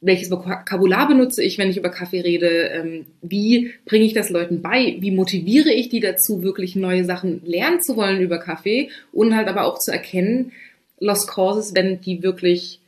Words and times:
welches 0.00 0.30
Vokabular 0.30 1.08
benutze 1.08 1.42
ich, 1.42 1.58
wenn 1.58 1.70
ich 1.70 1.78
über 1.78 1.88
Kaffee 1.88 2.20
rede, 2.20 2.48
ähm, 2.48 3.06
wie 3.22 3.72
bringe 3.84 4.04
ich 4.04 4.12
das 4.12 4.30
Leuten 4.30 4.62
bei, 4.62 4.96
wie 5.00 5.10
motiviere 5.10 5.72
ich 5.72 5.88
die 5.88 6.00
dazu, 6.00 6.42
wirklich 6.42 6.76
neue 6.76 7.04
Sachen 7.04 7.42
lernen 7.44 7.80
zu 7.80 7.96
wollen 7.96 8.20
über 8.20 8.38
Kaffee 8.38 8.90
und 9.12 9.34
halt 9.34 9.48
aber 9.48 9.64
auch 9.64 9.78
zu 9.78 9.90
erkennen, 9.90 10.52
Lost 10.98 11.28
Causes, 11.28 11.74
wenn 11.74 12.00
die 12.00 12.22
wirklich 12.22 12.80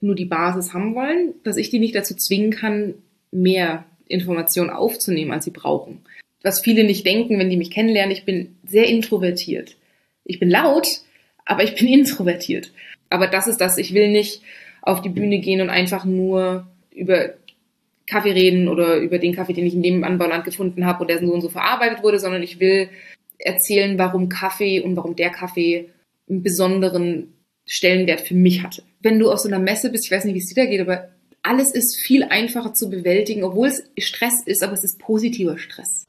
nur 0.00 0.14
die 0.14 0.24
Basis 0.24 0.72
haben 0.72 0.94
wollen, 0.94 1.34
dass 1.42 1.56
ich 1.56 1.70
die 1.70 1.78
nicht 1.78 1.94
dazu 1.94 2.14
zwingen 2.14 2.50
kann, 2.50 2.94
mehr 3.30 3.84
Informationen 4.08 4.70
aufzunehmen, 4.70 5.32
als 5.32 5.44
sie 5.44 5.50
brauchen. 5.50 6.02
Was 6.42 6.60
viele 6.60 6.84
nicht 6.84 7.06
denken, 7.06 7.38
wenn 7.38 7.50
die 7.50 7.56
mich 7.56 7.70
kennenlernen, 7.70 8.12
ich 8.12 8.24
bin 8.24 8.56
sehr 8.64 8.86
introvertiert. 8.86 9.76
Ich 10.24 10.38
bin 10.38 10.50
laut, 10.50 10.86
aber 11.44 11.64
ich 11.64 11.74
bin 11.74 11.88
introvertiert. 12.00 12.72
Aber 13.08 13.26
das 13.26 13.46
ist 13.46 13.60
das, 13.60 13.78
ich 13.78 13.94
will 13.94 14.10
nicht 14.10 14.42
auf 14.86 15.02
die 15.02 15.10
Bühne 15.10 15.40
gehen 15.40 15.60
und 15.60 15.68
einfach 15.68 16.04
nur 16.04 16.66
über 16.94 17.34
Kaffee 18.06 18.32
reden 18.32 18.68
oder 18.68 18.96
über 18.96 19.18
den 19.18 19.34
Kaffee, 19.34 19.52
den 19.52 19.66
ich 19.66 19.74
in 19.74 19.82
dem 19.82 20.04
Anbauland 20.04 20.44
gefunden 20.44 20.86
habe 20.86 21.00
und 21.00 21.10
der 21.10 21.18
so 21.18 21.32
und 21.32 21.40
so 21.40 21.48
verarbeitet 21.48 22.02
wurde, 22.02 22.20
sondern 22.20 22.42
ich 22.42 22.60
will 22.60 22.88
erzählen, 23.38 23.98
warum 23.98 24.28
Kaffee 24.28 24.80
und 24.80 24.96
warum 24.96 25.16
der 25.16 25.30
Kaffee 25.30 25.90
einen 26.30 26.42
besonderen 26.42 27.34
Stellenwert 27.66 28.20
für 28.20 28.34
mich 28.34 28.62
hatte. 28.62 28.84
Wenn 29.00 29.18
du 29.18 29.30
auf 29.30 29.40
so 29.40 29.48
einer 29.48 29.58
Messe 29.58 29.90
bist, 29.90 30.06
ich 30.06 30.12
weiß 30.12 30.24
nicht, 30.24 30.34
wie 30.34 30.38
es 30.38 30.46
dir 30.46 30.64
da 30.64 30.70
geht, 30.70 30.80
aber 30.80 31.08
alles 31.42 31.72
ist 31.72 31.96
viel 31.96 32.22
einfacher 32.22 32.72
zu 32.72 32.88
bewältigen, 32.88 33.42
obwohl 33.42 33.68
es 33.68 33.84
Stress 33.98 34.42
ist, 34.46 34.62
aber 34.62 34.74
es 34.74 34.84
ist 34.84 35.00
positiver 35.00 35.58
Stress. 35.58 36.05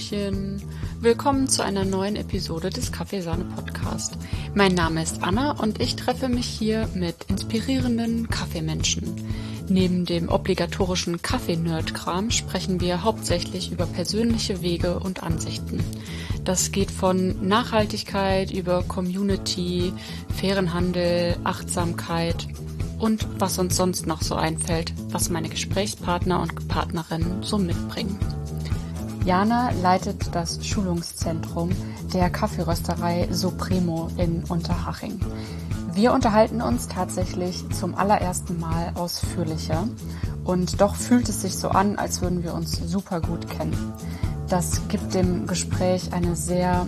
Hallöchen. 0.00 0.62
Willkommen 1.00 1.48
zu 1.48 1.62
einer 1.62 1.84
neuen 1.84 2.16
Episode 2.16 2.70
des 2.70 2.90
Kaffeesahne 2.90 3.44
Podcast. 3.44 4.16
Mein 4.54 4.74
Name 4.74 5.02
ist 5.02 5.22
Anna 5.22 5.52
und 5.52 5.80
ich 5.80 5.96
treffe 5.96 6.28
mich 6.28 6.46
hier 6.46 6.88
mit 6.94 7.16
inspirierenden 7.28 8.28
Kaffeemenschen. 8.28 9.14
Neben 9.68 10.06
dem 10.06 10.28
obligatorischen 10.28 11.20
Kaffee-Nerd-Kram 11.20 12.30
sprechen 12.30 12.80
wir 12.80 13.04
hauptsächlich 13.04 13.72
über 13.72 13.86
persönliche 13.86 14.62
Wege 14.62 14.98
und 15.00 15.22
Ansichten. 15.22 15.84
Das 16.44 16.72
geht 16.72 16.90
von 16.90 17.46
Nachhaltigkeit 17.46 18.52
über 18.52 18.82
Community, 18.82 19.92
fairen 20.34 20.72
Handel, 20.72 21.36
Achtsamkeit 21.44 22.48
und 22.98 23.26
was 23.38 23.58
uns 23.58 23.76
sonst 23.76 24.06
noch 24.06 24.22
so 24.22 24.34
einfällt, 24.34 24.94
was 25.10 25.28
meine 25.28 25.50
Gesprächspartner 25.50 26.40
und 26.40 26.68
Partnerinnen 26.68 27.42
so 27.42 27.58
mitbringen. 27.58 28.18
Jana 29.24 29.70
leitet 29.82 30.34
das 30.34 30.66
Schulungszentrum 30.66 31.70
der 32.12 32.30
Kaffeerösterei 32.30 33.28
Supremo 33.30 34.08
in 34.16 34.44
Unterhaching. 34.44 35.20
Wir 35.92 36.12
unterhalten 36.12 36.62
uns 36.62 36.88
tatsächlich 36.88 37.68
zum 37.70 37.94
allerersten 37.94 38.58
Mal 38.58 38.92
ausführlicher 38.94 39.88
und 40.44 40.80
doch 40.80 40.94
fühlt 40.94 41.28
es 41.28 41.42
sich 41.42 41.56
so 41.56 41.68
an, 41.68 41.96
als 41.96 42.22
würden 42.22 42.42
wir 42.42 42.54
uns 42.54 42.72
super 42.72 43.20
gut 43.20 43.48
kennen. 43.50 43.92
Das 44.48 44.88
gibt 44.88 45.14
dem 45.14 45.46
Gespräch 45.46 46.12
eine 46.12 46.34
sehr 46.34 46.86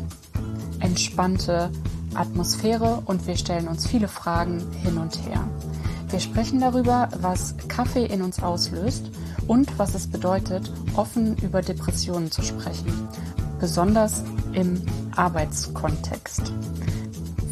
entspannte 0.81 1.71
Atmosphäre 2.15 3.03
und 3.05 3.27
wir 3.27 3.37
stellen 3.37 3.69
uns 3.69 3.87
viele 3.87 4.09
Fragen 4.09 4.63
hin 4.83 4.99
und 4.99 5.17
her. 5.27 5.45
Wir 6.13 6.21
sprechen 6.21 6.61
darüber, 6.61 7.09
was 7.23 7.55
Kaffee 7.69 8.05
in 8.05 8.21
uns 8.21 8.43
auslöst 8.43 9.11
und 9.47 9.79
was 9.79 9.95
es 9.95 10.07
bedeutet, 10.07 10.71
offen 10.95 11.39
über 11.39 11.63
Depressionen 11.63 12.31
zu 12.31 12.43
sprechen, 12.43 13.09
besonders 13.59 14.23
im 14.53 14.83
Arbeitskontext. 15.17 16.53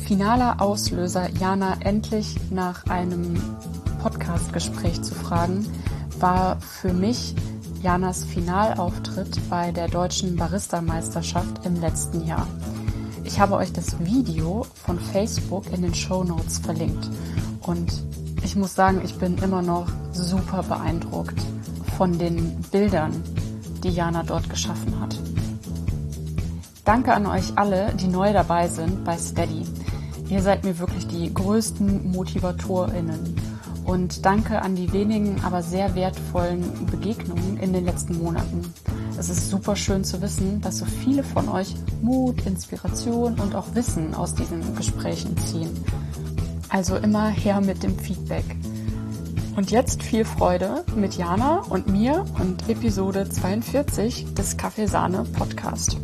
Finaler 0.04 0.60
Auslöser, 0.60 1.30
Jana 1.38 1.78
endlich 1.80 2.36
nach 2.50 2.84
einem 2.84 3.42
Podcastgespräch 4.02 5.00
zu 5.00 5.14
fragen, 5.14 5.66
war 6.18 6.60
für 6.60 6.92
mich 6.92 7.34
Janas 7.82 8.24
Finalauftritt 8.24 9.40
bei 9.48 9.72
der 9.72 9.88
deutschen 9.88 10.36
Barista-Meisterschaft 10.36 11.64
im 11.64 11.80
letzten 11.80 12.26
Jahr. 12.26 12.46
Ich 13.24 13.40
habe 13.40 13.54
euch 13.54 13.72
das 13.72 13.98
Video 14.00 14.66
von 14.74 15.00
Facebook 15.00 15.72
in 15.72 15.80
den 15.80 15.94
Show 15.94 16.24
Notes 16.24 16.58
verlinkt 16.58 17.08
und 17.62 18.02
ich 18.42 18.56
muss 18.56 18.74
sagen, 18.74 19.00
ich 19.04 19.14
bin 19.16 19.38
immer 19.38 19.62
noch 19.62 19.86
super 20.12 20.62
beeindruckt 20.62 21.40
von 21.96 22.18
den 22.18 22.60
Bildern, 22.70 23.22
die 23.82 23.90
Jana 23.90 24.22
dort 24.22 24.48
geschaffen 24.48 24.98
hat. 25.00 25.18
Danke 26.84 27.12
an 27.12 27.26
euch 27.26 27.52
alle, 27.56 27.92
die 27.94 28.08
neu 28.08 28.32
dabei 28.32 28.68
sind 28.68 29.04
bei 29.04 29.16
Steady. 29.16 29.64
Ihr 30.28 30.42
seid 30.42 30.64
mir 30.64 30.78
wirklich 30.78 31.06
die 31.06 31.32
größten 31.32 32.10
MotivatorInnen. 32.12 33.36
Und 33.84 34.24
danke 34.24 34.62
an 34.62 34.76
die 34.76 34.92
wenigen, 34.92 35.40
aber 35.42 35.62
sehr 35.62 35.94
wertvollen 35.94 36.86
Begegnungen 36.86 37.58
in 37.58 37.72
den 37.72 37.84
letzten 37.84 38.18
Monaten. 38.18 38.72
Es 39.18 39.28
ist 39.28 39.50
super 39.50 39.74
schön 39.74 40.04
zu 40.04 40.22
wissen, 40.22 40.60
dass 40.60 40.78
so 40.78 40.84
viele 40.84 41.24
von 41.24 41.48
euch 41.48 41.74
Mut, 42.00 42.46
Inspiration 42.46 43.38
und 43.40 43.54
auch 43.54 43.74
Wissen 43.74 44.14
aus 44.14 44.34
diesen 44.34 44.74
Gesprächen 44.76 45.36
ziehen. 45.38 45.70
Also 46.70 46.96
immer 46.96 47.28
her 47.28 47.60
mit 47.60 47.82
dem 47.82 47.98
Feedback. 47.98 48.44
Und 49.56 49.72
jetzt 49.72 50.04
viel 50.04 50.24
Freude 50.24 50.84
mit 50.94 51.14
Jana 51.14 51.64
und 51.68 51.88
mir 51.88 52.24
und 52.38 52.68
Episode 52.68 53.28
42 53.28 54.34
des 54.34 54.56
Kaffeesahne 54.56 55.26
Podcast. 55.36 55.96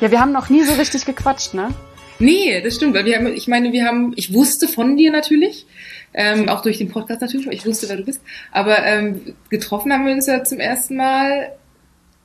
Ja, 0.00 0.10
wir 0.10 0.18
haben 0.18 0.32
noch 0.32 0.48
nie 0.48 0.62
so 0.64 0.72
richtig 0.72 1.04
gequatscht, 1.04 1.52
ne? 1.52 1.74
Nee, 2.18 2.62
das 2.62 2.76
stimmt, 2.76 2.94
weil 2.94 3.04
wir 3.04 3.16
haben, 3.16 3.26
ich 3.26 3.48
meine, 3.48 3.72
wir 3.72 3.84
haben, 3.84 4.14
ich 4.16 4.32
wusste 4.32 4.66
von 4.66 4.96
dir 4.96 5.12
natürlich, 5.12 5.66
ähm, 6.14 6.48
auch 6.48 6.62
durch 6.62 6.78
den 6.78 6.88
Podcast 6.88 7.20
natürlich, 7.20 7.46
weil 7.46 7.54
ich 7.54 7.66
wusste, 7.66 7.88
wer 7.90 7.96
du 7.96 8.04
bist, 8.04 8.22
aber 8.50 8.82
ähm, 8.84 9.34
getroffen 9.50 9.92
haben 9.92 10.06
wir 10.06 10.14
uns 10.14 10.26
ja 10.26 10.42
zum 10.42 10.58
ersten 10.58 10.96
Mal 10.96 11.52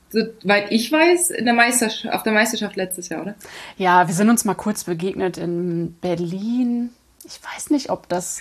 soweit 0.09 0.71
ich 0.71 0.91
weiß, 0.91 1.31
in 1.31 1.45
der 1.45 1.53
Meisterschaft, 1.53 2.13
auf 2.13 2.23
der 2.23 2.33
Meisterschaft 2.33 2.75
letztes 2.75 3.09
Jahr, 3.09 3.21
oder? 3.21 3.35
Ja, 3.77 4.07
wir 4.07 4.13
sind 4.13 4.29
uns 4.29 4.45
mal 4.45 4.55
kurz 4.55 4.83
begegnet 4.83 5.37
in 5.37 5.95
Berlin. 6.01 6.91
Ich 7.25 7.39
weiß 7.43 7.69
nicht, 7.69 7.89
ob 7.89 8.07
das 8.09 8.39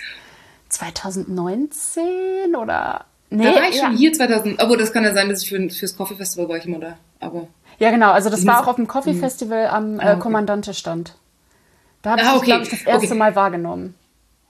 2019 0.69 2.55
oder. 2.57 3.07
Nee, 3.31 3.45
da 3.45 3.55
war 3.57 3.69
ich 3.69 3.77
ja. 3.77 3.87
schon 3.87 3.97
hier 3.97 4.13
2000. 4.13 4.61
Aber 4.61 4.77
das 4.77 4.93
kann 4.93 5.05
ja 5.05 5.13
sein, 5.13 5.29
dass 5.29 5.43
ich 5.43 5.49
für, 5.49 5.69
fürs 5.71 5.97
Coffee 5.97 6.15
Festival 6.15 6.49
war 6.49 6.57
ich 6.57 6.67
immer 6.67 6.79
da. 6.79 6.99
Aber. 7.21 7.49
Ja, 7.79 7.91
genau. 7.91 8.13
Also 8.13 8.31
das 8.31 8.47
war 8.47 8.63
auch 8.63 8.69
auf 8.69 8.77
dem 8.77 8.87
Coffee. 8.87 9.15
Festival 9.15 9.67
am 9.67 9.99
äh, 9.99 10.03
ah, 10.03 10.13
okay. 10.13 10.21
Kommandante-Stand. 10.21 11.15
Da 12.03 12.11
habe 12.13 12.21
ich, 12.21 12.27
ah, 12.27 12.37
okay. 12.37 12.47
glaube 12.47 12.63
ich, 12.63 12.71
das 12.71 12.83
erste 12.83 13.07
okay. 13.09 13.19
Mal 13.19 13.35
wahrgenommen. 13.35 13.95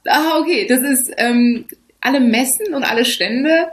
Ah, 0.07 0.39
okay. 0.39 0.67
Das 0.69 0.81
ist 0.81 1.11
ähm, 1.17 1.67
alle 2.01 2.21
Messen 2.21 2.75
und 2.75 2.85
alle 2.85 3.05
Stände 3.05 3.69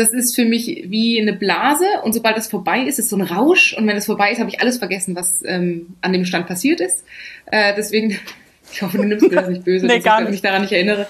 das 0.00 0.12
ist 0.12 0.34
für 0.34 0.44
mich 0.44 0.84
wie 0.86 1.20
eine 1.20 1.34
Blase 1.34 1.84
und 2.02 2.12
sobald 2.12 2.36
das 2.36 2.48
vorbei 2.48 2.80
ist, 2.82 2.98
ist 2.98 3.10
so 3.10 3.16
ein 3.16 3.22
Rausch 3.22 3.74
und 3.76 3.86
wenn 3.86 3.96
es 3.96 4.06
vorbei 4.06 4.32
ist, 4.32 4.40
habe 4.40 4.48
ich 4.48 4.60
alles 4.60 4.78
vergessen, 4.78 5.14
was 5.14 5.44
ähm, 5.44 5.94
an 6.00 6.12
dem 6.12 6.24
Stand 6.24 6.46
passiert 6.46 6.80
ist. 6.80 7.04
Äh, 7.46 7.74
deswegen, 7.76 8.18
ich 8.72 8.82
hoffe, 8.82 8.96
du 8.96 9.04
nimmst 9.04 9.28
mir 9.28 9.36
das 9.36 9.48
nicht 9.48 9.64
böse, 9.64 9.86
nee, 9.88 10.00
dass 10.00 10.22
ich 10.22 10.30
mich 10.30 10.42
daran 10.42 10.62
nicht 10.62 10.72
erinnere, 10.72 11.06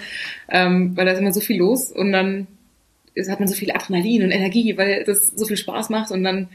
ähm, 0.48 0.96
weil 0.96 1.06
da 1.06 1.12
ist 1.12 1.18
immer 1.18 1.32
so 1.32 1.40
viel 1.40 1.58
los 1.58 1.92
und 1.92 2.10
dann 2.10 2.48
ist, 3.14 3.30
hat 3.30 3.38
man 3.38 3.48
so 3.48 3.54
viel 3.54 3.70
Adrenalin 3.70 4.24
und 4.24 4.32
Energie, 4.32 4.76
weil 4.76 5.04
das 5.04 5.28
so 5.28 5.46
viel 5.46 5.56
Spaß 5.56 5.88
macht 5.90 6.10
und 6.10 6.24
dann 6.24 6.48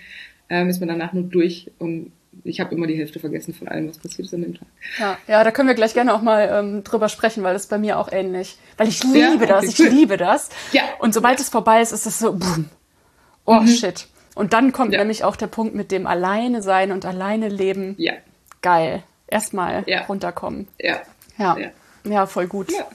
ähm, 0.50 0.70
ist 0.70 0.80
man 0.80 0.90
danach 0.90 1.14
nur 1.14 1.24
durch 1.24 1.72
und 1.80 2.12
ich 2.46 2.60
habe 2.60 2.76
immer 2.76 2.86
die 2.86 2.98
Hälfte 2.98 3.20
vergessen 3.20 3.54
von 3.54 3.68
allem, 3.68 3.90
was 3.90 3.98
passiert 3.98 4.28
ist 4.28 4.34
an 4.34 4.44
dem 4.44 4.54
Tag. 4.54 4.68
Ja, 5.00 5.18
ja 5.28 5.44
da 5.44 5.52
können 5.52 5.68
wir 5.68 5.76
gleich 5.76 5.94
gerne 5.94 6.14
auch 6.14 6.22
mal 6.22 6.50
ähm, 6.52 6.84
drüber 6.84 7.10
sprechen, 7.10 7.44
weil 7.44 7.54
das 7.54 7.68
bei 7.68 7.78
mir 7.78 7.98
auch 7.98 8.12
ähnlich. 8.12 8.58
Weil 8.78 8.88
ich 8.88 9.04
liebe 9.04 9.20
ja, 9.20 9.34
okay, 9.36 9.48
das, 9.48 9.66
ich 9.66 9.80
liebe 9.80 10.18
das. 10.18 10.50
Ja. 10.72 10.84
Und 11.00 11.14
sobald 11.14 11.40
es 11.40 11.50
vorbei 11.50 11.82
ist, 11.82 11.92
ist 11.92 12.06
es 12.06 12.20
so, 12.20 12.34
boom. 12.34 12.70
oh 13.46 13.62
mhm. 13.62 13.68
shit. 13.68 14.08
Und 14.36 14.54
dann 14.54 14.72
kommt 14.72 14.94
ja. 14.94 15.00
nämlich 15.00 15.24
auch 15.24 15.36
der 15.36 15.48
Punkt 15.48 15.74
mit 15.74 15.92
dem 15.92 16.06
Alleine 16.06 16.62
sein 16.62 16.92
und 16.92 17.06
alleine 17.06 17.50
leben. 17.50 17.96
Ja. 17.98 18.14
Geil. 18.62 19.04
Erstmal 19.28 19.84
ja. 19.88 20.04
runterkommen. 20.04 20.68
Ja. 20.80 21.02
ja. 21.38 21.58
Ja. 21.58 21.70
Ja, 22.04 22.26
voll 22.28 22.48
gut. 22.48 22.72
Ja. 22.72 22.88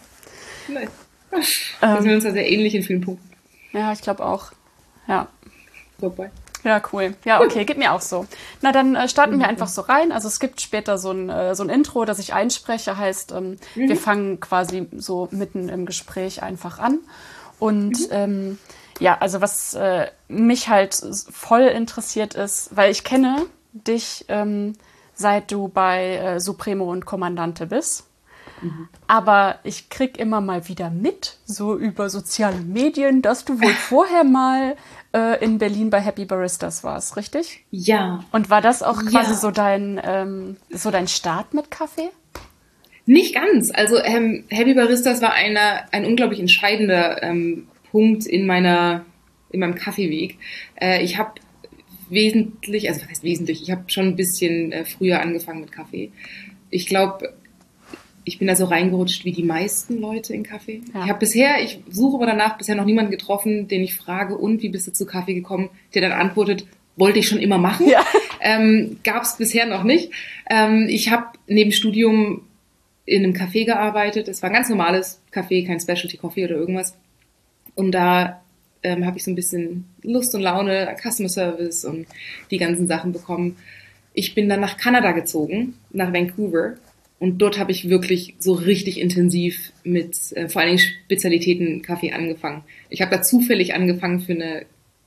Nein. 0.69 0.89
Ähm, 1.33 1.95
wir 1.95 2.03
sind 2.03 2.15
uns 2.15 2.25
da 2.25 2.33
sehr 2.33 2.49
ähnlich 2.49 2.75
in 2.75 2.83
vielen 2.83 3.01
Punkten. 3.01 3.31
Ja, 3.73 3.93
ich 3.93 4.03
glaube 4.03 4.25
auch. 4.25 4.53
Ja. 5.09 5.29
Vorbei. 5.99 6.31
Ja, 6.65 6.83
cool. 6.93 7.15
Ja, 7.25 7.41
okay, 7.41 7.65
geht 7.65 7.79
mir 7.79 7.93
auch 7.93 8.01
so. 8.01 8.27
Na, 8.61 8.73
dann 8.73 8.95
äh, 8.95 9.09
starten 9.09 9.33
wir 9.33 9.39
mhm. 9.39 9.51
einfach 9.51 9.69
so 9.69 9.83
rein. 9.83 10.13
Also 10.13 10.29
es 10.29 10.41
gibt 10.41 10.61
später 10.61 10.99
so 10.99 11.11
ein, 11.11 11.31
äh, 11.31 11.55
so 11.55 11.63
ein 11.63 11.69
Intro, 11.71 12.05
das 12.05 12.19
ich 12.19 12.35
einspreche, 12.35 12.97
heißt, 12.97 13.33
ähm, 13.33 13.57
mhm. 13.75 13.89
wir 13.89 13.97
fangen 13.97 14.41
quasi 14.41 14.89
so 14.97 15.29
mitten 15.31 15.69
im 15.69 15.87
Gespräch 15.87 16.43
einfach 16.43 16.79
an. 16.79 16.99
Und 17.59 17.99
mhm. 17.99 18.07
ähm, 18.11 18.59
ja, 18.99 19.17
also 19.19 19.41
was 19.41 19.75
äh, 19.75 20.09
mich 20.29 20.69
halt 20.69 21.01
voll 21.31 21.63
interessiert 21.63 22.35
ist, 22.35 22.77
weil 22.77 22.91
ich 22.91 23.05
kenne 23.05 23.47
dich, 23.73 24.27
ähm, 24.29 24.75
seit 25.15 25.51
du 25.51 25.69
bei 25.69 26.17
äh, 26.17 26.41
Supremo 26.41 26.91
und 26.91 27.07
Kommandante 27.07 27.67
bist. 27.67 28.05
Mhm. 28.63 28.89
Aber 29.07 29.59
ich 29.65 29.89
krieg 29.89 30.19
immer 30.19 30.41
mal 30.41 30.69
wieder 30.69 30.91
mit, 30.91 31.39
so 31.45 31.77
über 31.77 32.11
soziale 32.11 32.61
Medien, 32.61 33.23
dass 33.23 33.45
du 33.45 33.61
wohl 33.61 33.73
vorher 33.73 34.25
mal 34.25 34.77
äh, 35.13 35.43
in 35.45 35.59
Berlin 35.59 35.91
bei 35.91 36.01
Happy 36.01 36.25
Baristas 36.25 36.85
warst, 36.85 37.17
richtig? 37.17 37.65
Ja. 37.71 38.25
Und 38.33 38.51
war 38.51 38.61
das 38.61 38.83
auch 38.83 39.03
quasi 39.05 39.33
ja. 39.33 39.37
so 39.37 39.51
dein 39.51 40.01
ähm, 40.03 40.57
so 40.71 40.91
dein 40.91 41.09
Start 41.09 41.55
mit 41.55 41.71
Kaffee? 41.71 42.11
Nicht 43.07 43.35
ganz. 43.35 43.73
Also 43.73 43.99
ähm, 43.99 44.45
Happy 44.51 44.75
Baristas 44.75 45.21
war 45.21 45.33
einer, 45.33 45.85
ein 45.93 46.05
unglaublich 46.05 46.39
entscheidender 46.39 47.23
ähm, 47.23 47.67
Punkt 47.91 48.27
in 48.27 48.47
meiner 48.47 49.05
in 49.51 49.61
meinem 49.61 49.75
Kaffeeweg. 49.75 50.39
Äh, 50.81 51.03
ich 51.03 51.19
habe 51.19 51.33
wesentlich, 52.09 52.89
also 52.89 53.03
was 53.03 53.09
heißt 53.09 53.25
wesentlich, 53.25 53.63
ich 53.63 53.71
habe 53.71 53.85
schon 53.89 54.09
ein 54.09 54.17
bisschen 54.17 54.73
äh, 54.73 54.85
früher 54.85 55.21
angefangen 55.21 55.61
mit 55.61 55.73
Kaffee. 55.73 56.13
Ich 56.71 56.87
glaube, 56.87 57.35
ich 58.25 58.39
bin 58.39 58.49
da 58.49 58.55
so 58.55 58.67
reingerutscht 58.67 59.25
wie 59.25 59.33
die 59.33 59.43
meisten 59.43 60.01
Leute 60.01 60.35
in 60.35 60.43
Kaffee. 60.43 60.83
Ja. 60.95 61.05
Ich 61.05 61.09
habe 61.09 61.19
bisher, 61.19 61.63
ich 61.63 61.81
suche 61.91 62.17
aber 62.17 62.27
danach 62.27 62.59
bisher 62.59 62.75
noch 62.75 62.85
niemanden 62.85 63.11
getroffen, 63.11 63.69
den 63.69 63.83
ich 63.83 63.95
frage, 63.97 64.37
und 64.37 64.63
wie 64.63 64.69
bist 64.69 64.87
du 64.87 64.93
zu 64.93 65.07
Kaffee 65.07 65.35
gekommen, 65.35 65.71
der 65.95 66.03
dann 66.03 66.13
antwortet, 66.13 66.67
wollte 66.97 67.19
ich 67.19 67.29
schon 67.29 67.39
immer 67.39 67.59
machen. 67.59 67.89
Ja. 67.89 68.05
Ähm, 68.41 68.99
Gab 69.05 69.23
es 69.23 69.37
bisher 69.37 69.67
noch 69.67 69.85
nicht. 69.85 70.13
Ähm, 70.49 70.87
ich 70.89 71.11
habe 71.11 71.27
neben 71.47 71.73
Studium 71.73 72.43
in 73.05 73.25
einem 73.25 73.35
Café 73.35 73.65
gearbeitet. 73.65 74.29
Es 74.29 74.43
war 74.43 74.51
ein 74.51 74.55
ganz 74.55 74.69
normales 74.69 75.21
Café, 75.33 75.67
kein 75.67 75.81
Specialty 75.81 76.17
Coffee 76.17 76.45
oder 76.45 76.57
irgendwas. 76.57 76.97
Und 77.75 77.93
da 77.93 78.41
ähm, 78.83 79.05
habe 79.05 79.19
ich 79.19 79.25
so 79.25 79.31
ein 79.31 79.35
bisschen 79.35 79.87
Lust 80.03 80.35
und 80.35 80.43
Laune, 80.43 80.95
Customer 81.03 81.29
Service 81.29 81.85
und 81.85 82.07
die 82.51 82.59
ganzen 82.59 82.87
Sachen 82.87 83.13
bekommen. 83.13 83.57
Ich 84.15 84.35
bin 84.35 84.49
dann 84.49 84.61
nach 84.61 84.77
Kanada 84.77 85.13
gezogen, 85.13 85.75
nach 85.91 86.13
Vancouver. 86.13 86.75
Und 87.21 87.39
dort 87.39 87.59
habe 87.59 87.71
ich 87.71 87.89
wirklich 87.89 88.35
so 88.39 88.55
richtig 88.55 88.99
intensiv 88.99 89.73
mit 89.85 90.17
äh, 90.33 90.49
vor 90.49 90.63
allen 90.63 90.77
Dingen 90.77 90.91
Spezialitäten 91.05 91.83
Kaffee 91.83 92.13
angefangen. 92.13 92.65
Ich 92.89 93.03
habe 93.03 93.15
da 93.15 93.23
zufällig 93.23 93.75
angefangen 93.75 94.21
für 94.21 94.33
eine 94.33 94.67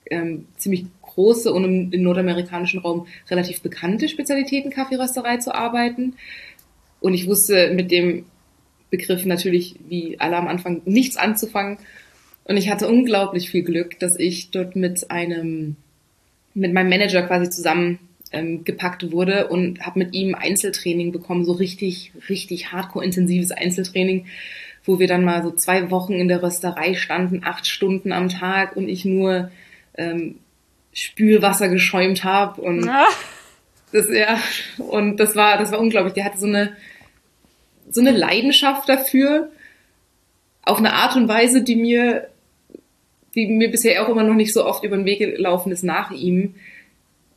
ähm, 0.10 0.46
ziemlich 0.56 0.86
große 1.02 1.52
und 1.52 1.66
im, 1.66 1.92
im 1.92 2.04
nordamerikanischen 2.04 2.80
Raum 2.80 3.08
relativ 3.30 3.62
bekannte 3.62 4.08
Spezialitäten 4.08 4.72
Kaffeerösterei 4.72 5.38
zu 5.38 5.54
arbeiten. 5.54 6.14
Und 7.02 7.14
ich 7.14 7.28
wusste 7.28 7.74
mit 7.74 7.92
dem 7.92 8.26
Begriff 8.90 9.26
natürlich, 9.26 9.76
wie 9.90 10.20
alle 10.20 10.38
am 10.38 10.48
Anfang, 10.48 10.82
nichts 10.86 11.18
anzufangen 11.18 11.80
und 12.46 12.58
ich 12.58 12.70
hatte 12.70 12.88
unglaublich 12.88 13.50
viel 13.50 13.64
Glück, 13.64 14.00
dass 14.00 14.20
ich 14.20 14.52
dort 14.52 14.76
mit 14.76 15.10
einem, 15.12 15.76
mit 16.54 16.74
meinem 16.74 16.90
Manager 16.90 17.22
quasi 17.24 17.50
zusammen 17.50 18.00
ähm, 18.34 18.64
gepackt 18.64 19.12
wurde 19.12 19.48
und 19.48 19.86
habe 19.86 20.00
mit 20.00 20.14
ihm 20.14 20.36
Einzeltraining 20.36 21.12
bekommen, 21.12 21.46
so 21.46 21.54
richtig, 21.54 22.12
richtig 22.28 22.72
hardcore 22.72 23.06
intensives 23.06 23.52
Einzeltraining, 23.52 24.26
wo 24.84 25.00
wir 25.00 25.08
dann 25.08 25.24
mal 25.24 25.44
so 25.44 25.52
zwei 25.52 25.92
Wochen 25.92 26.14
in 26.14 26.28
der 26.28 26.44
Rösterei 26.44 26.96
standen, 26.96 27.42
acht 27.44 27.68
Stunden 27.68 28.12
am 28.12 28.30
Tag 28.30 28.76
und 28.76 28.90
ich 28.90 29.06
nur 29.06 29.52
ähm, 29.96 30.40
Spülwasser 30.92 31.70
geschäumt 31.70 32.24
habe 32.24 32.62
und 32.62 32.86
ja. 32.86 33.06
das 33.92 34.10
ja 34.10 34.40
und 34.78 35.18
das 35.18 35.36
war 35.36 35.58
das 35.58 35.72
war 35.72 35.80
unglaublich. 35.80 36.14
Der 36.14 36.26
hatte 36.26 36.40
so 36.40 36.48
eine 36.48 36.76
so 37.90 38.02
eine 38.02 38.12
Leidenschaft 38.12 38.90
dafür 38.90 39.52
auf 40.64 40.80
eine 40.80 40.94
Art 40.94 41.16
und 41.16 41.28
Weise, 41.28 41.64
die 41.64 41.76
mir 41.76 42.28
die 43.36 43.48
mir 43.48 43.70
bisher 43.70 44.04
auch 44.04 44.10
immer 44.10 44.24
noch 44.24 44.36
nicht 44.36 44.54
so 44.54 44.66
oft 44.66 44.84
über 44.84 44.96
den 44.96 45.06
Weg 45.06 45.20
gelaufen 45.20 45.72
ist 45.72 45.84
nach 45.84 46.12
ihm, 46.12 46.56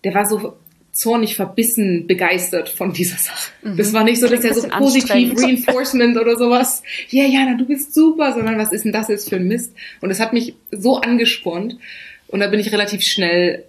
der 0.05 0.15
war 0.15 0.27
so 0.27 0.57
zornig 0.97 1.37
verbissen 1.37 2.07
begeistert 2.07 2.71
von 2.71 2.93
dieser 2.93 3.19
Sache. 3.19 3.53
Mhm. 3.63 3.77
Das 3.77 3.93
war 3.93 4.03
nicht 4.03 4.19
so, 4.19 4.29
dass 4.29 4.43
er 4.43 4.55
so 4.55 4.67
positiv 4.69 5.35
Reinforcement 5.39 6.17
oder 6.17 6.37
sowas, 6.37 6.83
ja, 7.11 7.25
yeah, 7.25 7.33
Jana, 7.33 7.57
du 7.59 7.67
bist 7.67 7.93
super, 7.93 8.33
sondern 8.33 8.57
was 8.57 8.73
ist 8.73 8.85
denn 8.85 8.93
das 8.93 9.09
jetzt 9.09 9.29
für 9.29 9.37
ein 9.37 9.47
Mist? 9.47 9.75
Und 10.01 10.09
das 10.09 10.21
hat 10.21 10.33
mich 10.33 10.55
so 10.71 10.97
angespornt. 10.97 11.79
Und 12.29 12.41
da 12.41 12.49
bin 12.49 12.61
ich 12.61 12.73
relativ 12.73 13.03
schnell 13.03 13.65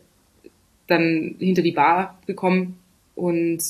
dann 0.87 1.35
hinter 1.39 1.61
die 1.61 1.73
Bar 1.73 2.17
gekommen 2.27 2.79
und 3.15 3.61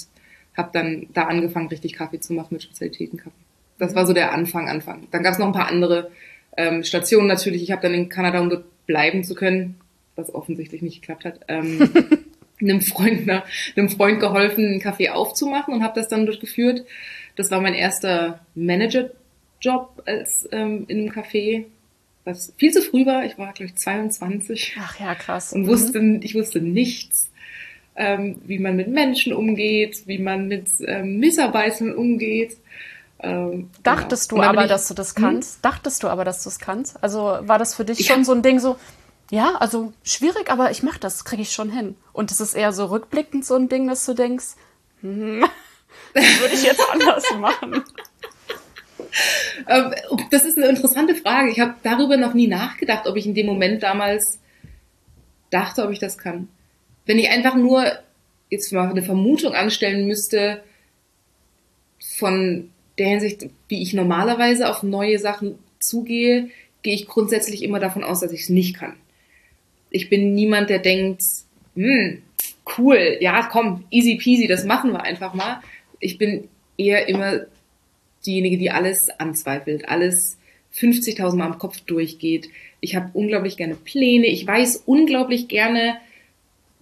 habe 0.56 0.70
dann 0.72 1.08
da 1.14 1.24
angefangen, 1.24 1.68
richtig 1.68 1.94
Kaffee 1.94 2.20
zu 2.20 2.34
machen 2.34 2.50
mit 2.52 2.64
Spezialitätenkaffee. 2.64 3.32
Das 3.80 3.96
war 3.96 4.06
so 4.06 4.14
der 4.14 4.34
Anfang, 4.34 4.70
Anfang. 4.70 5.08
Dann 5.12 5.24
gab 5.24 5.34
es 5.34 5.40
noch 5.40 5.48
ein 5.48 5.54
paar 5.54 5.68
andere 5.68 6.12
ähm, 6.56 6.84
Station 6.84 7.26
natürlich. 7.26 7.64
Ich 7.64 7.72
habe 7.72 7.82
dann 7.82 7.94
in 7.94 8.10
Kanada, 8.10 8.40
um 8.40 8.50
dort 8.50 8.66
bleiben 8.86 9.24
zu 9.24 9.36
können, 9.36 9.76
was 10.16 10.34
offensichtlich 10.34 10.82
nicht 10.82 11.02
geklappt 11.02 11.26
hat, 11.26 11.40
ähm, 11.48 11.90
einem 12.62 12.82
Freund, 12.82 13.26
ne, 13.26 13.44
einem 13.76 13.90
Freund 13.90 14.20
geholfen, 14.20 14.66
einen 14.66 14.82
Café 14.82 15.12
aufzumachen 15.12 15.74
und 15.74 15.84
habe 15.84 16.00
das 16.00 16.08
dann 16.08 16.26
durchgeführt. 16.26 16.86
Das 17.36 17.52
war 17.52 17.62
mein 17.62 17.74
erster 17.74 18.40
Managerjob 18.56 20.04
als 20.06 20.48
ähm, 20.52 20.86
in 20.88 21.00
einem 21.00 21.12
Café, 21.12 21.66
was 22.26 22.54
viel 22.58 22.72
zu 22.72 22.82
früh 22.82 23.06
war. 23.06 23.26
Ich 23.26 23.38
war 23.38 23.54
glaube 23.54 23.72
ich 23.72 23.76
22. 23.76 24.78
Ach 24.80 25.00
ja, 25.00 25.16
krass. 25.16 25.54
Und 25.54 25.68
wusste, 25.68 26.00
mhm. 26.02 26.22
ich 26.24 26.36
wusste 26.36 26.60
nichts, 26.62 27.30
ähm, 27.96 28.42
wie 28.46 28.60
man 28.60 28.76
mit 28.76 28.88
Menschen 28.88 29.34
umgeht, 29.34 30.04
wie 30.06 30.20
man 30.20 30.48
mit 30.48 30.68
ähm, 30.86 31.20
Mitarbeitern 31.20 31.94
umgeht. 31.94 32.58
Ähm, 33.20 33.70
Dachtest 33.84 34.30
genau. 34.30 34.44
du 34.44 34.50
aber, 34.50 34.68
dass 34.68 34.88
du 34.88 34.94
das 34.94 35.16
kannst? 35.16 35.56
Hm? 35.56 35.62
Dachtest 35.64 36.04
du 36.04 36.08
aber, 36.08 36.24
dass 36.24 36.44
du 36.44 36.50
es 36.50 36.60
kannst? 36.60 37.04
Also 37.04 37.20
war 37.42 37.58
das 37.58 37.76
für 37.76 37.86
dich 37.86 38.00
ich 38.00 38.08
schon 38.08 38.24
so 38.24 38.34
ein 38.34 38.44
Ding 38.44 38.60
so, 38.60 38.78
ja, 39.30 39.56
also 39.56 39.94
schwierig, 40.04 40.50
aber 40.50 40.72
ich 40.72 40.84
mach 40.84 40.98
das, 40.98 41.26
kriege 41.26 41.42
ich 41.42 41.52
schon 41.52 41.72
hin. 41.72 41.96
Und 42.14 42.32
es 42.32 42.40
ist 42.40 42.54
eher 42.54 42.72
so 42.72 42.86
rückblickend 42.86 43.46
so 43.46 43.56
ein 43.56 43.68
Ding, 43.70 43.88
dass 43.88 44.06
du 44.06 44.14
denkst, 44.14 44.56
hm, 45.02 45.46
das 46.14 46.40
würde 46.40 46.54
ich 46.54 46.64
jetzt 46.64 46.82
anders 46.92 47.26
machen. 47.38 47.84
Ähm, 49.68 49.94
das 50.32 50.46
ist 50.46 50.58
eine 50.58 50.68
interessante 50.68 51.16
Frage. 51.16 51.50
Ich 51.50 51.60
habe 51.60 51.76
darüber 51.84 52.18
noch 52.18 52.34
nie 52.34 52.48
nachgedacht, 52.48 53.08
ob 53.08 53.16
ich 53.16 53.26
in 53.26 53.36
dem 53.36 53.46
Moment 53.46 53.84
damals 53.84 54.40
dachte, 55.50 55.84
ob 55.84 55.92
ich 55.92 56.00
das 56.00 56.18
kann. 56.18 56.48
Wenn 57.06 57.20
ich 57.20 57.30
einfach 57.30 57.56
nur 57.56 57.86
jetzt 58.50 58.72
mal 58.72 58.90
eine 58.90 59.04
Vermutung 59.04 59.54
anstellen 59.54 60.08
müsste 60.08 60.64
von 62.18 62.70
der 62.98 63.08
Hinsicht, 63.08 63.50
wie 63.68 63.82
ich 63.82 63.94
normalerweise 63.94 64.70
auf 64.70 64.84
neue 64.84 65.20
Sachen 65.20 65.58
zugehe, 65.80 66.50
gehe 66.82 66.96
ich 66.96 67.08
grundsätzlich 67.08 67.64
immer 67.64 67.80
davon 67.80 68.04
aus, 68.04 68.22
dass 68.22 68.32
ich 68.32 68.44
es 68.44 68.50
nicht 68.50 68.76
kann. 68.78 68.96
Ich 69.98 70.10
bin 70.10 70.34
niemand, 70.34 70.70
der 70.70 70.80
denkt, 70.80 71.22
hm, 71.76 72.22
cool, 72.78 73.18
ja, 73.20 73.48
komm, 73.52 73.84
easy 73.90 74.16
peasy, 74.16 74.48
das 74.48 74.64
machen 74.64 74.92
wir 74.92 75.02
einfach 75.02 75.34
mal. 75.34 75.62
Ich 76.00 76.18
bin 76.18 76.48
eher 76.78 77.08
immer 77.10 77.42
diejenige, 78.26 78.58
die 78.58 78.72
alles 78.72 79.10
anzweifelt, 79.20 79.90
alles 79.90 80.38
50.000 80.76 81.36
Mal 81.36 81.48
im 81.48 81.58
Kopf 81.58 81.80
durchgeht. 81.82 82.50
Ich 82.80 82.96
habe 82.96 83.10
unglaublich 83.14 83.58
gerne 83.58 83.76
Pläne. 83.76 84.28
Ich 84.28 84.46
weiß 84.46 84.84
unglaublich 84.86 85.48
gerne, 85.48 85.98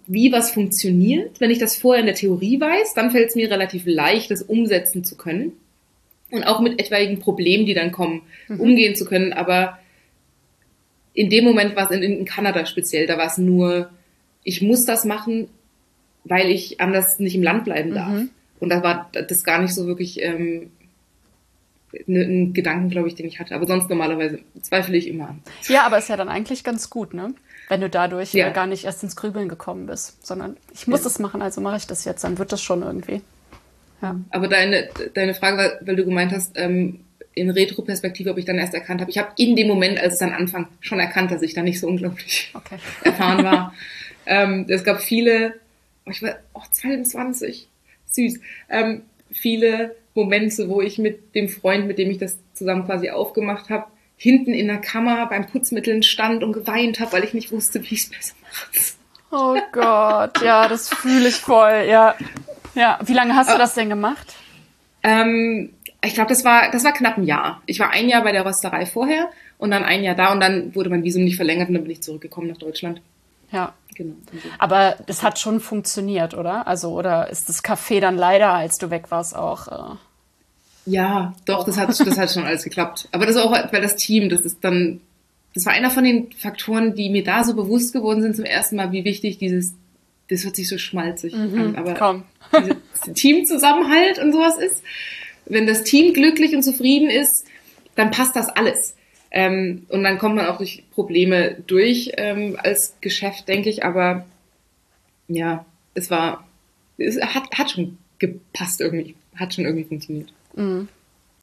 wie 0.06 0.32
was 0.32 0.50
funktioniert. 0.50 1.40
Wenn 1.40 1.50
ich 1.50 1.58
das 1.58 1.76
vorher 1.76 2.00
in 2.00 2.06
der 2.06 2.14
Theorie 2.14 2.60
weiß, 2.60 2.94
dann 2.94 3.10
fällt 3.10 3.30
es 3.30 3.34
mir 3.34 3.50
relativ 3.50 3.84
leicht, 3.86 4.30
das 4.30 4.42
umsetzen 4.42 5.04
zu 5.04 5.16
können 5.16 5.52
und 6.30 6.44
auch 6.44 6.60
mit 6.60 6.80
etwaigen 6.80 7.20
Problemen, 7.20 7.66
die 7.66 7.74
dann 7.74 7.92
kommen, 7.92 8.22
mhm. 8.48 8.60
umgehen 8.60 8.94
zu 8.94 9.04
können. 9.04 9.32
Aber 9.32 9.78
in 11.16 11.30
dem 11.30 11.44
Moment 11.44 11.74
war 11.74 11.90
es 11.90 11.90
in, 11.90 12.02
in 12.02 12.24
Kanada 12.26 12.66
speziell, 12.66 13.06
da 13.06 13.16
war 13.16 13.26
es 13.26 13.38
nur, 13.38 13.90
ich 14.44 14.60
muss 14.60 14.84
das 14.84 15.04
machen, 15.04 15.48
weil 16.24 16.50
ich 16.50 16.80
anders 16.80 17.18
nicht 17.18 17.34
im 17.34 17.42
Land 17.42 17.64
bleiben 17.64 17.94
darf. 17.94 18.12
Mhm. 18.12 18.30
Und 18.60 18.68
da 18.68 18.82
war 18.82 19.10
das 19.12 19.42
gar 19.42 19.60
nicht 19.60 19.74
so 19.74 19.86
wirklich 19.86 20.22
ähm, 20.22 20.70
ne, 22.06 22.20
ein 22.20 22.52
Gedanken, 22.52 22.90
glaube 22.90 23.08
ich, 23.08 23.14
den 23.14 23.26
ich 23.26 23.40
hatte. 23.40 23.54
Aber 23.54 23.66
sonst 23.66 23.88
normalerweise 23.88 24.40
zweifle 24.60 24.96
ich 24.96 25.08
immer 25.08 25.30
an. 25.30 25.42
Ja, 25.68 25.84
aber 25.84 25.98
ist 25.98 26.08
ja 26.08 26.16
dann 26.16 26.28
eigentlich 26.28 26.64
ganz 26.64 26.90
gut, 26.90 27.14
ne? 27.14 27.34
Wenn 27.68 27.80
du 27.80 27.90
dadurch 27.90 28.32
ja. 28.32 28.50
gar 28.50 28.66
nicht 28.66 28.84
erst 28.84 29.02
ins 29.02 29.16
Grübeln 29.16 29.48
gekommen 29.48 29.86
bist, 29.86 30.24
sondern 30.24 30.56
ich 30.72 30.86
muss 30.86 31.00
ja. 31.00 31.04
das 31.04 31.18
machen, 31.18 31.42
also 31.42 31.60
mache 31.60 31.78
ich 31.78 31.86
das 31.86 32.04
jetzt, 32.04 32.22
dann 32.24 32.38
wird 32.38 32.52
das 32.52 32.62
schon 32.62 32.82
irgendwie. 32.82 33.22
Ja. 34.02 34.20
Aber 34.30 34.48
deine, 34.48 34.88
deine 35.14 35.34
Frage 35.34 35.56
war, 35.56 35.70
weil 35.80 35.96
du 35.96 36.04
gemeint 36.04 36.32
hast, 36.32 36.52
ähm, 36.56 37.00
in 37.36 37.50
Retro-Perspektive, 37.50 38.30
ob 38.30 38.38
ich 38.38 38.46
dann 38.46 38.58
erst 38.58 38.74
erkannt 38.74 39.02
habe. 39.02 39.10
Ich 39.10 39.18
habe 39.18 39.30
in 39.36 39.54
dem 39.54 39.68
Moment, 39.68 40.00
als 40.00 40.14
es 40.14 40.18
dann 40.18 40.32
anfang, 40.32 40.68
schon 40.80 40.98
erkannt, 40.98 41.30
dass 41.30 41.42
ich 41.42 41.52
da 41.52 41.62
nicht 41.62 41.78
so 41.78 41.86
unglaublich 41.86 42.50
okay. 42.54 42.78
erfahren 43.04 43.44
war. 43.44 43.74
ähm, 44.24 44.64
es 44.68 44.82
gab 44.82 45.02
viele, 45.02 45.54
oh, 46.06 46.10
ich 46.10 46.22
war 46.22 46.36
oh, 46.54 46.62
22, 46.70 47.68
süß, 48.06 48.40
ähm, 48.70 49.02
viele 49.30 49.94
Momente, 50.14 50.68
wo 50.70 50.80
ich 50.80 50.98
mit 50.98 51.34
dem 51.34 51.50
Freund, 51.50 51.86
mit 51.86 51.98
dem 51.98 52.10
ich 52.10 52.16
das 52.16 52.38
zusammen 52.54 52.86
quasi 52.86 53.10
aufgemacht 53.10 53.68
habe, 53.68 53.86
hinten 54.16 54.54
in 54.54 54.68
der 54.68 54.78
Kammer 54.78 55.26
beim 55.26 55.46
Putzmitteln 55.46 56.02
stand 56.02 56.42
und 56.42 56.54
geweint 56.54 57.00
habe, 57.00 57.12
weil 57.12 57.24
ich 57.24 57.34
nicht 57.34 57.52
wusste, 57.52 57.82
wie 57.82 57.94
ich 57.94 58.04
es 58.04 58.10
besser 58.10 58.34
mache. 58.42 58.70
Oh 59.30 59.60
Gott, 59.72 60.40
ja, 60.42 60.68
das 60.68 60.88
fühle 60.88 61.28
ich 61.28 61.34
voll, 61.34 61.84
ja. 61.86 62.14
Ja, 62.74 62.98
wie 63.04 63.12
lange 63.12 63.36
hast 63.36 63.52
du 63.52 63.58
das 63.58 63.74
denn 63.74 63.90
gemacht? 63.90 64.36
Ähm, 65.06 65.70
ich 66.02 66.14
glaube, 66.14 66.28
das 66.28 66.44
war, 66.44 66.70
das 66.72 66.84
war 66.84 66.92
knapp 66.92 67.16
ein 67.16 67.24
Jahr. 67.24 67.62
Ich 67.66 67.78
war 67.78 67.90
ein 67.90 68.08
Jahr 68.08 68.22
bei 68.24 68.32
der 68.32 68.44
Rösterei 68.44 68.86
vorher 68.86 69.30
und 69.56 69.70
dann 69.70 69.84
ein 69.84 70.02
Jahr 70.02 70.16
da 70.16 70.32
und 70.32 70.40
dann 70.40 70.74
wurde 70.74 70.90
mein 70.90 71.04
Visum 71.04 71.24
nicht 71.24 71.36
verlängert 71.36 71.68
und 71.68 71.74
dann 71.74 71.84
bin 71.84 71.92
ich 71.92 72.02
zurückgekommen 72.02 72.48
nach 72.48 72.58
Deutschland. 72.58 73.00
Ja. 73.52 73.72
Genau. 73.94 74.14
Aber 74.58 74.96
das 75.06 75.22
hat 75.22 75.38
schon 75.38 75.58
funktioniert, 75.60 76.34
oder? 76.34 76.66
Also, 76.66 76.90
oder 76.90 77.30
ist 77.30 77.48
das 77.48 77.64
Café 77.64 78.00
dann 78.00 78.16
leider, 78.16 78.52
als 78.52 78.76
du 78.76 78.90
weg 78.90 79.10
warst, 79.10 79.34
auch. 79.34 79.68
Äh 79.68 79.96
Ja, 80.84 81.34
doch, 81.46 81.64
das 81.64 81.78
hat, 81.78 81.88
das 81.88 82.18
hat 82.18 82.30
schon 82.30 82.44
alles 82.44 82.64
geklappt. 82.64 83.08
Aber 83.12 83.24
das 83.24 83.36
auch, 83.36 83.52
weil 83.52 83.80
das 83.80 83.96
Team, 83.96 84.28
das 84.28 84.40
ist 84.40 84.58
dann, 84.62 85.00
das 85.54 85.64
war 85.64 85.72
einer 85.72 85.90
von 85.90 86.04
den 86.04 86.30
Faktoren, 86.32 86.94
die 86.94 87.08
mir 87.08 87.24
da 87.24 87.42
so 87.42 87.54
bewusst 87.54 87.94
geworden 87.94 88.20
sind 88.20 88.36
zum 88.36 88.44
ersten 88.44 88.76
Mal, 88.76 88.92
wie 88.92 89.04
wichtig 89.04 89.38
dieses, 89.38 89.72
das 90.28 90.44
hört 90.44 90.56
sich 90.56 90.68
so 90.68 90.78
schmalzig 90.78 91.34
Mhm, 91.34 91.58
an, 91.58 91.76
aber 91.76 92.24
dieser 92.52 93.14
Teamzusammenhalt 93.14 94.18
und 94.18 94.32
sowas 94.32 94.58
ist. 94.58 94.82
Wenn 95.44 95.66
das 95.66 95.84
Team 95.84 96.12
glücklich 96.12 96.54
und 96.54 96.62
zufrieden 96.62 97.08
ist, 97.08 97.46
dann 97.94 98.10
passt 98.10 98.34
das 98.34 98.48
alles. 98.48 98.96
Ähm, 99.30 99.86
und 99.88 100.02
dann 100.02 100.18
kommt 100.18 100.36
man 100.36 100.46
auch 100.46 100.58
durch 100.58 100.84
Probleme 100.92 101.56
durch 101.66 102.12
ähm, 102.16 102.56
als 102.62 102.96
Geschäft, 103.00 103.48
denke 103.48 103.68
ich. 103.68 103.84
Aber 103.84 104.26
ja, 105.28 105.64
es 105.94 106.10
war, 106.10 106.46
es 106.98 107.20
hat, 107.20 107.50
hat 107.52 107.70
schon 107.70 107.98
gepasst 108.18 108.80
irgendwie, 108.80 109.14
hat 109.34 109.54
schon 109.54 109.64
irgendwie 109.64 109.84
funktioniert. 109.84 110.32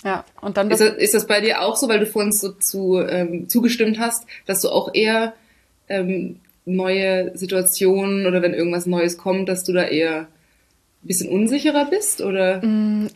Ja, 0.04 0.26
und 0.42 0.58
dann 0.58 0.70
Ist 0.70 0.82
das, 0.82 0.94
das, 0.94 0.98
ist 0.98 1.14
das 1.14 1.28
bei 1.28 1.40
dir 1.40 1.62
auch 1.62 1.78
so, 1.78 1.88
weil 1.88 2.00
du 2.00 2.06
vorhin 2.06 2.32
so 2.32 2.52
zu, 2.52 3.00
ähm, 3.00 3.48
zugestimmt 3.48 4.00
hast, 4.00 4.26
dass 4.46 4.62
du 4.62 4.70
auch 4.70 4.94
eher 4.94 5.34
ähm, 5.88 6.40
neue 6.66 7.38
Situationen 7.38 8.26
oder 8.26 8.42
wenn 8.42 8.54
irgendwas 8.54 8.86
Neues 8.86 9.18
kommt, 9.18 9.50
dass 9.50 9.64
du 9.64 9.74
da 9.74 9.84
eher 9.84 10.22
ein 10.22 10.28
bisschen 11.08 11.30
unsicherer 11.30 11.86
bist? 11.86 12.22
Oder 12.22 12.62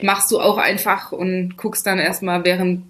machst 0.02 0.32
du 0.32 0.40
auch 0.40 0.58
einfach 0.58 1.12
und 1.12 1.58
guckst 1.58 1.86
dann 1.88 2.00
erstmal, 2.00 2.44
während 2.44 2.84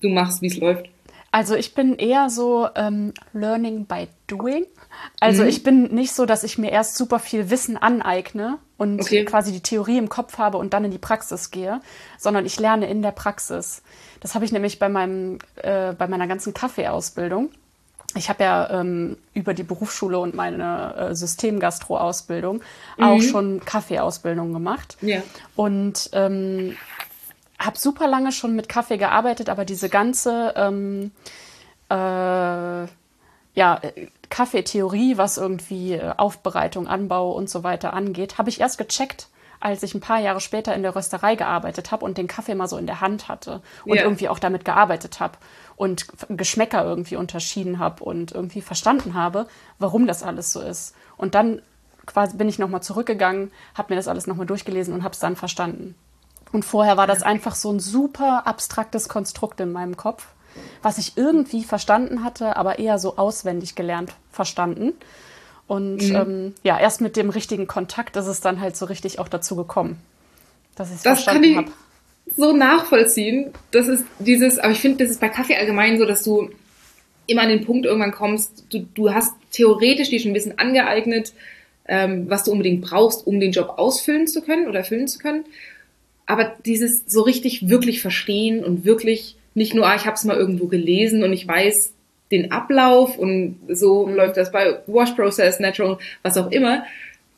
du 0.00 0.08
machst, 0.08 0.42
wie 0.42 0.48
es 0.48 0.56
läuft? 0.56 0.88
Also 1.34 1.54
ich 1.54 1.74
bin 1.74 1.94
eher 1.96 2.28
so 2.28 2.68
ähm, 2.74 3.14
Learning 3.32 3.86
by 3.86 4.06
Doing. 4.26 4.66
Also 5.18 5.44
ich 5.44 5.62
bin 5.62 5.84
nicht 5.94 6.12
so, 6.12 6.26
dass 6.26 6.44
ich 6.44 6.58
mir 6.58 6.70
erst 6.70 6.96
super 6.96 7.18
viel 7.18 7.48
Wissen 7.48 7.78
aneigne 7.78 8.58
und 8.76 9.00
Okay. 9.00 9.24
quasi 9.24 9.50
die 9.50 9.62
Theorie 9.62 9.96
im 9.96 10.10
Kopf 10.10 10.36
habe 10.36 10.58
und 10.58 10.74
dann 10.74 10.84
in 10.84 10.90
die 10.90 10.98
Praxis 10.98 11.50
gehe, 11.50 11.80
sondern 12.18 12.44
ich 12.44 12.60
lerne 12.60 12.86
in 12.86 13.00
der 13.00 13.12
Praxis. 13.12 13.82
Das 14.20 14.34
habe 14.34 14.44
ich 14.44 14.52
nämlich 14.52 14.78
bei 14.78 14.90
meinem 14.90 15.38
äh, 15.56 15.94
bei 15.94 16.06
meiner 16.06 16.26
ganzen 16.26 16.52
Kaffeeausbildung. 16.52 17.50
Ich 18.14 18.28
habe 18.28 18.44
ja 18.44 18.70
ähm, 18.80 19.16
über 19.32 19.54
die 19.54 19.62
Berufsschule 19.62 20.18
und 20.18 20.34
meine 20.34 20.94
äh, 20.96 21.14
Systemgastro-Ausbildung 21.14 22.62
auch 22.98 23.22
schon 23.22 23.60
Kaffeeausbildung 23.64 24.52
gemacht. 24.52 24.98
Ja. 25.00 25.22
Und 25.56 26.10
ähm, 26.12 26.76
habe 27.58 27.78
super 27.78 28.06
lange 28.06 28.32
schon 28.32 28.54
mit 28.54 28.68
Kaffee 28.68 28.98
gearbeitet, 28.98 29.48
aber 29.48 29.64
diese 29.64 29.88
ganze 29.88 30.52
ähm, 30.56 31.12
äh, 31.88 32.86
ja, 33.54 33.80
Kaffeetheorie, 34.30 35.18
was 35.18 35.36
irgendwie 35.36 35.92
äh, 35.94 36.14
Aufbereitung, 36.16 36.86
Anbau 36.86 37.32
und 37.32 37.50
so 37.50 37.62
weiter 37.62 37.92
angeht, 37.92 38.38
habe 38.38 38.48
ich 38.48 38.60
erst 38.60 38.78
gecheckt, 38.78 39.28
als 39.62 39.82
ich 39.82 39.94
ein 39.94 40.00
paar 40.00 40.18
Jahre 40.18 40.40
später 40.40 40.74
in 40.74 40.82
der 40.82 40.96
Rösterei 40.96 41.36
gearbeitet 41.36 41.92
habe 41.92 42.04
und 42.04 42.18
den 42.18 42.26
Kaffee 42.26 42.54
mal 42.54 42.66
so 42.66 42.76
in 42.76 42.86
der 42.86 43.00
Hand 43.00 43.28
hatte 43.28 43.62
und 43.84 43.96
Ja. 43.96 44.02
irgendwie 44.02 44.28
auch 44.28 44.38
damit 44.40 44.64
gearbeitet 44.64 45.20
habe 45.20 45.38
und 45.76 46.06
Geschmäcker 46.28 46.84
irgendwie 46.84 47.16
unterschieden 47.16 47.78
habe 47.78 48.02
und 48.02 48.32
irgendwie 48.32 48.60
verstanden 48.60 49.14
habe, 49.14 49.46
warum 49.78 50.06
das 50.06 50.22
alles 50.22 50.52
so 50.52 50.60
ist. 50.60 50.94
Und 51.16 51.34
dann 51.36 51.62
quasi 52.06 52.36
bin 52.36 52.48
ich 52.48 52.58
nochmal 52.58 52.82
zurückgegangen, 52.82 53.52
habe 53.74 53.92
mir 53.92 53.96
das 53.96 54.08
alles 54.08 54.26
nochmal 54.26 54.46
durchgelesen 54.46 54.92
und 54.94 55.04
habe 55.04 55.12
es 55.14 55.20
dann 55.20 55.36
verstanden. 55.36 55.94
Und 56.50 56.64
vorher 56.64 56.96
war 56.96 57.06
das 57.06 57.22
einfach 57.22 57.54
so 57.54 57.70
ein 57.72 57.80
super 57.80 58.46
abstraktes 58.46 59.08
Konstrukt 59.08 59.60
in 59.60 59.72
meinem 59.72 59.96
Kopf, 59.96 60.26
was 60.82 60.98
ich 60.98 61.16
irgendwie 61.16 61.64
verstanden 61.64 62.24
hatte, 62.24 62.56
aber 62.56 62.78
eher 62.78 62.98
so 62.98 63.16
auswendig 63.16 63.74
gelernt 63.74 64.12
verstanden. 64.30 64.92
Und 65.66 66.02
ähm, 66.02 66.54
ja, 66.62 66.78
erst 66.78 67.00
mit 67.00 67.16
dem 67.16 67.30
richtigen 67.30 67.66
Kontakt 67.66 68.16
ist 68.16 68.26
es 68.26 68.40
dann 68.40 68.60
halt 68.60 68.76
so 68.76 68.86
richtig 68.86 69.18
auch 69.18 69.28
dazu 69.28 69.56
gekommen, 69.56 69.96
dass 70.74 70.90
ich 70.90 70.96
es 70.96 71.02
Das 71.02 71.24
kann 71.24 71.42
verstanden 71.42 71.50
ich 71.50 71.56
habe. 71.56 71.72
so 72.36 72.52
nachvollziehen. 72.56 73.52
Das 73.70 73.88
ist 73.88 74.04
dieses, 74.18 74.58
aber 74.58 74.72
ich 74.72 74.80
finde, 74.80 75.04
das 75.04 75.10
ist 75.10 75.20
bei 75.20 75.28
Kaffee 75.28 75.56
allgemein 75.56 75.98
so, 75.98 76.04
dass 76.04 76.22
du 76.22 76.50
immer 77.26 77.42
an 77.42 77.48
den 77.48 77.64
Punkt 77.64 77.86
irgendwann 77.86 78.12
kommst, 78.12 78.64
du, 78.70 78.86
du 78.94 79.14
hast 79.14 79.32
theoretisch 79.52 80.10
dir 80.10 80.20
schon 80.20 80.32
ein 80.32 80.34
Wissen 80.34 80.58
angeeignet, 80.58 81.32
ähm, 81.86 82.28
was 82.28 82.44
du 82.44 82.52
unbedingt 82.52 82.82
brauchst, 82.82 83.26
um 83.26 83.40
den 83.40 83.52
Job 83.52 83.74
ausfüllen 83.76 84.26
zu 84.26 84.42
können 84.42 84.68
oder 84.68 84.80
erfüllen 84.80 85.08
zu 85.08 85.18
können. 85.18 85.44
Aber 86.26 86.52
dieses 86.64 87.04
so 87.06 87.22
richtig 87.22 87.68
wirklich 87.68 88.02
verstehen 88.02 88.64
und 88.64 88.84
wirklich 88.84 89.36
nicht 89.54 89.74
nur, 89.74 89.86
ah, 89.86 89.96
ich 89.96 90.06
habe 90.06 90.14
es 90.16 90.24
mal 90.24 90.36
irgendwo 90.36 90.66
gelesen 90.66 91.24
und 91.24 91.32
ich 91.32 91.46
weiß 91.46 91.91
den 92.32 92.50
Ablauf 92.50 93.18
und 93.18 93.58
so 93.68 94.08
läuft 94.08 94.36
das 94.36 94.50
bei 94.50 94.78
Wash 94.86 95.12
Process, 95.12 95.60
Natural, 95.60 95.98
was 96.22 96.36
auch 96.36 96.50
immer. 96.50 96.84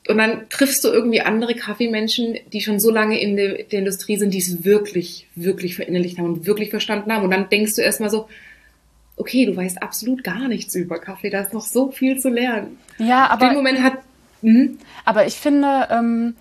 Und 0.09 0.19
dann 0.19 0.49
triffst 0.51 0.85
du 0.85 0.89
irgendwie 0.89 1.23
andere 1.23 1.55
Kaffeemenschen, 1.55 2.39
die 2.53 2.61
schon 2.61 2.79
so 2.79 2.91
lange 2.91 3.21
in 3.21 3.37
der, 3.37 3.65
der 3.65 3.79
Industrie 3.79 4.17
sind, 4.17 4.35
die 4.35 4.39
es 4.39 4.65
wirklich, 4.65 5.27
wirklich 5.35 5.77
verinnerlicht 5.77 6.19
haben 6.19 6.27
und 6.27 6.47
wirklich 6.47 6.71
verstanden 6.71 7.13
haben. 7.13 7.25
Und 7.25 7.31
dann 7.31 7.49
denkst 7.49 7.77
du 7.77 7.83
erstmal 7.83 8.11
so, 8.11 8.29
okay, 9.17 9.47
du 9.47 9.57
weißt 9.57 9.83
absolut 9.83 10.23
gar 10.23 10.49
nichts 10.49 10.75
über 10.75 10.99
Kaffee, 10.99 11.31
da 11.31 11.41
ist 11.41 11.53
noch 11.53 11.65
so 11.65 11.91
viel 11.91 12.19
zu 12.19 12.29
lernen. 12.29 12.79
Ja, 12.99 13.33
In 13.33 13.39
dem 13.39 13.49
aber, 13.49 13.53
Moment 13.55 13.83
hat, 13.83 13.99
mhm, 14.43 14.79
aber 15.05 15.27
ich 15.27 15.35
finde, 15.35 15.89
ähm, 15.91 16.35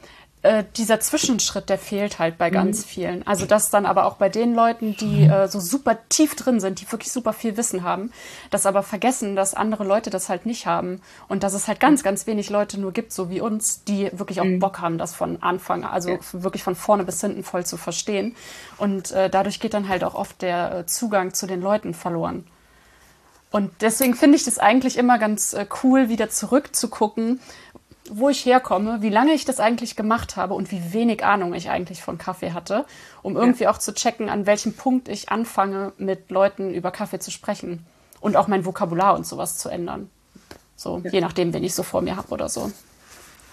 äh, 0.43 0.65
dieser 0.75 0.99
Zwischenschritt, 0.99 1.69
der 1.69 1.77
fehlt 1.77 2.19
halt 2.19 2.37
bei 2.37 2.49
ganz 2.49 2.83
vielen. 2.83 3.25
Also 3.25 3.45
das 3.45 3.69
dann 3.69 3.85
aber 3.85 4.05
auch 4.05 4.15
bei 4.17 4.27
den 4.27 4.53
Leuten, 4.53 4.95
die 4.97 5.23
äh, 5.23 5.47
so 5.47 5.59
super 5.61 5.97
tief 6.09 6.35
drin 6.35 6.59
sind, 6.59 6.81
die 6.81 6.91
wirklich 6.91 7.13
super 7.13 7.31
viel 7.31 7.55
Wissen 7.55 7.83
haben, 7.83 8.11
das 8.51 8.65
aber 8.65 8.83
vergessen, 8.83 9.37
dass 9.37 9.53
andere 9.53 9.85
Leute 9.85 10.09
das 10.09 10.27
halt 10.27 10.45
nicht 10.45 10.67
haben 10.67 11.01
und 11.29 11.43
dass 11.43 11.53
es 11.53 11.69
halt 11.69 11.79
ganz, 11.79 12.03
ganz 12.03 12.27
wenig 12.27 12.49
Leute 12.49 12.79
nur 12.79 12.91
gibt, 12.91 13.13
so 13.13 13.29
wie 13.29 13.39
uns, 13.39 13.85
die 13.85 14.09
wirklich 14.11 14.41
auch 14.41 14.59
Bock 14.59 14.79
haben, 14.79 14.97
das 14.97 15.15
von 15.15 15.41
Anfang, 15.41 15.85
also 15.85 16.09
Ja. 16.09 16.19
wirklich 16.33 16.63
von 16.63 16.75
vorne 16.75 17.05
bis 17.05 17.21
hinten 17.21 17.43
voll 17.43 17.65
zu 17.65 17.77
verstehen. 17.77 18.35
Und 18.77 19.11
äh, 19.11 19.29
dadurch 19.29 19.61
geht 19.61 19.73
dann 19.73 19.87
halt 19.87 20.03
auch 20.03 20.13
oft 20.13 20.41
der 20.41 20.79
äh, 20.79 20.85
Zugang 20.85 21.33
zu 21.33 21.47
den 21.47 21.61
Leuten 21.61 21.93
verloren. 21.93 22.45
Und 23.53 23.71
deswegen 23.81 24.15
finde 24.15 24.35
ich 24.35 24.45
das 24.45 24.57
eigentlich 24.57 24.97
immer 24.97 25.19
ganz 25.19 25.53
äh, 25.53 25.67
cool, 25.83 26.09
wieder 26.09 26.27
zurückzugucken, 26.27 27.39
wo 28.09 28.29
ich 28.29 28.45
herkomme, 28.45 29.01
wie 29.01 29.09
lange 29.09 29.33
ich 29.33 29.45
das 29.45 29.59
eigentlich 29.59 29.95
gemacht 29.95 30.35
habe 30.35 30.53
und 30.53 30.71
wie 30.71 30.93
wenig 30.93 31.23
Ahnung 31.23 31.53
ich 31.53 31.69
eigentlich 31.69 32.01
von 32.01 32.17
Kaffee 32.17 32.51
hatte, 32.51 32.85
um 33.21 33.35
irgendwie 33.35 33.67
auch 33.67 33.77
zu 33.77 33.93
checken, 33.93 34.29
an 34.29 34.45
welchem 34.45 34.73
Punkt 34.73 35.07
ich 35.07 35.29
anfange, 35.29 35.93
mit 35.97 36.29
Leuten 36.29 36.73
über 36.73 36.91
Kaffee 36.91 37.19
zu 37.19 37.31
sprechen 37.31 37.85
und 38.19 38.35
auch 38.35 38.47
mein 38.47 38.65
Vokabular 38.65 39.15
und 39.15 39.25
sowas 39.25 39.57
zu 39.57 39.69
ändern. 39.69 40.09
So, 40.75 41.01
je 41.09 41.21
nachdem, 41.21 41.53
wen 41.53 41.63
ich 41.63 41.75
so 41.75 41.83
vor 41.83 42.01
mir 42.01 42.15
habe 42.17 42.29
oder 42.29 42.49
so. 42.49 42.71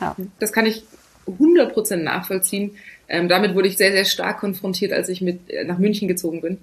Ja. 0.00 0.16
das 0.38 0.52
kann 0.52 0.64
ich 0.64 0.85
100% 1.26 1.97
nachvollziehen. 1.97 2.73
Ähm, 3.07 3.28
damit 3.28 3.54
wurde 3.54 3.69
ich 3.69 3.76
sehr, 3.76 3.92
sehr 3.92 4.04
stark 4.07 4.40
konfrontiert, 4.40 4.92
als 4.92 5.09
ich 5.09 5.21
mit 5.21 5.50
äh, 5.50 5.64
nach 5.64 5.78
München 5.78 6.09
gezogen 6.09 6.40
bin. 6.40 6.59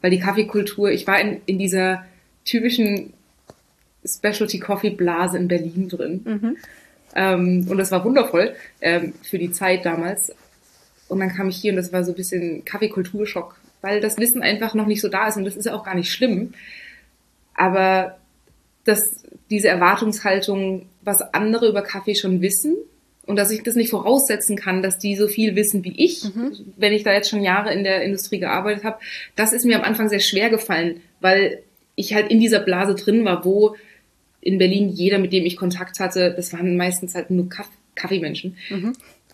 Weil 0.00 0.10
die 0.10 0.18
Kaffeekultur, 0.20 0.90
ich 0.90 1.06
war 1.06 1.18
in, 1.20 1.40
in 1.46 1.58
dieser 1.58 2.04
typischen 2.44 3.14
Specialty 4.04 4.58
Coffee 4.58 4.90
Blase 4.90 5.38
in 5.38 5.48
Berlin 5.48 5.88
drin. 5.88 6.22
Ähm, 7.14 7.66
und 7.68 7.78
das 7.78 7.90
war 7.90 8.04
wundervoll 8.04 8.54
ähm, 8.80 9.14
für 9.22 9.38
die 9.38 9.52
Zeit 9.52 9.84
damals. 9.84 10.32
Und 11.08 11.20
dann 11.20 11.34
kam 11.34 11.48
ich 11.48 11.56
hier 11.56 11.72
und 11.72 11.76
das 11.76 11.92
war 11.92 12.04
so 12.04 12.12
ein 12.12 12.16
bisschen 12.16 12.64
Kaffeekulturschock, 12.64 13.56
weil 13.82 14.00
das 14.00 14.18
Wissen 14.18 14.42
einfach 14.42 14.74
noch 14.74 14.86
nicht 14.86 15.00
so 15.00 15.08
da 15.08 15.28
ist 15.28 15.36
und 15.36 15.44
das 15.44 15.56
ist 15.56 15.66
ja 15.66 15.74
auch 15.74 15.84
gar 15.84 15.94
nicht 15.94 16.10
schlimm. 16.10 16.54
Aber 17.54 18.16
dass 18.84 19.22
diese 19.50 19.68
Erwartungshaltung, 19.68 20.86
was 21.02 21.20
andere 21.20 21.68
über 21.68 21.82
Kaffee 21.82 22.14
schon 22.14 22.40
wissen 22.40 22.76
und 23.26 23.36
dass 23.36 23.50
ich 23.50 23.62
das 23.62 23.74
nicht 23.74 23.90
voraussetzen 23.90 24.56
kann, 24.56 24.82
dass 24.82 24.98
die 24.98 25.14
so 25.14 25.28
viel 25.28 25.54
wissen 25.54 25.84
wie 25.84 25.94
ich, 26.02 26.24
wenn 26.76 26.92
ich 26.92 27.02
da 27.02 27.12
jetzt 27.12 27.28
schon 27.28 27.42
Jahre 27.42 27.72
in 27.72 27.84
der 27.84 28.02
Industrie 28.02 28.40
gearbeitet 28.40 28.84
habe, 28.84 28.98
das 29.36 29.52
ist 29.52 29.64
mir 29.64 29.76
am 29.76 29.84
Anfang 29.84 30.08
sehr 30.08 30.20
schwer 30.20 30.50
gefallen, 30.50 31.02
weil 31.20 31.62
ich 31.94 32.14
halt 32.14 32.30
in 32.30 32.40
dieser 32.40 32.60
Blase 32.60 32.94
drin 32.94 33.24
war, 33.24 33.44
wo 33.44 33.76
in 34.42 34.58
Berlin 34.58 34.90
jeder, 34.90 35.18
mit 35.18 35.32
dem 35.32 35.46
ich 35.46 35.56
Kontakt 35.56 36.00
hatte, 36.00 36.32
das 36.34 36.52
waren 36.52 36.76
meistens 36.76 37.14
halt 37.14 37.30
nur 37.30 37.48
Kaff 37.48 37.70
Kaffeemenschen. 37.94 38.56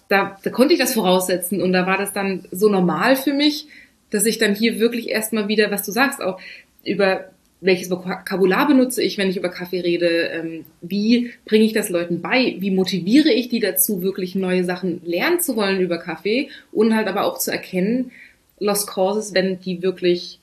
Da, 0.08 0.38
da 0.42 0.50
konnte 0.50 0.74
ich 0.74 0.80
das 0.80 0.94
voraussetzen 0.94 1.62
und 1.62 1.72
da 1.72 1.86
war 1.86 1.96
das 1.96 2.12
dann 2.12 2.44
so 2.50 2.68
normal 2.68 3.14
für 3.14 3.32
mich, 3.32 3.66
dass 4.10 4.26
ich 4.26 4.38
dann 4.38 4.54
hier 4.54 4.80
wirklich 4.80 5.08
erstmal 5.10 5.48
wieder, 5.48 5.70
was 5.70 5.84
du 5.84 5.92
sagst, 5.92 6.20
auch 6.22 6.40
über 6.84 7.30
welches 7.60 7.90
Vokabular 7.90 8.68
benutze 8.68 9.02
ich, 9.02 9.18
wenn 9.18 9.28
ich 9.28 9.36
über 9.36 9.48
Kaffee 9.48 9.80
rede, 9.80 10.06
ähm, 10.06 10.64
wie 10.80 11.32
bringe 11.44 11.64
ich 11.64 11.72
das 11.72 11.88
Leuten 11.88 12.20
bei, 12.20 12.56
wie 12.58 12.70
motiviere 12.70 13.32
ich 13.32 13.48
die 13.48 13.60
dazu, 13.60 14.02
wirklich 14.02 14.34
neue 14.34 14.64
Sachen 14.64 15.00
lernen 15.04 15.40
zu 15.40 15.56
wollen 15.56 15.80
über 15.80 15.98
Kaffee 15.98 16.50
und 16.72 16.94
halt 16.94 17.08
aber 17.08 17.24
auch 17.24 17.38
zu 17.38 17.50
erkennen, 17.50 18.12
Lost 18.60 18.88
Causes, 18.88 19.34
wenn 19.34 19.60
die 19.60 19.82
wirklich 19.82 20.40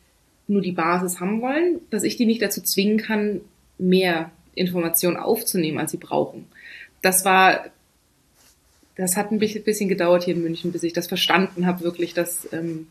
nur 0.48 0.62
die 0.62 0.72
Basis 0.74 1.20
haben 1.20 1.42
wollen, 1.42 1.80
dass 1.90 2.04
ich 2.04 2.18
die 2.18 2.26
nicht 2.26 2.42
dazu 2.42 2.62
zwingen 2.62 2.98
kann, 2.98 3.42
mehr 3.78 4.32
Informationen 4.56 5.18
aufzunehmen, 5.18 5.80
als 5.80 5.92
sie 5.92 5.98
brauchen. 5.98 6.48
Das 7.02 7.26
war, 7.26 7.66
das 8.96 9.16
hat 9.16 9.32
ein 9.32 9.40
bisschen 9.40 9.90
gedauert 9.90 10.24
hier 10.24 10.36
in 10.36 10.42
München, 10.42 10.72
bis 10.72 10.84
ich 10.84 10.94
das 10.94 11.08
verstanden 11.08 11.66
habe, 11.66 11.82
wirklich, 11.82 12.14
dass 12.14 12.52
ähm, 12.52 12.88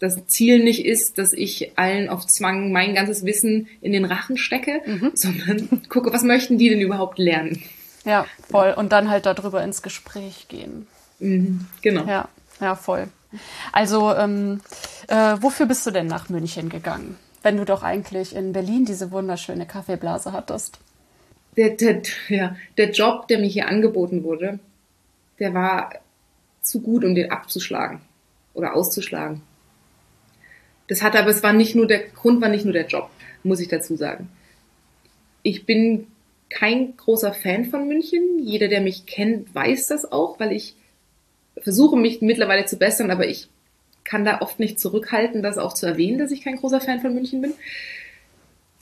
das 0.00 0.26
Ziel 0.26 0.62
nicht 0.62 0.84
ist, 0.84 1.18
dass 1.18 1.32
ich 1.32 1.78
allen 1.78 2.08
auf 2.08 2.26
Zwang 2.26 2.72
mein 2.72 2.94
ganzes 2.94 3.24
Wissen 3.24 3.68
in 3.80 3.92
den 3.92 4.04
Rachen 4.04 4.36
stecke, 4.36 4.80
sondern 5.14 5.82
gucke, 5.88 6.12
was 6.12 6.22
möchten 6.22 6.58
die 6.58 6.68
denn 6.68 6.80
überhaupt 6.80 7.18
lernen? 7.18 7.62
Ja, 8.04 8.26
voll. 8.50 8.72
Und 8.76 8.92
dann 8.92 9.08
halt 9.08 9.26
darüber 9.26 9.62
ins 9.64 9.82
Gespräch 9.82 10.46
gehen. 10.48 10.86
Mhm, 11.20 11.66
genau. 11.80 12.04
Ja, 12.06 12.28
Ja, 12.60 12.74
voll. 12.76 13.08
Also, 13.72 14.14
ähm, 14.14 14.60
äh, 15.08 15.36
wofür 15.40 15.66
bist 15.66 15.86
du 15.86 15.90
denn 15.90 16.06
nach 16.06 16.28
München 16.28 16.68
gegangen, 16.68 17.16
wenn 17.42 17.56
du 17.56 17.64
doch 17.64 17.82
eigentlich 17.82 18.34
in 18.34 18.52
Berlin 18.52 18.84
diese 18.84 19.10
wunderschöne 19.10 19.66
Kaffeeblase 19.66 20.32
hattest? 20.32 20.78
Der, 21.56 21.70
der, 21.70 22.02
ja, 22.28 22.56
der 22.76 22.90
Job, 22.90 23.28
der 23.28 23.38
mir 23.38 23.46
hier 23.46 23.68
angeboten 23.68 24.24
wurde, 24.24 24.58
der 25.38 25.54
war 25.54 25.92
zu 26.60 26.80
gut, 26.80 27.04
um 27.04 27.14
den 27.14 27.30
abzuschlagen 27.30 28.00
oder 28.54 28.74
auszuschlagen. 28.74 29.42
Das 30.88 31.02
hat 31.02 31.16
aber, 31.16 31.30
es 31.30 31.42
war 31.42 31.52
nicht 31.52 31.74
nur 31.74 31.86
der 31.86 32.00
Grund, 32.00 32.40
war 32.40 32.48
nicht 32.48 32.64
nur 32.64 32.74
der 32.74 32.86
Job, 32.86 33.10
muss 33.42 33.60
ich 33.60 33.68
dazu 33.68 33.96
sagen. 33.96 34.28
Ich 35.42 35.66
bin 35.66 36.08
kein 36.50 36.96
großer 36.96 37.32
Fan 37.32 37.66
von 37.66 37.88
München. 37.88 38.38
Jeder, 38.38 38.68
der 38.68 38.80
mich 38.80 39.06
kennt, 39.06 39.54
weiß 39.54 39.86
das 39.88 40.10
auch, 40.10 40.38
weil 40.40 40.52
ich 40.52 40.74
versuche 41.58 41.96
mich 41.96 42.20
mittlerweile 42.20 42.64
zu 42.64 42.76
bessern, 42.76 43.10
aber 43.10 43.26
ich 43.26 43.48
kann 44.04 44.24
da 44.24 44.40
oft 44.40 44.60
nicht 44.60 44.78
zurückhalten, 44.78 45.42
das 45.42 45.58
auch 45.58 45.72
zu 45.72 45.86
erwähnen, 45.86 46.18
dass 46.18 46.30
ich 46.30 46.42
kein 46.42 46.56
großer 46.56 46.80
Fan 46.80 47.00
von 47.00 47.14
München 47.14 47.40
bin. 47.40 47.54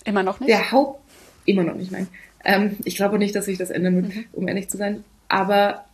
Immer 0.05 0.23
noch 0.23 0.41
nicht? 0.41 0.49
Der 0.49 0.73
Haupt, 0.73 1.01
immer 1.45 1.63
noch 1.63 1.75
nicht, 1.75 1.93
nein. 1.93 2.09
Ähm, 2.45 2.77
ich 2.85 2.97
glaube 2.97 3.19
nicht, 3.19 3.35
dass 3.35 3.47
sich 3.47 3.59
das 3.59 3.71
ändern 3.71 3.97
wird, 3.97 4.15
mhm. 4.15 4.25
um 4.33 4.49
ehrlich 4.49 4.69
zu 4.69 4.77
sein. 4.77 5.05
Aber 5.29 5.85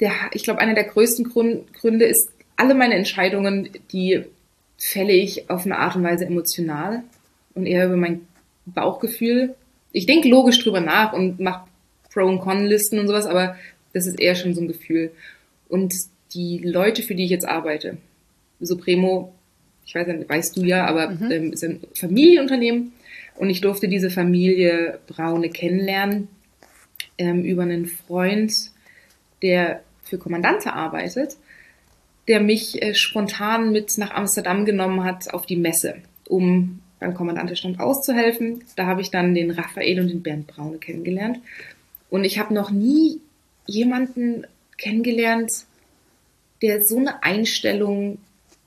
der, 0.00 0.12
ich 0.32 0.44
glaube, 0.44 0.60
einer 0.60 0.74
der 0.74 0.84
größten 0.84 1.24
Grund, 1.26 1.72
Gründe 1.74 2.06
ist, 2.06 2.30
alle 2.56 2.74
meine 2.74 2.94
Entscheidungen, 2.94 3.70
die 3.92 4.24
fälle 4.76 5.12
ich 5.12 5.50
auf 5.50 5.64
eine 5.64 5.78
Art 5.78 5.96
und 5.96 6.04
Weise 6.04 6.26
emotional 6.26 7.02
und 7.54 7.66
eher 7.66 7.86
über 7.86 7.96
mein 7.96 8.26
Bauchgefühl. 8.66 9.54
Ich 9.92 10.06
denke 10.06 10.28
logisch 10.28 10.62
drüber 10.62 10.80
nach 10.80 11.12
und 11.12 11.40
mache 11.40 11.66
Pro- 12.12 12.26
und 12.26 12.40
Con-Listen 12.40 12.98
und 12.98 13.08
sowas, 13.08 13.26
aber 13.26 13.56
das 13.92 14.06
ist 14.06 14.20
eher 14.20 14.34
schon 14.34 14.54
so 14.54 14.60
ein 14.60 14.68
Gefühl. 14.68 15.10
Und 15.68 15.94
die 16.34 16.58
Leute, 16.58 17.02
für 17.02 17.14
die 17.14 17.24
ich 17.24 17.30
jetzt 17.30 17.48
arbeite, 17.48 17.96
Supremo, 18.60 19.32
ich 19.86 19.94
weiß 19.94 20.06
nicht, 20.06 20.28
weißt 20.28 20.56
du 20.56 20.62
ja, 20.62 20.86
aber 20.86 21.10
mhm. 21.10 21.30
ähm, 21.30 21.52
ist 21.52 21.64
ein 21.64 21.80
Familienunternehmen 21.94 22.92
und 23.38 23.50
ich 23.50 23.60
durfte 23.60 23.88
diese 23.88 24.10
Familie 24.10 24.98
Braune 25.06 25.48
kennenlernen 25.48 26.28
ähm, 27.18 27.44
über 27.44 27.62
einen 27.62 27.86
Freund, 27.86 28.72
der 29.42 29.82
für 30.02 30.18
Kommandante 30.18 30.72
arbeitet, 30.72 31.36
der 32.26 32.40
mich 32.40 32.82
äh, 32.82 32.94
spontan 32.94 33.70
mit 33.70 33.96
nach 33.96 34.10
Amsterdam 34.10 34.64
genommen 34.64 35.04
hat 35.04 35.32
auf 35.32 35.46
die 35.46 35.56
Messe, 35.56 35.96
um 36.26 36.80
beim 36.98 37.14
Kommandantestand 37.14 37.78
auszuhelfen. 37.78 38.64
Da 38.74 38.86
habe 38.86 39.02
ich 39.02 39.10
dann 39.10 39.34
den 39.34 39.52
Raphael 39.52 40.00
und 40.00 40.08
den 40.08 40.22
Bernd 40.22 40.48
Braune 40.48 40.78
kennengelernt. 40.78 41.38
Und 42.10 42.24
ich 42.24 42.40
habe 42.40 42.52
noch 42.52 42.72
nie 42.72 43.20
jemanden 43.66 44.46
kennengelernt, 44.78 45.52
der 46.60 46.82
so 46.82 46.98
eine 46.98 47.22
Einstellung 47.22 48.18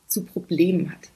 zu 0.07 0.23
Problemen 0.23 0.91
hat. 0.91 1.09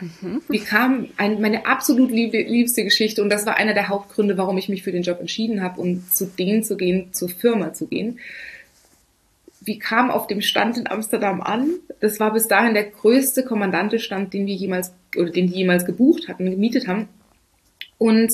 Mhm. 0.00 0.42
Wie 0.48 0.60
kam 0.60 1.08
ein, 1.16 1.40
meine 1.40 1.66
absolut 1.66 2.10
lieb, 2.10 2.32
liebste 2.32 2.84
Geschichte 2.84 3.22
und 3.22 3.30
das 3.30 3.46
war 3.46 3.56
einer 3.56 3.74
der 3.74 3.88
Hauptgründe, 3.88 4.38
warum 4.38 4.56
ich 4.58 4.68
mich 4.68 4.82
für 4.82 4.92
den 4.92 5.02
Job 5.02 5.20
entschieden 5.20 5.62
habe 5.62 5.80
und 5.80 6.12
zu 6.14 6.26
denen 6.26 6.62
zu 6.62 6.76
gehen, 6.76 7.12
zur 7.12 7.28
Firma 7.28 7.72
zu 7.72 7.86
gehen. 7.86 8.20
Wie 9.60 9.78
kam 9.78 10.10
auf 10.10 10.28
dem 10.28 10.40
Stand 10.40 10.78
in 10.78 10.86
Amsterdam 10.86 11.40
an? 11.40 11.70
Das 12.00 12.20
war 12.20 12.32
bis 12.32 12.46
dahin 12.46 12.74
der 12.74 12.84
größte 12.84 13.44
Kommandantestand, 13.44 14.32
den 14.32 14.46
wir 14.46 14.54
jemals 14.54 14.92
oder 15.16 15.30
den 15.30 15.48
die 15.48 15.58
jemals 15.58 15.84
gebucht 15.84 16.28
hatten, 16.28 16.48
gemietet 16.48 16.86
haben. 16.86 17.08
Und 17.98 18.32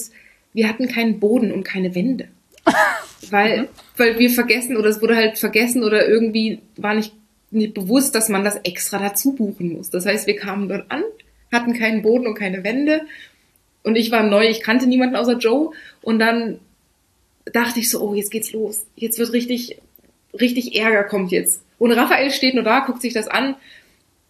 wir 0.53 0.69
hatten 0.69 0.87
keinen 0.87 1.19
Boden 1.19 1.51
und 1.51 1.65
keine 1.65 1.95
Wände. 1.95 2.29
weil, 3.31 3.63
mhm. 3.63 3.69
weil 3.97 4.19
wir 4.19 4.31
vergessen 4.31 4.77
oder 4.77 4.89
es 4.89 5.01
wurde 5.01 5.17
halt 5.17 5.39
vergessen 5.39 5.83
oder 5.83 6.07
irgendwie 6.07 6.61
war 6.77 6.95
nicht, 6.95 7.15
nicht 7.51 7.75
bewusst, 7.75 8.15
dass 8.15 8.29
man 8.29 8.45
das 8.45 8.57
extra 8.57 8.99
dazu 8.99 9.33
buchen 9.33 9.73
muss. 9.73 9.91
Das 9.91 10.05
heißt, 10.05 10.27
wir 10.27 10.37
kamen 10.37 10.69
dort 10.69 10.91
an, 10.91 11.03
hatten 11.53 11.79
keinen 11.79 12.03
Boden 12.03 12.27
und 12.27 12.35
keine 12.35 12.65
Wände 12.65 13.03
und 13.83 13.97
ich 13.97 14.11
war 14.11 14.23
neu, 14.23 14.49
ich 14.49 14.61
kannte 14.61 14.87
niemanden 14.87 15.17
außer 15.17 15.39
Joe 15.39 15.71
und 16.03 16.19
dann 16.19 16.61
dachte 17.53 17.81
ich 17.81 17.91
so, 17.91 18.01
oh, 18.01 18.15
jetzt 18.15 18.31
geht's 18.31 18.53
los. 18.53 18.87
Jetzt 18.97 19.19
wird 19.19 19.33
richtig, 19.33 19.79
richtig 20.39 20.77
Ärger 20.77 21.05
kommt 21.05 21.31
jetzt. 21.31 21.63
Und 21.79 21.93
Raphael 21.93 22.31
steht 22.31 22.55
nur 22.55 22.65
da, 22.65 22.81
guckt 22.81 23.03
sich 23.03 23.13
das 23.13 23.29
an, 23.29 23.57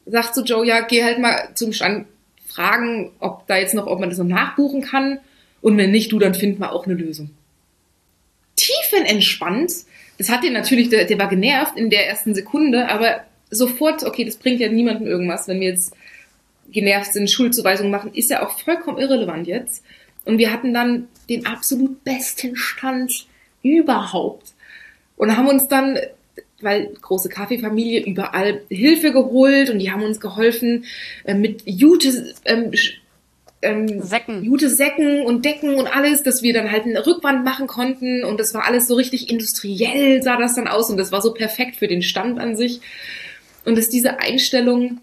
sagt 0.07 0.35
zu 0.35 0.42
Joe, 0.42 0.66
ja, 0.66 0.81
geh 0.81 1.05
halt 1.05 1.20
mal 1.20 1.50
zum 1.55 1.72
Stand 1.72 2.07
fragen, 2.46 3.12
ob 3.20 3.46
da 3.46 3.57
jetzt 3.57 3.74
noch, 3.74 3.87
ob 3.87 4.00
man 4.00 4.09
das 4.09 4.18
noch 4.18 4.27
nachbuchen 4.27 4.83
kann. 4.83 5.20
Und 5.61 5.79
wenn 5.79 5.92
nicht, 5.92 6.11
du, 6.12 6.18
dann 6.18 6.35
finden 6.35 6.61
wir 6.61 6.72
auch 6.72 6.87
eine 6.87 6.94
Lösung 6.94 7.31
tiefenentspannt. 8.57 9.72
Das 10.18 10.29
hat 10.29 10.44
den 10.44 10.53
natürlich, 10.53 10.88
der, 10.88 11.05
der 11.05 11.18
war 11.18 11.29
genervt 11.29 11.77
in 11.77 11.90
der 11.90 12.09
ersten 12.09 12.35
Sekunde, 12.35 12.88
aber 12.88 13.24
sofort, 13.50 14.05
okay, 14.05 14.24
das 14.24 14.37
bringt 14.37 14.61
ja 14.61 14.68
niemandem 14.68 15.07
irgendwas, 15.07 15.48
wenn 15.48 15.61
wir 15.61 15.68
jetzt 15.68 15.94
genervt 16.70 17.12
sind, 17.12 17.31
Schuldzuweisungen 17.31 17.90
machen, 17.90 18.12
ist 18.14 18.31
ja 18.31 18.44
auch 18.44 18.59
vollkommen 18.59 18.98
irrelevant 18.98 19.46
jetzt. 19.46 19.85
Und 20.24 20.38
wir 20.38 20.53
hatten 20.53 20.72
dann 20.72 21.09
den 21.29 21.46
absolut 21.46 22.05
besten 22.05 22.57
Stand 22.57 23.27
überhaupt. 23.62 24.53
Und 25.16 25.37
haben 25.37 25.48
uns 25.48 25.68
dann, 25.68 25.98
weil 26.61 26.92
große 27.00 27.29
Kaffeefamilie, 27.29 28.05
überall 28.05 28.62
Hilfe 28.68 29.12
geholt 29.12 29.70
und 29.70 29.79
die 29.79 29.92
haben 29.92 30.03
uns 30.03 30.20
geholfen 30.20 30.85
äh, 31.24 31.35
mit 31.35 31.62
Jute, 31.66 32.35
ähm, 32.44 32.72
ähm, 33.64 34.03
Säcken. 34.03 34.46
gute 34.46 34.68
Säcken 34.68 35.22
und 35.22 35.44
Decken 35.44 35.74
und 35.77 35.87
alles, 35.87 36.22
dass 36.22 36.42
wir 36.42 36.53
dann 36.53 36.70
halt 36.70 36.85
eine 36.85 37.07
Rückwand 37.07 37.44
machen 37.44 37.66
konnten 37.66 38.22
und 38.24 38.38
das 38.38 38.53
war 38.55 38.66
alles 38.66 38.87
so 38.87 38.94
richtig 38.94 39.31
industriell 39.31 40.22
sah 40.22 40.37
das 40.37 40.55
dann 40.55 40.68
aus 40.68 40.90
und 40.90 40.98
das 40.98 41.12
war 41.12 41.22
so 41.22 41.33
perfekt 41.33 41.77
für 41.77 41.88
den 41.88 42.03
Stand 42.03 42.38
an 42.38 42.57
sich 42.57 42.81
und 43.64 43.79
dass 43.79 43.88
diese 43.88 44.18
Einstellung 44.20 45.00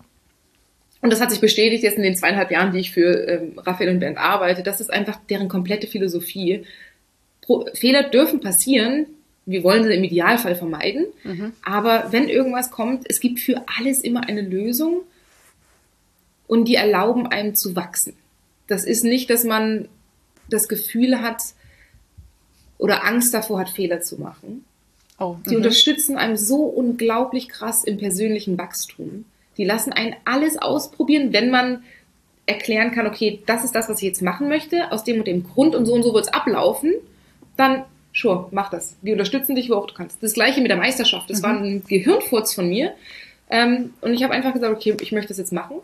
und 1.01 1.11
das 1.11 1.19
hat 1.19 1.31
sich 1.31 1.41
bestätigt 1.41 1.83
jetzt 1.83 1.97
in 1.97 2.03
den 2.03 2.15
zweieinhalb 2.15 2.51
Jahren, 2.51 2.71
die 2.71 2.79
ich 2.79 2.91
für 2.91 3.27
ähm, 3.27 3.57
Raphael 3.57 3.89
und 3.89 3.99
Bernd 3.99 4.17
arbeite, 4.17 4.63
das 4.63 4.79
ist 4.81 4.91
einfach 4.91 5.19
deren 5.29 5.49
komplette 5.49 5.87
Philosophie. 5.87 6.63
Pro 7.41 7.65
Fehler 7.73 8.03
dürfen 8.09 8.39
passieren, 8.39 9.07
wir 9.45 9.63
wollen 9.63 9.83
sie 9.83 9.93
im 9.93 10.03
Idealfall 10.03 10.55
vermeiden, 10.55 11.07
mhm. 11.23 11.53
aber 11.63 12.11
wenn 12.11 12.29
irgendwas 12.29 12.69
kommt, 12.69 13.05
es 13.09 13.19
gibt 13.19 13.39
für 13.39 13.63
alles 13.79 14.01
immer 14.01 14.27
eine 14.27 14.41
Lösung 14.41 15.01
und 16.47 16.65
die 16.65 16.75
erlauben 16.75 17.27
einem 17.27 17.55
zu 17.55 17.75
wachsen. 17.75 18.13
Das 18.67 18.85
ist 18.85 19.03
nicht, 19.03 19.29
dass 19.29 19.43
man 19.43 19.87
das 20.49 20.67
Gefühl 20.67 21.21
hat 21.21 21.41
oder 22.77 23.05
Angst 23.05 23.33
davor 23.33 23.59
hat, 23.59 23.69
Fehler 23.69 24.01
zu 24.01 24.19
machen. 24.19 24.65
Oh, 25.17 25.37
die 25.45 25.51
mhm. 25.51 25.57
unterstützen 25.57 26.17
einem 26.17 26.37
so 26.37 26.63
unglaublich 26.63 27.49
krass 27.49 27.83
im 27.83 27.97
persönlichen 27.97 28.57
Wachstum. 28.57 29.25
Die 29.57 29.65
lassen 29.65 29.93
einen 29.93 30.15
alles 30.25 30.57
ausprobieren, 30.57 31.33
wenn 31.33 31.49
man 31.49 31.83
erklären 32.45 32.91
kann, 32.91 33.07
okay, 33.07 33.41
das 33.45 33.63
ist 33.63 33.75
das, 33.75 33.87
was 33.89 33.97
ich 33.97 34.07
jetzt 34.07 34.21
machen 34.21 34.47
möchte, 34.47 34.91
aus 34.91 35.03
dem 35.03 35.19
und 35.19 35.27
dem 35.27 35.43
Grund 35.43 35.75
und 35.75 35.85
so 35.85 35.93
und 35.93 36.03
so 36.03 36.13
wird 36.13 36.25
es 36.25 36.33
ablaufen, 36.33 36.93
dann 37.55 37.83
sure, 38.13 38.47
mach 38.51 38.69
das. 38.69 38.97
Die 39.01 39.11
unterstützen 39.11 39.55
dich, 39.55 39.69
wo 39.69 39.75
auch 39.75 39.87
du 39.87 39.93
kannst. 39.93 40.21
Das 40.21 40.33
gleiche 40.33 40.61
mit 40.61 40.71
der 40.71 40.77
Meisterschaft. 40.77 41.29
Das 41.29 41.39
mhm. 41.39 41.43
war 41.43 41.57
ein 41.57 41.83
Gehirnfurz 41.87 42.53
von 42.53 42.67
mir. 42.67 42.93
Ähm, 43.49 43.93
und 44.01 44.13
ich 44.13 44.23
habe 44.23 44.33
einfach 44.33 44.53
gesagt, 44.53 44.75
okay, 44.75 44.95
ich 45.01 45.11
möchte 45.11 45.29
das 45.29 45.37
jetzt 45.37 45.53
machen 45.53 45.81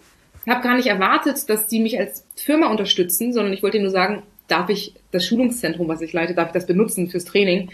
habe 0.48 0.64
gar 0.64 0.76
nicht 0.76 0.88
erwartet, 0.88 1.50
dass 1.50 1.68
die 1.68 1.80
mich 1.80 2.00
als 2.00 2.26
Firma 2.36 2.68
unterstützen, 2.68 3.34
sondern 3.34 3.54
ich 3.54 3.64
wollte 3.64 3.80
nur 3.80 3.92
sagen, 3.92 4.24
darf 4.48 4.70
ich 4.70 4.94
das 5.12 5.26
Schulungszentrum, 5.26 5.88
was 5.88 6.02
ich 6.02 6.14
leite, 6.14 6.34
darf 6.34 6.48
ich 6.48 6.54
das 6.54 6.66
benutzen 6.66 7.10
fürs 7.10 7.26
Training? 7.26 7.70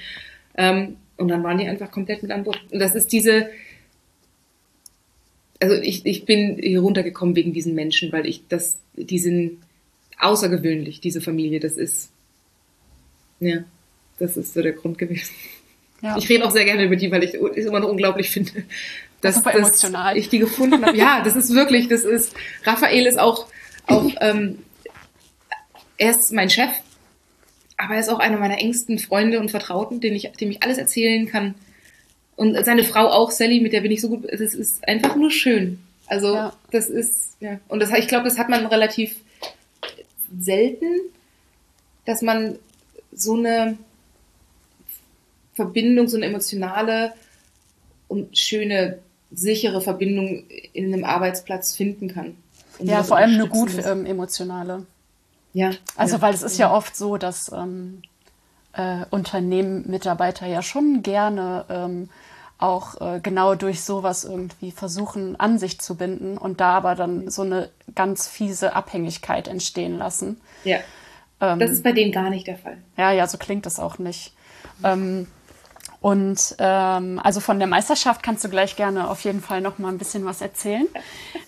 Ähm, 0.57 0.97
und 1.17 1.27
dann 1.27 1.43
waren 1.43 1.59
die 1.59 1.67
einfach 1.67 1.91
komplett 1.91 2.23
mit 2.23 2.31
an 2.31 2.43
Bord. 2.43 2.59
Und 2.71 2.79
das 2.79 2.95
ist 2.95 3.11
diese, 3.11 3.47
also 5.59 5.75
ich, 5.75 6.05
ich 6.05 6.25
bin 6.25 6.57
hier 6.59 6.81
runtergekommen 6.81 7.35
wegen 7.35 7.53
diesen 7.53 7.75
Menschen, 7.75 8.11
weil 8.11 8.25
ich 8.25 8.47
das, 8.47 8.77
die 8.95 9.19
sind 9.19 9.59
außergewöhnlich, 10.19 10.99
diese 10.99 11.21
Familie, 11.21 11.59
das 11.59 11.73
ist, 11.73 12.11
ja, 13.39 13.63
das 14.19 14.37
ist 14.37 14.53
so 14.53 14.61
der 14.61 14.73
Grund 14.73 14.97
gewesen. 14.97 15.33
Ja. 16.01 16.17
Ich 16.17 16.27
rede 16.27 16.45
auch 16.45 16.51
sehr 16.51 16.65
gerne 16.65 16.83
über 16.83 16.95
die, 16.95 17.11
weil 17.11 17.23
ich 17.23 17.33
es 17.33 17.65
immer 17.65 17.79
noch 17.79 17.89
unglaublich 17.89 18.29
finde, 18.29 18.51
dass, 19.21 19.45
emotional. 19.45 20.17
ich 20.17 20.29
die 20.29 20.39
gefunden 20.39 20.85
habe. 20.85 20.97
Ja, 20.97 21.23
das 21.23 21.35
ist 21.35 21.53
wirklich, 21.53 21.87
das 21.87 22.03
ist, 22.03 22.33
Raphael 22.65 23.05
ist 23.05 23.17
auch, 23.17 23.47
auch 23.87 24.11
ähm, 24.21 24.59
er 25.97 26.11
ist 26.11 26.31
mein 26.33 26.49
Chef, 26.49 26.71
aber 27.77 27.95
er 27.95 27.99
ist 28.01 28.09
auch 28.09 28.19
einer 28.19 28.37
meiner 28.37 28.59
engsten 28.59 28.99
Freunde 28.99 29.39
und 29.39 29.51
Vertrauten, 29.51 30.01
den 30.01 30.13
ich, 30.13 30.29
dem 30.39 30.51
ich 30.51 30.61
alles 30.61 30.77
erzählen 30.77 31.25
kann. 31.27 31.55
Und 32.35 32.63
seine 32.65 32.83
Frau 32.83 33.07
auch, 33.07 33.31
Sally, 33.31 33.59
mit 33.59 33.73
der 33.73 33.81
bin 33.81 33.91
ich 33.91 34.01
so 34.01 34.09
gut. 34.09 34.25
Das 34.31 34.41
ist 34.41 34.87
einfach 34.87 35.15
nur 35.15 35.31
schön. 35.31 35.79
Also 36.07 36.33
ja. 36.33 36.53
das 36.71 36.89
ist, 36.89 37.37
ja. 37.39 37.59
Und 37.67 37.79
das, 37.79 37.91
ich 37.91 38.07
glaube, 38.07 38.25
das 38.25 38.37
hat 38.37 38.49
man 38.49 38.65
relativ 38.65 39.15
selten, 40.39 41.01
dass 42.05 42.21
man 42.21 42.57
so 43.11 43.35
eine 43.35 43.77
Verbindung, 45.53 46.07
so 46.07 46.17
eine 46.17 46.25
emotionale 46.25 47.13
und 48.07 48.37
schöne 48.37 48.99
sichere 49.31 49.81
Verbindung 49.81 50.43
in 50.73 50.93
einem 50.93 51.03
Arbeitsplatz 51.03 51.75
finden 51.75 52.13
kann. 52.13 52.37
Ja, 52.79 53.03
vor 53.03 53.17
allem 53.17 53.35
eine 53.35 53.47
gut 53.47 53.71
ähm, 53.85 54.05
emotionale. 54.05 54.85
Ja. 55.53 55.71
Also, 55.95 56.17
ja. 56.17 56.21
weil 56.21 56.33
es 56.33 56.41
ist 56.41 56.57
ja 56.57 56.73
oft 56.73 56.95
so, 56.95 57.17
dass 57.17 57.51
ähm, 57.51 58.01
äh, 58.73 59.05
Unternehmen 59.11 59.89
Mitarbeiter 59.89 60.47
ja 60.47 60.61
schon 60.61 61.03
gerne 61.03 61.65
ähm, 61.69 62.09
auch 62.63 62.99
äh, 63.01 63.19
genau 63.21 63.55
durch 63.55 63.83
sowas 63.83 64.23
irgendwie 64.23 64.71
versuchen, 64.71 65.39
an 65.39 65.59
sich 65.59 65.79
zu 65.79 65.95
binden 65.95 66.37
und 66.37 66.61
da 66.61 66.71
aber 66.71 66.95
dann 66.95 67.29
so 67.29 67.41
eine 67.41 67.69
ganz 67.93 68.27
fiese 68.27 68.75
Abhängigkeit 68.75 69.47
entstehen 69.47 69.97
lassen. 69.97 70.41
Ja. 70.63 70.77
Ähm, 71.41 71.59
das 71.59 71.71
ist 71.71 71.83
bei 71.83 71.91
denen 71.91 72.11
gar 72.11 72.29
nicht 72.29 72.47
der 72.47 72.57
Fall. 72.57 72.77
Ja, 72.97 73.11
ja, 73.11 73.27
so 73.27 73.37
klingt 73.37 73.65
das 73.65 73.79
auch 73.79 73.99
nicht. 73.99 74.33
Ähm, 74.83 75.27
und 75.99 76.55
ähm, 76.59 77.19
also 77.23 77.39
von 77.39 77.59
der 77.59 77.67
Meisterschaft 77.67 78.23
kannst 78.23 78.43
du 78.43 78.49
gleich 78.49 78.75
gerne 78.75 79.09
auf 79.09 79.21
jeden 79.21 79.41
Fall 79.41 79.61
noch 79.61 79.77
mal 79.77 79.89
ein 79.89 79.97
bisschen 79.97 80.25
was 80.25 80.41
erzählen. 80.41 80.87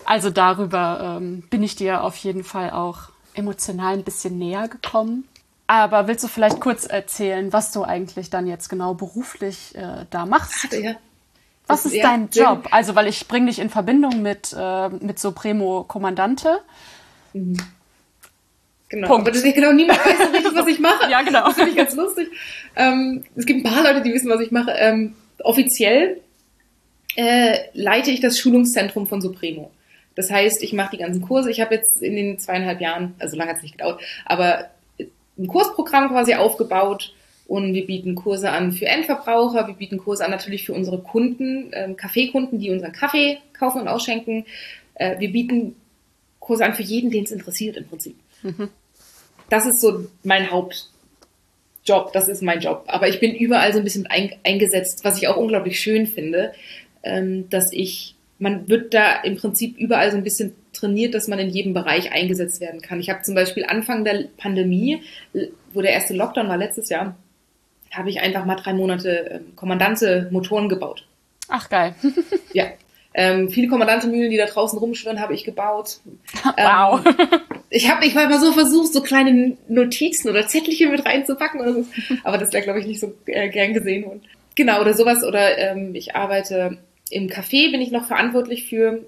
Also 0.08 0.30
darüber 0.30 1.18
ähm, 1.18 1.42
bin 1.50 1.64
ich 1.64 1.74
dir 1.74 2.04
auf 2.04 2.14
jeden 2.18 2.44
Fall 2.44 2.70
auch 2.70 3.08
emotional 3.34 3.94
ein 3.94 4.04
bisschen 4.04 4.38
näher 4.38 4.68
gekommen. 4.68 5.24
Aber 5.66 6.06
willst 6.06 6.22
du 6.22 6.28
vielleicht 6.28 6.60
kurz 6.60 6.86
erzählen, 6.86 7.52
was 7.52 7.72
du 7.72 7.82
eigentlich 7.82 8.30
dann 8.30 8.46
jetzt 8.46 8.68
genau 8.68 8.94
beruflich 8.94 9.74
äh, 9.74 10.06
da 10.10 10.24
machst? 10.24 10.72
Ja. 10.72 10.94
Was 11.66 11.84
ist 11.84 11.96
dein 12.02 12.28
Job? 12.30 12.68
Also, 12.70 12.94
weil 12.94 13.08
ich 13.08 13.26
bringe 13.26 13.46
dich 13.46 13.58
in 13.58 13.70
Verbindung 13.70 14.22
mit, 14.22 14.54
äh, 14.56 14.88
mit 14.88 15.18
Supremo 15.18 15.84
Kommandante. 15.84 16.60
Mhm. 17.32 17.56
Genau, 18.88 19.08
Punkt. 19.08 19.22
aber 19.22 19.32
das 19.32 19.42
genau 19.42 19.72
niemand 19.72 19.98
weiß 19.98 20.18
so 20.18 20.32
richtig, 20.32 20.54
was 20.54 20.66
ich 20.68 20.78
mache. 20.78 21.10
ja, 21.10 21.22
genau. 21.22 21.46
Das 21.46 21.54
finde 21.54 21.70
ich 21.70 21.76
ganz 21.76 21.94
lustig. 21.96 22.28
Ähm, 22.76 23.24
es 23.34 23.46
gibt 23.46 23.64
ein 23.64 23.72
paar 23.72 23.82
Leute, 23.82 24.02
die 24.02 24.12
wissen, 24.12 24.30
was 24.30 24.40
ich 24.40 24.52
mache. 24.52 24.70
Ähm, 24.78 25.16
offiziell 25.42 26.20
äh, 27.16 27.58
leite 27.72 28.10
ich 28.10 28.20
das 28.20 28.38
Schulungszentrum 28.38 29.08
von 29.08 29.20
Supremo. 29.20 29.72
Das 30.14 30.30
heißt, 30.30 30.62
ich 30.62 30.72
mache 30.72 30.96
die 30.96 31.02
ganzen 31.02 31.20
Kurse. 31.20 31.50
Ich 31.50 31.60
habe 31.60 31.74
jetzt 31.74 32.00
in 32.00 32.14
den 32.14 32.38
zweieinhalb 32.38 32.80
Jahren, 32.80 33.14
also 33.18 33.36
lange 33.36 33.50
hat 33.50 33.58
es 33.58 33.62
nicht 33.62 33.76
gedauert, 33.76 34.00
aber 34.24 34.70
ein 35.38 35.46
Kursprogramm 35.46 36.08
quasi 36.08 36.34
aufgebaut 36.34 37.12
und 37.48 37.74
wir 37.74 37.86
bieten 37.86 38.14
Kurse 38.14 38.50
an 38.50 38.72
für 38.72 38.86
Endverbraucher, 38.86 39.66
wir 39.66 39.74
bieten 39.74 39.98
Kurse 39.98 40.24
an 40.24 40.30
natürlich 40.30 40.66
für 40.66 40.72
unsere 40.72 40.98
Kunden, 40.98 41.70
ähm, 41.72 41.96
Kaffeekunden, 41.96 42.58
die 42.58 42.70
unseren 42.70 42.92
Kaffee 42.92 43.38
kaufen 43.52 43.82
und 43.82 43.88
ausschenken. 43.88 44.46
Äh, 44.94 45.18
wir 45.20 45.30
bieten 45.30 45.76
Kurse 46.40 46.64
an 46.64 46.74
für 46.74 46.82
jeden, 46.82 47.10
den 47.10 47.24
es 47.24 47.30
interessiert 47.30 47.76
im 47.76 47.86
Prinzip. 47.86 48.16
Mhm. 48.42 48.68
Das 49.48 49.66
ist 49.66 49.80
so 49.80 50.06
mein 50.24 50.50
Hauptjob, 50.50 52.12
das 52.12 52.28
ist 52.28 52.42
mein 52.42 52.60
Job. 52.60 52.84
Aber 52.88 53.08
ich 53.08 53.20
bin 53.20 53.34
überall 53.34 53.72
so 53.72 53.78
ein 53.78 53.84
bisschen 53.84 54.06
ein, 54.06 54.32
eingesetzt, 54.44 55.04
was 55.04 55.18
ich 55.18 55.28
auch 55.28 55.36
unglaublich 55.36 55.78
schön 55.78 56.06
finde, 56.08 56.52
ähm, 57.04 57.48
dass 57.48 57.72
ich, 57.72 58.16
man 58.40 58.68
wird 58.68 58.92
da 58.92 59.20
im 59.22 59.36
Prinzip 59.36 59.78
überall 59.78 60.10
so 60.10 60.16
ein 60.16 60.24
bisschen 60.24 60.54
trainiert, 60.72 61.14
dass 61.14 61.28
man 61.28 61.38
in 61.38 61.48
jedem 61.48 61.74
Bereich 61.74 62.10
eingesetzt 62.10 62.60
werden 62.60 62.82
kann. 62.82 62.98
Ich 62.98 63.08
habe 63.08 63.22
zum 63.22 63.36
Beispiel 63.36 63.64
Anfang 63.64 64.04
der 64.04 64.24
Pandemie, 64.36 65.00
wo 65.72 65.80
der 65.80 65.92
erste 65.92 66.14
Lockdown 66.14 66.48
war 66.48 66.58
letztes 66.58 66.88
Jahr, 66.88 67.16
habe 67.92 68.10
ich 68.10 68.20
einfach 68.20 68.44
mal 68.44 68.56
drei 68.56 68.72
Monate 68.72 69.30
ähm, 69.30 69.56
Kommandante 69.56 70.28
Motoren 70.30 70.68
gebaut. 70.68 71.06
Ach 71.48 71.68
geil. 71.68 71.94
ja. 72.52 72.66
Ähm, 73.18 73.48
viele 73.48 73.68
Kommandante-Mühlen, 73.68 74.30
die 74.30 74.36
da 74.36 74.44
draußen 74.44 74.78
rumschwirren, 74.78 75.20
habe 75.20 75.34
ich 75.34 75.44
gebaut. 75.44 76.00
Wow. 76.44 77.04
Ähm, 77.04 77.40
ich 77.70 77.90
habe 77.90 78.04
ich 78.04 78.14
mal 78.14 78.32
so 78.38 78.52
versucht, 78.52 78.92
so 78.92 79.02
kleine 79.02 79.56
Notizen 79.68 80.28
oder 80.28 80.46
Zettelchen 80.46 80.90
mit 80.90 81.04
reinzupacken, 81.04 81.60
oder 81.60 81.72
so. 81.72 81.84
aber 82.24 82.38
das 82.38 82.52
wäre, 82.52 82.62
glaube 82.62 82.80
ich, 82.80 82.86
nicht 82.86 83.00
so 83.00 83.14
äh, 83.26 83.48
gern 83.48 83.72
gesehen. 83.72 84.04
Und 84.04 84.24
genau, 84.54 84.80
oder 84.80 84.94
sowas. 84.94 85.24
Oder 85.24 85.58
ähm, 85.58 85.94
ich 85.94 86.14
arbeite 86.14 86.78
im 87.10 87.28
Café, 87.28 87.70
bin 87.70 87.80
ich 87.80 87.90
noch 87.90 88.06
verantwortlich 88.06 88.68
für 88.68 89.04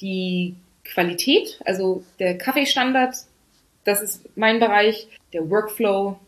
die 0.00 0.54
Qualität, 0.84 1.60
also 1.64 2.04
der 2.18 2.36
Kaffeestandard, 2.36 3.14
das 3.84 4.02
ist 4.02 4.24
mein 4.36 4.60
Bereich, 4.60 5.08
der 5.32 5.48
Workflow, 5.48 6.18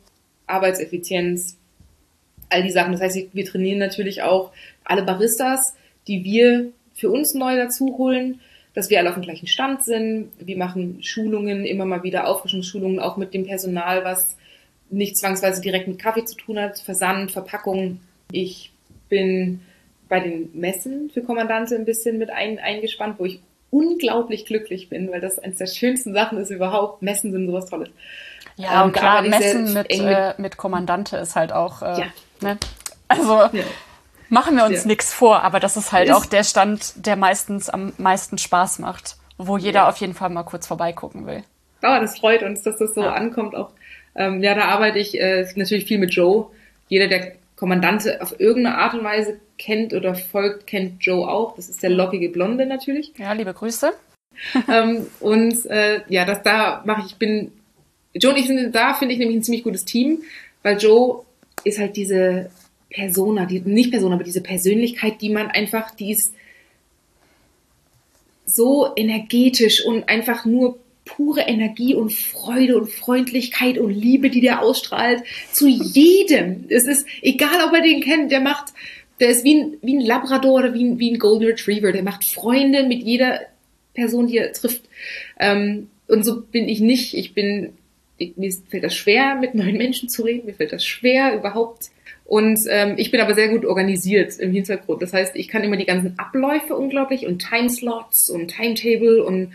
Arbeitseffizienz, 0.46 1.56
all 2.50 2.62
die 2.62 2.70
Sachen. 2.70 2.92
Das 2.92 3.00
heißt, 3.00 3.28
wir 3.32 3.44
trainieren 3.44 3.78
natürlich 3.78 4.22
auch 4.22 4.52
alle 4.84 5.02
Baristas, 5.02 5.74
die 6.06 6.24
wir 6.24 6.72
für 6.94 7.10
uns 7.10 7.34
neu 7.34 7.56
dazu 7.56 7.96
holen, 7.98 8.40
dass 8.74 8.90
wir 8.90 8.98
alle 8.98 9.08
auf 9.08 9.14
dem 9.14 9.22
gleichen 9.22 9.46
Stand 9.46 9.84
sind. 9.84 10.30
Wir 10.38 10.56
machen 10.56 11.02
Schulungen, 11.02 11.64
immer 11.64 11.84
mal 11.84 12.02
wieder 12.02 12.28
Auffrischungsschulungen, 12.28 13.00
auch 13.00 13.16
mit 13.16 13.34
dem 13.34 13.46
Personal, 13.46 14.04
was 14.04 14.36
nicht 14.90 15.16
zwangsweise 15.16 15.60
direkt 15.60 15.88
mit 15.88 15.98
Kaffee 15.98 16.24
zu 16.24 16.36
tun 16.36 16.58
hat, 16.58 16.78
Versand, 16.78 17.32
Verpackung. 17.32 18.00
Ich 18.30 18.72
bin 19.08 19.60
bei 20.08 20.20
den 20.20 20.50
Messen 20.54 21.10
für 21.10 21.22
Kommandante 21.22 21.74
ein 21.74 21.84
bisschen 21.84 22.18
mit 22.18 22.30
ein, 22.30 22.58
eingespannt, 22.58 23.18
wo 23.18 23.24
ich 23.24 23.40
unglaublich 23.70 24.46
glücklich 24.46 24.88
bin, 24.88 25.10
weil 25.10 25.20
das 25.20 25.38
eines 25.38 25.58
der 25.58 25.66
schönsten 25.66 26.12
Sachen 26.12 26.38
ist 26.38 26.50
überhaupt. 26.50 27.02
Messen 27.02 27.32
sind 27.32 27.46
sowas 27.46 27.66
Tolles. 27.66 27.90
Ja, 28.56 28.80
ähm, 28.80 28.86
und 28.86 28.92
klar, 28.92 29.22
Messen 29.22 29.74
mit, 29.74 29.90
mit, 29.90 30.00
äh, 30.00 30.34
mit 30.38 30.56
Kommandante 30.56 31.16
ist 31.16 31.36
halt 31.36 31.52
auch, 31.52 31.82
äh, 31.82 32.00
ja. 32.00 32.06
ne? 32.40 32.58
Also 33.08 33.42
ja. 33.52 33.64
machen 34.28 34.56
wir 34.56 34.64
uns 34.64 34.82
ja. 34.82 34.88
nichts 34.88 35.12
vor, 35.12 35.42
aber 35.42 35.60
das 35.60 35.76
ist 35.76 35.92
halt 35.92 36.08
ist 36.08 36.14
auch 36.14 36.26
der 36.26 36.44
Stand, 36.44 37.06
der 37.06 37.16
meistens 37.16 37.68
am 37.68 37.92
meisten 37.98 38.38
Spaß 38.38 38.78
macht, 38.78 39.16
wo 39.38 39.56
jeder 39.56 39.88
auf 39.88 39.96
jeden 39.98 40.14
Fall 40.14 40.30
mal 40.30 40.44
kurz 40.44 40.66
vorbeigucken 40.66 41.26
will. 41.26 41.42
Oh, 41.82 41.98
das 42.00 42.18
freut 42.18 42.42
uns, 42.42 42.62
dass 42.62 42.78
das 42.78 42.94
so 42.94 43.02
ankommt 43.02 43.54
auch. 43.54 43.70
Ähm, 44.14 44.42
ja, 44.42 44.54
da 44.54 44.66
arbeite 44.66 44.98
ich 44.98 45.20
äh, 45.20 45.46
natürlich 45.56 45.86
viel 45.86 45.98
mit 45.98 46.14
Joe. 46.14 46.46
Jeder, 46.88 47.08
der 47.08 47.32
Kommandante 47.56 48.20
auf 48.22 48.38
irgendeine 48.40 48.78
Art 48.78 48.94
und 48.94 49.04
Weise 49.04 49.40
kennt 49.58 49.92
oder 49.92 50.14
folgt, 50.14 50.66
kennt 50.66 51.04
Joe 51.04 51.28
auch. 51.28 51.56
Das 51.56 51.68
ist 51.68 51.82
der 51.82 51.90
lockige 51.90 52.28
Blonde 52.28 52.66
natürlich. 52.66 53.12
Ja, 53.16 53.32
liebe 53.32 53.52
Grüße. 53.52 53.92
ähm, 54.72 55.06
und 55.20 55.66
äh, 55.66 56.00
ja, 56.08 56.24
das 56.24 56.42
da 56.42 56.82
mache 56.84 57.02
ich, 57.06 57.16
bin 57.16 57.52
Joe 58.14 58.32
und 58.32 58.38
ich 58.38 58.46
sind 58.46 58.74
da, 58.74 58.94
finde 58.94 59.14
ich 59.14 59.18
nämlich 59.18 59.38
ein 59.38 59.42
ziemlich 59.42 59.64
gutes 59.64 59.84
Team, 59.84 60.22
weil 60.62 60.78
Joe 60.78 61.24
ist 61.64 61.78
halt 61.78 61.96
diese 61.96 62.50
Persona, 62.90 63.44
die, 63.46 63.60
nicht 63.60 63.90
Persona, 63.90 64.14
aber 64.14 64.24
diese 64.24 64.40
Persönlichkeit, 64.40 65.20
die 65.20 65.30
man 65.30 65.48
einfach, 65.48 65.90
die 65.94 66.12
ist 66.12 66.32
so 68.46 68.92
energetisch 68.94 69.84
und 69.84 70.08
einfach 70.08 70.44
nur 70.44 70.78
pure 71.04 71.42
Energie 71.42 71.94
und 71.94 72.12
Freude 72.12 72.78
und 72.78 72.88
Freundlichkeit 72.90 73.78
und 73.78 73.90
Liebe, 73.90 74.30
die 74.30 74.40
der 74.40 74.62
ausstrahlt, 74.62 75.22
zu 75.52 75.66
jedem. 75.68 76.64
Es 76.68 76.86
ist 76.86 77.06
egal, 77.20 77.66
ob 77.66 77.74
er 77.74 77.82
den 77.82 78.00
kennt, 78.00 78.30
der 78.30 78.40
macht, 78.40 78.72
der 79.20 79.30
ist 79.30 79.44
wie 79.44 79.60
ein, 79.60 79.74
wie 79.82 79.96
ein 79.96 80.04
Labrador 80.04 80.54
oder 80.54 80.74
wie 80.74 80.84
ein, 80.84 80.98
wie 80.98 81.10
ein 81.10 81.18
Golden 81.18 81.44
Retriever, 81.44 81.92
der 81.92 82.02
macht 82.02 82.24
Freunde 82.24 82.84
mit 82.84 83.02
jeder 83.02 83.40
Person, 83.94 84.26
die 84.28 84.38
er 84.38 84.52
trifft. 84.52 84.82
Ähm, 85.38 85.88
und 86.08 86.24
so 86.24 86.42
bin 86.42 86.68
ich 86.68 86.80
nicht. 86.80 87.14
Ich 87.14 87.34
bin 87.34 87.74
mir 88.36 88.52
fällt 88.68 88.84
das 88.84 88.94
schwer, 88.94 89.36
mit 89.36 89.54
neuen 89.54 89.76
Menschen 89.76 90.08
zu 90.08 90.22
reden, 90.22 90.46
mir 90.46 90.54
fällt 90.54 90.72
das 90.72 90.84
schwer 90.84 91.34
überhaupt. 91.36 91.90
Und 92.24 92.60
ähm, 92.70 92.94
ich 92.96 93.10
bin 93.10 93.20
aber 93.20 93.34
sehr 93.34 93.48
gut 93.48 93.66
organisiert 93.66 94.38
im 94.38 94.52
Hintergrund. 94.52 95.02
Das 95.02 95.12
heißt, 95.12 95.36
ich 95.36 95.48
kann 95.48 95.62
immer 95.62 95.76
die 95.76 95.84
ganzen 95.84 96.18
Abläufe 96.18 96.74
unglaublich 96.74 97.26
und 97.26 97.46
Timeslots 97.46 98.30
und 98.30 98.48
Timetable 98.48 99.22
und 99.22 99.52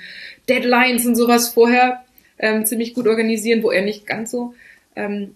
Deadlines 0.48 1.06
und 1.06 1.16
sowas 1.16 1.50
vorher 1.50 2.04
ähm, 2.38 2.66
ziemlich 2.66 2.94
gut 2.94 3.08
organisieren, 3.08 3.64
wo 3.64 3.72
er 3.72 3.82
nicht 3.82 4.06
ganz 4.06 4.30
so 4.30 4.54
ähm, 4.96 5.36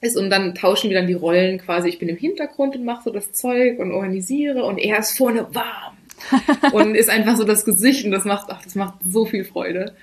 ist. 0.00 0.16
Und 0.16 0.30
dann 0.30 0.54
tauschen 0.54 0.88
wir 0.88 0.96
dann 0.96 1.06
die 1.06 1.14
Rollen 1.14 1.58
quasi. 1.58 1.88
Ich 1.90 1.98
bin 1.98 2.08
im 2.08 2.16
Hintergrund 2.16 2.76
und 2.76 2.84
mache 2.84 3.04
so 3.04 3.10
das 3.10 3.32
Zeug 3.32 3.78
und 3.78 3.92
organisiere 3.92 4.64
und 4.64 4.78
er 4.78 4.98
ist 4.98 5.18
vorne 5.18 5.46
warm 5.54 5.96
und 6.72 6.94
ist 6.94 7.10
einfach 7.10 7.36
so 7.36 7.44
das 7.44 7.66
Gesicht 7.66 8.06
und 8.06 8.10
das 8.10 8.24
macht, 8.24 8.46
ach, 8.50 8.62
das 8.64 8.74
macht 8.74 8.94
so 9.06 9.26
viel 9.26 9.44
Freude. 9.44 9.94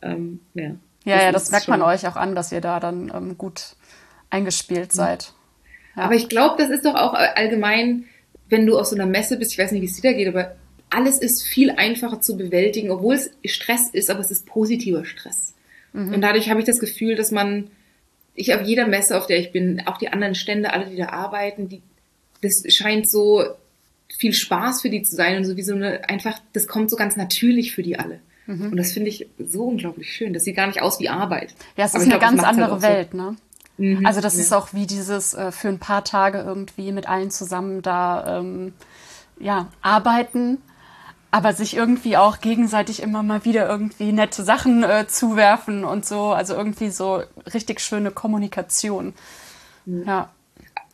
Ähm, 0.00 0.40
ja. 0.54 0.76
Ja, 1.04 1.16
das 1.16 1.24
ja, 1.24 1.32
das 1.32 1.50
merkt 1.50 1.68
man 1.68 1.82
euch 1.82 2.06
auch 2.06 2.16
an, 2.16 2.34
dass 2.34 2.52
ihr 2.52 2.60
da 2.60 2.80
dann 2.80 3.10
ähm, 3.14 3.38
gut 3.38 3.76
eingespielt 4.30 4.92
seid. 4.92 5.32
Ja. 5.96 6.04
Aber 6.04 6.14
ich 6.14 6.28
glaube, 6.28 6.56
das 6.58 6.70
ist 6.70 6.84
doch 6.84 6.94
auch 6.94 7.14
allgemein, 7.14 8.04
wenn 8.48 8.66
du 8.66 8.78
auf 8.78 8.86
so 8.86 8.94
einer 8.94 9.06
Messe 9.06 9.36
bist, 9.36 9.52
ich 9.52 9.58
weiß 9.58 9.72
nicht, 9.72 9.82
wie 9.82 9.86
es 9.86 10.00
dir 10.00 10.10
da 10.10 10.16
geht, 10.16 10.28
aber 10.28 10.56
alles 10.90 11.18
ist 11.18 11.42
viel 11.42 11.70
einfacher 11.70 12.20
zu 12.20 12.36
bewältigen, 12.36 12.90
obwohl 12.90 13.14
es 13.14 13.30
Stress 13.44 13.88
ist, 13.92 14.10
aber 14.10 14.20
es 14.20 14.30
ist 14.30 14.46
positiver 14.46 15.04
Stress. 15.04 15.54
Mhm. 15.92 16.14
Und 16.14 16.20
dadurch 16.20 16.50
habe 16.50 16.60
ich 16.60 16.66
das 16.66 16.78
Gefühl, 16.78 17.16
dass 17.16 17.30
man, 17.30 17.70
ich 18.34 18.54
auf 18.54 18.62
jeder 18.62 18.86
Messe, 18.86 19.16
auf 19.16 19.26
der 19.26 19.38
ich 19.38 19.52
bin, 19.52 19.82
auch 19.86 19.98
die 19.98 20.08
anderen 20.08 20.34
Stände, 20.34 20.72
alle, 20.72 20.86
die 20.86 20.96
da 20.96 21.08
arbeiten, 21.08 21.68
die, 21.68 21.82
das 22.42 22.62
scheint 22.68 23.10
so 23.10 23.44
viel 24.18 24.34
Spaß 24.34 24.82
für 24.82 24.90
die 24.90 25.02
zu 25.02 25.16
sein 25.16 25.38
und 25.38 25.44
so 25.44 25.56
wie 25.56 25.62
so 25.62 25.74
eine, 25.74 26.08
einfach, 26.08 26.38
das 26.52 26.66
kommt 26.66 26.90
so 26.90 26.96
ganz 26.96 27.16
natürlich 27.16 27.74
für 27.74 27.82
die 27.82 27.98
alle. 27.98 28.20
Mhm. 28.52 28.72
Und 28.72 28.76
das 28.76 28.92
finde 28.92 29.08
ich 29.08 29.28
so 29.38 29.64
unglaublich 29.64 30.12
schön. 30.12 30.32
Das 30.32 30.44
sieht 30.44 30.56
gar 30.56 30.66
nicht 30.66 30.82
aus 30.82 31.00
wie 31.00 31.08
Arbeit. 31.08 31.54
Ja, 31.76 31.84
es 31.84 31.94
ist 31.94 32.02
eine 32.02 32.10
glaub, 32.10 32.20
ganz 32.20 32.42
halt 32.42 32.48
andere 32.48 32.72
halt 32.72 32.82
Welt, 32.82 33.08
so. 33.12 33.16
ne? 33.16 33.36
Mhm, 33.78 34.06
also 34.06 34.20
das 34.20 34.34
ja. 34.34 34.40
ist 34.40 34.52
auch 34.52 34.72
wie 34.72 34.86
dieses 34.86 35.34
äh, 35.34 35.50
für 35.50 35.68
ein 35.68 35.78
paar 35.78 36.04
Tage 36.04 36.38
irgendwie 36.38 36.92
mit 36.92 37.08
allen 37.08 37.30
zusammen 37.30 37.82
da 37.82 38.38
ähm, 38.38 38.74
ja 39.40 39.68
arbeiten, 39.80 40.58
aber 41.30 41.54
sich 41.54 41.74
irgendwie 41.74 42.16
auch 42.16 42.40
gegenseitig 42.40 43.02
immer 43.02 43.22
mal 43.22 43.44
wieder 43.44 43.66
irgendwie 43.66 44.12
nette 44.12 44.44
Sachen 44.44 44.82
äh, 44.82 45.06
zuwerfen 45.08 45.84
und 45.84 46.04
so, 46.04 46.32
also 46.32 46.54
irgendwie 46.54 46.90
so 46.90 47.22
richtig 47.54 47.80
schöne 47.80 48.10
Kommunikation. 48.10 49.14
Mhm. 49.86 50.04
Ja. 50.06 50.30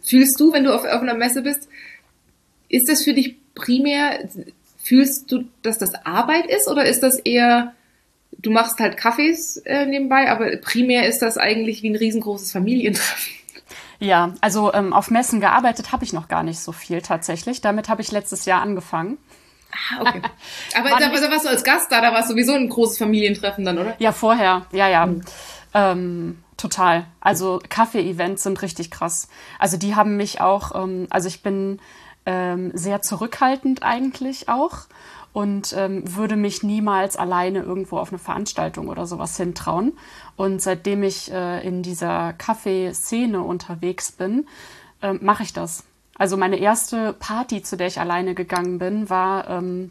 Fühlst 0.05 0.38
du, 0.38 0.53
wenn 0.53 0.64
du 0.64 0.75
auf, 0.75 0.85
auf 0.85 1.03
einer 1.03 1.14
Messe 1.14 1.42
bist, 1.42 1.68
ist 2.68 2.88
das 2.88 3.03
für 3.03 3.12
dich 3.12 3.37
primär 3.55 4.29
Fühlst 4.88 5.31
du, 5.31 5.44
dass 5.61 5.77
das 5.77 5.94
Arbeit 6.07 6.46
ist 6.46 6.66
oder 6.66 6.87
ist 6.87 7.03
das 7.03 7.18
eher, 7.18 7.74
du 8.33 8.51
machst 8.51 8.79
halt 8.79 8.96
Kaffees 8.96 9.59
äh, 9.59 9.85
nebenbei, 9.85 10.31
aber 10.31 10.57
primär 10.57 11.07
ist 11.07 11.20
das 11.20 11.37
eigentlich 11.37 11.83
wie 11.83 11.90
ein 11.90 11.96
riesengroßes 11.96 12.53
Familientreffen? 12.53 13.35
Ja, 14.01 14.33
also 14.40 14.72
ähm, 14.72 14.94
auf 14.94 15.11
Messen 15.11 15.40
gearbeitet 15.40 15.92
habe 15.92 16.05
ich 16.05 16.14
noch 16.14 16.27
gar 16.27 16.42
nicht 16.42 16.59
so 16.61 16.72
viel 16.72 17.03
tatsächlich. 17.03 17.61
Damit 17.61 17.90
habe 17.90 18.01
ich 18.01 18.12
letztes 18.12 18.46
Jahr 18.46 18.62
angefangen. 18.62 19.18
Ah, 19.72 20.01
okay. 20.01 20.22
Aber 20.74 20.88
da, 20.88 21.11
da 21.11 21.31
warst 21.31 21.44
du 21.44 21.51
als 21.51 21.64
Gast 21.64 21.92
da, 21.92 22.01
da 22.01 22.14
war 22.14 22.27
sowieso 22.27 22.55
ein 22.55 22.70
großes 22.70 22.96
Familientreffen 22.96 23.66
dann, 23.66 23.77
oder? 23.77 23.94
Ja, 23.98 24.12
vorher, 24.12 24.64
ja, 24.72 24.88
ja. 24.88 25.05
Mhm. 25.05 25.22
Ähm, 25.74 26.38
total. 26.57 27.05
Also 27.20 27.61
Kaffee-Events 27.68 28.42
sind 28.42 28.62
richtig 28.62 28.90
krass. 28.90 29.29
Also 29.59 29.77
die 29.77 29.96
haben 29.96 30.16
mich 30.16 30.40
auch, 30.40 30.74
ähm, 30.74 31.09
also 31.11 31.29
ich 31.29 31.42
bin 31.42 31.79
ähm, 32.28 32.72
sehr 32.74 33.00
zurückhaltend 33.00 33.82
eigentlich 33.82 34.50
auch 34.50 34.80
und 35.32 35.74
ähm, 35.74 36.02
würde 36.04 36.36
mich 36.36 36.62
niemals 36.62 37.16
alleine 37.16 37.60
irgendwo 37.60 37.96
auf 37.96 38.10
eine 38.10 38.18
Veranstaltung 38.18 38.88
oder 38.88 39.06
sowas 39.06 39.34
hintrauen. 39.38 39.96
Und 40.36 40.60
seitdem 40.60 41.02
ich 41.02 41.32
äh, 41.32 41.66
in 41.66 41.82
dieser 41.82 42.34
Kaffeeszene 42.34 43.42
unterwegs 43.42 44.12
bin, 44.12 44.46
äh, 45.00 45.14
mache 45.14 45.42
ich 45.42 45.54
das. 45.54 45.84
Also 46.16 46.36
meine 46.36 46.56
erste 46.56 47.14
Party, 47.14 47.62
zu 47.62 47.78
der 47.78 47.86
ich 47.86 47.98
alleine 47.98 48.34
gegangen 48.34 48.78
bin, 48.78 49.08
war 49.08 49.48
ähm, 49.48 49.90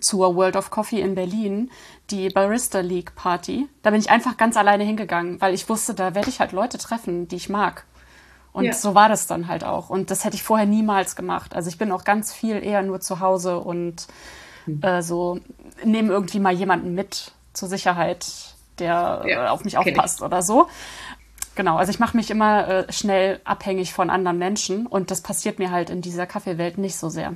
zur 0.00 0.34
World 0.34 0.56
of 0.56 0.70
Coffee 0.70 1.00
in 1.00 1.14
Berlin, 1.14 1.70
die 2.10 2.28
Barista 2.28 2.80
League 2.80 3.14
Party. 3.14 3.68
Da 3.82 3.90
bin 3.90 4.00
ich 4.00 4.10
einfach 4.10 4.36
ganz 4.36 4.56
alleine 4.56 4.82
hingegangen, 4.82 5.40
weil 5.40 5.54
ich 5.54 5.68
wusste, 5.68 5.94
da 5.94 6.16
werde 6.16 6.28
ich 6.28 6.40
halt 6.40 6.50
Leute 6.50 6.78
treffen, 6.78 7.28
die 7.28 7.36
ich 7.36 7.48
mag. 7.48 7.84
Und 8.58 8.64
ja. 8.64 8.72
so 8.72 8.96
war 8.96 9.08
das 9.08 9.28
dann 9.28 9.46
halt 9.46 9.62
auch. 9.62 9.88
Und 9.88 10.10
das 10.10 10.24
hätte 10.24 10.34
ich 10.34 10.42
vorher 10.42 10.66
niemals 10.66 11.14
gemacht. 11.14 11.54
Also 11.54 11.68
ich 11.68 11.78
bin 11.78 11.92
auch 11.92 12.02
ganz 12.02 12.32
viel 12.32 12.56
eher 12.64 12.82
nur 12.82 13.00
zu 13.00 13.20
Hause 13.20 13.60
und 13.60 14.08
hm. 14.64 14.82
äh, 14.82 15.00
so 15.00 15.38
nehme 15.84 16.12
irgendwie 16.12 16.40
mal 16.40 16.52
jemanden 16.52 16.92
mit 16.92 17.30
zur 17.52 17.68
Sicherheit, 17.68 18.26
der 18.80 19.22
ja, 19.26 19.46
äh, 19.46 19.48
auf 19.48 19.64
mich 19.64 19.78
aufpasst 19.78 20.22
oder 20.22 20.42
so. 20.42 20.66
Genau, 21.54 21.76
also 21.76 21.90
ich 21.90 22.00
mache 22.00 22.16
mich 22.16 22.32
immer 22.32 22.68
äh, 22.68 22.92
schnell 22.92 23.40
abhängig 23.44 23.92
von 23.92 24.10
anderen 24.10 24.38
Menschen 24.38 24.86
und 24.86 25.12
das 25.12 25.20
passiert 25.20 25.60
mir 25.60 25.70
halt 25.70 25.88
in 25.88 26.02
dieser 26.02 26.26
Kaffeewelt 26.26 26.78
nicht 26.78 26.96
so 26.96 27.08
sehr. 27.08 27.34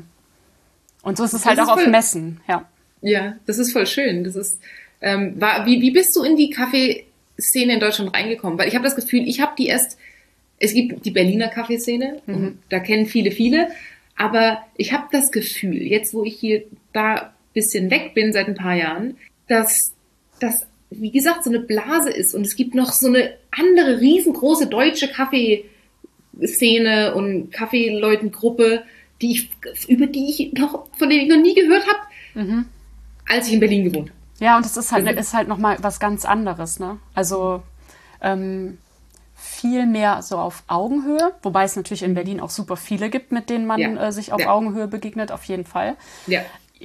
Und 1.03 1.17
so 1.19 1.23
ist 1.25 1.35
es 1.35 1.43
das 1.43 1.47
halt 1.47 1.59
ist 1.61 1.69
auch 1.69 1.75
voll, 1.75 1.85
auf 1.85 1.89
Messen, 1.89 2.41
ja. 2.49 2.69
Ja, 3.01 3.35
das 3.47 3.59
ist 3.59 3.73
voll 3.73 3.87
schön. 3.87 4.25
Das 4.25 4.35
ist, 4.35 4.61
ähm, 5.01 5.41
war, 5.41 5.67
wie, 5.67 5.81
wie 5.81 5.93
bist 5.93 6.17
du 6.17 6.25
in 6.25 6.37
die 6.37 6.51
Kaffeeszene 6.51 7.75
in 7.75 7.81
Deutschland 7.81 8.13
reingekommen? 8.13 8.59
Weil 8.59 8.67
ich 8.67 8.75
habe 8.75 8.85
das 8.85 8.97
Gefühl, 8.97 9.27
ich 9.29 9.41
habe 9.41 9.53
die 9.57 9.67
erst, 9.67 9.99
es 10.63 10.75
gibt 10.75 11.05
die 11.05 11.11
Berliner 11.11 11.49
Kaffeeszene 11.49 12.23
mhm. 12.27 12.35
und 12.35 12.59
da 12.71 12.79
kennen 12.79 13.07
viele, 13.07 13.31
viele, 13.31 13.69
aber 14.17 14.63
ich 14.77 14.93
habe 14.93 15.05
das 15.11 15.31
Gefühl, 15.31 15.83
jetzt 15.83 16.15
wo 16.15 16.25
ich 16.25 16.39
hier 16.39 16.65
da 16.93 17.35
bisschen 17.53 17.91
weg 17.91 18.15
bin 18.15 18.33
seit 18.33 18.49
ein 18.49 18.55
paar 18.55 18.75
Jahren, 18.75 19.17
dass 19.47 19.95
das 20.41 20.67
wie 20.95 21.11
gesagt, 21.11 21.45
so 21.45 21.51
eine 21.51 21.61
Blase 21.61 22.11
ist. 22.11 22.35
Und 22.35 22.47
es 22.47 22.57
gibt 22.57 22.75
noch 22.75 22.93
so 22.93 23.07
eine 23.07 23.35
andere 23.51 24.01
riesengroße 24.01 24.67
deutsche 24.67 25.09
Kaffeeszene 25.09 27.15
und 27.15 27.51
Kaffeeleutengruppe, 27.51 28.83
die 29.21 29.33
ich, 29.33 29.51
über 29.89 30.07
die 30.07 30.29
ich 30.29 30.53
noch, 30.53 30.87
von 30.97 31.09
denen 31.09 31.23
ich 31.23 31.29
noch 31.29 31.41
nie 31.41 31.55
gehört 31.55 31.85
habe, 31.87 32.47
mhm. 32.47 32.67
als 33.29 33.49
ich 33.49 33.55
in 33.55 33.61
Berlin 33.61 33.85
gewohnt 33.85 34.11
habe. 34.11 34.19
Ja, 34.41 34.57
und 34.57 34.67
es 34.67 34.77
ist 34.77 34.93
halt, 34.93 35.05
mhm. 35.05 35.17
ist 35.17 35.35
halt 35.35 35.49
nochmal 35.49 35.79
was 35.81 36.01
ganz 36.01 36.25
anderes, 36.25 36.81
ne? 36.81 36.99
Also, 37.15 37.63
ähm, 38.21 38.79
viel 39.63 39.87
mehr 39.87 40.23
so 40.23 40.39
auf 40.39 40.65
Augenhöhe, 40.67 41.33
wobei 41.43 41.63
es 41.63 41.77
natürlich 41.77 42.03
in 42.03 42.15
Berlin 42.15 42.41
auch 42.41 42.51
super 42.51 42.77
viele 42.77 43.11
gibt, 43.11 43.31
mit 43.31 43.49
denen 43.49 43.65
man 43.65 43.79
ja. 43.79 44.09
äh, 44.09 44.13
sich 44.13 44.33
auf 44.33 44.41
ja. 44.41 44.51
Augenhöhe 44.51 44.89
begegnet, 44.89 45.31
auf 45.31 45.45
jeden 45.45 45.65
Fall. 45.65 45.95
Ja. 46.27 46.43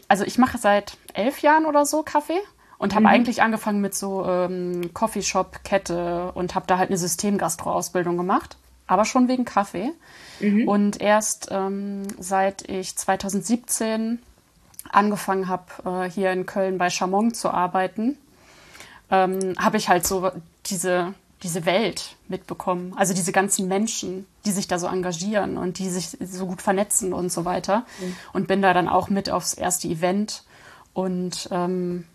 Also 0.08 0.24
ich 0.24 0.38
mache 0.38 0.60
seit 0.60 0.96
elf 1.16 1.40
Jahren 1.40 1.66
oder 1.66 1.88
so 1.88 2.04
Kaffee 2.04 2.40
und 2.78 2.94
habe 2.94 3.02
mhm. 3.02 3.08
eigentlich 3.08 3.42
angefangen 3.42 3.82
mit 3.82 3.96
so 3.96 4.24
ähm, 4.26 4.92
Coffeeshop-Kette 4.94 6.32
und 6.36 6.54
habe 6.54 6.68
da 6.68 6.78
halt 6.78 6.90
eine 6.92 7.00
Systemgastro-Ausbildung 7.00 8.16
gemacht, 8.16 8.58
aber 8.86 9.06
schon 9.06 9.28
wegen 9.28 9.44
Kaffee. 9.44 9.92
Mhm. 10.40 10.68
Und 10.68 11.02
erst 11.02 11.48
ähm, 11.50 12.04
seit 12.20 12.70
ich 12.70 12.96
2017 12.96 14.20
angefangen 14.92 15.48
habe, 15.48 15.66
äh, 15.84 16.12
hier 16.12 16.32
in 16.32 16.46
Köln 16.46 16.78
bei 16.78 16.92
Chamon 16.92 17.34
zu 17.34 17.50
arbeiten, 17.50 18.20
ähm, 19.10 19.56
habe 19.58 19.78
ich 19.78 19.90
halt 19.90 20.06
so 20.06 20.32
diese, 20.68 21.16
diese 21.44 21.66
Welt 21.66 22.16
mitbekommen. 22.28 22.94
Also 22.96 23.14
diese 23.14 23.32
ganzen 23.32 23.68
Menschen, 23.68 24.26
die 24.46 24.52
sich 24.52 24.68
da 24.68 24.80
so 24.80 24.88
engagieren 24.88 25.58
und 25.58 25.78
die 25.78 25.90
sich 25.90 26.18
so 26.20 26.48
gut 26.48 26.62
vernetzen 26.62 27.14
und 27.14 27.32
so 27.32 27.46
weiter. 27.46 27.86
Mhm. 28.02 28.16
Und 28.34 28.48
bin 28.48 28.62
da 28.62 28.74
dann 28.74 28.88
auch 28.88 29.10
mit 29.10 29.30
aufs 29.30 29.54
erste 29.54 29.88
Event 29.88 30.44
und 30.94 31.48
ähm, 31.52 32.06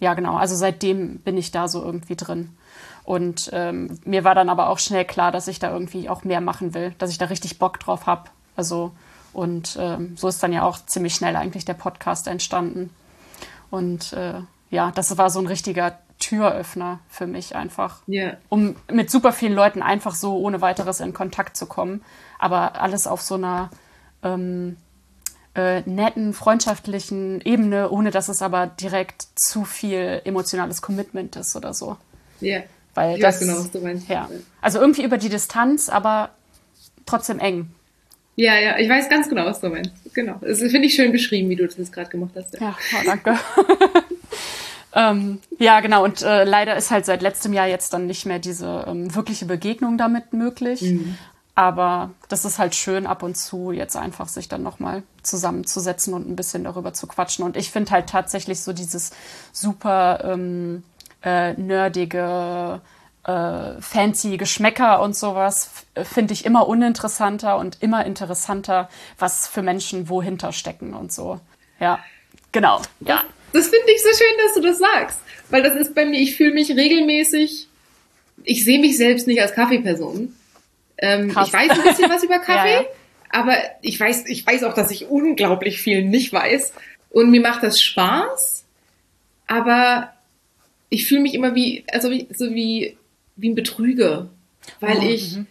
ja, 0.00 0.14
genau. 0.14 0.36
Also 0.36 0.56
seitdem 0.56 1.18
bin 1.18 1.38
ich 1.38 1.52
da 1.52 1.68
so 1.68 1.80
irgendwie 1.80 2.16
drin. 2.16 2.56
Und 3.04 3.50
ähm, 3.52 4.00
mir 4.04 4.24
war 4.24 4.34
dann 4.34 4.48
aber 4.48 4.68
auch 4.68 4.80
schnell 4.80 5.04
klar, 5.04 5.30
dass 5.30 5.46
ich 5.46 5.60
da 5.60 5.72
irgendwie 5.72 6.08
auch 6.08 6.24
mehr 6.24 6.40
machen 6.40 6.74
will, 6.74 6.92
dass 6.98 7.10
ich 7.10 7.18
da 7.18 7.26
richtig 7.26 7.60
Bock 7.60 7.78
drauf 7.78 8.06
habe. 8.06 8.30
Also 8.56 8.92
und 9.32 9.76
ähm, 9.80 10.16
so 10.16 10.28
ist 10.28 10.42
dann 10.42 10.52
ja 10.52 10.64
auch 10.64 10.84
ziemlich 10.86 11.14
schnell 11.14 11.36
eigentlich 11.36 11.64
der 11.64 11.74
Podcast 11.74 12.26
entstanden. 12.26 12.90
Und 13.70 14.12
äh, 14.12 14.40
ja, 14.70 14.90
das 14.90 15.16
war 15.16 15.30
so 15.30 15.38
ein 15.38 15.46
richtiger 15.46 15.98
Türöffner 16.22 17.00
für 17.08 17.26
mich 17.26 17.56
einfach, 17.56 18.00
yeah. 18.08 18.36
um 18.48 18.76
mit 18.90 19.10
super 19.10 19.32
vielen 19.32 19.54
Leuten 19.54 19.82
einfach 19.82 20.14
so 20.14 20.38
ohne 20.38 20.60
weiteres 20.60 21.00
in 21.00 21.12
Kontakt 21.12 21.56
zu 21.56 21.66
kommen. 21.66 22.02
Aber 22.38 22.80
alles 22.80 23.06
auf 23.06 23.20
so 23.20 23.34
einer 23.34 23.70
ähm, 24.22 24.76
äh, 25.56 25.80
netten, 25.80 26.32
freundschaftlichen 26.32 27.40
Ebene, 27.40 27.90
ohne 27.90 28.10
dass 28.12 28.28
es 28.28 28.40
aber 28.40 28.68
direkt 28.68 29.26
zu 29.34 29.64
viel 29.64 30.22
emotionales 30.24 30.80
Commitment 30.80 31.34
ist 31.36 31.56
oder 31.56 31.74
so. 31.74 31.96
Ja. 32.40 32.58
Yeah. 32.58 32.62
Weil 32.94 33.16
ich 33.16 33.22
das, 33.22 33.40
genau, 33.40 33.54
was 33.54 33.70
du 33.70 33.80
meinst. 33.80 34.08
Ja. 34.08 34.28
Also 34.60 34.78
irgendwie 34.78 35.02
über 35.02 35.18
die 35.18 35.30
Distanz, 35.30 35.88
aber 35.88 36.30
trotzdem 37.06 37.38
eng. 37.38 37.70
Ja, 38.36 38.58
ja, 38.58 38.78
ich 38.78 38.88
weiß 38.88 39.08
ganz 39.08 39.28
genau, 39.28 39.46
was 39.46 39.60
du 39.60 39.70
meinst. 39.70 39.90
Genau. 40.14 40.38
Das 40.40 40.60
finde 40.60 40.82
ich 40.82 40.94
schön 40.94 41.10
beschrieben, 41.10 41.48
wie 41.48 41.56
du 41.56 41.66
das 41.66 41.90
gerade 41.90 42.10
gemacht 42.10 42.32
hast. 42.36 42.54
Ja, 42.54 42.60
ja 42.60 42.74
oh, 43.00 43.02
danke. 43.06 43.38
ähm, 44.94 45.40
ja, 45.58 45.80
genau. 45.80 46.04
Und 46.04 46.22
äh, 46.22 46.44
leider 46.44 46.76
ist 46.76 46.90
halt 46.90 47.06
seit 47.06 47.22
letztem 47.22 47.52
Jahr 47.52 47.66
jetzt 47.66 47.92
dann 47.92 48.06
nicht 48.06 48.26
mehr 48.26 48.38
diese 48.38 48.84
ähm, 48.86 49.14
wirkliche 49.14 49.46
Begegnung 49.46 49.96
damit 49.98 50.32
möglich. 50.32 50.82
Mhm. 50.82 51.16
Aber 51.54 52.10
das 52.28 52.44
ist 52.44 52.58
halt 52.58 52.74
schön 52.74 53.06
ab 53.06 53.22
und 53.22 53.36
zu 53.36 53.72
jetzt 53.72 53.96
einfach 53.96 54.28
sich 54.28 54.48
dann 54.48 54.62
nochmal 54.62 55.02
zusammenzusetzen 55.22 56.14
und 56.14 56.28
ein 56.28 56.36
bisschen 56.36 56.64
darüber 56.64 56.94
zu 56.94 57.06
quatschen. 57.06 57.44
Und 57.44 57.56
ich 57.56 57.70
finde 57.70 57.90
halt 57.92 58.08
tatsächlich 58.08 58.62
so 58.62 58.72
dieses 58.72 59.10
super 59.52 60.24
ähm, 60.24 60.82
äh, 61.22 61.52
nerdige, 61.54 62.80
äh, 63.24 63.80
fancy 63.80 64.38
Geschmäcker 64.38 65.02
und 65.02 65.14
sowas 65.14 65.70
finde 66.02 66.32
ich 66.32 66.46
immer 66.46 66.66
uninteressanter 66.68 67.58
und 67.58 67.82
immer 67.82 68.04
interessanter, 68.06 68.88
was 69.18 69.46
für 69.46 69.62
Menschen 69.62 70.08
wohinter 70.08 70.52
stecken 70.52 70.94
und 70.94 71.12
so. 71.12 71.38
Ja, 71.78 71.98
genau. 72.50 72.80
Ja. 73.00 73.22
Das, 73.52 73.68
finde 73.68 73.92
ich 73.94 74.02
so 74.02 74.08
schön, 74.08 74.36
dass 74.44 74.54
du 74.54 74.60
das 74.60 74.78
sagst. 74.78 75.20
Weil 75.50 75.62
das 75.62 75.76
ist 75.76 75.94
bei 75.94 76.06
mir, 76.06 76.18
ich 76.18 76.36
fühle 76.36 76.52
mich 76.52 76.70
regelmäßig, 76.70 77.68
ich 78.44 78.64
sehe 78.64 78.80
mich 78.80 78.96
selbst 78.96 79.26
nicht 79.26 79.40
als 79.40 79.52
Kaffeeperson 79.52 80.34
ähm, 81.02 81.30
ich 81.30 81.52
weiß 81.52 81.70
ein 81.70 81.82
bisschen 81.82 82.08
was 82.08 82.22
über 82.22 82.38
Kaffee, 82.38 82.70
ja, 82.70 82.82
ja. 82.82 82.88
aber 83.30 83.56
ich 83.82 83.98
weiß, 83.98 84.26
ich 84.28 84.46
weiß 84.46 84.62
auch, 84.62 84.72
dass 84.72 84.90
ich 84.90 85.08
unglaublich 85.08 85.80
viel 85.80 86.04
nicht 86.04 86.32
weiß. 86.32 86.72
Und 87.10 87.30
mir 87.30 87.42
macht 87.42 87.62
das 87.62 87.82
Spaß, 87.82 88.64
aber 89.48 90.14
ich 90.88 91.06
fühle 91.06 91.20
mich 91.22 91.34
immer 91.34 91.54
wie, 91.54 91.84
also 91.92 92.10
wie, 92.10 92.28
so 92.32 92.54
wie, 92.54 92.96
wie 93.36 93.50
ein 93.50 93.54
Betrüger, 93.54 94.30
weil 94.80 94.98
oh, 94.98 95.02
ich 95.02 95.22
-hmm. 95.32 95.46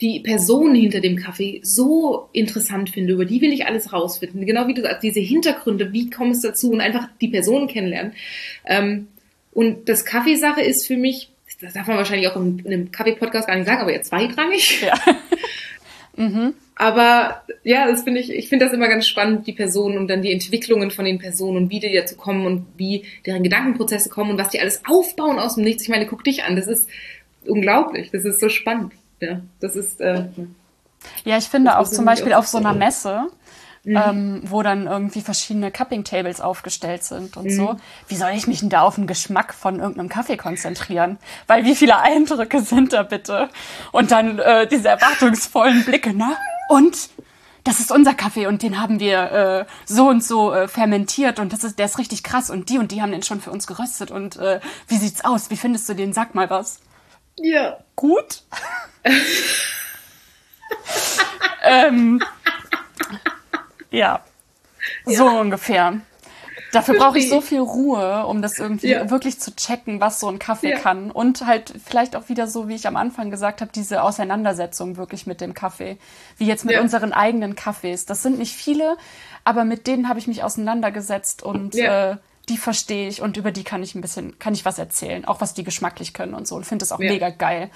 Die 0.00 0.20
Person 0.20 0.74
hinter 0.74 1.00
dem 1.00 1.16
Kaffee 1.16 1.60
so 1.62 2.28
interessant 2.32 2.90
finde, 2.90 3.14
über 3.14 3.24
die 3.24 3.40
will 3.40 3.52
ich 3.52 3.66
alles 3.66 3.92
rausfinden. 3.92 4.44
Genau 4.44 4.68
wie 4.68 4.74
du 4.74 4.82
sagst, 4.82 5.02
diese 5.02 5.20
Hintergründe, 5.20 5.92
wie 5.92 6.10
kommt 6.10 6.34
es 6.34 6.42
dazu 6.42 6.70
und 6.70 6.80
einfach 6.80 7.08
die 7.20 7.28
Person 7.28 7.66
kennenlernen. 7.66 8.12
Ähm, 8.66 9.08
und 9.52 9.88
das 9.88 10.04
Kaffeesache 10.04 10.60
ist 10.60 10.86
für 10.86 10.98
mich 10.98 11.30
das 11.60 11.72
darf 11.72 11.86
man 11.86 11.96
wahrscheinlich 11.96 12.28
auch 12.28 12.36
in, 12.36 12.58
in 12.60 12.72
einem 12.72 12.92
Kaffee-Podcast 12.92 13.48
gar 13.48 13.56
nicht 13.56 13.66
sagen, 13.66 13.80
aber 13.80 13.92
jetzt 13.92 14.08
zweitrangig. 14.08 14.82
Ja. 14.82 14.94
mhm. 16.16 16.54
Aber 16.74 17.42
ja, 17.64 17.86
das 17.86 18.02
finde 18.02 18.20
ich, 18.20 18.30
ich 18.30 18.48
finde 18.48 18.66
das 18.66 18.74
immer 18.74 18.88
ganz 18.88 19.06
spannend, 19.06 19.46
die 19.46 19.52
Personen 19.52 19.96
und 19.96 20.08
dann 20.08 20.20
die 20.20 20.32
Entwicklungen 20.32 20.90
von 20.90 21.06
den 21.06 21.18
Personen 21.18 21.56
und 21.56 21.70
wie 21.70 21.80
die 21.80 21.92
dazu 21.92 22.16
kommen 22.16 22.44
und 22.44 22.66
wie 22.76 23.04
deren 23.24 23.42
Gedankenprozesse 23.42 24.10
kommen 24.10 24.32
und 24.32 24.38
was 24.38 24.50
die 24.50 24.60
alles 24.60 24.82
aufbauen 24.86 25.38
aus 25.38 25.54
dem 25.54 25.64
Nichts. 25.64 25.84
Ich 25.84 25.88
meine, 25.88 26.06
guck 26.06 26.22
dich 26.22 26.44
an, 26.44 26.56
das 26.56 26.66
ist 26.66 26.88
unglaublich, 27.46 28.10
das 28.10 28.24
ist 28.24 28.40
so 28.40 28.50
spannend. 28.50 28.92
Ja, 29.20 29.40
das 29.60 29.76
ist. 29.76 30.00
Äh, 30.00 30.28
ja, 31.24 31.38
ich 31.38 31.48
finde 31.48 31.78
auch 31.78 31.88
zum 31.88 32.04
Beispiel 32.04 32.32
auf 32.32 32.46
so 32.46 32.58
einer 32.58 32.72
Messe, 32.72 33.28
mhm. 33.84 33.96
ähm, 33.96 34.42
wo 34.44 34.62
dann 34.62 34.86
irgendwie 34.86 35.20
verschiedene 35.20 35.70
Cupping 35.70 36.04
Tables 36.04 36.40
aufgestellt 36.40 37.04
sind 37.04 37.36
und 37.36 37.46
mhm. 37.46 37.50
so. 37.50 37.76
Wie 38.08 38.16
soll 38.16 38.30
ich 38.30 38.46
mich 38.46 38.60
denn 38.60 38.68
da 38.68 38.82
auf 38.82 38.96
den 38.96 39.06
Geschmack 39.06 39.54
von 39.54 39.78
irgendeinem 39.78 40.08
Kaffee 40.08 40.36
konzentrieren? 40.36 41.18
Weil 41.46 41.64
wie 41.64 41.76
viele 41.76 41.98
Eindrücke 42.00 42.60
sind 42.60 42.92
da 42.92 43.02
bitte? 43.02 43.48
Und 43.92 44.10
dann 44.10 44.38
äh, 44.38 44.66
diese 44.66 44.88
erwartungsvollen 44.88 45.84
Blicke, 45.84 46.12
ne? 46.12 46.36
Und 46.68 47.10
das 47.66 47.80
ist 47.80 47.90
unser 47.90 48.14
Kaffee 48.14 48.46
und 48.46 48.62
den 48.62 48.80
haben 48.80 49.00
wir 49.00 49.32
äh, 49.32 49.64
so 49.86 50.08
und 50.08 50.22
so 50.22 50.52
äh, 50.52 50.68
fermentiert 50.68 51.40
und 51.40 51.52
das 51.52 51.64
ist, 51.64 51.80
der 51.80 51.86
ist 51.86 51.98
richtig 51.98 52.22
krass 52.22 52.48
und 52.48 52.68
die 52.68 52.78
und 52.78 52.92
die 52.92 53.02
haben 53.02 53.10
den 53.10 53.24
schon 53.24 53.40
für 53.40 53.50
uns 53.50 53.66
geröstet 53.66 54.12
und 54.12 54.36
äh, 54.36 54.60
wie 54.86 54.96
sieht's 54.96 55.24
aus? 55.24 55.50
Wie 55.50 55.56
findest 55.56 55.88
du 55.88 55.94
den? 55.94 56.12
Sag 56.12 56.36
mal 56.36 56.48
was. 56.48 56.78
Ja. 57.38 57.78
Gut? 57.96 58.42
ähm, 61.64 62.20
ja, 63.90 64.20
so 65.04 65.26
ungefähr. 65.26 66.00
Dafür 66.72 66.96
brauche 66.98 67.18
ich 67.18 67.30
so 67.30 67.40
viel 67.40 67.60
Ruhe, 67.60 68.26
um 68.26 68.42
das 68.42 68.58
irgendwie 68.58 68.88
Ja. 68.88 69.08
wirklich 69.08 69.38
zu 69.40 69.54
checken, 69.54 70.00
was 70.00 70.20
so 70.20 70.28
ein 70.28 70.38
Kaffee 70.38 70.72
Ja. 70.72 70.78
kann. 70.78 71.10
Und 71.10 71.46
halt 71.46 71.72
vielleicht 71.84 72.16
auch 72.16 72.28
wieder 72.28 72.48
so, 72.48 72.68
wie 72.68 72.74
ich 72.74 72.86
am 72.86 72.96
Anfang 72.96 73.30
gesagt 73.30 73.60
habe, 73.60 73.70
diese 73.74 74.02
Auseinandersetzung 74.02 74.96
wirklich 74.96 75.26
mit 75.26 75.40
dem 75.40 75.54
Kaffee. 75.54 75.96
Wie 76.38 76.46
jetzt 76.46 76.64
mit 76.64 76.74
Ja. 76.74 76.80
unseren 76.82 77.12
eigenen 77.12 77.54
Kaffees. 77.54 78.04
Das 78.04 78.22
sind 78.22 78.38
nicht 78.38 78.54
viele, 78.54 78.96
aber 79.44 79.64
mit 79.64 79.86
denen 79.86 80.08
habe 80.08 80.18
ich 80.18 80.26
mich 80.26 80.42
auseinandergesetzt 80.42 81.42
und 81.42 81.74
äh, 81.76 82.16
die 82.48 82.56
verstehe 82.56 83.08
ich 83.08 83.22
und 83.22 83.36
über 83.36 83.50
die 83.50 83.64
kann 83.64 83.82
ich 83.82 83.94
ein 83.94 84.00
bisschen, 84.00 84.38
kann 84.38 84.54
ich 84.54 84.64
was 84.64 84.78
erzählen. 84.78 85.24
Auch 85.24 85.40
was 85.40 85.54
die 85.54 85.64
geschmacklich 85.64 86.12
können 86.14 86.34
und 86.34 86.46
so. 86.46 86.54
Und 86.56 86.64
finde 86.64 86.84
es 86.84 86.92
auch 86.92 87.00
Ja. 87.00 87.10
mega 87.10 87.30
geil. 87.30 87.70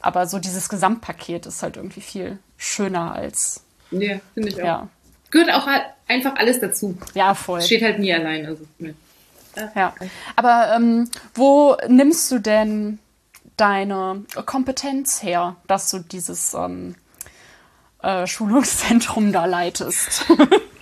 Aber 0.00 0.26
so 0.26 0.38
dieses 0.38 0.68
Gesamtpaket 0.68 1.46
ist 1.46 1.62
halt 1.62 1.76
irgendwie 1.76 2.00
viel 2.00 2.38
schöner 2.56 3.14
als, 3.14 3.62
Ja, 3.90 4.16
finde 4.34 4.48
ich 4.50 4.56
auch. 4.60 4.64
ja. 4.64 4.88
Gehört 5.30 5.50
auch 5.52 5.66
halt 5.66 5.82
einfach 6.08 6.36
alles 6.36 6.60
dazu. 6.60 6.96
Ja, 7.14 7.34
voll. 7.34 7.60
Steht 7.62 7.82
halt 7.82 7.98
nie 7.98 8.12
allein. 8.14 8.46
Also, 8.46 8.64
ne. 8.78 8.94
Ja, 9.74 9.94
aber 10.36 10.72
ähm, 10.76 11.10
wo 11.34 11.76
nimmst 11.88 12.30
du 12.30 12.38
denn 12.40 12.98
deine 13.56 14.24
Kompetenz 14.44 15.22
her, 15.22 15.56
dass 15.66 15.90
du 15.90 16.00
dieses 16.00 16.52
ähm, 16.54 16.94
äh, 18.02 18.26
Schulungszentrum 18.26 19.32
da 19.32 19.46
leitest? 19.46 20.26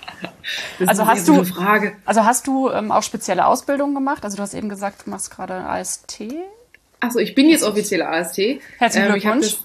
Das 0.78 0.88
Also 0.88 1.02
ist 1.02 1.08
hast 1.08 1.28
du- 1.28 1.34
eine 1.34 1.44
Frage. 1.44 1.92
also 2.04 2.24
hast 2.24 2.46
du 2.46 2.70
ähm, 2.70 2.90
auch 2.92 3.02
spezielle 3.02 3.46
Ausbildungen 3.46 3.94
gemacht? 3.94 4.24
Also 4.24 4.36
du 4.36 4.42
hast 4.42 4.54
eben 4.54 4.68
gesagt, 4.68 5.06
du 5.06 5.10
machst 5.10 5.30
gerade 5.30 5.54
AST. 5.54 6.22
Achso, 7.00 7.18
ich 7.18 7.34
bin 7.34 7.48
jetzt 7.50 7.62
offizielle 7.64 8.08
AST. 8.08 8.38
Herzlichen 8.78 9.14
ich 9.16 9.26
hab 9.26 9.32
Glückwunsch. 9.34 9.56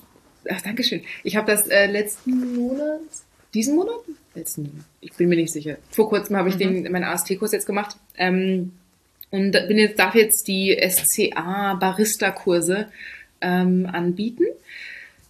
Das, 0.44 0.58
ach, 0.58 0.62
Dankeschön. 0.62 1.02
Ich 1.24 1.36
habe 1.36 1.50
das 1.52 1.68
äh, 1.68 1.86
letzten 1.88 2.56
Monat, 2.56 3.00
diesen 3.54 3.76
Monat? 3.76 3.96
Letzten 4.36 4.63
Monat. 4.63 4.86
Ich 5.02 5.13
bin 5.13 5.30
mir 5.30 5.36
nicht 5.38 5.52
sicher. 5.54 5.78
Vor 5.92 6.10
kurzem 6.10 6.36
habe 6.38 6.50
ich 6.50 6.56
Mhm. 6.56 6.84
den, 6.84 6.92
meinen 6.92 7.04
AST-Kurs 7.06 7.52
jetzt 7.52 7.65
gemacht. 7.65 7.96
Ähm, 8.18 8.74
und 9.32 9.52
bin 9.52 9.78
jetzt, 9.78 10.00
darf 10.00 10.15
jetzt 10.15 10.48
die 10.48 10.76
SCA-Barista-Kurse 11.70 12.88
ähm, 13.42 13.88
anbieten. 13.92 14.46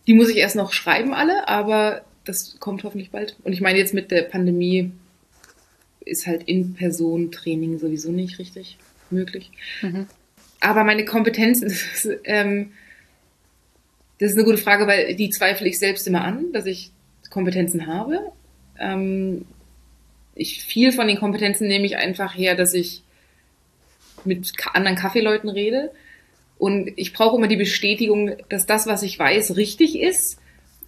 Die 0.08 0.14
muss 0.14 0.30
ich 0.30 0.38
erst 0.38 0.56
noch 0.56 0.74
schreiben, 0.74 1.14
alle, 1.14 1.48
aber 1.48 2.02
das 2.26 2.58
kommt 2.60 2.84
hoffentlich 2.84 3.12
bald. 3.12 3.36
Und 3.44 3.54
ich 3.54 3.62
meine, 3.62 3.78
jetzt 3.78 3.94
mit 3.94 4.10
der 4.12 4.24
Pandemie 4.24 4.92
ist 6.10 6.28
halt 6.28 6.44
In-Person-Training 6.44 7.80
sowieso 7.80 8.12
nicht 8.12 8.40
richtig 8.40 8.78
möglich. 9.10 9.52
Aber 10.60 10.84
meine 10.84 11.06
Kompetenzen, 11.06 11.68
das 11.70 12.06
ist, 12.06 12.20
ähm, 12.26 12.72
das 14.20 14.32
ist 14.32 14.38
eine 14.38 14.46
gute 14.46 14.58
Frage, 14.58 14.88
weil 14.88 15.16
die 15.16 15.30
zweifle 15.30 15.68
ich 15.68 15.80
selbst 15.80 16.08
immer 16.08 16.24
an, 16.24 16.52
dass 16.52 16.66
ich 16.66 16.92
Kompetenzen 17.30 17.88
habe. 17.88 18.32
Ähm, 18.80 19.46
ich, 20.36 20.64
viel 20.64 20.92
von 20.92 21.08
den 21.08 21.18
Kompetenzen 21.18 21.68
nehme 21.68 21.86
ich 21.86 21.98
einfach 21.98 22.36
her, 22.36 22.56
dass 22.56 22.74
ich 22.74 23.04
mit 24.26 24.52
anderen 24.74 24.98
Kaffeeleuten 24.98 25.50
rede. 25.50 25.92
Und 26.58 26.92
ich 26.98 27.14
brauche 27.14 27.38
immer 27.38 27.48
die 27.48 27.56
Bestätigung, 27.56 28.36
dass 28.50 28.66
das, 28.66 28.88
was 28.88 29.04
ich 29.04 29.18
weiß, 29.18 29.56
richtig 29.56 29.98
ist 29.98 30.38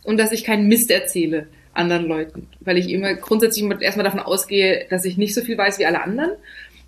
und 0.03 0.17
dass 0.17 0.33
ich 0.33 0.43
keinen 0.43 0.67
Mist 0.67 0.91
erzähle 0.91 1.47
anderen 1.73 2.05
Leuten. 2.07 2.47
Weil 2.59 2.77
ich 2.77 2.89
immer 2.89 3.13
grundsätzlich 3.15 3.63
mal- 3.63 3.81
erstmal 3.81 4.03
davon 4.03 4.19
ausgehe, 4.19 4.85
dass 4.89 5.05
ich 5.05 5.17
nicht 5.17 5.33
so 5.33 5.41
viel 5.41 5.57
weiß 5.57 5.79
wie 5.79 5.85
alle 5.85 6.03
anderen. 6.03 6.31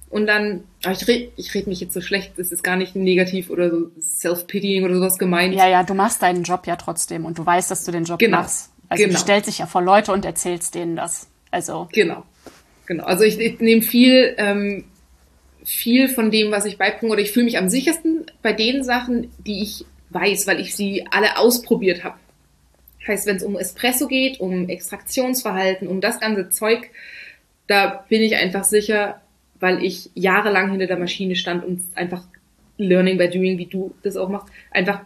Und 0.09 0.27
dann, 0.27 0.63
aber 0.83 0.93
ich 0.93 1.07
rede 1.07 1.31
ich 1.37 1.53
red 1.55 1.65
mich 1.65 1.79
jetzt 1.79 1.93
so 1.93 2.01
schlecht, 2.01 2.33
das 2.37 2.51
ist 2.51 2.63
gar 2.63 2.75
nicht 2.75 2.95
negativ 2.95 3.49
oder 3.49 3.71
so 3.71 3.87
self-pitying 3.99 4.83
oder 4.85 4.95
sowas 4.95 5.17
gemeint. 5.17 5.55
Ja, 5.55 5.67
ja, 5.67 5.81
du 5.83 5.95
machst 5.95 6.21
deinen 6.21 6.43
Job 6.43 6.67
ja 6.67 6.75
trotzdem 6.75 7.25
und 7.25 7.39
du 7.39 7.45
weißt, 7.45 7.71
dass 7.71 7.83
du 7.83 7.91
den 7.91 8.03
Job 8.03 8.19
Genau. 8.19 8.37
machst. 8.37 8.69
Also 8.89 9.03
Genau. 9.05 9.15
du 9.15 9.19
stellst 9.19 9.47
dich 9.47 9.57
ja 9.57 9.65
vor 9.65 9.81
Leute 9.81 10.11
und 10.11 10.23
erzählst 10.23 10.75
denen 10.75 10.95
das. 10.95 11.27
Also 11.49 11.87
Genau. 11.93 12.23
Genau. 12.85 13.05
Also 13.05 13.23
ich, 13.23 13.39
ich 13.39 13.59
nehme 13.59 13.81
viel, 13.81 14.35
ähm, 14.37 14.83
viel 15.63 16.09
von 16.09 16.29
dem, 16.29 16.51
was 16.51 16.65
ich 16.65 16.77
beibringe, 16.77 17.11
oder 17.13 17.21
ich 17.21 17.31
fühle 17.31 17.45
mich 17.45 17.57
am 17.57 17.69
sichersten 17.69 18.25
bei 18.43 18.53
den 18.53 18.83
Sachen, 18.83 19.31
die 19.39 19.63
ich 19.63 19.85
weiß, 20.11 20.45
weil 20.45 20.59
ich 20.59 20.75
sie 20.75 21.07
alle 21.09 21.37
ausprobiert 21.39 22.03
habe. 22.03 22.17
Heißt, 23.07 23.27
wenn 23.27 23.35
es 23.35 23.43
um 23.43 23.57
Espresso 23.57 24.07
geht, 24.07 24.39
um 24.39 24.69
Extraktionsverhalten, 24.69 25.87
um 25.87 26.01
das 26.01 26.19
ganze 26.19 26.49
Zeug, 26.49 26.89
da 27.67 28.05
bin 28.09 28.21
ich 28.21 28.35
einfach 28.35 28.63
sicher, 28.63 29.21
weil 29.59 29.83
ich 29.83 30.09
jahrelang 30.13 30.71
hinter 30.71 30.87
der 30.87 30.99
Maschine 30.99 31.35
stand 31.35 31.63
und 31.65 31.81
einfach 31.95 32.23
Learning 32.77 33.17
by 33.17 33.29
Doing, 33.29 33.57
wie 33.57 33.65
du 33.65 33.93
das 34.03 34.17
auch 34.17 34.29
machst, 34.29 34.47
einfach 34.71 35.01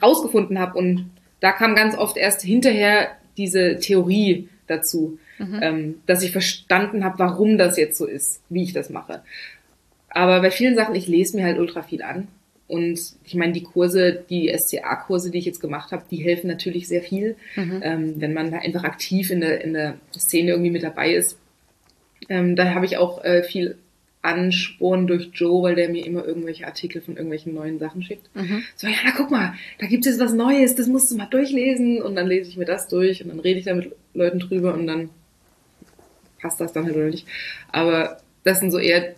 rausgefunden 0.00 0.58
habe. 0.58 0.78
Und 0.78 1.10
da 1.40 1.52
kam 1.52 1.74
ganz 1.74 1.96
oft 1.96 2.16
erst 2.16 2.42
hinterher 2.42 3.16
diese 3.36 3.78
Theorie 3.78 4.48
dazu, 4.66 5.18
ähm, 5.62 6.00
dass 6.06 6.22
ich 6.22 6.32
verstanden 6.32 7.04
habe, 7.04 7.18
warum 7.18 7.58
das 7.58 7.76
jetzt 7.76 7.96
so 7.96 8.06
ist, 8.06 8.42
wie 8.48 8.64
ich 8.64 8.72
das 8.72 8.90
mache. 8.90 9.22
Aber 10.10 10.40
bei 10.40 10.50
vielen 10.50 10.74
Sachen, 10.74 10.94
ich 10.94 11.06
lese 11.06 11.36
mir 11.36 11.44
halt 11.44 11.58
ultra 11.58 11.82
viel 11.82 12.02
an. 12.02 12.28
Und 12.68 13.00
ich 13.24 13.34
meine, 13.34 13.54
die 13.54 13.62
Kurse, 13.62 14.24
die 14.28 14.54
SCA-Kurse, 14.56 15.30
die 15.30 15.38
ich 15.38 15.46
jetzt 15.46 15.60
gemacht 15.60 15.90
habe, 15.90 16.04
die 16.10 16.18
helfen 16.18 16.48
natürlich 16.48 16.86
sehr 16.86 17.02
viel, 17.02 17.36
ähm, 17.82 18.14
wenn 18.18 18.34
man 18.34 18.50
da 18.50 18.58
einfach 18.58 18.84
aktiv 18.84 19.30
in 19.30 19.40
der, 19.40 19.64
in 19.64 19.72
der 19.72 19.94
Szene 20.14 20.50
irgendwie 20.50 20.70
mit 20.70 20.82
dabei 20.82 21.14
ist. 21.14 21.38
Ähm, 22.28 22.56
da 22.56 22.74
habe 22.74 22.84
ich 22.84 22.98
auch 22.98 23.24
äh, 23.24 23.42
viel 23.42 23.78
Ansporn 24.20 25.06
durch 25.06 25.30
Joe, 25.32 25.62
weil 25.62 25.76
der 25.76 25.88
mir 25.88 26.04
immer 26.04 26.24
irgendwelche 26.24 26.66
Artikel 26.66 27.00
von 27.00 27.14
irgendwelchen 27.14 27.54
neuen 27.54 27.78
Sachen 27.78 28.02
schickt. 28.02 28.28
So, 28.76 28.86
ja, 28.86 28.96
na 29.04 29.12
guck 29.16 29.30
mal, 29.30 29.54
da 29.78 29.86
gibt 29.86 30.06
es 30.06 30.18
was 30.20 30.34
Neues, 30.34 30.74
das 30.74 30.88
musst 30.88 31.10
du 31.10 31.16
mal 31.16 31.26
durchlesen. 31.26 32.02
Und 32.02 32.16
dann 32.16 32.26
lese 32.26 32.50
ich 32.50 32.56
mir 32.56 32.66
das 32.66 32.88
durch 32.88 33.22
und 33.22 33.30
dann 33.30 33.40
rede 33.40 33.60
ich 33.60 33.64
da 33.64 33.74
mit 33.74 33.92
Leuten 34.12 34.40
drüber 34.40 34.74
und 34.74 34.86
dann 34.86 35.10
passt 36.40 36.60
das 36.60 36.72
dann 36.72 36.84
halt 36.84 36.96
oder 36.96 37.06
nicht. 37.06 37.26
Aber 37.72 38.18
das 38.44 38.60
sind 38.60 38.72
so 38.72 38.78
eher 38.78 39.14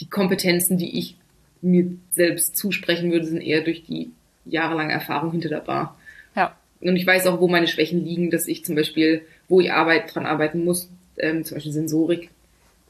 die 0.00 0.10
Kompetenzen, 0.10 0.76
die 0.76 0.98
ich 0.98 1.16
mir 1.62 1.86
selbst 2.10 2.56
zusprechen 2.56 3.10
würde, 3.12 3.26
sind 3.26 3.40
eher 3.40 3.62
durch 3.62 3.84
die 3.84 4.10
jahrelange 4.44 4.92
Erfahrung 4.92 5.30
hinter 5.32 5.48
der 5.48 5.60
Bar. 5.60 5.98
ja. 6.36 6.56
Und 6.80 6.96
ich 6.96 7.06
weiß 7.06 7.28
auch, 7.28 7.40
wo 7.40 7.46
meine 7.46 7.68
Schwächen 7.68 8.04
liegen, 8.04 8.30
dass 8.30 8.48
ich 8.48 8.64
zum 8.64 8.74
Beispiel, 8.74 9.22
wo 9.48 9.60
ich 9.60 9.72
Arbeit 9.72 10.12
dran 10.12 10.26
arbeiten 10.26 10.64
muss, 10.64 10.88
ähm, 11.16 11.44
zum 11.44 11.56
Beispiel 11.56 11.72
Sensorik, 11.72 12.30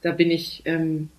da 0.00 0.12
bin 0.12 0.30
ich, 0.30 0.62
ähm, 0.64 1.10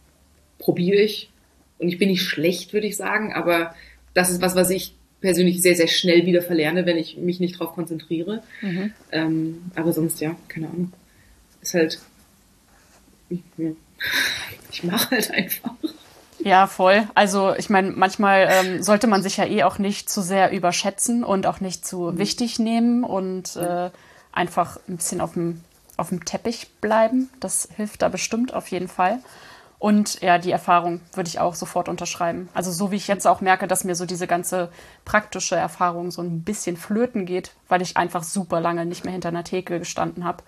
probiere 0.57 0.97
ich. 0.97 1.29
Und 1.77 1.89
ich 1.89 1.99
bin 1.99 2.09
nicht 2.09 2.23
schlecht, 2.23 2.73
würde 2.73 2.87
ich 2.87 2.97
sagen, 2.97 3.33
aber 3.33 3.75
das 4.15 4.31
ist 4.31 4.41
was, 4.41 4.55
was 4.55 4.71
ich 4.71 4.95
persönlich 5.21 5.61
sehr, 5.61 5.75
sehr 5.75 5.87
schnell 5.87 6.25
wieder 6.25 6.41
verlerne, 6.41 6.85
wenn 6.85 6.97
ich 6.97 7.17
mich 7.17 7.39
nicht 7.39 7.55
darauf 7.59 7.75
konzentriere. 7.75 8.43
Ähm, 9.11 9.71
aber 9.75 9.93
sonst, 9.93 10.19
ja, 10.19 10.35
keine 10.47 10.67
Ahnung. 10.67 10.91
Ist 11.61 11.75
halt, 11.75 11.99
ich 13.29 14.83
mache 14.83 15.11
halt 15.11 15.31
einfach. 15.31 15.75
Ja, 16.43 16.67
voll. 16.67 17.08
Also 17.15 17.56
ich 17.56 17.69
meine, 17.69 17.91
manchmal 17.91 18.49
ähm, 18.51 18.84
sollte 18.84 19.08
man 19.08 19.23
sich 19.23 19.38
ja 19.38 19.45
eh 19.45 19.63
auch 19.63 19.77
nicht 19.77 20.10
zu 20.10 20.21
sehr 20.21 20.51
überschätzen 20.51 21.23
und 21.23 21.47
auch 21.47 21.62
nicht 21.62 21.86
zu 21.86 22.17
wichtig 22.17 22.60
nehmen 22.60 23.06
und 23.06 23.56
äh, 23.56 23.89
einfach 24.34 24.77
ein 24.89 24.97
bisschen 24.97 25.21
auf 25.21 25.34
dem, 25.34 25.63
auf 25.95 26.10
dem 26.10 26.25
Teppich 26.25 26.67
bleiben. 26.82 27.29
Das 27.39 27.69
hilft 27.77 28.01
da 28.01 28.10
bestimmt 28.10 28.53
auf 28.53 28.67
jeden 28.67 28.89
Fall. 28.89 29.19
Und 29.84 30.22
ja, 30.22 30.38
die 30.38 30.52
Erfahrung 30.52 31.02
würde 31.12 31.28
ich 31.28 31.39
auch 31.41 31.56
sofort 31.56 31.89
unterschreiben. 31.89 32.48
Also 32.54 32.72
so 32.72 32.91
wie 32.91 32.96
ich 32.96 33.10
jetzt 33.10 33.28
auch 33.28 33.41
merke, 33.41 33.67
dass 33.67 33.84
mir 33.84 33.96
so 33.96 34.06
diese 34.06 34.28
ganze 34.28 34.69
praktische 35.04 35.58
Erfahrung 35.58 36.10
so 36.10 36.22
ein 36.22 36.43
bisschen 36.43 36.78
flöten 36.78 37.26
geht, 37.26 37.52
weil 37.67 37.82
ich 37.82 37.98
einfach 37.98 38.24
super 38.24 38.62
lange 38.62 38.86
nicht 38.86 39.04
mehr 39.04 39.12
hinter 39.12 39.28
einer 39.28 39.43
Theke 39.43 39.80
gestanden 39.80 40.24
habe. 40.24 40.41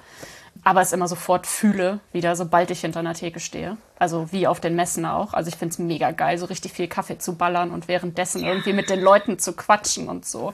Aber 0.63 0.79
es 0.79 0.93
immer 0.93 1.09
sofort 1.09 1.47
fühle, 1.47 1.99
wieder, 2.13 2.37
sobald 2.37 2.71
ich 2.71 2.79
hinter 2.79 3.01
einer 3.01 3.13
Theke 3.13 3.41
stehe. 3.41 3.75
Also 3.99 4.31
wie 4.31 4.47
auf 4.47 4.61
den 4.61 4.77
Messen 4.77 5.05
auch. 5.05 5.33
Also 5.33 5.49
ich 5.49 5.57
finde 5.57 5.73
es 5.73 5.79
mega 5.79 6.11
geil, 6.11 6.37
so 6.37 6.45
richtig 6.45 6.71
viel 6.71 6.87
Kaffee 6.87 7.17
zu 7.17 7.35
ballern 7.35 7.71
und 7.71 7.89
währenddessen 7.89 8.41
irgendwie 8.41 8.71
mit 8.71 8.89
den 8.89 9.01
Leuten 9.01 9.37
zu 9.37 9.51
quatschen 9.51 10.07
und 10.07 10.25
so. 10.25 10.53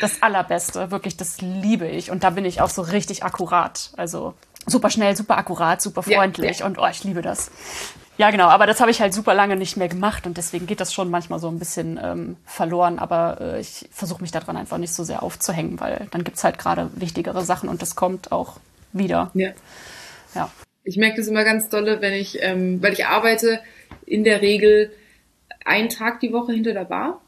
Das 0.00 0.22
Allerbeste, 0.22 0.90
wirklich, 0.90 1.18
das 1.18 1.42
liebe 1.42 1.86
ich. 1.86 2.10
Und 2.10 2.24
da 2.24 2.30
bin 2.30 2.46
ich 2.46 2.62
auch 2.62 2.70
so 2.70 2.80
richtig 2.80 3.22
akkurat. 3.22 3.90
Also 3.98 4.32
super 4.68 4.90
schnell, 4.90 5.16
super 5.16 5.38
akkurat, 5.38 5.80
super 5.80 6.02
Ja, 6.06 6.18
freundlich 6.18 6.60
ja. 6.60 6.66
und 6.66 6.78
oh, 6.78 6.86
ich 6.90 7.04
liebe 7.04 7.22
das. 7.22 7.50
Ja, 8.18 8.32
genau, 8.32 8.48
aber 8.48 8.66
das 8.66 8.80
habe 8.80 8.90
ich 8.90 9.00
halt 9.00 9.14
super 9.14 9.32
lange 9.32 9.54
nicht 9.54 9.76
mehr 9.76 9.88
gemacht 9.88 10.26
und 10.26 10.36
deswegen 10.36 10.66
geht 10.66 10.80
das 10.80 10.92
schon 10.92 11.08
manchmal 11.08 11.38
so 11.38 11.48
ein 11.48 11.60
bisschen 11.60 12.00
ähm, 12.02 12.36
verloren. 12.44 12.98
Aber 12.98 13.38
äh, 13.40 13.60
ich 13.60 13.88
versuche 13.92 14.20
mich 14.22 14.32
daran 14.32 14.56
einfach 14.56 14.78
nicht 14.78 14.92
so 14.92 15.04
sehr 15.04 15.22
aufzuhängen, 15.22 15.78
weil 15.78 16.08
dann 16.10 16.24
gibt's 16.24 16.42
halt 16.42 16.58
gerade 16.58 16.90
wichtigere 16.96 17.44
Sachen 17.44 17.68
und 17.68 17.80
das 17.80 17.94
kommt 17.94 18.32
auch 18.32 18.56
wieder. 18.92 19.30
Ja. 19.34 19.50
Ja. 20.34 20.50
Ich 20.82 20.96
merke 20.96 21.18
das 21.18 21.28
immer 21.28 21.44
ganz 21.44 21.68
dolle, 21.68 22.00
wenn 22.00 22.12
ich, 22.12 22.42
ähm, 22.42 22.82
weil 22.82 22.92
ich 22.92 23.06
arbeite 23.06 23.60
in 24.04 24.24
der 24.24 24.42
Regel 24.42 24.90
einen 25.64 25.88
Tag 25.88 26.18
die 26.18 26.32
Woche 26.32 26.52
hinter 26.52 26.72
der 26.72 26.86
Bar. 26.86 27.20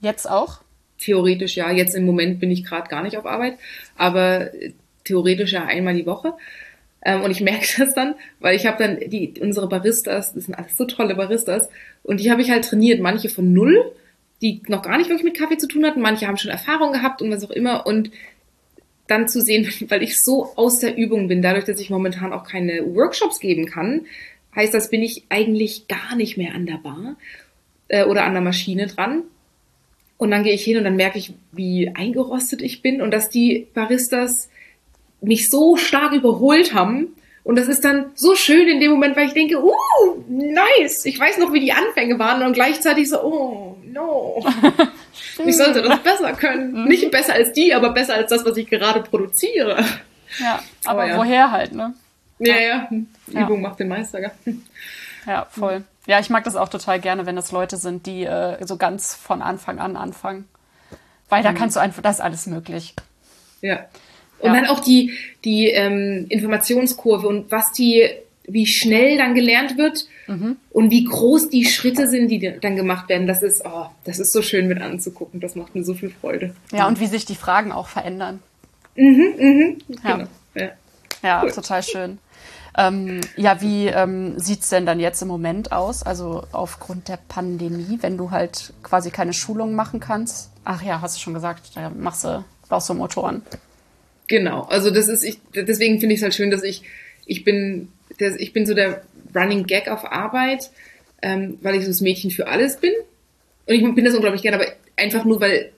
Jetzt 0.00 0.30
auch? 0.30 0.60
Theoretisch 0.98 1.56
ja, 1.56 1.72
jetzt 1.72 1.94
im 1.94 2.06
Moment 2.06 2.38
bin 2.38 2.52
ich 2.52 2.64
gerade 2.64 2.88
gar 2.88 3.02
nicht 3.02 3.16
auf 3.16 3.26
Arbeit, 3.26 3.58
aber 3.96 4.54
äh, 4.54 4.74
theoretisch 5.04 5.52
ja 5.52 5.64
einmal 5.64 5.94
die 5.94 6.06
Woche. 6.06 6.34
Ähm, 7.04 7.22
und 7.22 7.30
ich 7.30 7.40
merke 7.40 7.66
das 7.78 7.94
dann, 7.94 8.14
weil 8.40 8.56
ich 8.56 8.66
habe 8.66 8.82
dann 8.82 8.98
die 9.10 9.34
unsere 9.40 9.68
Baristas, 9.68 10.32
das 10.32 10.44
sind 10.44 10.54
alles 10.54 10.76
so 10.76 10.84
tolle 10.84 11.14
Baristas, 11.14 11.68
und 12.02 12.20
die 12.20 12.30
habe 12.30 12.42
ich 12.42 12.50
halt 12.50 12.64
trainiert, 12.64 13.00
manche 13.00 13.28
von 13.28 13.52
null, 13.52 13.92
die 14.42 14.60
noch 14.68 14.82
gar 14.82 14.98
nicht 14.98 15.08
wirklich 15.08 15.24
mit 15.24 15.38
Kaffee 15.38 15.56
zu 15.56 15.68
tun 15.68 15.86
hatten, 15.86 16.00
manche 16.00 16.26
haben 16.26 16.36
schon 16.36 16.50
Erfahrung 16.50 16.92
gehabt 16.92 17.22
und 17.22 17.30
was 17.30 17.44
auch 17.44 17.50
immer. 17.50 17.86
Und 17.86 18.10
dann 19.06 19.28
zu 19.28 19.40
sehen, 19.40 19.66
weil 19.88 20.02
ich 20.02 20.20
so 20.20 20.54
aus 20.56 20.80
der 20.80 20.96
Übung 20.96 21.28
bin, 21.28 21.42
dadurch, 21.42 21.64
dass 21.64 21.80
ich 21.80 21.90
momentan 21.90 22.32
auch 22.32 22.44
keine 22.44 22.84
Workshops 22.94 23.40
geben 23.40 23.66
kann, 23.66 24.06
heißt 24.54 24.74
das, 24.74 24.90
bin 24.90 25.02
ich 25.02 25.24
eigentlich 25.28 25.88
gar 25.88 26.16
nicht 26.16 26.36
mehr 26.36 26.54
an 26.54 26.66
der 26.66 26.78
Bar 26.78 27.16
äh, 27.88 28.04
oder 28.04 28.24
an 28.24 28.34
der 28.34 28.42
Maschine 28.42 28.86
dran. 28.86 29.22
Und 30.16 30.30
dann 30.30 30.44
gehe 30.44 30.54
ich 30.54 30.62
hin 30.62 30.78
und 30.78 30.84
dann 30.84 30.96
merke 30.96 31.18
ich, 31.18 31.34
wie 31.52 31.90
eingerostet 31.94 32.62
ich 32.62 32.82
bin 32.82 33.02
und 33.02 33.10
dass 33.10 33.30
die 33.30 33.66
Baristas 33.74 34.48
mich 35.24 35.50
so 35.50 35.76
stark 35.76 36.12
überholt 36.12 36.74
haben. 36.74 37.16
Und 37.42 37.56
das 37.56 37.68
ist 37.68 37.84
dann 37.84 38.06
so 38.14 38.34
schön 38.34 38.68
in 38.68 38.80
dem 38.80 38.90
Moment, 38.90 39.16
weil 39.16 39.26
ich 39.26 39.34
denke, 39.34 39.62
uh, 39.62 39.70
nice. 40.28 41.04
Ich 41.04 41.20
weiß 41.20 41.38
noch, 41.38 41.52
wie 41.52 41.60
die 41.60 41.72
Anfänge 41.72 42.18
waren 42.18 42.42
und 42.42 42.54
gleichzeitig 42.54 43.10
so, 43.10 43.22
oh, 43.22 43.76
no. 43.84 44.44
ich 45.44 45.56
sollte 45.56 45.82
das 45.82 45.98
besser 46.00 46.32
können. 46.32 46.72
Mhm. 46.72 46.88
Nicht 46.88 47.10
besser 47.10 47.34
als 47.34 47.52
die, 47.52 47.74
aber 47.74 47.90
besser 47.90 48.14
als 48.14 48.30
das, 48.30 48.44
was 48.46 48.56
ich 48.56 48.68
gerade 48.68 49.02
produziere. 49.02 49.84
Ja, 50.38 50.60
aber 50.84 51.02
Aber 51.02 51.06
ja. 51.06 51.16
woher 51.18 51.50
halt, 51.50 51.72
ne? 51.72 51.94
Ja, 52.38 52.56
ja. 52.56 52.88
Ja. 53.26 53.42
Übung 53.42 53.60
macht 53.60 53.78
den 53.78 53.88
Meister. 53.88 54.20
Gell? 54.20 54.32
Ja, 55.26 55.46
voll. 55.50 55.84
Ja, 56.06 56.20
ich 56.20 56.30
mag 56.30 56.44
das 56.44 56.56
auch 56.56 56.68
total 56.68 57.00
gerne, 57.00 57.26
wenn 57.26 57.36
das 57.36 57.52
Leute 57.52 57.76
sind, 57.76 58.06
die 58.06 58.24
äh, 58.24 58.64
so 58.66 58.76
ganz 58.76 59.14
von 59.14 59.42
Anfang 59.42 59.78
an 59.78 59.96
anfangen. 59.96 60.48
Weil 61.28 61.42
da 61.42 61.52
kannst 61.52 61.76
du 61.76 61.80
einfach, 61.80 62.02
da 62.02 62.10
ist 62.10 62.20
alles 62.20 62.46
möglich. 62.46 62.94
Ja. 63.60 63.86
Und 64.44 64.52
Ja. 64.54 64.60
dann 64.60 64.66
auch 64.68 64.80
die, 64.80 65.12
die 65.44 65.68
ähm, 65.68 66.26
Informationskurve 66.28 67.26
und 67.26 67.50
was 67.50 67.72
die, 67.72 68.08
wie 68.46 68.66
schnell 68.66 69.16
dann 69.16 69.34
gelernt 69.34 69.78
wird 69.78 70.06
Mhm. 70.26 70.56
und 70.70 70.90
wie 70.90 71.04
groß 71.04 71.48
die 71.48 71.64
Schritte 71.64 72.06
sind, 72.08 72.28
die 72.28 72.52
dann 72.60 72.76
gemacht 72.76 73.08
werden. 73.08 73.26
Das 73.26 73.42
ist, 73.42 73.62
oh, 73.64 73.86
das 74.04 74.18
ist 74.18 74.32
so 74.32 74.42
schön 74.42 74.68
mit 74.68 74.80
anzugucken. 74.80 75.40
Das 75.40 75.54
macht 75.56 75.74
mir 75.74 75.82
so 75.84 75.94
viel 75.94 76.10
Freude. 76.10 76.54
Ja, 76.72 76.86
und 76.86 77.00
wie 77.00 77.06
sich 77.06 77.24
die 77.24 77.34
Fragen 77.36 77.72
auch 77.72 77.88
verändern. 77.88 78.40
Mhm, 78.96 79.34
mhm. 79.38 79.78
Ja. 80.04 80.12
Genau. 80.16 80.28
Ja. 80.54 80.68
Ja, 81.22 81.42
Cool. 81.42 81.52
total 81.52 81.82
schön. 81.82 82.18
Ähm, 82.76 83.20
ja, 83.36 83.60
wie 83.62 83.86
ähm, 83.86 84.38
sieht's 84.38 84.68
denn 84.68 84.84
dann 84.84 84.98
jetzt 85.00 85.22
im 85.22 85.28
Moment 85.28 85.72
aus? 85.72 86.02
Also 86.02 86.44
aufgrund 86.52 87.08
der 87.08 87.18
Pandemie, 87.28 87.98
wenn 88.02 88.18
du 88.18 88.30
halt 88.30 88.72
quasi 88.82 89.10
keine 89.10 89.32
Schulung 89.32 89.74
machen 89.74 90.00
kannst. 90.00 90.50
Ach 90.64 90.82
ja, 90.82 91.00
hast 91.00 91.16
du 91.16 91.20
schon 91.20 91.34
gesagt, 91.34 91.70
da 91.76 91.90
machst 91.90 92.24
du, 92.24 92.44
baust 92.68 92.88
du 92.90 92.94
Motoren. 92.94 93.42
Genau, 94.26 94.62
also 94.62 94.90
das 94.90 95.08
ist, 95.08 95.22
ich, 95.22 95.38
deswegen 95.54 96.00
finde 96.00 96.14
ich 96.14 96.20
es 96.20 96.22
halt 96.22 96.34
schön, 96.34 96.50
dass 96.50 96.62
ich, 96.62 96.82
ich 97.26 97.44
bin, 97.44 97.88
der, 98.20 98.38
ich 98.40 98.52
bin 98.52 98.66
so 98.66 98.74
der 98.74 99.02
Running 99.34 99.64
Gag 99.64 99.88
auf 99.88 100.10
Arbeit, 100.10 100.70
ähm, 101.22 101.58
weil 101.62 101.74
ich 101.74 101.82
so 101.82 101.88
das 101.88 102.00
Mädchen 102.00 102.30
für 102.30 102.48
alles 102.48 102.78
bin. 102.78 102.92
Und 103.66 103.74
ich 103.74 103.94
bin 103.94 104.04
das 104.04 104.14
unglaublich 104.14 104.42
gerne, 104.42 104.58
aber 104.58 104.72
einfach 104.96 105.24
nur, 105.24 105.40
weil 105.40 105.72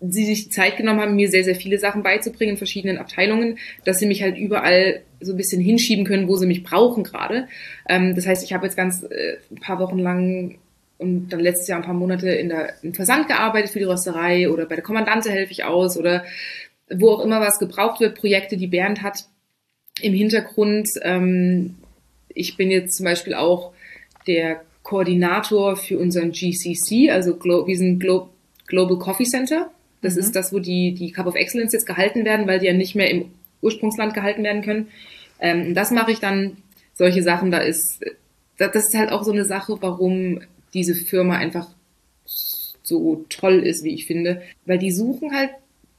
sie 0.00 0.24
sich 0.24 0.44
die 0.44 0.50
Zeit 0.50 0.76
genommen 0.76 1.00
haben, 1.00 1.16
mir 1.16 1.28
sehr, 1.28 1.44
sehr 1.44 1.56
viele 1.56 1.78
Sachen 1.78 2.02
beizubringen 2.02 2.52
in 2.52 2.56
verschiedenen 2.56 2.98
Abteilungen, 2.98 3.58
dass 3.84 3.98
sie 3.98 4.06
mich 4.06 4.22
halt 4.22 4.36
überall 4.36 5.02
so 5.20 5.32
ein 5.32 5.36
bisschen 5.36 5.60
hinschieben 5.60 6.04
können, 6.04 6.28
wo 6.28 6.36
sie 6.36 6.46
mich 6.46 6.62
brauchen 6.62 7.02
gerade. 7.02 7.48
Ähm, 7.88 8.14
das 8.14 8.26
heißt, 8.26 8.44
ich 8.44 8.52
habe 8.52 8.66
jetzt 8.66 8.76
ganz 8.76 9.02
äh, 9.02 9.38
ein 9.50 9.60
paar 9.60 9.80
Wochen 9.80 9.98
lang 9.98 10.58
und 10.98 11.28
dann 11.28 11.40
letztes 11.40 11.68
Jahr 11.68 11.78
ein 11.78 11.84
paar 11.84 11.94
Monate 11.94 12.28
in 12.30 12.48
der, 12.48 12.74
im 12.82 12.94
Versand 12.94 13.28
gearbeitet 13.28 13.70
für 13.70 13.78
die 13.78 13.84
Rösterei 13.84 14.50
oder 14.50 14.66
bei 14.66 14.74
der 14.74 14.84
Kommandante 14.84 15.30
helfe 15.30 15.52
ich 15.52 15.64
aus 15.64 15.96
oder 15.96 16.24
wo 16.90 17.10
auch 17.10 17.24
immer 17.24 17.40
was 17.40 17.58
gebraucht 17.58 18.00
wird, 18.00 18.18
Projekte, 18.18 18.56
die 18.56 18.66
Bernd 18.66 19.02
hat 19.02 19.26
im 20.00 20.14
Hintergrund. 20.14 20.88
Ähm, 21.02 21.76
ich 22.28 22.56
bin 22.56 22.70
jetzt 22.70 22.96
zum 22.96 23.04
Beispiel 23.04 23.34
auch 23.34 23.72
der 24.26 24.62
Koordinator 24.82 25.76
für 25.76 25.98
unseren 25.98 26.32
GCC, 26.32 27.10
also 27.10 27.36
Glo 27.36 27.66
wir 27.66 27.76
sind 27.76 27.98
Glo 27.98 28.30
Global 28.66 28.98
Coffee 28.98 29.24
Center. 29.24 29.70
Das 30.00 30.16
ist 30.16 30.36
das, 30.36 30.52
wo 30.52 30.60
die, 30.60 30.94
die 30.94 31.10
Cup 31.10 31.26
of 31.26 31.34
Excellence 31.34 31.72
jetzt 31.72 31.86
gehalten 31.86 32.24
werden, 32.24 32.46
weil 32.46 32.60
die 32.60 32.66
ja 32.66 32.72
nicht 32.72 32.94
mehr 32.94 33.10
im 33.10 33.30
Ursprungsland 33.62 34.14
gehalten 34.14 34.44
werden 34.44 34.62
können. 34.62 34.88
Ähm, 35.40 35.74
das 35.74 35.90
mache 35.90 36.12
ich 36.12 36.20
dann, 36.20 36.58
solche 36.94 37.22
Sachen, 37.22 37.50
da 37.50 37.58
ist, 37.58 38.04
das 38.58 38.74
ist 38.74 38.94
halt 38.94 39.10
auch 39.10 39.22
so 39.22 39.32
eine 39.32 39.44
Sache, 39.44 39.78
warum 39.80 40.40
diese 40.74 40.94
Firma 40.94 41.36
einfach 41.36 41.68
so 42.24 43.24
toll 43.28 43.60
ist, 43.60 43.84
wie 43.84 43.94
ich 43.94 44.06
finde, 44.06 44.42
weil 44.66 44.78
die 44.78 44.90
suchen 44.90 45.32
halt 45.34 45.50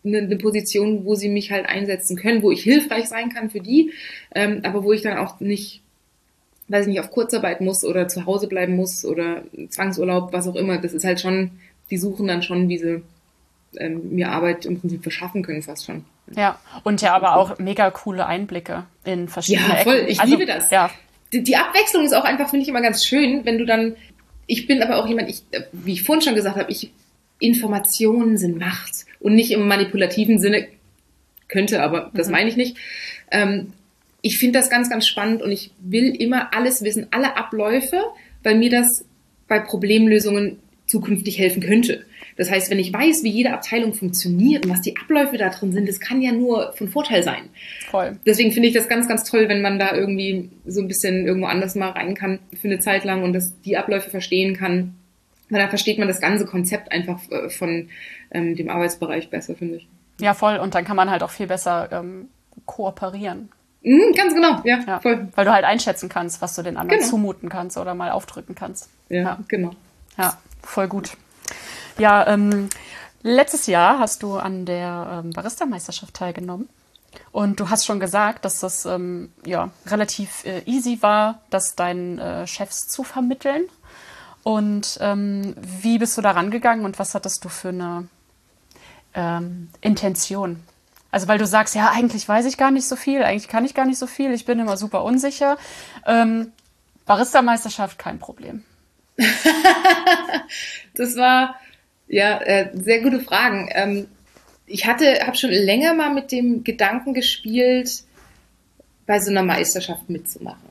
eine, 0.04 0.20
eine 0.20 0.38
Position, 0.38 1.06
wo 1.06 1.16
sie 1.16 1.30
mich 1.30 1.52
halt 1.52 1.68
einsetzen 1.68 2.16
können, 2.18 2.41
wo 2.41 2.52
ich 2.52 2.64
hilfreich 2.64 3.08
sein 3.08 3.30
kann 3.30 3.50
für 3.50 3.60
die, 3.60 3.91
ähm, 4.34 4.62
aber 4.64 4.84
wo 4.84 4.93
ich 4.93 5.02
dann 5.02 5.18
auch 5.18 5.39
nicht, 5.39 5.82
weiß 6.70 6.84
ich 6.88 6.91
nicht, 6.93 7.00
auf 7.00 7.12
Kurzarbeit 7.12 7.62
muss 7.62 7.84
oder 7.84 8.08
zu 8.08 8.26
Hause 8.26 8.47
bleiben 8.47 8.76
muss 8.76 9.04
oder 9.06 9.43
Zwangsurlaub, 9.70 10.32
was 10.34 10.47
auch 10.47 10.56
immer. 10.56 10.78
Das 10.78 10.93
ist 10.93 11.04
halt 11.06 11.20
schon, 11.20 11.52
die 11.89 11.97
suchen 11.97 12.28
dann 12.28 12.43
schon, 12.43 12.70
wie 12.70 12.78
sie 12.78 13.02
ähm, 13.78 14.10
mir 14.16 14.32
Arbeit 14.32 14.66
im 14.66 14.80
Prinzip 14.80 15.04
verschaffen 15.04 15.43
können, 15.43 15.62
fast 15.62 15.86
schon. 15.86 16.06
Ja, 16.36 16.60
und 16.84 17.02
ja 17.02 17.16
aber 17.16 17.36
auch 17.36 17.58
mega 17.60 17.89
coole 17.91 18.26
Einblicke 18.26 18.86
in 19.04 19.28
verschiedene 19.28 19.68
Ja, 19.68 19.76
voll. 19.78 19.95
Ecken. 19.95 20.10
Ich 20.10 20.20
Also, 20.22 20.32
liebe 20.36 20.45
das. 20.45 20.70
Ja, 20.72 20.89
Die, 21.34 21.43
die 21.43 21.56
Abwechslung 21.56 22.06
ist 22.06 22.14
auch 22.14 22.24
einfach, 22.24 22.50
finde 22.50 22.64
ich, 22.64 22.70
immer 22.70 22.82
ganz 22.82 23.04
schön, 23.06 23.45
wenn 23.45 23.58
du 23.58 23.66
dann, 23.66 23.95
ich 24.47 24.66
bin 24.68 24.82
aber 24.82 24.97
auch 24.97 25.08
jemand, 25.08 25.30
ich, 25.30 25.43
wie 25.72 25.93
ich 25.93 26.04
vorhin 26.04 26.22
schon 26.22 26.36
gesagt 26.36 26.56
habe, 26.58 26.72
ich, 26.72 26.91
Informationen 27.40 28.38
sind 28.38 28.58
Macht 28.58 29.06
und 29.20 29.36
nicht 29.36 29.52
im 29.52 29.68
manipulativen 29.68 30.40
Sinne, 30.40 30.68
könnte, 31.48 31.82
aber 31.82 32.12
das 32.14 32.30
meine 32.30 32.50
ich 32.50 32.56
nicht. 32.56 32.78
Ähm, 33.32 33.74
ich 34.22 34.38
finde 34.38 34.60
das 34.60 34.70
ganz, 34.70 34.90
ganz 34.90 35.08
spannend 35.08 35.42
und 35.42 35.52
ich 35.52 35.72
will 35.80 36.16
immer 36.16 36.54
alles 36.54 36.84
wissen, 36.84 37.08
alle 37.12 37.38
Abläufe, 37.38 38.02
weil 38.44 38.56
mir 38.56 38.70
das 38.70 39.06
bei 39.48 39.60
Problemlösungen 39.60 40.60
zukünftig 40.86 41.38
helfen 41.38 41.62
könnte. 41.62 42.06
Das 42.36 42.50
heißt, 42.50 42.72
wenn 42.72 42.80
ich 42.80 42.92
weiß, 42.92 43.24
wie 43.24 43.30
jede 43.30 43.54
Abteilung 43.54 43.94
funktioniert 43.94 44.66
und 44.66 44.72
was 44.72 44.82
die 44.82 44.96
Abläufe 44.98 45.38
da 45.38 45.50
drin 45.50 45.72
sind, 45.72 45.88
das 45.88 46.00
kann 46.00 46.22
ja 46.22 46.32
nur 46.32 46.74
von 46.74 46.88
Vorteil 46.88 47.22
sein 47.22 47.50
voll. 47.90 48.18
deswegen 48.26 48.52
finde 48.52 48.70
ich 48.70 48.74
das 48.74 48.88
ganz, 48.88 49.08
ganz 49.08 49.30
toll, 49.30 49.50
wenn 49.50 49.62
man 49.62 49.78
da 49.78 49.94
irgendwie 49.94 50.50
so 50.66 50.82
ein 50.82 50.88
bisschen 50.88 51.28
irgendwo 51.28 51.48
anders 51.48 51.76
mal 51.76 51.90
rein 51.90 52.16
kann 52.16 52.40
für 52.60 52.68
eine 52.68 52.80
Zeit 52.80 53.04
lang 53.04 53.24
und 53.24 53.34
das 53.34 53.54
die 53.62 53.78
Abläufe 53.78 54.10
verstehen 54.10 54.56
kann. 54.56 54.96
Weil 55.50 55.60
da 55.62 55.68
versteht 55.68 55.97
man 56.00 56.08
das 56.08 56.22
ganze 56.22 56.45
Konzept 56.45 56.91
einfach 56.91 57.20
äh, 57.32 57.50
von 57.50 57.89
ähm, 58.32 58.56
dem 58.56 58.70
Arbeitsbereich 58.70 59.30
besser, 59.30 59.56
finde 59.56 59.78
ich. 59.78 59.88
Ja, 60.22 60.34
voll. 60.34 60.58
Und 60.58 60.76
dann 60.76 60.86
kann 60.86 60.95
man 60.95 61.10
halt 61.10 61.24
auch 61.24 61.32
viel 61.32 61.47
besser 61.47 61.89
ähm, 61.91 62.28
kooperieren. 62.66 63.50
Mhm, 63.82 64.14
ganz 64.16 64.34
genau, 64.34 64.60
ja, 64.66 64.80
Ja, 64.86 65.00
voll. 65.00 65.30
weil 65.36 65.45
du 65.45 65.52
halt 65.54 65.64
einschätzen 65.64 66.10
kannst, 66.10 66.41
was 66.41 66.56
du 66.56 66.62
den 66.64 66.76
anderen 66.78 67.00
Genau. 67.00 67.10
zumuten 67.10 67.47
kannst 67.50 67.78
oder 67.78 67.95
mal 67.95 68.12
aufdrücken 68.12 68.54
kannst. 68.54 68.89
Ja, 69.08 69.22
Ja. 69.22 69.39
genau. 69.47 69.72
Ja, 70.18 70.38
voll 70.62 70.88
gut. 70.89 71.12
Ja, 71.97 72.28
ähm, 72.28 72.68
letztes 73.24 73.68
Jahr 73.68 74.00
hast 74.00 74.22
du 74.24 74.36
an 74.36 74.66
der 74.66 75.24
ähm, 75.24 75.32
Barista-Meisterschaft 75.32 76.14
teilgenommen. 76.14 76.68
Und 77.32 77.60
du 77.60 77.70
hast 77.70 77.86
schon 77.86 78.00
gesagt, 78.00 78.43
dass 78.45 78.60
das 78.60 78.86
ähm, 78.86 79.32
ja, 79.45 79.70
relativ 79.88 80.45
äh, 80.45 80.62
easy 80.66 81.00
war, 81.02 81.39
das 81.50 81.76
deinen 81.76 82.20
äh, 82.20 82.45
Chefs 82.45 82.88
zu 82.89 83.04
vermitteln. 83.04 83.64
Und 84.50 84.97
ähm, 85.00 85.54
wie 85.62 86.00
bist 86.00 86.18
du 86.18 86.24
da 86.24 86.32
rangegangen 86.32 86.84
und 86.84 86.97
was 86.97 87.14
hattest 87.14 87.45
du 87.45 87.50
für 87.50 87.70
eine 87.70 88.08
ähm, 89.14 89.70
Intention? 89.80 90.64
Also 91.12 91.28
weil 91.28 91.38
du 91.38 91.45
sagst, 91.45 91.76
ja, 91.76 91.91
eigentlich 91.91 92.28
weiß 92.28 92.47
ich 92.47 92.58
gar 92.58 92.72
nicht 92.72 92.88
so 92.88 92.95
viel, 92.95 93.22
eigentlich 93.22 93.47
kann 93.47 93.64
ich 93.64 93.76
gar 93.76 93.86
nicht 93.86 94.00
so 94.00 94.08
viel, 94.08 94.34
ich 94.34 94.45
bin 94.45 94.58
immer 94.58 94.76
super 94.76 95.04
unsicher. 95.04 95.60
Ähm, 96.08 96.52
Barista-Meisterschaft, 97.06 98.00
kein 98.00 98.18
Problem. 98.18 98.64
Das 100.95 101.16
war 101.16 101.54
ja 102.08 102.39
äh, 102.39 102.72
sehr 102.74 103.02
gute 103.02 103.20
Fragen. 103.20 103.70
Ähm, 103.72 104.08
ich 104.66 104.88
hatte, 104.88 105.28
habe 105.28 105.38
schon 105.38 105.52
länger 105.52 105.93
mal 105.93 106.12
mit 106.12 106.32
dem 106.32 106.64
Gedanken 106.64 107.14
gespielt, 107.14 108.04
bei 109.06 109.20
so 109.20 109.30
einer 109.30 109.43
Meisterschaft 109.43 110.10
mitzumachen, 110.10 110.70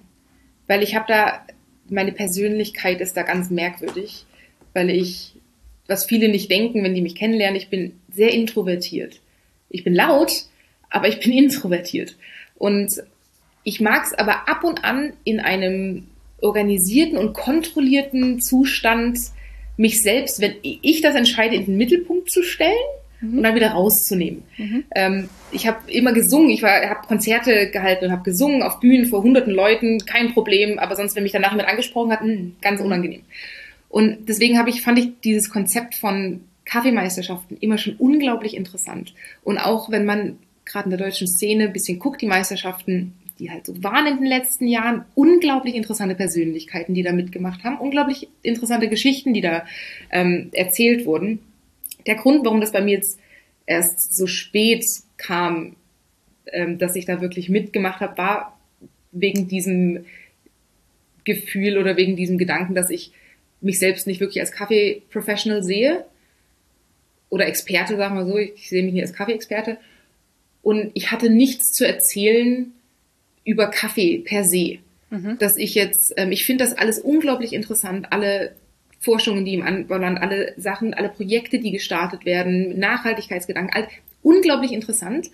weil 0.67 0.83
ich 0.83 0.97
habe 0.97 1.05
da 1.07 1.45
meine 1.91 2.13
Persönlichkeit 2.13 3.01
ist 3.01 3.17
da 3.17 3.23
ganz 3.23 3.51
merkwürdig, 3.51 4.27
weil 4.75 4.91
ich 4.91 5.35
was 5.89 6.05
viele 6.05 6.29
nicht 6.29 6.51
denken, 6.51 6.85
wenn 6.85 6.95
die 6.95 7.01
mich 7.01 7.15
kennenlernen, 7.15 7.57
ich 7.57 7.71
bin 7.71 7.99
sehr 8.13 8.31
introvertiert. 8.33 9.21
Ich 9.71 9.85
bin 9.85 9.95
laut, 9.95 10.45
aber 10.91 11.09
ich 11.09 11.19
bin 11.19 11.33
introvertiert 11.45 12.17
und 12.57 13.03
ich 13.65 13.81
mag 13.81 14.05
es 14.05 14.15
aber 14.15 14.49
ab 14.49 14.65
und 14.65 14.85
an 14.85 15.15
in 15.25 15.41
einem 15.41 16.07
organisierten 16.41 17.19
und 17.19 17.33
kontrollierten 17.33 18.41
Zustand 18.41 19.19
mich 19.77 20.03
selbst, 20.03 20.41
wenn 20.41 20.55
ich 20.63 21.01
das 21.01 21.15
entscheide, 21.15 21.57
in 21.57 21.67
den 21.67 21.77
Mittelpunkt 21.77 22.31
zu 22.31 22.43
stellen 22.43 22.73
und 23.21 23.43
dann 23.43 23.55
wieder 23.55 23.71
rauszunehmen. 23.71 24.43
Ähm, 24.95 25.29
ich 25.51 25.67
habe 25.67 25.91
immer 25.91 26.13
gesungen, 26.13 26.51
ich 26.51 26.63
habe 26.63 27.07
Konzerte 27.07 27.71
gehalten 27.71 28.07
und 28.07 28.13
habe 28.13 28.23
gesungen 28.23 28.63
auf 28.63 28.81
Bühnen 28.81 29.07
vor 29.07 29.23
hunderten 29.23 29.53
Leuten, 29.53 29.99
kein 30.07 30.33
Problem, 30.33 30.79
aber 30.79 30.97
sonst, 30.97 31.17
wenn 31.17 31.23
mich 31.23 31.33
danach 31.33 31.51
jemand 31.51 31.69
angesprochen 31.69 32.13
hat, 32.13 32.23
mh, 32.23 32.53
ganz 32.61 32.81
unangenehm. 32.81 33.23
Und 33.89 34.29
deswegen 34.29 34.59
habe 34.59 34.71
ich, 34.71 34.83
fand 34.83 34.99
ich 34.99 35.21
dieses 35.25 35.51
Konzept 35.51 35.95
von 35.95 36.41
Kaffeemeisterschaften 36.65 37.57
immer 37.61 37.79
schon 37.79 37.97
unglaublich 37.97 38.55
interessant. 38.55 39.15
Und 39.43 39.59
auch 39.59 39.91
wenn 39.91 40.05
man 40.05 40.39
gerade 40.65 40.85
in 40.85 40.91
der 40.97 41.07
deutschen 41.07 41.27
Szene 41.27 41.65
ein 41.65 41.73
bisschen 41.73 41.99
guckt, 41.99 42.21
die 42.21 42.27
Meisterschaften, 42.27 43.15
die 43.39 43.51
halt 43.51 43.67
so 43.67 43.83
waren 43.83 44.07
in 44.07 44.17
den 44.19 44.27
letzten 44.27 44.67
Jahren, 44.67 45.05
unglaublich 45.15 45.75
interessante 45.75 46.15
Persönlichkeiten, 46.15 46.93
die 46.93 47.03
da 47.03 47.13
mitgemacht 47.13 47.65
haben, 47.65 47.79
unglaublich 47.79 48.29
interessante 48.43 48.89
Geschichten, 48.89 49.33
die 49.33 49.41
da 49.41 49.65
ähm, 50.11 50.51
erzählt 50.53 51.07
wurden. 51.07 51.41
Der 52.09 52.17
Grund, 52.17 52.45
warum 52.45 52.61
das 52.61 52.73
bei 52.73 52.81
mir 52.81 52.95
jetzt 52.95 53.21
erst 53.67 54.17
so 54.17 54.27
spät 54.27 54.85
kam, 55.17 55.77
ähm, 56.47 56.79
dass 56.79 56.97
ich 56.97 57.05
da 57.05 57.21
wirklich 57.21 57.49
mitgemacht 57.49 58.01
habe, 58.01 58.19
war 58.19 58.59
wegen 59.13 59.47
diesem 59.47 60.07
Gefühl 61.25 61.79
oder 61.79 61.97
wegen 61.97 62.17
diesem 62.17 62.39
Gedanken, 62.39 62.75
dass 62.75 62.91
ich 62.91 63.13
mich 63.61 63.79
selbst 63.79 64.07
nicht 64.07 64.21
wirklich 64.21 64.41
als 64.41 64.53
Kaffee-Professional 64.53 65.63
sehe 65.63 66.05
oder 67.29 67.47
Experte, 67.47 67.97
sagen 67.97 68.17
wir 68.17 68.25
so. 68.25 68.39
Ich 68.39 68.69
sehe 68.69 68.83
mich 68.83 68.95
nicht 68.95 69.03
als 69.03 69.13
Kaffee-Experte. 69.13 69.79
Und 70.63 70.91
ich 70.95 71.11
hatte 71.11 71.31
nichts 71.31 71.73
zu 71.73 71.87
erzählen 71.87 72.73
über 73.45 73.69
Kaffee 73.69 74.19
per 74.19 74.45
se. 74.45 74.79
Mhm. 75.11 75.39
Dass 75.39 75.57
ich 75.57 75.75
jetzt, 75.75 76.15
ähm, 76.17 76.33
ich 76.33 76.45
finde 76.45 76.65
das 76.65 76.75
alles 76.75 76.99
unglaublich 76.99 77.53
interessant, 77.53 78.13
alle 78.13 78.55
Forschungen, 79.01 79.45
die 79.45 79.55
im 79.55 79.63
Anbauland, 79.63 80.21
alle 80.21 80.55
Sachen, 80.57 80.95
alle 80.95 81.09
Projekte, 81.09 81.59
die 81.59 81.71
gestartet 81.71 82.25
werden, 82.25 82.79
Nachhaltigkeitsgedanken, 82.79 83.75
all, 83.75 83.89
unglaublich 84.23 84.73
interessant. 84.73 85.31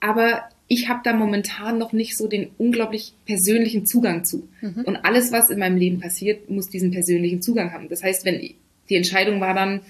Aber 0.00 0.42
ich 0.68 0.88
habe 0.88 1.00
da 1.04 1.12
momentan 1.12 1.78
noch 1.78 1.92
nicht 1.92 2.16
so 2.16 2.28
den 2.28 2.50
unglaublich 2.58 3.14
persönlichen 3.26 3.86
Zugang 3.86 4.24
zu. 4.24 4.48
Mhm. 4.60 4.82
Und 4.84 4.96
alles, 4.96 5.32
was 5.32 5.50
in 5.50 5.58
meinem 5.58 5.76
Leben 5.76 6.00
passiert, 6.00 6.50
muss 6.50 6.68
diesen 6.68 6.90
persönlichen 6.90 7.42
Zugang 7.42 7.72
haben. 7.72 7.88
Das 7.88 8.02
heißt, 8.02 8.24
wenn 8.24 8.40
die 8.88 8.96
Entscheidung 8.96 9.40
war 9.40 9.54
dann, 9.54 9.80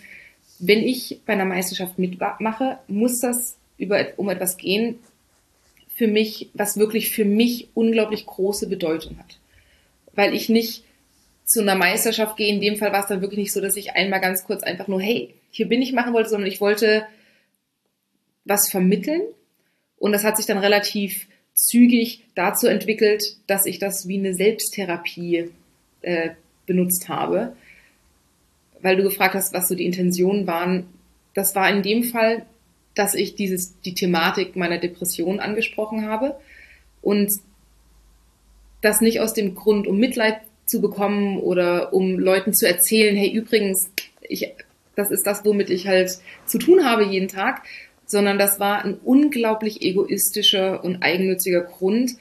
wenn 0.59 0.81
ich 0.81 1.21
bei 1.27 1.33
einer 1.33 1.45
Meisterschaft 1.45 1.99
mitmache, 1.99 2.79
muss 2.89 3.21
das 3.21 3.57
über, 3.79 4.07
um 4.17 4.29
etwas 4.29 4.57
gehen, 4.57 4.97
für 5.95 6.07
mich, 6.07 6.51
was 6.55 6.77
wirklich 6.79 7.11
für 7.11 7.25
mich 7.25 7.69
unglaublich 7.75 8.27
große 8.27 8.69
Bedeutung 8.69 9.19
hat. 9.19 9.39
Weil 10.15 10.35
ich 10.35 10.49
nicht 10.49 10.85
zu 11.45 11.61
einer 11.61 11.75
Meisterschaft 11.75 12.37
gehe, 12.37 12.49
in 12.49 12.61
dem 12.61 12.77
Fall 12.77 12.93
war 12.93 13.01
es 13.01 13.07
dann 13.07 13.21
wirklich 13.21 13.39
nicht 13.39 13.53
so, 13.53 13.61
dass 13.61 13.77
ich 13.77 13.93
einmal 13.93 14.21
ganz 14.21 14.45
kurz 14.45 14.63
einfach 14.63 14.89
nur, 14.89 15.01
hey, 15.01 15.35
hier 15.51 15.69
bin 15.69 15.83
ich 15.83 15.93
machen 15.93 16.15
wollte, 16.15 16.31
sondern 16.31 16.51
ich 16.51 16.61
wollte 16.61 17.07
was 18.45 18.71
vermitteln. 18.71 19.23
Und 19.99 20.13
das 20.13 20.25
hat 20.25 20.37
sich 20.37 20.47
dann 20.47 20.59
relativ 20.59 21.29
zügig 21.55 22.25
dazu 22.35 22.67
entwickelt, 22.67 23.23
dass 23.47 23.67
ich 23.67 23.79
das 23.79 24.09
wie 24.09 24.19
eine 24.19 24.35
Selbsttherapie 24.35 25.51
äh, 26.01 26.31
benutzt 26.67 27.09
habe. 27.09 27.55
Weil 28.81 28.97
du 28.97 29.03
gefragt 29.03 29.35
hast, 29.35 29.53
was 29.53 29.69
so 29.69 29.75
die 29.75 29.85
Intentionen 29.85 30.47
waren. 30.47 30.87
Das 31.35 31.55
war 31.55 31.71
in 31.71 31.83
dem 31.83 32.05
Fall 32.05 32.47
dass 32.95 33.15
ich 33.15 33.35
dieses, 33.35 33.81
die 33.81 33.95
Thematik 33.95 34.57
meiner 34.57 34.79
Depression 34.79 35.41
angesprochen 35.41 36.07
habe 36.07 36.37
und 37.01 37.33
das 38.81 39.01
nicht 39.01 39.21
aus 39.21 39.33
dem 39.33 39.55
Grund, 39.55 39.87
um 39.87 39.99
Mitleid 39.99 40.41
zu 40.73 40.81
bekommen 40.81 41.39
oder 41.39 41.93
um 41.93 42.19
Leuten 42.19 42.53
zu 42.53 42.67
erzählen, 42.67 43.15
hey, 43.15 43.31
übrigens, 43.31 43.91
ich, 44.23 44.53
das 44.97 45.11
ist 45.11 45.27
das, 45.27 45.45
womit 45.45 45.71
ich 45.71 45.87
halt 45.87 46.19
zu 46.47 46.59
tun 46.59 46.85
habe 46.85 47.05
jeden 47.05 47.29
Tag, 47.29 47.63
sondern 48.07 48.39
das 48.39 48.59
war 48.59 48.85
ein 48.85 48.95
unglaublich 49.05 49.83
egoistischer 49.83 50.83
und 50.83 51.03
eigennütziger 51.03 51.61
Grund, 51.61 52.13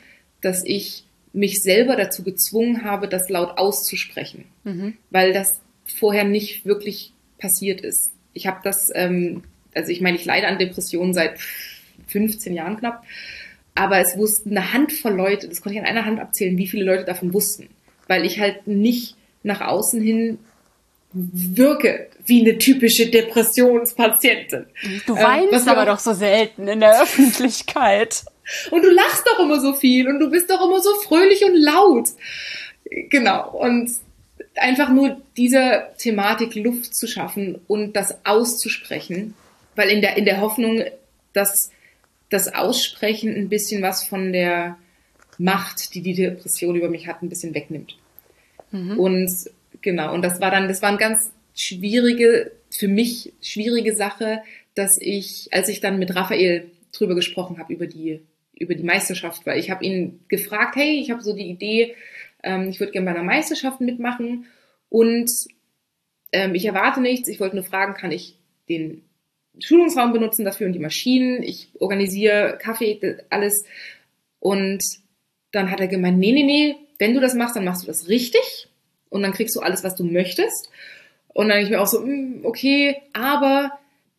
dass 0.41 0.63
ich 0.63 1.05
mich 1.33 1.61
selber 1.61 1.95
dazu 1.95 2.23
gezwungen 2.23 2.83
habe, 2.83 3.07
das 3.07 3.29
laut 3.29 3.57
auszusprechen, 3.57 4.45
mhm. 4.63 4.97
weil 5.09 5.33
das 5.33 5.59
vorher 5.85 6.25
nicht 6.25 6.65
wirklich 6.65 7.13
passiert 7.39 7.81
ist. 7.81 8.11
Ich 8.33 8.47
habe 8.47 8.59
das 8.63 8.91
ähm, 8.93 9.43
also 9.73 9.91
ich 9.91 10.01
meine, 10.01 10.17
ich 10.17 10.25
leide 10.25 10.47
an 10.47 10.59
Depressionen 10.59 11.13
seit 11.13 11.39
15 12.07 12.53
Jahren 12.53 12.77
knapp, 12.77 13.03
aber 13.75 13.99
es 13.99 14.17
wussten 14.17 14.51
eine 14.51 14.73
Handvoll 14.73 15.13
Leute, 15.13 15.47
das 15.47 15.61
konnte 15.61 15.77
ich 15.77 15.81
an 15.81 15.87
einer 15.87 16.05
Hand 16.05 16.19
abzählen, 16.19 16.57
wie 16.57 16.67
viele 16.67 16.83
Leute 16.83 17.05
davon 17.05 17.33
wussten, 17.33 17.69
weil 18.11 18.25
ich 18.25 18.41
halt 18.41 18.67
nicht 18.67 19.15
nach 19.41 19.61
außen 19.61 20.01
hin 20.01 20.37
wirke 21.13 22.09
wie 22.25 22.41
eine 22.41 22.57
typische 22.57 23.07
Depressionspatientin. 23.07 24.65
Du 25.05 25.15
weinst 25.15 25.65
ähm, 25.65 25.69
aber 25.69 25.85
doch 25.85 25.99
so 25.99 26.11
selten 26.11 26.67
in 26.67 26.81
der 26.81 27.01
Öffentlichkeit. 27.03 28.25
Und 28.69 28.83
du 28.83 28.89
lachst 28.89 29.25
doch 29.25 29.39
immer 29.39 29.61
so 29.61 29.71
viel 29.71 30.09
und 30.09 30.19
du 30.19 30.29
bist 30.29 30.49
doch 30.49 30.61
immer 30.61 30.81
so 30.81 30.93
fröhlich 31.07 31.45
und 31.45 31.55
laut. 31.55 32.09
Genau. 33.09 33.49
Und 33.51 33.89
einfach 34.55 34.89
nur 34.89 35.21
dieser 35.37 35.95
Thematik 35.95 36.55
Luft 36.55 36.93
zu 36.93 37.07
schaffen 37.07 37.61
und 37.67 37.95
das 37.95 38.25
auszusprechen, 38.25 39.35
weil 39.77 39.87
in 39.87 40.01
der, 40.01 40.17
in 40.17 40.25
der 40.25 40.41
Hoffnung, 40.41 40.83
dass 41.31 41.71
das 42.29 42.53
Aussprechen 42.53 43.33
ein 43.33 43.47
bisschen 43.47 43.81
was 43.81 44.03
von 44.03 44.33
der 44.33 44.75
Macht, 45.37 45.95
die 45.95 46.01
die 46.01 46.13
Depression 46.13 46.75
über 46.75 46.89
mich 46.89 47.07
hat, 47.07 47.21
ein 47.21 47.29
bisschen 47.29 47.53
wegnimmt. 47.53 47.95
Mhm. 48.71 48.99
Und 48.99 49.31
genau, 49.81 50.13
und 50.13 50.21
das 50.21 50.39
war 50.41 50.51
dann, 50.51 50.67
das 50.67 50.81
war 50.81 50.89
eine 50.89 50.97
ganz 50.97 51.31
schwierige, 51.55 52.51
für 52.69 52.87
mich 52.87 53.33
schwierige 53.41 53.95
Sache, 53.95 54.41
dass 54.75 54.97
ich, 54.99 55.49
als 55.51 55.69
ich 55.69 55.81
dann 55.81 55.99
mit 55.99 56.15
Raphael 56.15 56.69
drüber 56.93 57.15
gesprochen 57.15 57.57
habe, 57.57 57.73
über 57.73 57.87
die, 57.87 58.21
über 58.57 58.75
die 58.75 58.83
Meisterschaft, 58.83 59.45
weil 59.45 59.59
ich 59.59 59.69
habe 59.69 59.83
ihn 59.83 60.19
gefragt, 60.27 60.75
hey, 60.75 60.99
ich 60.99 61.11
habe 61.11 61.21
so 61.21 61.35
die 61.35 61.49
Idee, 61.49 61.95
ähm, 62.43 62.69
ich 62.69 62.79
würde 62.79 62.91
gerne 62.91 63.05
bei 63.05 63.11
einer 63.11 63.23
Meisterschaft 63.23 63.81
mitmachen 63.81 64.45
und 64.89 65.29
ähm, 66.31 66.55
ich 66.55 66.65
erwarte 66.65 67.01
nichts, 67.01 67.27
ich 67.27 67.39
wollte 67.39 67.55
nur 67.55 67.65
fragen, 67.65 67.93
kann 67.93 68.11
ich 68.11 68.37
den 68.69 69.03
Schulungsraum 69.59 70.13
benutzen 70.13 70.45
dafür 70.45 70.67
und 70.67 70.73
die 70.73 70.79
Maschinen. 70.79 71.43
Ich 71.43 71.69
organisiere 71.79 72.57
Kaffee, 72.61 73.17
alles. 73.29 73.65
Und 74.39 74.81
dann 75.51 75.69
hat 75.69 75.79
er 75.79 75.87
gemeint, 75.87 76.17
nee, 76.17 76.31
nee, 76.31 76.43
nee, 76.43 76.75
wenn 77.01 77.15
du 77.15 77.19
das 77.19 77.33
machst, 77.33 77.55
dann 77.55 77.65
machst 77.65 77.81
du 77.81 77.87
das 77.87 78.09
richtig 78.09 78.67
und 79.09 79.23
dann 79.23 79.33
kriegst 79.33 79.55
du 79.55 79.59
alles, 79.59 79.83
was 79.83 79.95
du 79.95 80.03
möchtest. 80.03 80.69
Und 81.29 81.49
dann 81.49 81.59
ich 81.59 81.71
mir 81.71 81.81
auch 81.81 81.87
so, 81.87 82.03
hm, 82.03 82.41
okay, 82.43 83.01
aber 83.11 83.71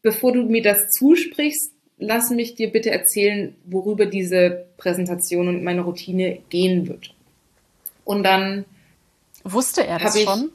bevor 0.02 0.32
du 0.32 0.42
mir 0.42 0.62
das 0.62 0.90
zusprichst, 0.90 1.70
lass 1.98 2.30
mich 2.30 2.56
dir 2.56 2.72
bitte 2.72 2.90
erzählen, 2.90 3.54
worüber 3.66 4.06
diese 4.06 4.66
Präsentation 4.78 5.46
und 5.46 5.62
meine 5.62 5.82
Routine 5.82 6.40
gehen 6.50 6.88
wird. 6.88 7.14
Und 8.04 8.24
dann 8.24 8.64
wusste 9.44 9.86
er 9.86 10.00
das 10.00 10.16
ich, 10.16 10.24
schon? 10.24 10.50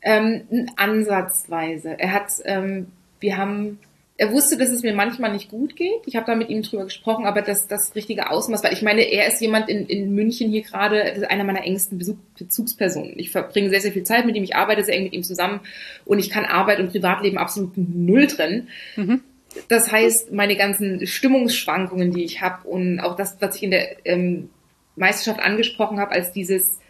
Ähm, 0.00 0.70
ansatzweise. 0.76 1.98
Er 1.98 2.12
hat, 2.12 2.30
ähm, 2.46 2.86
wir 3.20 3.36
haben 3.36 3.78
er 4.20 4.32
wusste, 4.32 4.56
dass 4.56 4.70
es 4.70 4.82
mir 4.82 4.92
manchmal 4.94 5.32
nicht 5.32 5.48
gut 5.48 5.76
geht. 5.76 6.02
Ich 6.04 6.16
habe 6.16 6.26
da 6.26 6.34
mit 6.34 6.48
ihm 6.50 6.62
drüber 6.62 6.84
gesprochen, 6.84 7.24
aber 7.24 7.40
das, 7.40 7.68
das 7.68 7.94
richtige 7.94 8.30
Ausmaß, 8.30 8.64
weil 8.64 8.72
ich 8.72 8.82
meine, 8.82 9.02
er 9.02 9.28
ist 9.28 9.40
jemand 9.40 9.68
in, 9.68 9.86
in 9.86 10.12
München 10.12 10.50
hier 10.50 10.62
gerade, 10.62 11.04
das 11.04 11.18
ist 11.18 11.30
einer 11.30 11.44
meiner 11.44 11.62
engsten 11.62 11.98
Besuch, 11.98 12.16
Bezugspersonen. 12.36 13.16
Ich 13.16 13.30
verbringe 13.30 13.70
sehr, 13.70 13.80
sehr 13.80 13.92
viel 13.92 14.02
Zeit 14.02 14.26
mit 14.26 14.34
ihm, 14.34 14.42
ich 14.42 14.56
arbeite 14.56 14.82
sehr 14.82 14.96
eng 14.96 15.04
mit 15.04 15.12
ihm 15.12 15.22
zusammen 15.22 15.60
und 16.04 16.18
ich 16.18 16.30
kann 16.30 16.44
Arbeit 16.44 16.80
und 16.80 16.90
Privatleben 16.90 17.38
absolut 17.38 17.74
null 17.76 18.26
trennen. 18.26 18.68
Mhm. 18.96 19.22
Das 19.68 19.92
heißt, 19.92 20.32
meine 20.32 20.56
ganzen 20.56 21.06
Stimmungsschwankungen, 21.06 22.10
die 22.10 22.24
ich 22.24 22.42
habe 22.42 22.66
und 22.66 22.98
auch 22.98 23.14
das, 23.14 23.36
was 23.38 23.54
ich 23.54 23.62
in 23.62 23.70
der 23.70 24.04
ähm, 24.04 24.50
Meisterschaft 24.96 25.40
angesprochen 25.40 26.00
habe, 26.00 26.10
als 26.10 26.32
dieses 26.32 26.80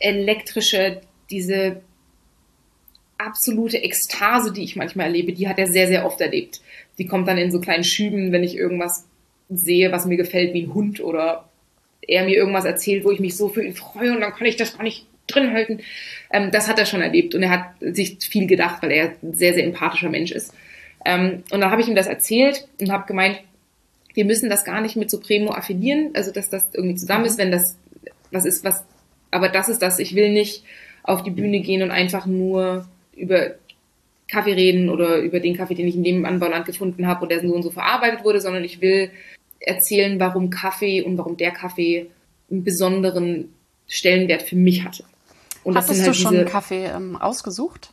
elektrische, 0.00 1.02
diese 1.28 1.82
absolute 3.18 3.78
Ekstase, 3.78 4.52
die 4.52 4.64
ich 4.64 4.76
manchmal 4.76 5.06
erlebe, 5.06 5.32
die 5.32 5.48
hat 5.48 5.58
er 5.58 5.66
sehr, 5.66 5.88
sehr 5.88 6.06
oft 6.06 6.20
erlebt. 6.20 6.60
Die 6.98 7.06
kommt 7.06 7.28
dann 7.28 7.38
in 7.38 7.50
so 7.50 7.60
kleinen 7.60 7.84
Schüben, 7.84 8.32
wenn 8.32 8.44
ich 8.44 8.56
irgendwas 8.56 9.04
sehe, 9.48 9.92
was 9.92 10.06
mir 10.06 10.16
gefällt, 10.16 10.54
wie 10.54 10.62
ein 10.62 10.74
Hund 10.74 11.00
oder 11.00 11.48
er 12.06 12.24
mir 12.24 12.36
irgendwas 12.36 12.64
erzählt, 12.64 13.04
wo 13.04 13.10
ich 13.10 13.20
mich 13.20 13.36
so 13.36 13.48
für 13.48 13.64
ihn 13.64 13.74
freue 13.74 14.12
und 14.12 14.20
dann 14.20 14.32
kann 14.32 14.46
ich 14.46 14.56
das 14.56 14.76
gar 14.76 14.82
nicht 14.82 15.06
drin 15.26 15.52
halten. 15.52 15.80
Ähm, 16.32 16.50
das 16.50 16.68
hat 16.68 16.78
er 16.78 16.86
schon 16.86 17.02
erlebt 17.02 17.34
und 17.34 17.42
er 17.42 17.50
hat 17.50 17.70
sich 17.80 18.18
viel 18.20 18.46
gedacht, 18.46 18.82
weil 18.82 18.92
er 18.92 19.12
ein 19.22 19.34
sehr, 19.34 19.54
sehr 19.54 19.64
empathischer 19.64 20.08
Mensch 20.08 20.32
ist. 20.32 20.54
Ähm, 21.04 21.42
und 21.50 21.60
dann 21.60 21.70
habe 21.70 21.82
ich 21.82 21.88
ihm 21.88 21.94
das 21.94 22.06
erzählt 22.06 22.66
und 22.80 22.90
habe 22.90 23.06
gemeint, 23.06 23.40
wir 24.14 24.24
müssen 24.24 24.50
das 24.50 24.64
gar 24.64 24.80
nicht 24.80 24.96
mit 24.96 25.10
Supremo 25.10 25.52
affiliieren, 25.52 26.10
also 26.14 26.32
dass 26.32 26.48
das 26.48 26.66
irgendwie 26.72 26.96
zusammen 26.96 27.24
ist, 27.24 27.38
wenn 27.38 27.52
das 27.52 27.76
was 28.30 28.44
ist, 28.44 28.64
was, 28.64 28.84
aber 29.30 29.48
das 29.48 29.68
ist 29.68 29.80
das, 29.80 29.98
ich 29.98 30.14
will 30.14 30.32
nicht 30.32 30.64
auf 31.02 31.22
die 31.22 31.30
Bühne 31.30 31.60
gehen 31.60 31.82
und 31.82 31.90
einfach 31.90 32.26
nur 32.26 32.86
über 33.18 33.54
Kaffee 34.28 34.52
reden 34.52 34.90
oder 34.90 35.18
über 35.18 35.40
den 35.40 35.56
Kaffee, 35.56 35.74
den 35.74 35.88
ich 35.88 35.96
in 35.96 36.04
dem 36.04 36.24
Anbauland 36.24 36.66
gefunden 36.66 37.06
habe 37.06 37.22
und 37.22 37.30
der 37.30 37.40
so 37.40 37.52
und 37.52 37.62
so 37.62 37.70
verarbeitet 37.70 38.24
wurde, 38.24 38.40
sondern 38.40 38.64
ich 38.64 38.80
will 38.80 39.10
erzählen, 39.60 40.20
warum 40.20 40.50
Kaffee 40.50 41.02
und 41.02 41.18
warum 41.18 41.36
der 41.36 41.50
Kaffee 41.50 42.10
einen 42.50 42.64
besonderen 42.64 43.52
Stellenwert 43.86 44.42
für 44.42 44.56
mich 44.56 44.84
hatte. 44.84 45.04
Und 45.64 45.76
Hattest 45.76 46.00
halt 46.00 46.10
du 46.10 46.14
schon 46.14 46.32
diese, 46.32 46.44
Kaffee 46.44 46.86
ähm, 46.86 47.16
ausgesucht? 47.16 47.92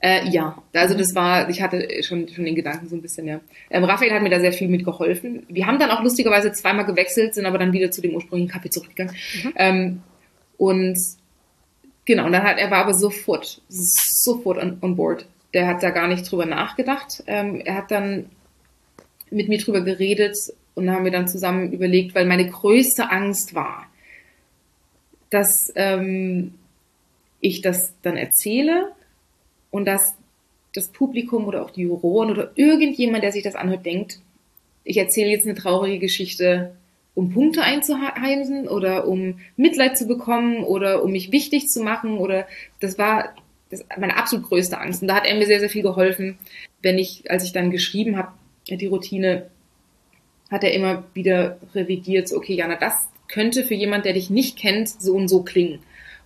Äh, 0.00 0.28
ja, 0.28 0.62
also 0.74 0.96
das 0.96 1.14
war, 1.14 1.48
ich 1.48 1.60
hatte 1.60 1.88
schon, 2.02 2.28
schon 2.28 2.44
den 2.44 2.54
Gedanken 2.54 2.88
so 2.88 2.94
ein 2.94 3.02
bisschen, 3.02 3.26
ja. 3.26 3.40
Ähm, 3.70 3.82
Raphael 3.84 4.12
hat 4.12 4.22
mir 4.22 4.30
da 4.30 4.38
sehr 4.38 4.52
viel 4.52 4.68
mitgeholfen. 4.68 5.44
Wir 5.48 5.66
haben 5.66 5.78
dann 5.78 5.90
auch 5.90 6.02
lustigerweise 6.02 6.52
zweimal 6.52 6.84
gewechselt, 6.84 7.34
sind 7.34 7.46
aber 7.46 7.58
dann 7.58 7.72
wieder 7.72 7.90
zu 7.90 8.00
dem 8.00 8.14
ursprünglichen 8.14 8.52
Kaffee 8.52 8.70
zurückgegangen. 8.70 9.14
Mhm. 9.42 9.52
Ähm, 9.56 10.02
und 10.56 10.98
Genau, 12.08 12.24
und 12.24 12.32
dann 12.32 12.42
hat 12.42 12.56
er 12.56 12.70
war 12.70 12.78
aber 12.78 12.94
sofort, 12.94 13.60
sofort 13.68 14.56
on, 14.56 14.78
on 14.80 14.96
board. 14.96 15.26
Der 15.52 15.66
hat 15.66 15.82
da 15.82 15.90
gar 15.90 16.08
nicht 16.08 16.30
drüber 16.30 16.46
nachgedacht. 16.46 17.22
Ähm, 17.26 17.60
er 17.60 17.74
hat 17.74 17.90
dann 17.90 18.30
mit 19.30 19.50
mir 19.50 19.58
drüber 19.58 19.82
geredet 19.82 20.34
und 20.74 20.90
haben 20.90 21.04
wir 21.04 21.12
dann 21.12 21.28
zusammen 21.28 21.70
überlegt, 21.70 22.14
weil 22.14 22.24
meine 22.24 22.48
größte 22.48 23.10
Angst 23.10 23.54
war, 23.54 23.88
dass 25.28 25.70
ähm, 25.74 26.54
ich 27.40 27.60
das 27.60 27.92
dann 28.00 28.16
erzähle 28.16 28.92
und 29.70 29.84
dass 29.84 30.14
das 30.72 30.88
Publikum 30.88 31.44
oder 31.44 31.62
auch 31.62 31.72
die 31.72 31.82
Juroren 31.82 32.30
oder 32.30 32.52
irgendjemand, 32.54 33.22
der 33.22 33.32
sich 33.32 33.42
das 33.42 33.54
anhört, 33.54 33.84
denkt, 33.84 34.20
ich 34.82 34.96
erzähle 34.96 35.28
jetzt 35.28 35.44
eine 35.44 35.56
traurige 35.56 35.98
Geschichte, 35.98 36.74
um 37.18 37.30
Punkte 37.30 37.62
einzuheimsen 37.62 38.68
oder 38.68 39.08
um 39.08 39.40
Mitleid 39.56 39.98
zu 39.98 40.06
bekommen 40.06 40.62
oder 40.62 41.02
um 41.02 41.10
mich 41.10 41.32
wichtig 41.32 41.68
zu 41.68 41.82
machen 41.82 42.16
oder 42.16 42.46
das 42.78 42.96
war 42.96 43.34
das 43.70 43.84
meine 43.98 44.16
absolut 44.16 44.46
größte 44.46 44.78
Angst. 44.78 45.02
Und 45.02 45.08
da 45.08 45.16
hat 45.16 45.26
er 45.26 45.34
mir 45.34 45.46
sehr, 45.46 45.58
sehr 45.58 45.68
viel 45.68 45.82
geholfen. 45.82 46.38
Wenn 46.80 46.96
ich, 46.96 47.28
als 47.28 47.42
ich 47.42 47.52
dann 47.52 47.72
geschrieben 47.72 48.16
habe, 48.16 48.28
die 48.68 48.86
Routine, 48.86 49.50
hat 50.48 50.62
er 50.62 50.72
immer 50.72 51.04
wieder 51.12 51.58
revidiert, 51.74 52.28
so, 52.28 52.36
okay, 52.36 52.54
Jana, 52.54 52.76
das 52.76 53.08
könnte 53.26 53.64
für 53.64 53.74
jemand, 53.74 54.04
der 54.04 54.12
dich 54.12 54.30
nicht 54.30 54.56
kennt, 54.56 54.88
so 54.88 55.14
und 55.14 55.26
so 55.26 55.42
klingen. 55.42 55.80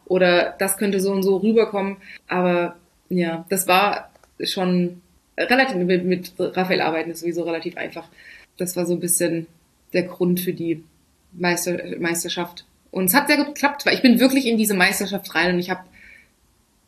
Oder 0.05 0.55
das 0.59 0.77
könnte 0.77 1.01
so 1.01 1.11
und 1.11 1.23
so 1.23 1.39
rüberkommen. 1.39 1.97
Aber 2.29 2.77
ja, 3.09 3.47
das 3.49 3.67
war 3.67 4.13
schon 4.45 5.01
relativ, 5.39 5.77
mit, 5.77 6.05
mit 6.05 6.33
Raphael 6.39 6.83
arbeiten 6.83 7.13
ist 7.13 7.21
sowieso 7.21 7.45
relativ 7.45 7.79
einfach. 7.79 8.11
Das 8.59 8.77
war 8.77 8.85
so 8.85 8.93
ein 8.93 9.01
bisschen 9.01 9.47
der 9.93 10.05
Grund 10.05 10.41
für 10.41 10.53
die 10.53 10.83
Meister, 11.33 11.79
Meisterschaft. 11.99 12.65
Und 12.91 13.07
es 13.07 13.15
hat 13.15 13.29
sehr 13.29 13.43
geklappt, 13.43 13.87
weil 13.87 13.95
ich 13.95 14.03
bin 14.03 14.21
wirklich 14.21 14.47
in 14.47 14.59
diese 14.59 14.75
Meisterschaft 14.75 15.35
rein 15.35 15.55
und 15.55 15.61
ich 15.61 15.71
habe, 15.71 15.83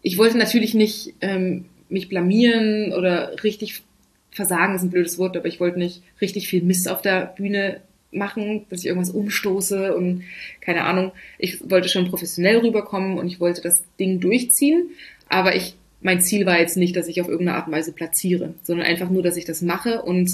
ich 0.02 0.18
wollte 0.18 0.36
natürlich 0.36 0.74
nicht 0.74 1.14
ähm, 1.20 1.64
mich 1.88 2.08
blamieren 2.08 2.92
oder 2.92 3.42
richtig 3.42 3.82
versagen 4.30 4.74
ist 4.74 4.82
ein 4.82 4.90
blödes 4.90 5.18
Wort, 5.18 5.36
aber 5.36 5.46
ich 5.46 5.60
wollte 5.60 5.78
nicht 5.78 6.02
richtig 6.20 6.48
viel 6.48 6.62
Mist 6.62 6.88
auf 6.88 7.00
der 7.00 7.26
Bühne 7.36 7.80
machen, 8.10 8.66
dass 8.68 8.80
ich 8.80 8.86
irgendwas 8.86 9.10
umstoße 9.10 9.94
und 9.94 10.22
keine 10.60 10.84
Ahnung. 10.84 11.12
Ich 11.38 11.70
wollte 11.70 11.88
schon 11.88 12.08
professionell 12.08 12.58
rüberkommen 12.58 13.18
und 13.18 13.26
ich 13.26 13.40
wollte 13.40 13.62
das 13.62 13.82
Ding 13.98 14.20
durchziehen, 14.20 14.90
aber 15.28 15.54
ich, 15.54 15.74
mein 16.00 16.20
Ziel 16.20 16.46
war 16.46 16.58
jetzt 16.58 16.76
nicht, 16.76 16.96
dass 16.96 17.08
ich 17.08 17.20
auf 17.20 17.28
irgendeine 17.28 17.58
Art 17.58 17.66
und 17.68 17.72
Weise 17.72 17.92
platziere, 17.92 18.54
sondern 18.62 18.86
einfach 18.86 19.10
nur, 19.10 19.22
dass 19.22 19.36
ich 19.36 19.44
das 19.44 19.62
mache 19.62 20.02
und 20.02 20.30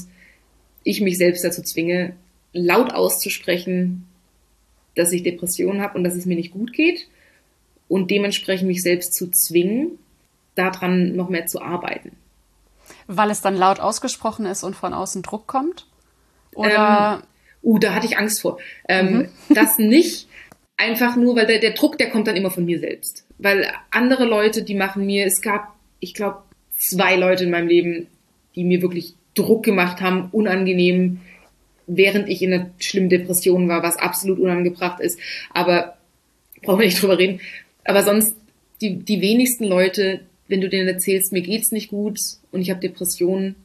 ich 0.82 1.00
mich 1.00 1.18
selbst 1.18 1.44
dazu 1.44 1.62
zwinge, 1.62 2.14
laut 2.52 2.92
auszusprechen, 2.92 4.06
dass 4.96 5.12
ich 5.12 5.22
Depressionen 5.22 5.80
habe 5.80 5.96
und 5.96 6.04
dass 6.04 6.14
es 6.14 6.26
mir 6.26 6.36
nicht 6.36 6.52
gut 6.52 6.72
geht 6.72 7.08
und 7.88 8.10
dementsprechend 8.10 8.68
mich 8.68 8.82
selbst 8.82 9.14
zu 9.14 9.30
zwingen, 9.30 9.98
daran 10.54 11.16
noch 11.16 11.28
mehr 11.28 11.46
zu 11.46 11.62
arbeiten. 11.62 12.12
Weil 13.06 13.30
es 13.30 13.40
dann 13.40 13.56
laut 13.56 13.80
ausgesprochen 13.80 14.46
ist 14.46 14.62
und 14.62 14.74
von 14.74 14.92
außen 14.92 15.22
Druck 15.22 15.46
kommt? 15.46 15.86
Oder? 16.54 17.22
Ähm, 17.22 17.28
uh, 17.62 17.78
da 17.78 17.94
hatte 17.94 18.06
ich 18.06 18.18
Angst 18.18 18.40
vor. 18.40 18.58
Ähm, 18.88 19.12
mhm. 19.12 19.28
Das 19.54 19.78
nicht. 19.78 20.28
Einfach 20.76 21.16
nur, 21.16 21.36
weil 21.36 21.46
der, 21.46 21.58
der 21.58 21.72
Druck, 21.72 21.98
der 21.98 22.10
kommt 22.10 22.26
dann 22.26 22.36
immer 22.36 22.50
von 22.50 22.64
mir 22.64 22.78
selbst. 22.78 23.26
Weil 23.38 23.66
andere 23.90 24.24
Leute, 24.24 24.62
die 24.62 24.74
machen 24.74 25.06
mir, 25.06 25.26
es 25.26 25.40
gab, 25.40 25.74
ich 25.98 26.14
glaube, 26.14 26.42
zwei 26.76 27.16
Leute 27.16 27.44
in 27.44 27.50
meinem 27.50 27.68
Leben, 27.68 28.06
die 28.54 28.64
mir 28.64 28.82
wirklich 28.82 29.14
Druck 29.34 29.62
gemacht 29.64 30.00
haben, 30.00 30.28
unangenehm, 30.32 31.20
während 31.96 32.28
ich 32.28 32.42
in 32.42 32.52
einer 32.52 32.70
schlimmen 32.78 33.08
Depression 33.08 33.68
war, 33.68 33.82
was 33.82 33.96
absolut 33.96 34.38
unangebracht 34.38 35.00
ist. 35.00 35.18
Aber 35.52 35.96
brauchen 36.62 36.80
wir 36.80 36.86
nicht 36.86 37.02
drüber 37.02 37.18
reden. 37.18 37.40
Aber 37.84 38.02
sonst, 38.02 38.34
die, 38.80 38.96
die 38.96 39.20
wenigsten 39.20 39.64
Leute, 39.64 40.20
wenn 40.48 40.60
du 40.60 40.68
denen 40.68 40.88
erzählst, 40.88 41.32
mir 41.32 41.42
geht's 41.42 41.72
nicht 41.72 41.88
gut 41.90 42.18
und 42.52 42.60
ich 42.60 42.70
habe 42.70 42.80
Depressionen, 42.80 43.56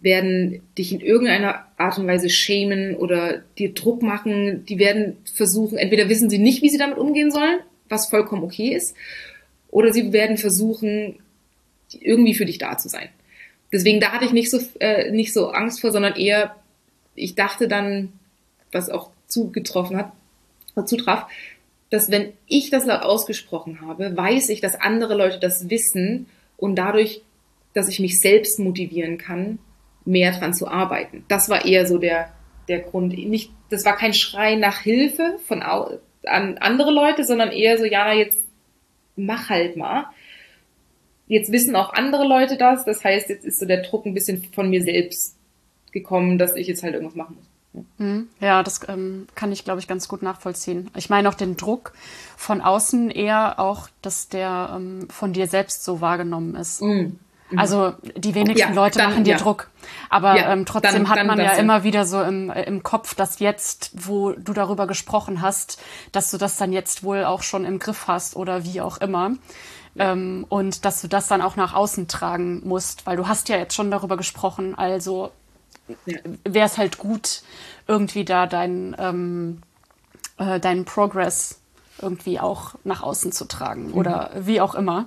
werden 0.00 0.62
dich 0.78 0.92
in 0.92 1.00
irgendeiner 1.00 1.66
Art 1.76 1.98
und 1.98 2.06
Weise 2.06 2.30
schämen 2.30 2.96
oder 2.96 3.42
dir 3.58 3.74
Druck 3.74 4.02
machen. 4.02 4.64
Die 4.64 4.78
werden 4.78 5.18
versuchen, 5.34 5.76
entweder 5.76 6.08
wissen 6.08 6.30
sie 6.30 6.38
nicht, 6.38 6.62
wie 6.62 6.70
sie 6.70 6.78
damit 6.78 6.96
umgehen 6.96 7.30
sollen, 7.30 7.60
was 7.88 8.08
vollkommen 8.08 8.42
okay 8.42 8.74
ist, 8.74 8.96
oder 9.68 9.92
sie 9.92 10.12
werden 10.12 10.38
versuchen, 10.38 11.18
irgendwie 12.00 12.34
für 12.34 12.46
dich 12.46 12.58
da 12.58 12.78
zu 12.78 12.88
sein. 12.88 13.08
Deswegen 13.72 14.00
da 14.00 14.12
hatte 14.12 14.24
ich 14.24 14.32
nicht 14.32 14.50
so 14.50 14.58
äh, 14.80 15.10
nicht 15.10 15.32
so 15.32 15.50
Angst 15.50 15.80
vor, 15.80 15.92
sondern 15.92 16.16
eher 16.16 16.56
ich 17.20 17.34
dachte 17.34 17.68
dann, 17.68 18.12
was 18.72 18.90
auch 18.90 19.10
zugetroffen 19.26 19.96
hat, 19.96 20.12
zutraf, 20.86 21.26
dass 21.90 22.10
wenn 22.10 22.32
ich 22.46 22.70
das 22.70 22.86
laut 22.86 23.02
ausgesprochen 23.02 23.80
habe, 23.80 24.16
weiß 24.16 24.48
ich, 24.48 24.60
dass 24.60 24.80
andere 24.80 25.14
Leute 25.14 25.38
das 25.38 25.68
wissen 25.68 26.26
und 26.56 26.76
dadurch, 26.76 27.22
dass 27.74 27.88
ich 27.88 28.00
mich 28.00 28.20
selbst 28.20 28.58
motivieren 28.58 29.18
kann, 29.18 29.58
mehr 30.04 30.32
dran 30.32 30.54
zu 30.54 30.68
arbeiten. 30.68 31.24
Das 31.28 31.48
war 31.48 31.64
eher 31.64 31.86
so 31.86 31.98
der, 31.98 32.32
der 32.68 32.80
Grund. 32.80 33.12
Nicht, 33.12 33.50
das 33.70 33.84
war 33.84 33.96
kein 33.96 34.14
Schrei 34.14 34.54
nach 34.54 34.80
Hilfe 34.80 35.38
von 35.46 35.62
an 35.62 36.58
andere 36.58 36.90
Leute, 36.90 37.24
sondern 37.24 37.50
eher 37.50 37.78
so, 37.78 37.84
ja, 37.84 38.12
jetzt 38.12 38.38
mach 39.16 39.48
halt 39.48 39.76
mal. 39.76 40.06
Jetzt 41.26 41.52
wissen 41.52 41.76
auch 41.76 41.92
andere 41.92 42.26
Leute 42.26 42.56
das. 42.56 42.84
Das 42.84 43.04
heißt, 43.04 43.28
jetzt 43.28 43.44
ist 43.44 43.60
so 43.60 43.66
der 43.66 43.82
Druck 43.82 44.06
ein 44.06 44.14
bisschen 44.14 44.44
von 44.52 44.70
mir 44.70 44.82
selbst 44.82 45.36
gekommen, 45.92 46.38
dass 46.38 46.56
ich 46.56 46.66
jetzt 46.66 46.82
halt 46.82 46.94
irgendwas 46.94 47.16
machen 47.16 47.36
muss. 47.36 47.84
Hm. 47.98 48.28
Ja, 48.40 48.62
das 48.62 48.80
ähm, 48.88 49.28
kann 49.34 49.52
ich, 49.52 49.64
glaube 49.64 49.80
ich, 49.80 49.86
ganz 49.86 50.08
gut 50.08 50.22
nachvollziehen. 50.22 50.90
Ich 50.96 51.08
meine 51.08 51.28
auch 51.28 51.34
den 51.34 51.56
Druck 51.56 51.92
von 52.36 52.60
außen 52.60 53.10
eher 53.10 53.60
auch, 53.60 53.88
dass 54.02 54.28
der 54.28 54.72
ähm, 54.74 55.08
von 55.08 55.32
dir 55.32 55.46
selbst 55.46 55.84
so 55.84 56.00
wahrgenommen 56.00 56.56
ist. 56.56 56.82
Mhm. 56.82 57.18
Also 57.56 57.94
die 58.16 58.34
wenigsten 58.34 58.68
ja, 58.68 58.74
Leute 58.74 58.98
dann, 58.98 59.10
machen 59.10 59.24
dir 59.24 59.32
ja. 59.32 59.38
Druck. 59.38 59.70
Aber 60.08 60.36
ja, 60.36 60.52
ähm, 60.52 60.66
trotzdem 60.66 61.04
dann, 61.04 61.08
hat 61.08 61.26
man 61.26 61.38
ja 61.40 61.52
immer 61.52 61.82
wieder 61.82 62.04
so 62.06 62.22
im, 62.22 62.50
äh, 62.50 62.62
im 62.62 62.82
Kopf, 62.82 63.14
dass 63.14 63.40
jetzt, 63.40 63.90
wo 63.94 64.32
du 64.32 64.52
darüber 64.52 64.86
gesprochen 64.86 65.40
hast, 65.40 65.82
dass 66.12 66.30
du 66.30 66.38
das 66.38 66.56
dann 66.56 66.72
jetzt 66.72 67.02
wohl 67.02 67.24
auch 67.24 67.42
schon 67.42 67.64
im 67.64 67.78
Griff 67.78 68.06
hast 68.06 68.36
oder 68.36 68.64
wie 68.64 68.80
auch 68.80 68.98
immer. 68.98 69.32
Ähm, 69.98 70.46
und 70.48 70.84
dass 70.84 71.02
du 71.02 71.08
das 71.08 71.26
dann 71.26 71.42
auch 71.42 71.56
nach 71.56 71.74
außen 71.74 72.06
tragen 72.06 72.62
musst, 72.64 73.06
weil 73.06 73.16
du 73.16 73.26
hast 73.26 73.48
ja 73.48 73.56
jetzt 73.56 73.74
schon 73.74 73.90
darüber 73.90 74.16
gesprochen. 74.16 74.76
Also. 74.76 75.32
Wäre 76.44 76.66
es 76.66 76.78
halt 76.78 76.98
gut, 76.98 77.42
irgendwie 77.86 78.24
da 78.24 78.46
deinen 78.46 78.96
ähm, 78.98 79.62
äh, 80.38 80.58
deinen 80.58 80.84
Progress 80.84 81.60
irgendwie 82.00 82.40
auch 82.40 82.74
nach 82.84 83.02
außen 83.02 83.32
zu 83.32 83.46
tragen 83.46 83.88
mhm. 83.88 83.94
oder 83.94 84.30
wie 84.34 84.60
auch 84.60 84.74
immer. 84.74 85.06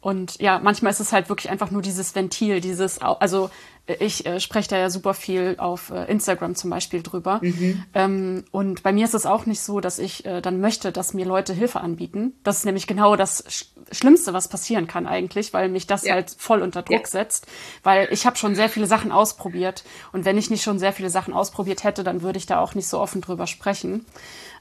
Und 0.00 0.40
ja, 0.40 0.60
manchmal 0.60 0.92
ist 0.92 1.00
es 1.00 1.12
halt 1.12 1.28
wirklich 1.28 1.50
einfach 1.50 1.70
nur 1.70 1.82
dieses 1.82 2.14
Ventil, 2.14 2.60
dieses, 2.60 3.00
also 3.00 3.50
ich 3.88 4.26
äh, 4.26 4.38
spreche 4.38 4.68
da 4.68 4.78
ja 4.78 4.90
super 4.90 5.14
viel 5.14 5.56
auf 5.58 5.90
äh, 5.90 6.04
Instagram 6.10 6.54
zum 6.54 6.68
Beispiel 6.68 7.02
drüber. 7.02 7.40
Mhm. 7.42 7.84
Ähm, 7.94 8.44
und 8.50 8.82
bei 8.82 8.92
mir 8.92 9.06
ist 9.06 9.14
es 9.14 9.24
auch 9.24 9.46
nicht 9.46 9.62
so, 9.62 9.80
dass 9.80 9.98
ich 9.98 10.26
äh, 10.26 10.42
dann 10.42 10.60
möchte, 10.60 10.92
dass 10.92 11.14
mir 11.14 11.24
Leute 11.24 11.54
Hilfe 11.54 11.80
anbieten. 11.80 12.34
Das 12.42 12.58
ist 12.58 12.64
nämlich 12.66 12.86
genau 12.86 13.16
das 13.16 13.44
Sch 13.48 13.64
Schlimmste, 13.90 14.34
was 14.34 14.48
passieren 14.48 14.86
kann 14.86 15.06
eigentlich, 15.06 15.54
weil 15.54 15.70
mich 15.70 15.86
das 15.86 16.04
ja. 16.04 16.12
halt 16.12 16.36
voll 16.36 16.60
unter 16.60 16.82
Druck 16.82 17.00
ja. 17.00 17.06
setzt. 17.06 17.46
Weil 17.82 18.08
ich 18.10 18.26
habe 18.26 18.36
schon 18.36 18.54
sehr 18.54 18.68
viele 18.68 18.86
Sachen 18.86 19.10
ausprobiert. 19.10 19.82
Und 20.12 20.26
wenn 20.26 20.36
ich 20.36 20.50
nicht 20.50 20.62
schon 20.62 20.78
sehr 20.78 20.92
viele 20.92 21.08
Sachen 21.08 21.32
ausprobiert 21.32 21.84
hätte, 21.84 22.04
dann 22.04 22.20
würde 22.20 22.36
ich 22.36 22.44
da 22.44 22.60
auch 22.60 22.74
nicht 22.74 22.86
so 22.86 23.00
offen 23.00 23.22
drüber 23.22 23.46
sprechen. 23.46 24.04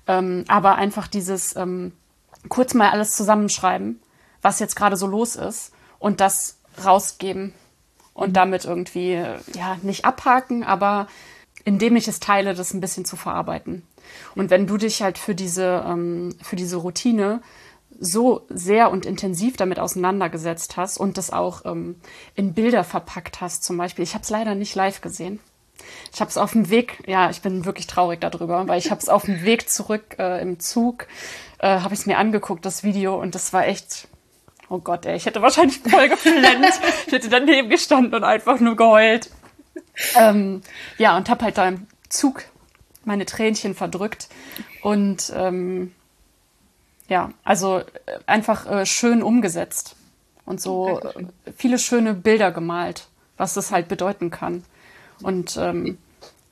Ähm, 0.07 0.45
aber 0.47 0.75
einfach 0.75 1.07
dieses 1.07 1.57
ähm, 1.57 1.91
kurz 2.47 2.73
mal 2.73 2.91
alles 2.91 3.17
zusammenschreiben, 3.17 3.99
was 4.41 4.59
jetzt 4.59 4.77
gerade 4.77 4.95
so 4.95 5.07
los 5.07 5.35
ist 5.35 5.73
und 5.99 6.21
das 6.21 6.59
rausgeben 6.85 7.53
und 8.17 8.33
damit 8.33 8.65
irgendwie, 8.65 9.13
ja, 9.53 9.77
nicht 9.83 10.03
abhaken, 10.03 10.63
aber 10.63 11.07
indem 11.63 11.95
ich 11.95 12.07
es 12.07 12.19
teile, 12.19 12.55
das 12.55 12.73
ein 12.73 12.81
bisschen 12.81 13.05
zu 13.05 13.15
verarbeiten. 13.15 13.83
Und 14.33 14.49
wenn 14.49 14.65
du 14.65 14.77
dich 14.77 15.03
halt 15.03 15.19
für 15.19 15.35
diese, 15.35 15.85
ähm, 15.87 16.33
für 16.41 16.55
diese 16.55 16.77
Routine 16.77 17.41
so 17.99 18.45
sehr 18.49 18.89
und 18.89 19.05
intensiv 19.05 19.55
damit 19.55 19.77
auseinandergesetzt 19.79 20.77
hast 20.77 20.97
und 20.97 21.17
das 21.17 21.31
auch 21.31 21.65
ähm, 21.65 21.95
in 22.33 22.55
Bilder 22.55 22.83
verpackt 22.83 23.39
hast, 23.39 23.63
zum 23.63 23.77
Beispiel. 23.77 24.03
Ich 24.03 24.15
habe 24.15 24.23
es 24.23 24.29
leider 24.31 24.55
nicht 24.55 24.73
live 24.73 25.01
gesehen. 25.01 25.39
Ich 26.11 26.19
habe 26.19 26.29
es 26.29 26.37
auf 26.37 26.53
dem 26.53 26.71
Weg, 26.71 27.03
ja, 27.05 27.29
ich 27.29 27.41
bin 27.41 27.65
wirklich 27.65 27.85
traurig 27.85 28.19
darüber, 28.19 28.67
weil 28.67 28.79
ich 28.79 28.89
habe 28.89 28.99
es 28.99 29.09
auf 29.09 29.25
dem 29.25 29.43
Weg 29.43 29.69
zurück 29.69 30.15
äh, 30.17 30.41
im 30.41 30.59
Zug, 30.59 31.07
äh, 31.59 31.81
habe 31.81 31.93
ich 31.93 31.99
es 31.99 32.05
mir 32.07 32.17
angeguckt, 32.17 32.65
das 32.65 32.83
Video, 32.83 33.21
und 33.21 33.35
das 33.35 33.53
war 33.53 33.67
echt, 33.67 34.07
Oh 34.69 34.79
Gott, 34.79 35.05
ey, 35.05 35.15
ich 35.15 35.25
hätte 35.25 35.41
wahrscheinlich 35.41 35.79
voll 35.79 36.09
geflennt. 36.09 36.65
ich 37.05 37.13
hätte 37.13 37.29
daneben 37.29 37.69
gestanden 37.69 38.13
und 38.13 38.23
einfach 38.23 38.59
nur 38.59 38.75
geheult. 38.75 39.29
Ähm, 40.15 40.61
ja, 40.97 41.17
und 41.17 41.29
hab 41.29 41.41
halt 41.41 41.57
da 41.57 41.67
im 41.67 41.87
Zug 42.09 42.43
meine 43.05 43.25
Tränchen 43.25 43.73
verdrückt. 43.73 44.27
Und 44.81 45.31
ähm, 45.35 45.93
ja, 47.07 47.31
also 47.43 47.79
äh, 47.79 47.83
einfach 48.25 48.69
äh, 48.69 48.85
schön 48.85 49.23
umgesetzt. 49.23 49.95
Und 50.45 50.61
so 50.61 50.99
äh, 50.99 51.25
viele 51.55 51.79
schöne 51.79 52.13
Bilder 52.13 52.51
gemalt, 52.51 53.07
was 53.37 53.53
das 53.53 53.71
halt 53.71 53.87
bedeuten 53.87 54.29
kann. 54.29 54.63
Und 55.21 55.57
ähm, 55.57 55.97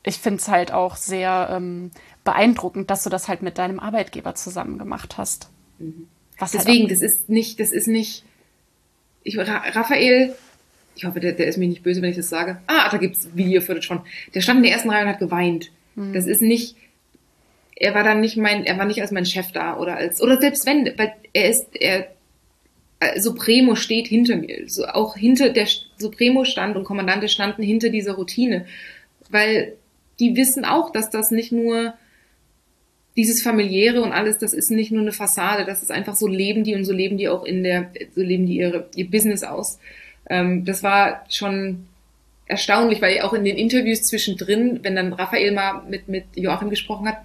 ich 0.04 0.20
finde 0.20 0.40
es 0.40 0.48
halt 0.48 0.72
auch 0.72 0.96
sehr 0.96 1.50
ähm, 1.52 1.92
beeindruckend, 2.24 2.90
dass 2.90 3.04
du 3.04 3.10
das 3.10 3.28
halt 3.28 3.42
mit 3.42 3.58
deinem 3.58 3.80
Arbeitgeber 3.80 4.36
zusammen 4.36 4.78
gemacht 4.78 5.18
hast. 5.18 5.50
Mhm. 5.80 6.08
Was 6.38 6.54
halt 6.54 6.68
Deswegen, 6.68 6.84
halt 6.84 6.92
das 6.92 7.02
ist 7.02 7.30
nicht, 7.30 7.60
das 7.60 7.72
ist 7.72 7.88
nicht. 7.88 8.24
Ich, 9.24 9.38
Raphael, 9.38 10.36
ich 10.96 11.06
hoffe, 11.06 11.20
der, 11.20 11.34
der 11.34 11.48
ist 11.48 11.58
mir 11.58 11.68
nicht 11.68 11.84
böse, 11.84 12.02
wenn 12.02 12.12
ich 12.12 12.16
das 12.16 12.30
sage. 12.30 12.62
Ah, 12.68 12.90
da 12.90 12.98
gibt's 12.98 13.30
Video-Footage 13.34 13.88
von. 13.88 14.02
Der 14.34 14.42
stand 14.42 14.58
in 14.58 14.64
der 14.64 14.74
ersten 14.74 14.90
Reihe 14.90 15.04
und 15.04 15.10
hat 15.10 15.20
geweint. 15.20 15.72
Mhm. 15.96 16.14
Das 16.14 16.26
ist 16.26 16.42
nicht. 16.42 16.76
Er 17.76 17.94
war 17.94 18.04
dann 18.04 18.22
nicht 18.22 18.38
mein, 18.38 18.64
er 18.66 18.78
war 18.78 18.86
nicht 18.86 19.02
als 19.02 19.12
mein 19.12 19.26
Chef 19.26 19.52
da 19.52 19.78
oder 19.78 19.98
als, 19.98 20.22
oder 20.22 20.40
selbst 20.40 20.66
wenn, 20.66 20.86
weil 20.98 21.14
er 21.34 21.50
ist, 21.50 21.68
er, 21.74 22.08
äh, 23.00 23.20
Supremo 23.20 23.76
steht 23.76 24.08
hinter 24.08 24.38
mir. 24.38 24.70
So 24.70 24.86
auch 24.86 25.18
hinter 25.18 25.50
der 25.50 25.68
Supremo 25.98 26.46
stand 26.46 26.78
und 26.78 26.86
Kommandante 26.86 27.28
standen 27.28 27.64
hinter 27.64 27.90
dieser 27.90 28.14
Routine. 28.14 28.66
Weil 29.30 29.74
die 30.20 30.38
wissen 30.38 30.64
auch, 30.64 30.92
dass 30.92 31.10
das 31.10 31.32
nicht 31.32 31.52
nur 31.52 31.94
dieses 33.16 33.42
familiäre 33.42 34.02
und 34.02 34.12
alles, 34.12 34.38
das 34.38 34.54
ist 34.54 34.72
nicht 34.72 34.92
nur 34.92 35.02
eine 35.02 35.14
Fassade, 35.14 35.66
das 35.66 35.82
ist 35.82 35.92
einfach 35.92 36.16
so 36.16 36.28
leben 36.28 36.64
die 36.64 36.76
und 36.76 36.84
so 36.84 36.94
leben 36.94 37.18
die 37.18 37.30
auch 37.30 37.46
in 37.46 37.64
der, 37.64 37.92
so 38.14 38.22
leben 38.22 38.46
die 38.46 38.58
ihre, 38.58 38.90
ihr 38.96 39.10
Business 39.10 39.44
aus. 39.44 39.80
Ähm, 40.30 40.66
das 40.66 40.84
war 40.84 41.24
schon 41.30 41.88
erstaunlich, 42.48 43.02
weil 43.02 43.22
auch 43.22 43.34
in 43.34 43.46
den 43.46 43.58
Interviews 43.58 44.04
zwischendrin, 44.04 44.80
wenn 44.84 44.96
dann 44.96 45.14
Raphael 45.14 45.52
mal 45.52 45.84
mit, 45.90 46.08
mit 46.08 46.26
Joachim 46.36 46.70
gesprochen 46.70 47.08
hat, 47.08 47.18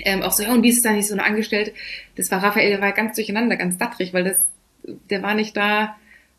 ähm, 0.00 0.22
auch 0.22 0.32
so, 0.32 0.44
ja, 0.44 0.52
und 0.52 0.62
wie 0.62 0.68
ist 0.68 0.76
es 0.76 0.82
da 0.82 0.92
nicht 0.92 1.08
so 1.08 1.14
eine 1.14 1.24
Angestellte? 1.24 1.72
Das 2.16 2.30
war 2.30 2.42
Raphael, 2.42 2.70
der 2.70 2.80
war 2.80 2.92
ganz 2.92 3.16
durcheinander, 3.16 3.56
ganz 3.56 3.76
dattrig, 3.78 4.14
weil 4.14 4.24
das, 4.24 4.46
der 5.10 5.22
war 5.22 5.34
nicht 5.34 5.56
da, 5.56 5.96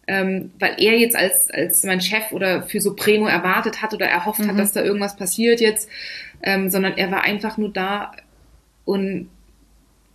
ähm, 0.08 0.52
weil 0.58 0.76
er 0.78 0.98
jetzt 0.98 1.16
als, 1.16 1.52
als 1.52 1.84
mein 1.84 2.02
Chef 2.02 2.32
oder 2.32 2.64
für 2.64 2.80
Supremo 2.80 3.28
erwartet 3.28 3.82
hat 3.82 3.94
oder 3.94 4.08
erhofft 4.08 4.40
mhm. 4.40 4.48
hat, 4.48 4.60
dass 4.60 4.72
da 4.72 4.82
irgendwas 4.82 5.18
passiert 5.18 5.60
jetzt, 5.60 5.90
ähm, 6.42 6.70
sondern 6.70 6.98
er 6.98 7.12
war 7.12 7.24
einfach 7.24 7.58
nur 7.58 7.72
da 7.72 8.14
und 8.86 9.30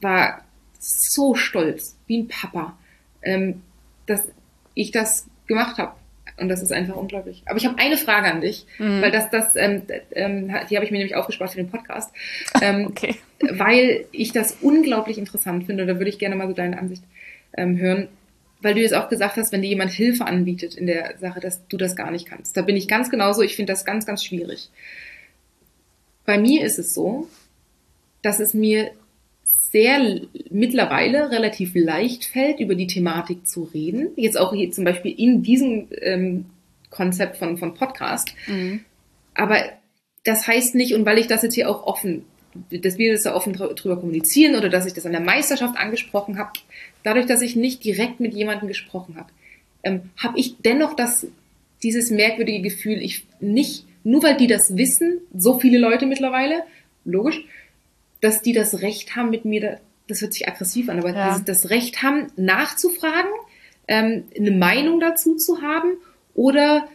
war 0.01 0.45
so 0.79 1.35
stolz, 1.35 1.97
wie 2.07 2.19
ein 2.19 2.29
Papa, 2.29 2.77
ähm, 3.23 3.63
dass 4.07 4.29
ich 4.75 4.91
das 4.91 5.27
gemacht 5.47 5.79
habe. 5.79 5.95
Und 6.37 6.49
das 6.49 6.63
ist 6.63 6.73
einfach 6.73 6.97
unglaublich. 6.97 7.43
Aber 7.47 7.59
ich 7.59 7.67
habe 7.67 7.79
eine 7.79 7.97
Frage 7.97 8.27
an 8.27 8.41
dich, 8.41 8.67
mhm. 8.79 9.01
weil 9.01 9.13
das, 9.13 9.31
das, 9.31 9.55
ähm, 9.55 9.83
ähm, 10.13 10.53
die 10.69 10.77
habe 10.77 10.85
ich 10.85 10.91
mir 10.91 10.99
nämlich 10.99 11.15
aufgespart 11.15 11.53
für 11.53 11.59
den 11.59 11.71
Podcast. 11.71 12.13
Ähm, 12.63 12.87
okay. 12.87 13.17
Weil 13.41 14.07
ich 14.13 14.33
das 14.33 14.59
unglaublich 14.61 15.19
interessant 15.19 15.67
finde. 15.67 15.87
Da 15.87 15.99
würde 15.99 16.09
ich 16.09 16.19
gerne 16.19 16.37
mal 16.37 16.47
so 16.47 16.55
deine 16.55 16.79
Ansicht 16.79 17.03
ähm, 17.57 17.77
hören. 17.77 18.09
Weil 18.61 18.75
du 18.75 18.81
jetzt 18.81 18.95
auch 18.95 19.09
gesagt 19.09 19.37
hast, 19.37 19.53
wenn 19.53 19.61
dir 19.61 19.69
jemand 19.69 19.91
Hilfe 19.91 20.25
anbietet 20.25 20.77
in 20.77 20.87
der 20.87 21.19
Sache, 21.19 21.41
dass 21.41 21.67
du 21.69 21.77
das 21.77 21.97
gar 21.97 22.11
nicht 22.11 22.27
kannst. 22.27 22.57
Da 22.57 22.63
bin 22.63 22.77
ich 22.77 22.89
ganz 22.89 23.11
genauso. 23.11 23.43
Ich 23.43 23.57
finde 23.57 23.73
das 23.73 23.85
ganz, 23.85 24.07
ganz 24.07 24.25
schwierig. 24.25 24.71
Bei 26.25 26.39
mir 26.39 26.65
ist 26.65 26.79
es 26.79 26.95
so, 26.95 27.29
dass 28.25 28.41
es 28.41 28.55
mir 28.55 28.91
sehr 29.45 30.21
mittlerweile 30.51 31.31
relativ 31.31 31.73
leicht 31.75 32.25
fällt, 32.25 32.61
über 32.61 32.75
die 32.75 32.87
Thematik 32.87 33.47
zu 33.47 33.65
reden. 33.65 34.09
Jetzt 34.17 34.39
auch 34.39 34.55
hier 34.55 34.71
zum 34.71 34.85
Beispiel 34.85 35.13
in 35.17 35.43
diesem 35.43 35.89
ähm, 36.01 36.47
Konzept 36.91 37.37
von, 37.37 37.59
von 37.59 37.75
Podcast. 37.75 38.35
Mhm. 38.47 38.85
Aber 39.35 39.59
das 40.25 40.47
heißt 40.47 40.75
nicht, 40.75 40.95
und 40.95 41.05
weil 41.05 41.19
ich 41.19 41.27
das 41.27 41.43
jetzt 41.43 41.55
hier 41.55 41.69
auch 41.69 41.83
offen, 41.83 42.25
dass 42.71 42.99
wir 42.99 43.13
das 43.13 43.25
da 43.25 43.35
offen 43.35 43.53
drüber 43.53 43.99
kommunizieren 43.99 44.57
oder 44.57 44.69
dass 44.69 44.87
ich 44.87 44.95
das 44.95 45.07
an 45.07 45.13
der 45.13 45.21
Meisterschaft 45.21 45.77
angesprochen 45.77 46.39
habe, 46.39 46.53
dadurch, 47.03 47.27
dass 47.27 47.43
ich 47.43 47.57
nicht 47.57 47.85
direkt 47.85 48.21
mit 48.21 48.33
jemandem 48.33 48.69
gesprochen 48.69 49.17
habe, 49.17 49.29
ähm, 49.83 50.03
habe 50.17 50.39
ich 50.39 50.57
dennoch 50.59 50.95
das, 50.95 51.27
dieses 51.83 52.11
merkwürdige 52.11 52.63
Gefühl, 52.63 53.03
ich 53.03 53.27
nicht, 53.41 53.85
nur 54.03 54.23
weil 54.23 54.37
die 54.37 54.47
das 54.47 54.77
wissen, 54.77 55.19
so 55.37 55.59
viele 55.59 55.79
Leute 55.79 56.07
mittlerweile, 56.07 56.63
logisch, 57.05 57.45
dass 58.25 58.41
die 58.41 58.55
das 58.55 58.81
Recht 58.81 59.17
haben, 59.17 59.29
mit 59.29 59.45
mir, 59.45 59.81
das 60.09 60.23
hört 60.23 60.33
sich 60.33 60.49
aggressiv 60.49 60.89
an, 60.89 60.99
aber 60.99 61.15
ja. 61.15 61.39
das 61.45 61.69
Recht 61.69 62.03
haben, 62.03 62.29
nachzufragen, 62.37 63.31
ähm, 63.87 64.25
eine 64.35 64.51
Meinung 64.51 64.99
dazu 64.99 65.37
zu 65.37 65.61
haben 65.61 65.99
oder 66.33 66.89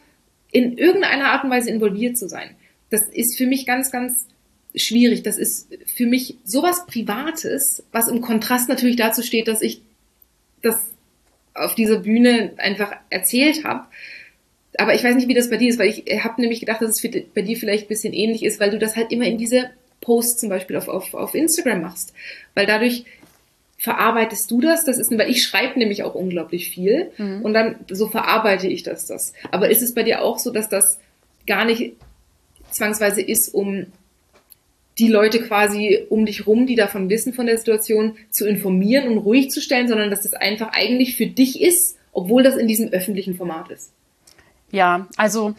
in 0.52 0.76
irgendeiner 0.76 1.26
Art 1.26 1.44
und 1.44 1.52
Weise 1.52 1.70
involviert 1.70 2.18
zu 2.18 2.28
sein. 2.28 2.56
Das 2.90 3.04
ist 3.04 3.38
für 3.38 3.46
mich 3.46 3.68
ganz, 3.68 3.92
ganz 3.92 4.26
schwierig. 4.74 5.22
Das 5.22 5.38
ist 5.38 5.68
für 5.86 6.08
mich 6.08 6.38
sowas 6.44 6.88
Privates, 6.88 7.84
was 7.92 8.08
im 8.08 8.22
Kontrast 8.22 8.68
natürlich 8.68 8.96
dazu 8.96 9.22
steht, 9.22 9.48
dass 9.48 9.62
ich 9.62 9.84
das 10.64 10.84
auf 11.54 11.76
dieser 11.76 12.00
Bühne 12.00 12.54
einfach 12.58 12.92
erzählt 13.12 13.66
habe. 13.66 13.86
Aber 14.80 14.96
ich 14.96 15.04
weiß 15.04 15.16
nicht, 15.16 15.28
wie 15.28 15.36
das 15.36 15.52
bei 15.52 15.58
dir 15.58 15.70
ist, 15.70 15.78
weil 15.78 15.90
ich 15.90 16.24
habe 16.24 16.42
nämlich 16.42 16.60
gedacht, 16.60 16.82
dass 16.82 17.04
es 17.04 17.12
bei 17.36 17.44
dir 17.44 17.58
vielleicht 17.58 17.86
ein 17.86 17.90
bisschen 17.90 18.14
ähnlich 18.14 18.44
ist, 18.44 18.60
weil 18.60 18.72
du 18.72 18.80
das 18.80 18.96
halt 18.96 19.12
immer 19.12 19.26
in 19.26 19.38
diese 19.38 19.70
Post 20.02 20.40
zum 20.40 20.50
Beispiel 20.50 20.76
auf, 20.76 20.88
auf, 20.88 21.14
auf 21.14 21.36
Instagram 21.36 21.82
machst. 21.82 22.14
Weil 22.54 22.66
dadurch 22.66 23.06
verarbeitest 23.78 24.52
du 24.52 24.60
das, 24.60 24.84
das 24.84 24.98
ist, 24.98 25.10
weil 25.18 25.30
ich 25.30 25.44
schreibe 25.44 25.80
nämlich 25.80 26.04
auch 26.04 26.14
unglaublich 26.14 26.70
viel 26.70 27.12
mhm. 27.18 27.42
und 27.44 27.54
dann 27.54 27.76
so 27.90 28.08
verarbeite 28.08 28.68
ich 28.68 28.84
das, 28.84 29.06
das. 29.06 29.34
Aber 29.52 29.70
ist 29.70 29.82
es 29.82 29.94
bei 29.94 30.04
dir 30.04 30.22
auch 30.22 30.38
so, 30.38 30.52
dass 30.52 30.68
das 30.68 31.00
gar 31.48 31.64
nicht 31.66 31.94
zwangsweise 32.72 33.22
ist, 33.22 33.54
um 33.54 33.88
die 35.00 35.08
Leute 35.08 35.42
quasi 35.42 36.06
um 36.10 36.26
dich 36.26 36.46
rum, 36.46 36.68
die 36.68 36.76
davon 36.76 37.10
wissen 37.10 37.34
von 37.34 37.46
der 37.46 37.58
Situation, 37.58 38.18
zu 38.30 38.46
informieren 38.46 39.08
und 39.08 39.20
ruhig 39.20 39.50
zu 39.50 39.62
stellen, 39.62 39.88
sondern 39.88 40.10
dass 40.10 40.24
das 40.24 40.34
einfach 40.34 40.74
eigentlich 40.74 41.16
für 41.16 41.28
dich 41.28 41.62
ist, 41.62 41.98
obwohl 42.12 42.44
das 42.44 42.58
in 42.58 42.68
diesem 42.68 42.90
öffentlichen 42.90 43.36
Format 43.36 43.70
ist? 43.70 43.94
Ja, 44.72 45.08
also 45.16 45.56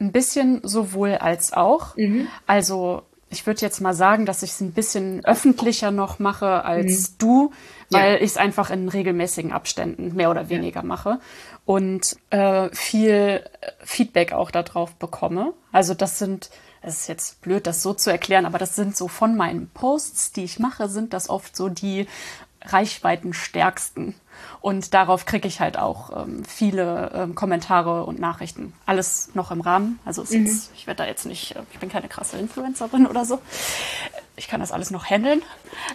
ein 0.00 0.10
bisschen 0.10 0.60
sowohl 0.62 1.12
als 1.12 1.52
auch. 1.52 1.96
Mhm. 1.96 2.28
Also 2.46 3.02
ich 3.30 3.46
würde 3.46 3.60
jetzt 3.60 3.80
mal 3.80 3.94
sagen, 3.94 4.26
dass 4.26 4.42
ich 4.42 4.50
es 4.50 4.60
ein 4.60 4.72
bisschen 4.72 5.24
öffentlicher 5.24 5.90
noch 5.90 6.18
mache 6.18 6.64
als 6.64 7.10
mhm. 7.10 7.14
du, 7.18 7.52
weil 7.90 8.14
ja. 8.14 8.16
ich 8.16 8.30
es 8.30 8.36
einfach 8.36 8.70
in 8.70 8.88
regelmäßigen 8.88 9.52
Abständen 9.52 10.14
mehr 10.14 10.30
oder 10.30 10.48
weniger 10.48 10.80
ja. 10.80 10.86
mache 10.86 11.20
und 11.64 12.16
äh, 12.30 12.68
viel 12.72 13.44
Feedback 13.84 14.32
auch 14.32 14.50
darauf 14.50 14.94
bekomme. 14.94 15.52
Also 15.72 15.94
das 15.94 16.18
sind, 16.18 16.50
es 16.80 17.00
ist 17.00 17.08
jetzt 17.08 17.40
blöd, 17.42 17.66
das 17.66 17.82
so 17.82 17.92
zu 17.92 18.10
erklären, 18.10 18.46
aber 18.46 18.58
das 18.58 18.74
sind 18.74 18.96
so 18.96 19.08
von 19.08 19.36
meinen 19.36 19.68
Posts, 19.68 20.32
die 20.32 20.44
ich 20.44 20.58
mache, 20.58 20.88
sind 20.88 21.12
das 21.12 21.28
oft 21.28 21.54
so 21.56 21.68
die 21.68 22.06
reichweitenstärksten. 22.62 24.14
Und 24.60 24.92
darauf 24.94 25.24
kriege 25.24 25.46
ich 25.46 25.60
halt 25.60 25.78
auch 25.78 26.24
ähm, 26.24 26.44
viele 26.44 27.12
ähm, 27.14 27.34
Kommentare 27.34 28.04
und 28.04 28.18
Nachrichten. 28.18 28.72
Alles 28.86 29.30
noch 29.34 29.50
im 29.50 29.60
Rahmen. 29.60 30.00
Also 30.04 30.22
mhm. 30.22 30.46
jetzt, 30.46 30.72
ich 30.74 30.86
werde 30.86 31.04
da 31.04 31.08
jetzt 31.08 31.26
nicht, 31.26 31.56
äh, 31.56 31.62
ich 31.72 31.78
bin 31.78 31.88
keine 31.88 32.08
krasse 32.08 32.38
Influencerin 32.38 33.06
oder 33.06 33.24
so. 33.24 33.40
Ich 34.36 34.48
kann 34.48 34.60
das 34.60 34.72
alles 34.72 34.90
noch 34.90 35.08
handeln. 35.08 35.42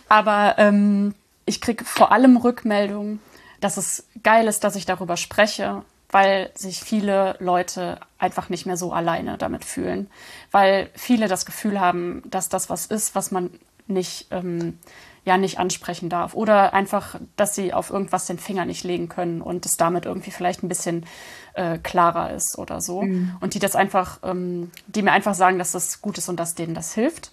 Aber 0.07 0.55
ähm, 0.57 1.13
ich 1.45 1.59
kriege 1.59 1.83
vor 1.83 2.11
allem 2.11 2.37
Rückmeldungen, 2.37 3.19
dass 3.59 3.77
es 3.77 4.05
geil 4.23 4.47
ist, 4.47 4.63
dass 4.63 4.75
ich 4.75 4.85
darüber 4.85 5.17
spreche, 5.17 5.83
weil 6.09 6.51
sich 6.53 6.79
viele 6.79 7.35
Leute 7.39 7.99
einfach 8.17 8.49
nicht 8.49 8.65
mehr 8.65 8.77
so 8.77 8.93
alleine 8.93 9.37
damit 9.37 9.65
fühlen. 9.65 10.09
Weil 10.51 10.89
viele 10.95 11.27
das 11.27 11.45
Gefühl 11.45 11.79
haben, 11.79 12.21
dass 12.25 12.49
das 12.49 12.69
was 12.69 12.85
ist, 12.85 13.15
was 13.15 13.31
man 13.31 13.49
nicht 13.87 14.27
ähm, 14.31 14.79
ja 15.25 15.37
nicht 15.37 15.59
ansprechen 15.59 16.09
darf. 16.09 16.33
Oder 16.33 16.73
einfach, 16.73 17.15
dass 17.35 17.55
sie 17.55 17.73
auf 17.73 17.89
irgendwas 17.89 18.25
den 18.25 18.39
Finger 18.39 18.65
nicht 18.65 18.83
legen 18.83 19.09
können 19.09 19.41
und 19.41 19.65
es 19.65 19.77
damit 19.77 20.05
irgendwie 20.05 20.31
vielleicht 20.31 20.63
ein 20.63 20.69
bisschen 20.69 21.05
äh, 21.53 21.77
klarer 21.77 22.31
ist 22.31 22.57
oder 22.57 22.81
so. 22.81 23.03
Mhm. 23.03 23.35
Und 23.39 23.53
die 23.53 23.59
das 23.59 23.75
einfach, 23.75 24.19
ähm, 24.23 24.71
die 24.87 25.01
mir 25.01 25.11
einfach 25.11 25.35
sagen, 25.35 25.59
dass 25.59 25.71
das 25.71 26.01
gut 26.01 26.17
ist 26.17 26.29
und 26.29 26.39
dass 26.39 26.55
denen 26.55 26.73
das 26.73 26.93
hilft. 26.93 27.31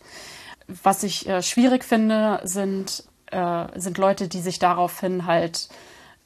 Was 0.82 1.03
ich 1.03 1.28
äh, 1.28 1.43
schwierig 1.43 1.84
finde, 1.84 2.41
sind, 2.45 3.05
äh, 3.26 3.66
sind 3.74 3.99
Leute, 3.99 4.28
die 4.28 4.41
sich 4.41 4.59
daraufhin 4.59 5.26
halt 5.26 5.68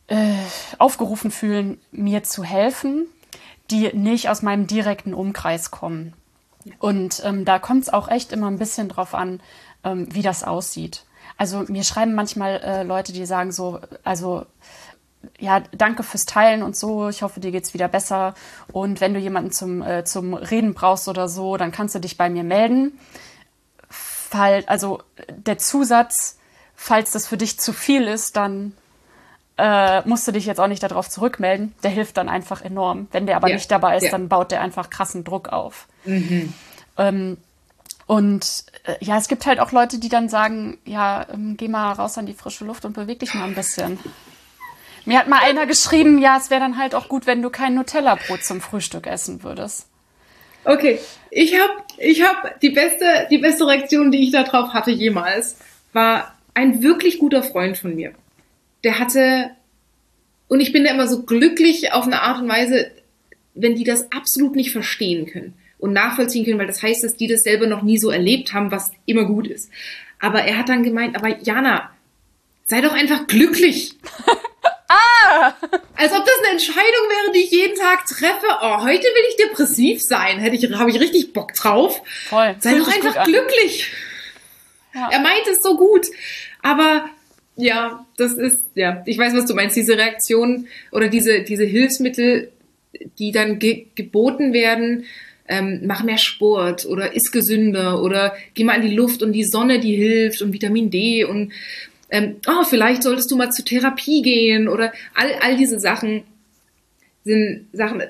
äh, 0.09 0.35
aufgerufen 0.79 1.31
fühlen, 1.31 1.81
mir 1.93 2.25
zu 2.25 2.45
helfen, 2.45 3.07
die 3.71 3.91
nicht 3.97 4.29
aus 4.29 4.43
meinem 4.43 4.67
direkten 4.67 5.15
Umkreis 5.15 5.71
kommen. 5.71 6.13
Und 6.79 7.23
ähm, 7.25 7.45
da 7.45 7.59
kommt 7.59 7.85
es 7.85 7.93
auch 7.93 8.09
echt 8.09 8.33
immer 8.33 8.49
ein 8.49 8.59
bisschen 8.59 8.89
drauf 8.89 9.15
an, 9.15 9.41
ähm, 9.83 10.13
wie 10.15 10.23
das 10.23 10.45
aussieht. 10.45 11.05
Also 11.37 11.65
mir 11.69 11.85
schreiben 11.85 12.15
manchmal 12.15 12.61
äh, 12.63 12.83
Leute, 12.83 13.13
die 13.13 13.27
sagen 13.27 13.53
so, 13.53 13.81
also 14.05 14.47
ja, 15.39 15.63
danke 15.73 16.03
fürs 16.03 16.27
Teilen 16.27 16.63
und 16.63 16.77
so. 16.77 17.09
Ich 17.09 17.23
hoffe, 17.23 17.41
dir 17.41 17.51
geht's 17.51 17.75
wieder 17.75 17.89
besser. 17.89 18.35
Und 18.73 19.01
wenn 19.01 19.15
du 19.15 19.21
jemanden 19.21 19.51
zum, 19.51 19.83
äh, 19.83 20.05
zum 20.05 20.35
Reden 20.35 20.75
brauchst 20.75 21.09
oder 21.09 21.29
so, 21.29 21.57
dann 21.57 21.73
kannst 21.73 21.95
du 21.95 21.99
dich 21.99 22.17
bei 22.17 22.29
mir 22.29 22.45
melden. 22.45 22.99
Fall, 23.89 24.65
also 24.67 25.01
der 25.29 25.59
Zusatz, 25.59 26.39
falls 26.75 27.13
das 27.13 27.27
für 27.27 27.37
dich 27.37 27.59
zu 27.59 27.73
viel 27.73 28.07
ist, 28.07 28.37
dann 28.37 28.73
äh, 29.57 30.07
musst 30.09 30.27
du 30.27 30.33
dich 30.33 30.47
jetzt 30.47 30.61
auch 30.61 30.67
nicht 30.67 30.83
darauf 30.83 31.09
zurückmelden. 31.09 31.75
Der 31.83 31.91
hilft 31.91 32.17
dann 32.17 32.29
einfach 32.29 32.63
enorm. 32.63 33.09
Wenn 33.13 33.27
der 33.27 33.37
aber 33.37 33.49
ja. 33.49 33.55
nicht 33.55 33.71
dabei 33.71 33.97
ist, 33.97 34.05
ja. 34.05 34.11
dann 34.11 34.29
baut 34.29 34.51
der 34.51 34.61
einfach 34.61 34.91
krassen 34.91 35.25
Druck 35.25 35.49
auf. 35.49 35.87
Mhm. 36.05 36.53
Ähm, 36.97 37.37
und 38.07 38.65
äh, 38.85 38.97
ja, 39.01 39.17
es 39.17 39.29
gibt 39.29 39.47
halt 39.47 39.61
auch 39.61 39.73
Leute, 39.73 39.99
die 39.99 40.09
dann 40.09 40.29
sagen, 40.29 40.79
ja, 40.85 41.27
ähm, 41.33 41.57
geh 41.57 41.69
mal 41.69 41.93
raus 41.93 42.19
an 42.19 42.27
die 42.27 42.35
frische 42.35 42.65
Luft 42.65 42.85
und 42.85 42.93
beweg 42.93 43.19
dich 43.21 43.35
mal 43.35 43.45
ein 43.45 43.55
bisschen. 43.55 43.99
Mir 45.07 45.19
hat 45.19 45.29
mal 45.29 45.41
einer 45.43 45.67
geschrieben, 45.67 46.19
ja, 46.19 46.37
es 46.37 46.51
wäre 46.51 46.61
dann 46.61 46.79
halt 46.79 46.95
auch 46.95 47.09
gut, 47.09 47.27
wenn 47.27 47.43
du 47.43 47.51
kein 47.51 47.75
Nutella-Brot 47.75 48.45
zum 48.45 48.61
Frühstück 48.61 49.07
essen 49.07 49.43
würdest. 49.43 49.87
Okay, 50.65 50.99
ich 51.31 51.59
habe 51.59 51.73
ich 51.99 52.23
hab 52.23 52.59
die 52.61 52.71
beste 52.71 53.27
die 53.31 53.39
beste 53.39 53.67
Reaktion, 53.67 54.11
die 54.11 54.23
ich 54.23 54.33
darauf 54.33 54.73
hatte 54.73 54.91
jemals, 54.91 55.59
war 55.93 56.35
ein 56.55 56.83
wirklich 56.83 57.19
guter 57.19 57.43
Freund 57.43 57.77
von 57.77 57.95
mir. 57.95 58.15
Der 58.83 58.99
hatte 58.99 59.51
und 60.49 60.61
ich 60.61 60.73
bin 60.73 60.85
da 60.85 60.91
immer 60.91 61.09
so 61.09 61.23
glücklich 61.23 61.93
auf 61.93 62.05
eine 62.05 62.23
Art 62.23 62.41
und 62.41 62.49
Weise, 62.49 62.91
wenn 63.55 63.75
die 63.75 63.85
das 63.85 64.11
absolut 64.11 64.57
nicht 64.57 64.73
verstehen 64.73 65.27
können 65.27 65.55
und 65.85 65.93
nachvollziehen 65.93 66.47
können, 66.47 66.59
weil 66.59 66.67
das 66.67 66.83
heißt, 66.83 67.05
dass 67.05 67.15
die 67.15 67.27
das 67.27 67.43
selber 67.43 67.67
noch 67.67 67.83
nie 67.83 67.99
so 67.99 68.11
erlebt 68.11 68.55
haben, 68.55 68.71
was 68.71 68.91
immer 69.05 69.27
gut 69.27 69.47
ist. 69.47 69.71
Aber 70.19 70.41
er 70.41 70.57
hat 70.57 70.71
dann 70.71 70.83
gemeint, 70.83 71.15
aber 71.15 71.39
Jana, 71.43 71.91
sei 72.65 72.81
doch 72.81 72.95
einfach 72.95 73.27
glücklich. 73.27 73.95
ah. 74.89 75.55
Als 75.95 76.13
ob 76.13 76.25
das 76.25 76.39
eine 76.43 76.53
Entscheidung 76.53 76.81
wäre, 76.81 77.33
die 77.35 77.41
ich 77.41 77.51
jeden 77.51 77.79
Tag 77.79 78.07
treffe. 78.07 78.47
Oh, 78.63 78.83
heute 78.83 79.03
will 79.03 79.25
ich 79.29 79.37
depressiv 79.37 80.01
sein. 80.01 80.39
Hätte 80.39 80.57
ich, 80.57 80.73
habe 80.73 80.89
ich 80.89 80.99
richtig 80.99 81.35
Bock 81.35 81.53
drauf. 81.53 82.01
Voll. 82.31 82.57
Sei 82.61 82.79
doch 82.79 82.89
einfach 82.89 83.25
glücklich. 83.25 83.93
Ja. 84.95 85.11
Er 85.13 85.21
meint 85.21 85.47
es 85.53 85.63
so 85.63 85.77
gut. 85.77 86.07
Aber 86.63 87.11
ja, 87.57 88.07
das 88.17 88.33
ist, 88.33 88.63
ja, 88.75 89.03
ich 89.05 89.19
weiß, 89.19 89.35
was 89.35 89.45
du 89.45 89.55
meinst, 89.55 89.77
diese 89.77 89.99
Reaktion 89.99 90.67
oder 90.93 91.09
diese, 91.09 91.43
diese 91.43 91.65
Hilfsmittel, 91.65 92.51
die 93.19 93.33
dann 93.33 93.59
ge 93.59 93.89
geboten 93.95 94.55
werden, 94.55 95.05
ähm, 95.47 95.83
mach 95.85 96.03
mehr 96.03 96.19
Sport 96.19 96.87
oder 96.87 97.15
iss 97.15 97.31
gesünder 97.31 98.03
oder 98.03 98.35
geh 98.55 98.65
mal 98.65 98.77
in 98.77 98.89
die 98.89 98.95
Luft 98.95 99.23
und 99.23 99.33
die 99.33 99.45
Sonne, 99.45 99.81
die 99.81 99.95
hilft 99.95 100.43
und 100.43 100.53
Vitamin 100.53 100.91
D 100.91 101.25
und 101.25 101.53
ähm, 102.11 102.37
oh, 102.47 102.65
vielleicht 102.65 103.03
solltest 103.03 103.31
du 103.31 103.37
mal 103.37 103.51
zur 103.51 103.65
Therapie 103.65 104.23
gehen 104.23 104.69
oder 104.69 104.93
all, 105.15 105.33
all 105.41 105.57
diese 105.57 105.81
Sachen 105.81 106.23
sind 107.25 107.67
Sachen, 107.73 108.03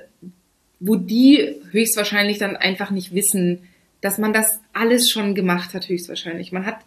wo 0.81 0.97
die 0.97 1.57
höchstwahrscheinlich 1.71 2.39
dann 2.39 2.57
einfach 2.57 2.91
nicht 2.91 3.15
wissen, 3.15 3.61
dass 4.01 4.19
man 4.19 4.33
das 4.33 4.61
alles 4.73 5.11
schon 5.11 5.35
gemacht 5.35 5.73
hat, 5.73 5.89
höchstwahrscheinlich. 5.89 6.53
Man 6.53 6.67
hat, 6.67 6.81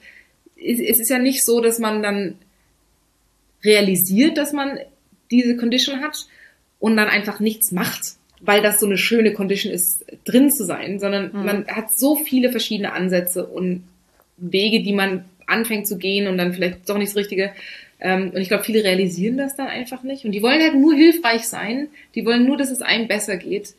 es 0.56 0.80
ist 0.80 1.10
ja 1.10 1.18
nicht 1.18 1.44
so, 1.44 1.62
dass 1.62 1.80
man 1.80 2.04
dann 2.04 2.36
realisiert, 3.64 4.38
dass 4.38 4.54
man 4.54 4.78
diese 5.32 5.58
Condition 5.58 6.02
hat 6.02 6.28
und 6.80 6.96
dann 6.96 7.08
einfach 7.08 7.40
nichts 7.40 7.72
macht, 7.72 8.17
weil 8.40 8.62
das 8.62 8.80
so 8.80 8.86
eine 8.86 8.98
schöne 8.98 9.34
Condition 9.34 9.74
ist, 9.74 10.06
drin 10.26 10.52
zu 10.52 10.66
sein, 10.66 11.00
sondern 11.00 11.32
mhm. 11.34 11.46
man 11.46 11.68
hat 11.68 11.92
so 11.92 12.16
viele 12.16 12.52
verschiedene 12.52 12.94
Ansätze 12.94 13.46
und 13.46 13.84
Wege, 14.38 14.84
die 14.84 14.94
man 14.94 15.26
anfängt 15.48 15.88
zu 15.88 15.98
gehen 15.98 16.28
und 16.28 16.38
dann 16.38 16.54
vielleicht 16.54 16.88
doch 16.88 16.98
nicht 16.98 17.10
das 17.10 17.16
Richtige. 17.16 17.52
Ähm, 18.00 18.32
und 18.34 18.38
ich 18.38 18.50
glaube, 18.50 18.64
viele 18.64 18.84
realisieren 18.84 19.38
das 19.38 19.56
dann 19.56 19.68
einfach 19.68 20.04
nicht. 20.04 20.26
Und 20.26 20.34
die 20.34 20.44
wollen 20.44 20.62
halt 20.62 20.76
nur 20.76 20.94
hilfreich 20.94 21.48
sein. 21.48 21.88
Die 22.14 22.26
wollen 22.26 22.46
nur, 22.46 22.58
dass 22.58 22.70
es 22.70 22.82
einem 22.82 23.08
besser 23.08 23.38
geht. 23.38 23.74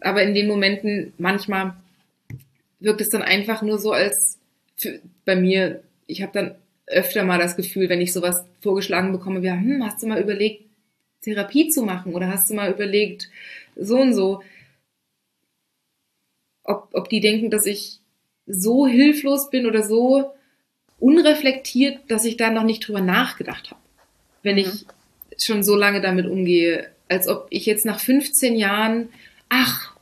Aber 0.00 0.22
in 0.22 0.34
den 0.34 0.48
Momenten 0.48 1.14
manchmal 1.16 1.74
wirkt 2.80 3.00
es 3.00 3.08
dann 3.08 3.22
einfach 3.22 3.62
nur 3.62 3.78
so, 3.78 3.92
als 3.92 4.38
für, 4.76 5.00
bei 5.24 5.36
mir, 5.36 5.82
ich 6.06 6.20
habe 6.20 6.32
dann 6.34 6.54
öfter 6.86 7.24
mal 7.24 7.38
das 7.38 7.56
Gefühl, 7.56 7.88
wenn 7.88 8.02
ich 8.02 8.12
sowas 8.12 8.44
vorgeschlagen 8.60 9.12
bekomme, 9.12 9.42
wie, 9.42 9.50
hm, 9.50 9.82
hast 9.82 10.02
du 10.02 10.06
mal 10.06 10.20
überlegt, 10.20 10.64
Therapie 11.22 11.68
zu 11.68 11.82
machen 11.82 12.12
oder 12.14 12.28
hast 12.28 12.50
du 12.50 12.54
mal 12.54 12.70
überlegt, 12.70 13.30
so 13.76 13.98
und 13.98 14.14
so, 14.14 14.42
ob, 16.64 16.88
ob 16.92 17.08
die 17.08 17.20
denken, 17.20 17.50
dass 17.50 17.66
ich 17.66 18.00
so 18.46 18.86
hilflos 18.86 19.50
bin 19.50 19.66
oder 19.66 19.82
so 19.82 20.32
unreflektiert, 20.98 22.10
dass 22.10 22.24
ich 22.24 22.36
da 22.36 22.50
noch 22.50 22.64
nicht 22.64 22.86
drüber 22.86 23.00
nachgedacht 23.00 23.70
habe, 23.70 23.80
wenn 24.42 24.58
ich 24.58 24.66
mhm. 24.66 24.86
schon 25.38 25.62
so 25.62 25.76
lange 25.76 26.00
damit 26.00 26.26
umgehe, 26.26 26.90
als 27.08 27.28
ob 27.28 27.46
ich 27.50 27.66
jetzt 27.66 27.84
nach 27.84 28.00
15 28.00 28.56
Jahren, 28.56 29.10
ach, 29.48 29.94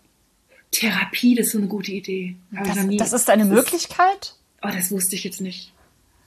Therapie, 0.70 1.34
das 1.34 1.46
ist 1.46 1.52
so 1.52 1.58
eine 1.58 1.66
gute 1.66 1.92
Idee. 1.92 2.36
Das, 2.50 2.86
das, 2.96 3.12
ist 3.12 3.30
eine 3.30 3.44
das 3.44 3.52
Möglichkeit? 3.52 4.22
Ist, 4.22 4.38
oh, 4.62 4.68
das 4.68 4.90
wusste 4.90 5.16
ich 5.16 5.24
jetzt 5.24 5.40
nicht. 5.40 5.72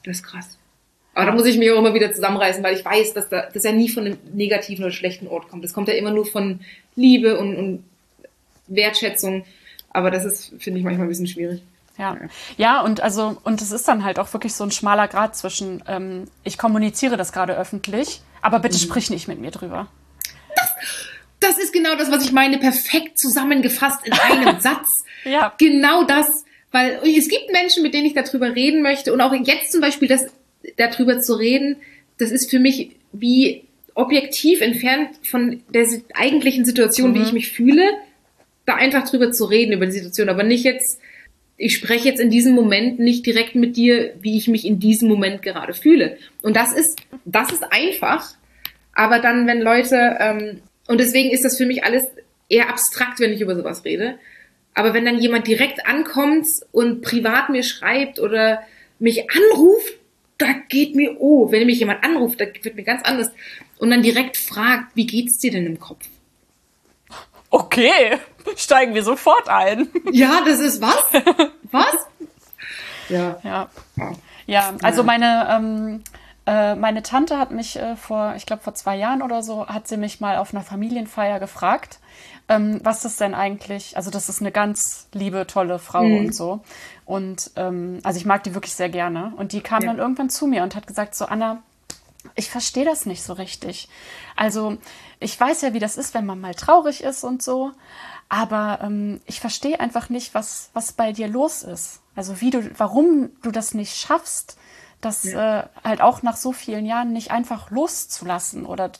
Das 0.03 0.17
ist 0.17 0.23
krass. 0.23 0.57
Aber 1.15 1.25
da 1.25 1.31
muss 1.31 1.45
ich 1.45 1.57
mich 1.57 1.71
auch 1.71 1.79
immer 1.79 1.93
wieder 1.93 2.11
zusammenreißen, 2.11 2.61
weil 2.61 2.75
ich 2.75 2.83
weiß, 2.83 3.13
dass 3.13 3.29
da, 3.29 3.49
dass 3.51 3.63
er 3.63 3.71
nie 3.71 3.89
von 3.89 4.05
einem 4.05 4.17
negativen 4.33 4.83
oder 4.83 4.93
schlechten 4.93 5.27
Ort 5.27 5.47
kommt. 5.47 5.63
Das 5.63 5.73
kommt 5.73 5.87
ja 5.87 5.93
immer 5.93 6.11
nur 6.11 6.25
von 6.25 6.59
Liebe 6.95 7.39
und, 7.39 7.55
und 7.55 7.83
Wertschätzung. 8.67 9.45
Aber 9.91 10.11
das 10.11 10.25
ist, 10.25 10.53
finde 10.59 10.79
ich, 10.79 10.83
manchmal 10.83 11.07
ein 11.07 11.09
bisschen 11.09 11.27
schwierig. 11.27 11.61
Ja. 11.97 12.17
ja, 12.57 12.81
und 12.81 12.99
also, 12.99 13.37
und 13.45 13.61
es 13.61 13.71
ist 13.71 13.87
dann 13.87 14.03
halt 14.03 14.19
auch 14.19 14.31
wirklich 14.33 14.53
so 14.53 14.65
ein 14.65 14.71
schmaler 14.71 15.07
Grad 15.07 15.37
zwischen, 15.37 15.81
ähm, 15.87 16.25
ich 16.43 16.57
kommuniziere 16.57 17.15
das 17.15 17.31
gerade 17.31 17.55
öffentlich, 17.55 18.21
aber 18.41 18.59
bitte 18.59 18.75
mhm. 18.75 18.81
sprich 18.81 19.09
nicht 19.09 19.29
mit 19.29 19.39
mir 19.39 19.51
drüber. 19.51 19.87
Das, 20.57 20.69
das 21.39 21.57
ist 21.57 21.71
genau 21.71 21.95
das, 21.95 22.11
was 22.11 22.25
ich 22.25 22.33
meine, 22.33 22.57
perfekt 22.57 23.17
zusammengefasst 23.17 24.05
in 24.05 24.11
einem 24.11 24.59
Satz. 24.59 25.05
Ja. 25.23 25.53
Genau 25.57 26.03
das. 26.03 26.43
Weil 26.71 26.99
es 27.05 27.29
gibt 27.29 27.53
Menschen, 27.53 27.83
mit 27.83 27.93
denen 27.93 28.05
ich 28.05 28.13
darüber 28.13 28.53
reden 28.53 28.81
möchte 28.81 29.13
und 29.13 29.21
auch 29.21 29.33
jetzt 29.33 29.71
zum 29.71 29.79
Beispiel 29.79 30.09
das, 30.09 30.25
darüber 30.77 31.19
zu 31.19 31.35
reden, 31.35 31.77
das 32.17 32.31
ist 32.31 32.49
für 32.49 32.59
mich 32.59 32.91
wie 33.11 33.63
objektiv 33.93 34.61
entfernt 34.61 35.09
von 35.23 35.61
der 35.73 35.87
eigentlichen 36.13 36.65
Situation, 36.65 37.11
mhm. 37.11 37.15
wie 37.15 37.23
ich 37.23 37.33
mich 37.33 37.51
fühle, 37.51 37.83
da 38.65 38.75
einfach 38.75 39.09
drüber 39.09 39.31
zu 39.31 39.45
reden 39.45 39.73
über 39.73 39.85
die 39.85 39.93
Situation, 39.93 40.29
aber 40.29 40.43
nicht 40.43 40.63
jetzt 40.63 40.99
ich 41.57 41.75
spreche 41.75 42.09
jetzt 42.09 42.19
in 42.19 42.29
diesem 42.29 42.53
Moment 42.53 42.99
nicht 42.99 43.25
direkt 43.25 43.55
mit 43.55 43.77
dir, 43.77 44.13
wie 44.19 44.37
ich 44.37 44.47
mich 44.47 44.65
in 44.65 44.79
diesem 44.79 45.07
Moment 45.07 45.41
gerade 45.41 45.73
fühle. 45.73 46.17
Und 46.41 46.55
das 46.55 46.73
ist, 46.73 46.99
das 47.23 47.51
ist 47.51 47.63
einfach. 47.71 48.35
Aber 48.93 49.19
dann, 49.19 49.47
wenn 49.47 49.61
Leute, 49.61 50.17
ähm, 50.19 50.61
und 50.87 50.99
deswegen 50.99 51.31
ist 51.31 51.45
das 51.45 51.57
für 51.57 51.65
mich 51.65 51.83
alles 51.83 52.03
eher 52.49 52.69
abstrakt, 52.69 53.19
wenn 53.19 53.31
ich 53.31 53.41
über 53.41 53.55
sowas 53.55 53.85
rede. 53.85 54.15
Aber 54.73 54.93
wenn 54.93 55.05
dann 55.05 55.19
jemand 55.19 55.47
direkt 55.47 55.87
ankommt 55.87 56.47
und 56.71 57.01
privat 57.01 57.49
mir 57.49 57.63
schreibt 57.63 58.19
oder 58.19 58.61
mich 58.99 59.25
anruft, 59.31 59.97
da 60.37 60.47
geht 60.67 60.95
mir, 60.95 61.19
oh, 61.19 61.51
wenn 61.51 61.65
mich 61.65 61.79
jemand 61.79 62.03
anruft, 62.03 62.41
da 62.41 62.45
wird 62.45 62.75
mir 62.75 62.83
ganz 62.83 63.03
anders. 63.03 63.31
Und 63.77 63.89
dann 63.89 64.01
direkt 64.01 64.37
fragt, 64.37 64.95
wie 64.95 65.05
geht's 65.05 65.37
dir 65.37 65.51
denn 65.51 65.65
im 65.65 65.79
Kopf? 65.79 66.05
Okay, 67.49 68.17
steigen 68.57 68.93
wir 68.93 69.03
sofort 69.03 69.47
ein. 69.47 69.87
Ja, 70.11 70.41
das 70.45 70.59
ist 70.59 70.81
was? 70.81 71.05
Was? 71.71 72.07
Ja. 73.09 73.39
Ja, 73.43 73.69
ja 74.45 74.73
also 74.81 75.03
meine, 75.03 75.47
ähm, 75.49 76.03
äh, 76.45 76.75
meine 76.75 77.01
Tante 77.03 77.37
hat 77.37 77.51
mich 77.51 77.77
äh, 77.77 77.95
vor, 77.95 78.33
ich 78.35 78.45
glaube 78.45 78.63
vor 78.63 78.75
zwei 78.75 78.97
Jahren 78.97 79.21
oder 79.21 79.41
so, 79.41 79.67
hat 79.67 79.87
sie 79.87 79.97
mich 79.97 80.19
mal 80.19 80.37
auf 80.37 80.53
einer 80.53 80.63
Familienfeier 80.63 81.39
gefragt, 81.39 81.99
ähm, 82.47 82.79
was 82.83 83.01
das 83.01 83.15
denn 83.17 83.33
eigentlich, 83.33 83.97
also 83.97 84.11
das 84.11 84.29
ist 84.29 84.41
eine 84.41 84.51
ganz 84.51 85.07
liebe, 85.13 85.47
tolle 85.47 85.79
Frau 85.79 86.03
mhm. 86.03 86.17
und 86.25 86.35
so. 86.35 86.61
Und 87.05 87.51
ähm, 87.55 87.99
also 88.03 88.19
ich 88.19 88.25
mag 88.25 88.43
die 88.43 88.53
wirklich 88.53 88.75
sehr 88.75 88.89
gerne. 88.89 89.33
Und 89.37 89.51
die 89.51 89.61
kam 89.61 89.81
ja. 89.83 89.89
dann 89.89 89.99
irgendwann 89.99 90.29
zu 90.29 90.47
mir 90.47 90.63
und 90.63 90.75
hat 90.75 90.87
gesagt, 90.87 91.15
so 91.15 91.25
Anna, 91.25 91.63
ich 92.35 92.49
verstehe 92.49 92.85
das 92.85 93.05
nicht 93.05 93.23
so 93.23 93.33
richtig. 93.33 93.89
Also 94.35 94.77
ich 95.19 95.39
weiß 95.39 95.61
ja, 95.61 95.73
wie 95.73 95.79
das 95.79 95.97
ist, 95.97 96.13
wenn 96.13 96.25
man 96.25 96.39
mal 96.39 96.55
traurig 96.55 97.03
ist 97.03 97.23
und 97.23 97.41
so, 97.41 97.71
aber 98.29 98.79
ähm, 98.81 99.21
ich 99.25 99.39
verstehe 99.39 99.79
einfach 99.79 100.09
nicht, 100.09 100.33
was, 100.33 100.69
was 100.73 100.93
bei 100.93 101.11
dir 101.11 101.27
los 101.27 101.63
ist. 101.63 102.01
Also 102.15 102.41
wie 102.41 102.49
du, 102.49 102.71
warum 102.77 103.29
du 103.43 103.51
das 103.51 103.73
nicht 103.73 103.95
schaffst, 103.95 104.57
das 105.01 105.23
ja. 105.23 105.59
äh, 105.59 105.67
halt 105.83 106.01
auch 106.01 106.23
nach 106.23 106.37
so 106.37 106.51
vielen 106.51 106.85
Jahren 106.85 107.13
nicht 107.13 107.31
einfach 107.31 107.69
loszulassen 107.69 108.65
oder 108.65 108.91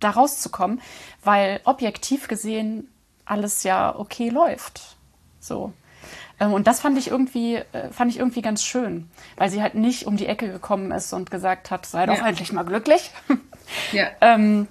da 0.00 0.10
rauszukommen, 0.10 0.80
weil 1.24 1.60
objektiv 1.64 2.28
gesehen 2.28 2.88
alles 3.24 3.62
ja 3.62 3.94
okay 3.96 4.28
läuft. 4.28 4.96
So. 5.40 5.72
Ähm, 6.40 6.52
und 6.52 6.66
das 6.66 6.80
fand 6.80 6.98
ich 6.98 7.08
irgendwie, 7.08 7.56
äh, 7.56 7.90
fand 7.90 8.10
ich 8.10 8.18
irgendwie 8.18 8.42
ganz 8.42 8.64
schön, 8.64 9.08
weil 9.36 9.50
sie 9.50 9.62
halt 9.62 9.74
nicht 9.74 10.06
um 10.06 10.16
die 10.16 10.26
Ecke 10.26 10.50
gekommen 10.50 10.92
ist 10.92 11.12
und 11.12 11.30
gesagt 11.30 11.70
hat, 11.70 11.86
sei 11.86 12.06
doch 12.06 12.16
ja. 12.16 12.26
endlich 12.26 12.52
mal 12.52 12.64
glücklich. 12.64 13.10
Ja. 13.92 14.08
ähm, 14.22 14.66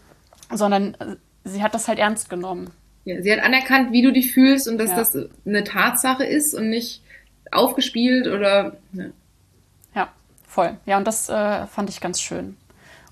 sondern 0.52 0.96
äh, 0.96 1.18
sie 1.44 1.62
hat 1.62 1.76
das 1.76 1.88
halt 1.88 2.00
ernst 2.00 2.32
genommen. 2.32 2.72
Ja, 3.06 3.22
sie 3.22 3.32
hat 3.32 3.44
anerkannt, 3.44 3.92
wie 3.92 4.02
du 4.02 4.12
dich 4.12 4.34
fühlst 4.34 4.68
und 4.68 4.80
dass 4.80 4.90
ja. 4.90 4.96
das 4.96 5.16
eine 5.46 5.64
Tatsache 5.64 6.24
ist 6.24 6.56
und 6.56 6.72
nicht 6.72 7.04
aufgespielt 7.52 8.26
oder. 8.26 8.78
Ja, 8.94 9.06
ja 9.94 10.10
voll. 10.48 10.78
Ja, 10.88 10.98
und 10.98 11.06
das 11.06 11.30
äh, 11.30 11.68
fand 11.68 11.92
ich 11.92 12.02
ganz 12.02 12.22
schön. 12.22 12.58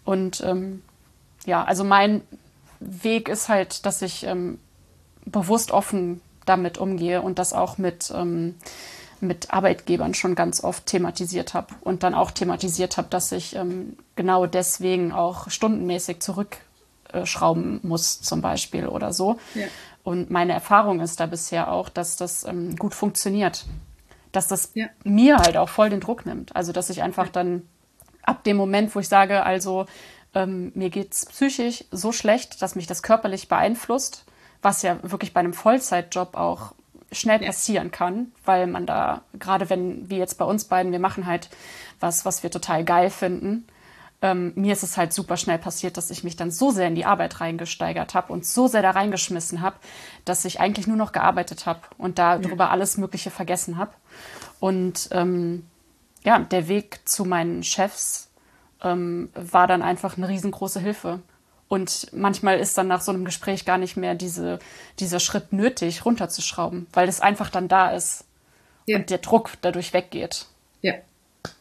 Und 0.04 0.42
ähm, 0.42 0.82
ja, 1.46 1.64
also 1.64 1.84
mein 1.84 2.22
Weg 2.80 3.30
ist 3.30 3.50
halt, 3.50 3.86
dass 3.86 4.02
ich 4.02 4.26
ähm, 4.26 4.60
bewusst 5.26 5.72
offen 5.72 6.22
damit 6.46 6.78
umgehe 6.78 7.22
und 7.22 7.40
das 7.40 7.54
auch 7.54 7.78
mit, 7.78 8.12
ähm, 8.16 8.56
mit 9.20 9.54
Arbeitgebern 9.54 10.14
schon 10.14 10.36
ganz 10.36 10.64
oft 10.64 10.86
thematisiert 10.86 11.54
habe 11.54 11.74
und 11.82 12.04
dann 12.04 12.14
auch 12.14 12.32
thematisiert 12.32 12.98
habe, 12.98 13.08
dass 13.10 13.32
ich 13.32 13.56
ähm, 13.56 13.98
genau 14.16 14.46
deswegen 14.46 15.12
auch 15.12 15.50
stundenmäßig 15.50 16.20
zurück 16.20 16.58
äh, 17.14 17.26
muss 17.82 18.22
zum 18.22 18.42
Beispiel 18.42 18.88
oder 18.88 19.14
so. 19.14 19.40
Ja. 19.56 19.68
Und 20.04 20.30
meine 20.30 20.54
Erfahrung 20.54 21.00
ist 21.00 21.20
da 21.20 21.26
bisher 21.26 21.72
auch, 21.72 21.90
dass 21.90 22.16
das 22.16 22.44
ähm, 22.44 22.76
gut 22.76 22.94
funktioniert. 22.94 23.66
Dass 24.32 24.48
das 24.48 24.72
ja. 24.76 24.88
mir 25.04 25.38
halt 25.38 25.58
auch 25.58 25.70
voll 25.70 25.90
den 25.90 26.00
Druck 26.00 26.26
nimmt. 26.26 26.56
Also 26.56 26.72
dass 26.72 26.90
ich 26.90 27.02
einfach 27.02 27.30
dann 27.30 27.64
ab 28.22 28.44
dem 28.44 28.58
Moment, 28.58 28.94
wo 28.94 29.00
ich 29.00 29.08
sage, 29.08 29.44
also 29.44 29.88
ähm, 30.36 30.72
mir 30.76 30.90
geht 30.90 31.14
es 31.14 31.26
psychisch 31.26 31.86
so 31.92 32.12
schlecht, 32.12 32.62
dass 32.62 32.76
mich 32.76 32.88
das 32.88 33.02
körperlich 33.02 33.48
beeinflusst, 33.48 34.26
was 34.62 34.82
ja 34.82 35.00
wirklich 35.02 35.34
bei 35.34 35.40
einem 35.40 35.54
Vollzeitjob 35.54 36.36
auch 36.36 36.74
schnell 37.12 37.40
passieren 37.40 37.92
kann, 37.92 38.32
weil 38.44 38.68
man 38.68 38.86
da, 38.86 39.22
gerade 39.40 39.70
wenn, 39.70 40.10
wie 40.10 40.18
jetzt 40.18 40.38
bei 40.38 40.46
uns 40.46 40.66
beiden, 40.66 40.92
wir 40.92 41.00
machen 41.00 41.26
halt 41.26 41.50
was, 42.00 42.26
was 42.26 42.44
wir 42.44 42.52
total 42.52 42.84
geil 42.84 43.10
finden, 43.10 43.66
ähm, 44.22 44.54
mir 44.56 44.74
ist 44.74 44.84
es 44.84 44.98
halt 44.98 45.14
super 45.14 45.38
schnell 45.38 45.60
passiert, 45.60 45.98
dass 45.98 46.10
ich 46.10 46.24
mich 46.24 46.36
dann 46.36 46.52
so 46.52 46.72
sehr 46.72 46.88
in 46.88 46.96
die 46.96 47.06
Arbeit 47.06 47.42
reingesteigert 47.42 48.14
habe 48.14 48.34
und 48.34 48.46
so 48.46 48.68
sehr 48.68 48.82
da 48.82 48.92
reingeschmissen 48.92 49.62
habe, 49.62 49.78
dass 50.26 50.46
ich 50.46 50.60
eigentlich 50.60 50.88
nur 50.88 50.98
noch 50.98 51.12
gearbeitet 51.12 51.66
habe 51.66 51.82
und 51.98 52.18
darüber 52.18 52.66
ja. 52.66 52.70
alles 52.72 52.98
Mögliche 52.98 53.30
vergessen 53.30 53.78
habe. 53.78 53.92
Und 54.60 55.10
ähm, 55.12 55.66
ja, 56.24 56.40
der 56.40 56.68
Weg 56.68 57.02
zu 57.06 57.24
meinen 57.24 57.64
Chefs 57.64 58.25
ähm, 58.86 59.30
war 59.34 59.68
dann 59.68 59.82
einfach 59.82 60.18
eine 60.18 60.30
riesengroße 60.30 60.80
Hilfe. 60.80 61.20
Und 61.68 62.08
manchmal 62.14 62.60
ist 62.60 62.78
dann 62.78 62.88
nach 62.88 63.02
so 63.02 63.12
einem 63.12 63.26
Gespräch 63.26 63.66
gar 63.66 63.78
nicht 63.78 63.98
mehr 63.98 64.16
diese, 64.16 64.60
dieser 65.00 65.20
Schritt 65.20 65.52
nötig, 65.52 66.06
runterzuschrauben, 66.06 66.88
weil 66.94 67.10
es 67.10 67.22
einfach 67.22 67.50
dann 67.50 67.68
da 67.68 67.90
ist 67.92 68.26
ja. 68.86 68.98
und 68.98 69.10
der 69.10 69.18
Druck 69.18 69.52
dadurch 69.62 69.94
weggeht. 69.94 70.46
Ja. 70.82 70.94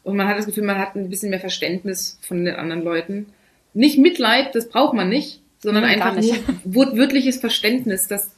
Und 0.03 0.15
man 0.15 0.27
hat 0.27 0.37
das 0.37 0.45
Gefühl, 0.45 0.63
man 0.63 0.77
hat 0.77 0.95
ein 0.95 1.09
bisschen 1.09 1.31
mehr 1.31 1.39
Verständnis 1.39 2.19
von 2.21 2.45
den 2.45 2.55
anderen 2.55 2.83
Leuten. 2.83 3.33
Nicht 3.73 3.97
Mitleid, 3.97 4.53
das 4.53 4.69
braucht 4.69 4.93
man 4.93 5.09
nicht, 5.09 5.41
sondern 5.59 5.83
nee, 5.83 5.93
einfach 5.93 6.15
nicht. 6.15 6.47
nur 6.47 6.59
wortwörtliches 6.75 7.37
Verständnis, 7.37 8.07
dass 8.07 8.29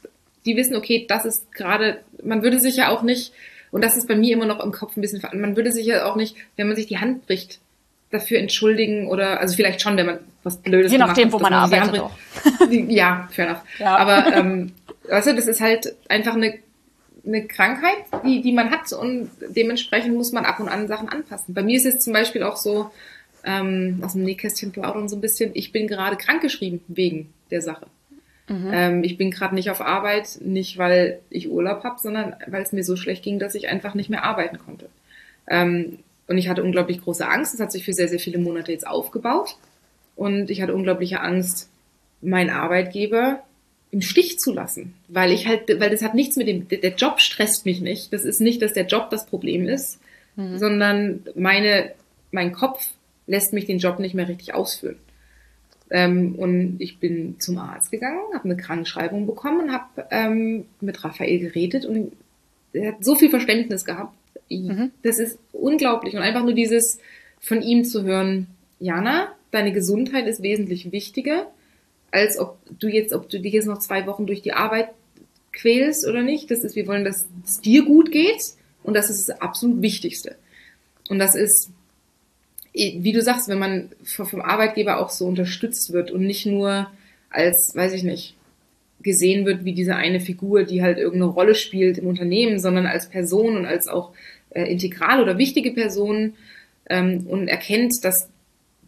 die 0.46 0.56
wissen, 0.56 0.76
okay, 0.76 1.04
das 1.08 1.24
ist 1.24 1.52
gerade, 1.52 2.00
man 2.22 2.42
würde 2.42 2.58
sich 2.58 2.76
ja 2.76 2.88
auch 2.88 3.02
nicht, 3.02 3.32
und 3.70 3.84
das 3.84 3.96
ist 3.96 4.08
bei 4.08 4.16
mir 4.16 4.34
immer 4.34 4.46
noch 4.46 4.64
im 4.64 4.72
Kopf 4.72 4.96
ein 4.96 5.02
bisschen, 5.02 5.22
man 5.34 5.56
würde 5.56 5.72
sich 5.72 5.86
ja 5.86 6.06
auch 6.06 6.16
nicht, 6.16 6.36
wenn 6.56 6.66
man 6.66 6.76
sich 6.76 6.86
die 6.86 6.98
Hand 6.98 7.26
bricht, 7.26 7.60
dafür 8.10 8.38
entschuldigen 8.38 9.06
oder, 9.08 9.40
also 9.40 9.54
vielleicht 9.54 9.82
schon, 9.82 9.96
wenn 9.96 10.06
man 10.06 10.18
was 10.42 10.56
Blödes 10.58 10.92
Je 10.92 10.98
nachdem, 10.98 11.32
wo 11.32 11.38
man, 11.38 11.52
arbeitet 11.52 12.00
auch. 12.00 12.16
ja, 12.70 13.28
fair 13.30 13.48
enough. 13.48 13.62
Ja. 13.78 13.96
Aber, 13.96 14.34
ähm, 14.34 14.72
weißt 15.08 15.28
du, 15.28 15.34
das 15.34 15.46
ist 15.46 15.60
halt 15.60 15.94
einfach 16.08 16.34
eine, 16.34 16.54
eine 17.26 17.46
Krankheit, 17.46 17.96
die, 18.24 18.40
die 18.40 18.52
man 18.52 18.70
hat 18.70 18.92
und 18.92 19.30
dementsprechend 19.48 20.14
muss 20.14 20.32
man 20.32 20.44
ab 20.44 20.60
und 20.60 20.68
an 20.68 20.88
Sachen 20.88 21.08
anpassen. 21.08 21.54
Bei 21.54 21.62
mir 21.62 21.76
ist 21.76 21.86
es 21.86 21.98
zum 21.98 22.12
Beispiel 22.12 22.42
auch 22.42 22.56
so, 22.56 22.90
ähm, 23.44 24.00
aus 24.02 24.12
dem 24.12 24.24
Nähkästchen 24.24 24.72
plaudern 24.72 25.08
so 25.08 25.16
ein 25.16 25.20
bisschen, 25.20 25.50
ich 25.54 25.72
bin 25.72 25.86
gerade 25.86 26.16
krankgeschrieben 26.16 26.80
wegen 26.88 27.32
der 27.50 27.62
Sache. 27.62 27.86
Mhm. 28.48 28.70
Ähm, 28.72 29.04
ich 29.04 29.18
bin 29.18 29.30
gerade 29.30 29.54
nicht 29.54 29.70
auf 29.70 29.80
Arbeit, 29.80 30.38
nicht 30.40 30.78
weil 30.78 31.20
ich 31.30 31.50
Urlaub 31.50 31.84
habe, 31.84 31.98
sondern 32.00 32.34
weil 32.46 32.62
es 32.62 32.72
mir 32.72 32.84
so 32.84 32.96
schlecht 32.96 33.22
ging, 33.22 33.38
dass 33.38 33.54
ich 33.54 33.68
einfach 33.68 33.94
nicht 33.94 34.10
mehr 34.10 34.24
arbeiten 34.24 34.58
konnte. 34.58 34.88
Ähm, 35.46 35.98
und 36.28 36.38
ich 36.38 36.48
hatte 36.48 36.62
unglaublich 36.62 37.02
große 37.02 37.26
Angst. 37.26 37.54
Das 37.54 37.60
hat 37.60 37.72
sich 37.72 37.84
für 37.84 37.94
sehr, 37.94 38.08
sehr 38.08 38.20
viele 38.20 38.38
Monate 38.38 38.70
jetzt 38.70 38.86
aufgebaut. 38.86 39.56
Und 40.14 40.50
ich 40.50 40.60
hatte 40.60 40.74
unglaubliche 40.74 41.20
Angst, 41.20 41.70
meinen 42.20 42.50
Arbeitgeber 42.50 43.42
im 43.90 44.02
Stich 44.02 44.38
zu 44.38 44.52
lassen. 44.52 44.94
Weil 45.08 45.32
ich 45.32 45.48
halt, 45.48 45.68
weil 45.80 45.90
das 45.90 46.02
hat 46.02 46.14
nichts 46.14 46.36
mit 46.36 46.46
dem, 46.46 46.68
der 46.68 46.94
Job 46.94 47.20
stresst 47.20 47.64
mich 47.64 47.80
nicht. 47.80 48.12
Das 48.12 48.24
ist 48.24 48.40
nicht, 48.40 48.60
dass 48.60 48.74
der 48.74 48.86
Job 48.86 49.08
das 49.10 49.26
Problem 49.26 49.66
ist, 49.66 50.00
mhm. 50.36 50.58
sondern 50.58 51.22
meine, 51.34 51.92
mein 52.30 52.52
Kopf 52.52 52.86
lässt 53.26 53.54
mich 53.54 53.64
den 53.64 53.78
Job 53.78 53.98
nicht 53.98 54.14
mehr 54.14 54.28
richtig 54.28 54.52
ausführen. 54.54 54.98
Ähm, 55.90 56.34
und 56.34 56.76
ich 56.80 56.98
bin 56.98 57.40
zum 57.40 57.56
Arzt 57.56 57.90
gegangen, 57.90 58.20
habe 58.34 58.44
eine 58.44 58.56
Krankenschreibung 58.58 59.26
bekommen 59.26 59.62
und 59.62 59.72
habe 59.72 60.06
ähm, 60.10 60.66
mit 60.82 61.02
Raphael 61.02 61.38
geredet 61.38 61.86
und 61.86 62.12
er 62.74 62.92
hat 62.92 63.02
so 63.04 63.14
viel 63.14 63.30
Verständnis 63.30 63.86
gehabt, 63.86 64.12
Mhm. 64.50 64.92
Das 65.02 65.18
ist 65.18 65.38
unglaublich. 65.52 66.14
Und 66.14 66.22
einfach 66.22 66.44
nur 66.44 66.54
dieses 66.54 66.98
von 67.40 67.62
ihm 67.62 67.84
zu 67.84 68.04
hören, 68.04 68.46
Jana, 68.80 69.28
deine 69.50 69.72
Gesundheit 69.72 70.26
ist 70.26 70.42
wesentlich 70.42 70.92
wichtiger, 70.92 71.50
als 72.10 72.38
ob 72.38 72.58
du 72.78 72.88
jetzt, 72.88 73.12
ob 73.12 73.28
du 73.28 73.40
dich 73.40 73.52
jetzt 73.52 73.66
noch 73.66 73.78
zwei 73.78 74.06
Wochen 74.06 74.26
durch 74.26 74.42
die 74.42 74.52
Arbeit 74.52 74.88
quälst 75.52 76.06
oder 76.06 76.22
nicht. 76.22 76.50
Das 76.50 76.64
ist, 76.64 76.76
wir 76.76 76.86
wollen, 76.86 77.04
dass 77.04 77.26
es 77.44 77.60
dir 77.60 77.84
gut 77.84 78.12
geht. 78.12 78.54
Und 78.82 78.94
das 78.94 79.10
ist 79.10 79.28
das 79.28 79.40
absolut 79.40 79.82
Wichtigste. 79.82 80.36
Und 81.08 81.18
das 81.18 81.34
ist, 81.34 81.70
wie 82.72 83.12
du 83.12 83.22
sagst, 83.22 83.48
wenn 83.48 83.58
man 83.58 83.90
vom 84.04 84.40
Arbeitgeber 84.40 85.00
auch 85.00 85.10
so 85.10 85.26
unterstützt 85.26 85.92
wird 85.92 86.10
und 86.10 86.22
nicht 86.22 86.46
nur 86.46 86.90
als, 87.28 87.74
weiß 87.74 87.92
ich 87.92 88.02
nicht, 88.02 88.36
gesehen 89.02 89.46
wird 89.46 89.64
wie 89.64 89.74
diese 89.74 89.96
eine 89.96 90.20
Figur, 90.20 90.64
die 90.64 90.82
halt 90.82 90.98
irgendeine 90.98 91.32
Rolle 91.32 91.54
spielt 91.54 91.98
im 91.98 92.06
Unternehmen, 92.06 92.58
sondern 92.58 92.86
als 92.86 93.08
Person 93.08 93.56
und 93.56 93.66
als 93.66 93.88
auch 93.88 94.12
äh, 94.50 94.64
integral 94.64 95.22
oder 95.22 95.38
wichtige 95.38 95.72
Person 95.72 96.34
ähm, 96.88 97.26
und 97.26 97.48
erkennt, 97.48 98.04
dass 98.04 98.28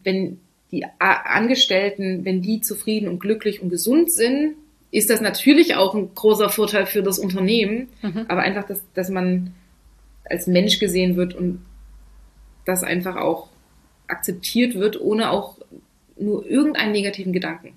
wenn 0.03 0.39
die 0.71 0.85
Angestellten, 0.99 2.23
wenn 2.23 2.41
die 2.41 2.61
zufrieden 2.61 3.09
und 3.09 3.19
glücklich 3.19 3.61
und 3.61 3.69
gesund 3.69 4.11
sind, 4.11 4.55
ist 4.89 5.09
das 5.09 5.21
natürlich 5.21 5.75
auch 5.75 5.93
ein 5.95 6.13
großer 6.15 6.49
Vorteil 6.49 6.85
für 6.85 7.03
das 7.03 7.19
Unternehmen, 7.19 7.89
mhm. 8.01 8.25
aber 8.27 8.41
einfach, 8.41 8.65
dass, 8.65 8.81
dass 8.93 9.09
man 9.09 9.53
als 10.25 10.47
Mensch 10.47 10.79
gesehen 10.79 11.15
wird 11.15 11.33
und 11.33 11.61
das 12.65 12.83
einfach 12.83 13.17
auch 13.17 13.49
akzeptiert 14.07 14.75
wird, 14.75 14.99
ohne 14.99 15.31
auch 15.31 15.57
nur 16.17 16.45
irgendeinen 16.45 16.91
negativen 16.91 17.33
Gedanken 17.33 17.73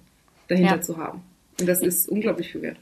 dahinter 0.48 0.76
ja. 0.76 0.80
zu 0.80 0.98
haben. 0.98 1.22
Und 1.58 1.68
das 1.68 1.80
ist 1.80 2.08
unglaublich 2.08 2.52
viel 2.52 2.62
wert. 2.62 2.76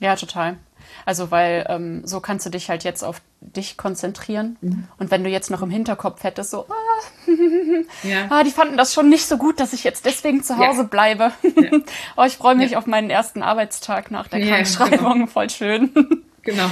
Ja, 0.00 0.16
total. 0.16 0.58
Also 1.04 1.30
weil 1.30 1.66
ähm, 1.68 2.06
so 2.06 2.20
kannst 2.20 2.46
du 2.46 2.50
dich 2.50 2.70
halt 2.70 2.84
jetzt 2.84 3.02
auf 3.02 3.20
dich 3.40 3.76
konzentrieren. 3.76 4.56
Mhm. 4.60 4.88
Und 4.98 5.10
wenn 5.10 5.24
du 5.24 5.30
jetzt 5.30 5.50
noch 5.50 5.62
im 5.62 5.70
Hinterkopf 5.70 6.22
hättest, 6.24 6.50
so, 6.50 6.66
ah, 6.68 7.26
ja. 8.02 8.26
ah, 8.30 8.42
die 8.42 8.50
fanden 8.50 8.76
das 8.76 8.94
schon 8.94 9.08
nicht 9.08 9.26
so 9.26 9.36
gut, 9.36 9.60
dass 9.60 9.72
ich 9.72 9.84
jetzt 9.84 10.04
deswegen 10.04 10.42
zu 10.42 10.56
Hause 10.56 10.82
ja. 10.82 10.86
bleibe. 10.86 11.32
Ja. 11.42 11.78
oh, 12.16 12.24
ich 12.24 12.36
freue 12.36 12.54
mich 12.54 12.76
auf 12.76 12.86
meinen 12.86 13.10
ersten 13.10 13.42
Arbeitstag 13.42 14.10
nach 14.10 14.28
der 14.28 14.46
Krankschreibung, 14.46 15.12
genau. 15.14 15.26
voll 15.26 15.50
schön. 15.50 15.90
genau. 16.42 16.70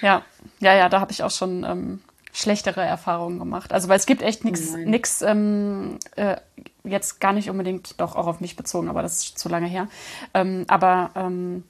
Ja, 0.00 0.22
ja, 0.58 0.74
ja, 0.74 0.88
da 0.88 1.00
habe 1.00 1.12
ich 1.12 1.22
auch 1.22 1.30
schon 1.30 1.64
ähm, 1.64 2.00
schlechtere 2.32 2.82
Erfahrungen 2.82 3.38
gemacht. 3.38 3.72
Also 3.72 3.88
weil 3.88 3.98
es 3.98 4.06
gibt 4.06 4.22
echt 4.22 4.44
nichts, 4.44 4.72
oh 4.74 4.78
nix, 4.78 5.22
ähm, 5.22 5.98
äh, 6.16 6.36
jetzt 6.84 7.20
gar 7.20 7.32
nicht 7.32 7.48
unbedingt, 7.48 8.00
doch 8.00 8.16
auch 8.16 8.26
auf 8.26 8.40
mich 8.40 8.56
bezogen, 8.56 8.88
aber 8.88 9.02
das 9.02 9.18
ist 9.18 9.38
zu 9.38 9.48
lange 9.48 9.68
her. 9.68 9.86
Ähm, 10.34 10.64
aber 10.66 11.10
ähm, 11.14 11.62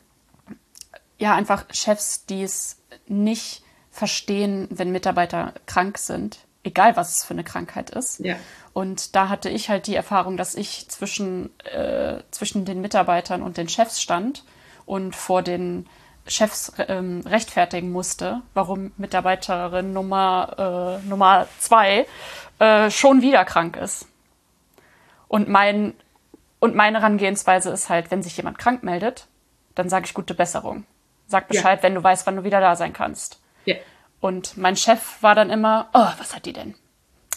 ja, 1.23 1.37
einfach 1.37 1.67
Chefs, 1.71 2.27
die 2.27 2.43
es 2.43 2.83
nicht 3.07 3.63
verstehen, 3.93 4.67
wenn 4.71 4.91
Mitarbeiter 4.91 5.55
krank 5.67 5.97
sind, 5.99 6.41
egal 6.65 6.97
was 6.97 7.17
es 7.17 7.25
für 7.25 7.33
eine 7.35 7.45
Krankheit 7.45 7.91
ist. 7.91 8.19
Ja. 8.19 8.35
Und 8.73 9.15
da 9.15 9.29
hatte 9.29 9.49
ich 9.49 9.69
halt 9.69 9.87
die 9.87 9.95
Erfahrung, 9.95 10.37
dass 10.37 10.57
ich 10.57 10.89
zwischen, 10.89 11.57
äh, 11.67 12.25
zwischen 12.33 12.65
den 12.65 12.81
Mitarbeitern 12.81 13.41
und 13.41 13.57
den 13.57 13.69
Chefs 13.69 14.03
stand 14.03 14.43
und 14.85 15.15
vor 15.15 15.43
den 15.43 15.87
Chefs 16.27 16.73
ähm, 16.89 17.21
rechtfertigen 17.25 17.93
musste, 17.93 18.43
warum 18.53 18.91
Mitarbeiterin 18.97 19.93
Nummer, 19.93 20.99
äh, 21.05 21.07
Nummer 21.09 21.47
zwei 21.61 22.05
äh, 22.59 22.91
schon 22.91 23.23
wieder 23.23 23.45
krank 23.45 23.77
ist. 23.77 24.09
Und, 25.29 25.49
mein, 25.49 25.95
und 26.59 26.75
meine 26.75 26.99
Herangehensweise 26.99 27.71
ist 27.71 27.89
halt, 27.89 28.11
wenn 28.11 28.25
sich 28.25 28.37
jemand 28.37 28.59
krank 28.59 28.83
meldet, 28.83 29.29
dann 29.77 29.89
sage 29.89 30.07
ich 30.07 30.15
gute 30.15 30.35
Besserung. 30.35 30.85
Sag 31.33 31.49
Bescheid, 31.49 31.79
ja. 31.79 31.83
wenn 31.83 31.95
du 31.95 32.03
weißt, 32.03 32.27
wann 32.27 32.37
du 32.37 32.45
wieder 32.45 32.61
da 32.61 32.77
sein 32.77 32.93
kannst. 32.93 33.41
Ja. 33.65 33.77
Und 34.21 34.59
mein 34.59 34.77
Chef 34.77 35.23
war 35.23 35.35
dann 35.35 35.49
immer, 35.49 35.89
oh, 35.95 36.09
was 36.19 36.37
hat 36.37 36.45
die 36.45 36.53
denn? 36.53 36.75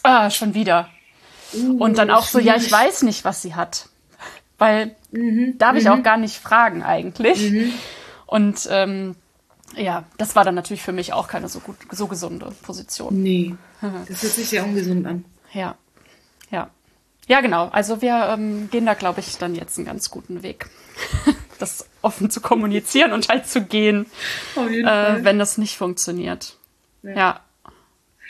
Ah, 0.04 0.30
schon 0.30 0.54
wieder. 0.54 0.90
Uh, 1.54 1.82
und 1.82 1.98
dann 1.98 2.12
auch 2.12 2.26
so, 2.26 2.40
ja, 2.40 2.58
ich 2.58 2.70
weiß 2.70 3.04
nicht, 3.04 3.24
was 3.24 3.42
sie 3.42 3.56
hat. 3.56 3.88
Weil 4.58 4.98
mhm. 5.12 5.58
darf 5.60 5.78
ich 5.78 5.86
mhm. 5.86 5.92
auch 5.92 6.04
gar 6.04 6.18
nicht 6.18 6.36
fragen 6.36 6.84
eigentlich. 6.84 7.52
Mhm. 7.52 7.72
Und 8.26 8.68
ähm, 8.70 9.16
ja, 9.78 10.04
das 10.18 10.36
war 10.36 10.44
dann 10.44 10.56
natürlich 10.56 10.84
für 10.84 10.92
mich 10.92 11.14
auch 11.14 11.30
keine 11.30 11.48
so 11.48 11.62
gut, 11.62 11.78
so 11.92 12.08
gesunde 12.08 12.52
Position. 12.64 13.24
Nee. 13.24 13.56
Das 13.80 14.24
hört 14.24 14.34
sich 14.34 14.50
sehr 14.50 14.66
ungesund 14.66 15.08
an. 15.08 15.24
Ja. 15.54 15.76
Ja. 16.52 16.70
Ja, 17.28 17.40
genau. 17.40 17.70
Also 17.70 18.02
wir 18.02 18.28
ähm, 18.28 18.70
gehen 18.70 18.86
da, 18.86 18.94
glaube 18.94 19.22
ich, 19.22 19.38
dann 19.38 19.56
jetzt 19.56 19.78
einen 19.78 19.88
ganz 19.88 20.10
guten 20.10 20.44
Weg. 20.44 20.70
das 21.60 21.88
offen 22.02 22.30
zu 22.30 22.42
kommunizieren 22.42 23.12
und 23.14 23.30
halt 23.30 23.48
zu 23.48 23.62
gehen, 23.62 24.06
äh, 24.56 25.24
wenn 25.24 25.40
das 25.40 25.58
nicht 25.58 25.78
funktioniert. 25.78 26.58
Ja. 27.04 27.12
ja. 27.12 27.40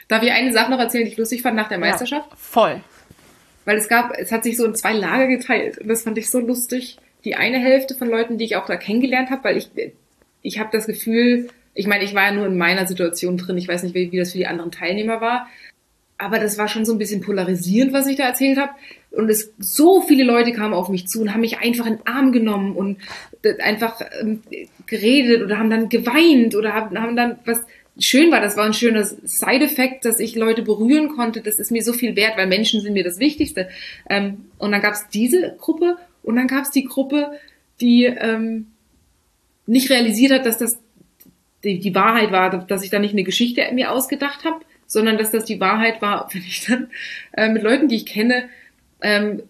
Darf 0.08 0.24
ich 0.24 0.32
eine 0.32 0.54
Sache 0.54 0.72
noch 0.72 0.80
erzählen, 0.80 1.06
die 1.06 1.12
ich 1.12 1.18
lustig 1.18 1.42
fand 1.42 1.56
nach 1.56 1.70
der 1.70 1.80
Meisterschaft? 1.80 2.30
Ja, 2.30 2.38
voll. 2.38 2.82
Weil 3.66 3.78
es 3.78 3.88
gab, 3.88 4.16
es 4.18 4.32
hat 4.32 4.44
sich 4.44 4.58
so 4.58 4.66
in 4.66 4.76
zwei 4.76 4.94
Lager 4.94 5.28
geteilt 5.28 5.80
und 5.80 5.88
das 5.88 6.04
fand 6.04 6.18
ich 6.18 6.30
so 6.30 6.40
lustig. 6.40 6.98
Die 7.24 7.36
eine 7.36 7.58
Hälfte 7.58 7.96
von 7.96 8.10
Leuten, 8.10 8.38
die 8.38 8.46
ich 8.46 8.56
auch 8.56 8.68
da 8.68 8.76
kennengelernt 8.76 9.32
habe, 9.32 9.44
weil 9.44 9.58
ich, 9.58 9.70
ich 10.44 10.60
habe 10.60 10.70
das 10.72 10.86
Gefühl, 10.86 11.50
ich 11.74 11.88
meine, 11.88 12.04
ich 12.04 12.14
war 12.14 12.26
ja 12.26 12.32
nur 12.32 12.46
in 12.46 12.58
meiner 12.58 12.86
Situation 12.86 13.38
drin, 13.38 13.58
ich 13.58 13.68
weiß 13.68 13.82
nicht, 13.82 13.96
wie, 13.96 14.12
wie 14.12 14.18
das 14.18 14.32
für 14.32 14.38
die 14.38 14.46
anderen 14.46 14.72
Teilnehmer 14.72 15.22
war, 15.22 15.48
aber 16.18 16.40
das 16.40 16.58
war 16.58 16.68
schon 16.68 16.86
so 16.86 16.94
ein 16.94 16.98
bisschen 17.00 17.22
polarisierend, 17.22 17.92
was 17.94 18.08
ich 18.08 18.16
da 18.16 18.24
erzählt 18.26 18.58
habe. 18.58 18.72
Und 19.16 19.30
es 19.30 19.54
so 19.60 20.02
viele 20.02 20.24
Leute 20.24 20.52
kamen 20.52 20.74
auf 20.74 20.90
mich 20.90 21.08
zu 21.08 21.22
und 21.22 21.34
haben 21.34 21.42
mich 21.42 21.60
einfach 21.60 21.86
in 21.86 21.98
den 21.98 22.08
Arm 22.08 22.32
genommen 22.32 22.76
und 22.76 22.98
einfach 23.60 24.02
ähm, 24.22 24.42
geredet 24.86 25.44
oder 25.44 25.58
haben 25.58 25.70
dann 25.70 25.90
geweint 25.90 26.56
oder 26.56 26.74
haben, 26.74 27.00
haben 27.00 27.16
dann 27.16 27.40
was 27.46 27.62
schön 28.00 28.32
war. 28.32 28.42
Das 28.42 28.58
war 28.58 28.66
ein 28.66 28.74
schöner 28.74 29.04
Side-Effekt, 29.04 30.06
dass 30.06 30.20
ich 30.20 30.36
Leute 30.36 30.62
berühren 30.62 31.10
konnte. 31.10 31.42
Das 31.42 31.60
ist 31.60 31.72
mir 31.72 31.84
so 31.84 31.94
viel 31.94 32.16
wert, 32.16 32.38
weil 32.38 32.48
Menschen 32.48 32.82
sind 32.82 32.94
mir 32.94 33.04
das 33.04 33.20
Wichtigste. 33.20 33.70
Ähm, 34.10 34.46
und 34.58 34.72
dann 34.72 34.82
gab 34.82 34.94
es 34.94 35.08
diese 35.10 35.56
Gruppe 35.60 35.98
und 36.24 36.36
dann 36.36 36.48
gab 36.48 36.64
es 36.64 36.72
die 36.72 36.86
Gruppe, 36.86 37.32
die 37.82 38.06
ähm, 38.06 38.68
nicht 39.66 39.90
realisiert 39.90 40.32
hat, 40.32 40.46
dass 40.46 40.58
das 40.58 40.78
die, 41.64 41.80
die 41.80 41.96
Wahrheit 41.96 42.32
war, 42.32 42.66
dass 42.66 42.84
ich 42.84 42.90
da 42.90 43.00
nicht 43.00 43.14
eine 43.14 43.24
Geschichte 43.24 43.62
mir 43.74 43.92
ausgedacht 43.92 44.44
habe 44.44 44.60
sondern 44.88 45.18
dass 45.18 45.32
das 45.32 45.46
die 45.46 45.60
Wahrheit 45.60 46.02
war, 46.02 46.30
wenn 46.34 46.42
ich 46.42 46.66
dann 46.66 46.90
äh, 47.34 47.50
mit 47.50 47.64
Leuten, 47.64 47.88
die 47.88 47.96
ich 47.96 48.06
kenne, 48.06 48.50
ähm, 49.02 49.44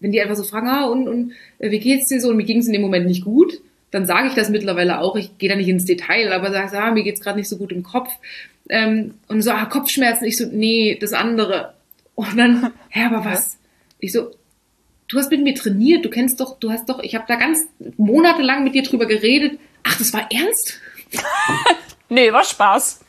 wenn 0.00 0.12
die 0.12 0.20
einfach 0.20 0.36
so 0.36 0.42
fragen, 0.42 0.68
ah, 0.68 0.86
und, 0.86 1.08
und 1.08 1.32
äh, 1.58 1.70
wie 1.70 1.78
geht's 1.78 2.08
dir 2.08 2.20
so? 2.20 2.30
Und 2.30 2.36
mir 2.36 2.44
ging 2.44 2.58
es 2.58 2.66
in 2.66 2.72
dem 2.72 2.82
Moment 2.82 3.06
nicht 3.06 3.24
gut, 3.24 3.60
dann 3.92 4.06
sage 4.06 4.28
ich 4.28 4.34
das 4.34 4.48
mittlerweile 4.48 5.00
auch. 5.00 5.16
Ich 5.16 5.38
gehe 5.38 5.48
da 5.48 5.54
nicht 5.54 5.68
ins 5.68 5.84
Detail, 5.84 6.32
aber 6.32 6.50
sage, 6.50 6.78
ah, 6.78 6.90
mir 6.90 7.04
geht's 7.04 7.20
gerade 7.20 7.38
nicht 7.38 7.48
so 7.48 7.56
gut 7.56 7.72
im 7.72 7.82
Kopf. 7.82 8.10
Ähm, 8.68 9.14
und 9.28 9.42
so, 9.42 9.52
ah, 9.52 9.66
Kopfschmerzen. 9.66 10.26
Ich 10.26 10.38
so, 10.38 10.46
nee, 10.50 10.96
das 11.00 11.12
andere. 11.12 11.74
Und 12.14 12.36
dann, 12.36 12.72
hä, 12.88 13.04
aber 13.04 13.24
was? 13.24 13.58
Ich 14.00 14.12
so, 14.12 14.30
du 15.08 15.18
hast 15.18 15.30
mit 15.30 15.42
mir 15.42 15.54
trainiert, 15.54 16.04
du 16.04 16.10
kennst 16.10 16.40
doch, 16.40 16.58
du 16.58 16.70
hast 16.70 16.88
doch, 16.88 17.00
ich 17.00 17.14
habe 17.14 17.24
da 17.28 17.36
ganz 17.36 17.60
monatelang 17.96 18.64
mit 18.64 18.74
dir 18.74 18.82
drüber 18.82 19.06
geredet. 19.06 19.58
Ach, 19.84 19.96
das 19.98 20.12
war 20.12 20.26
ernst? 20.32 20.80
nee, 22.08 22.32
war 22.32 22.44
Spaß. 22.44 23.00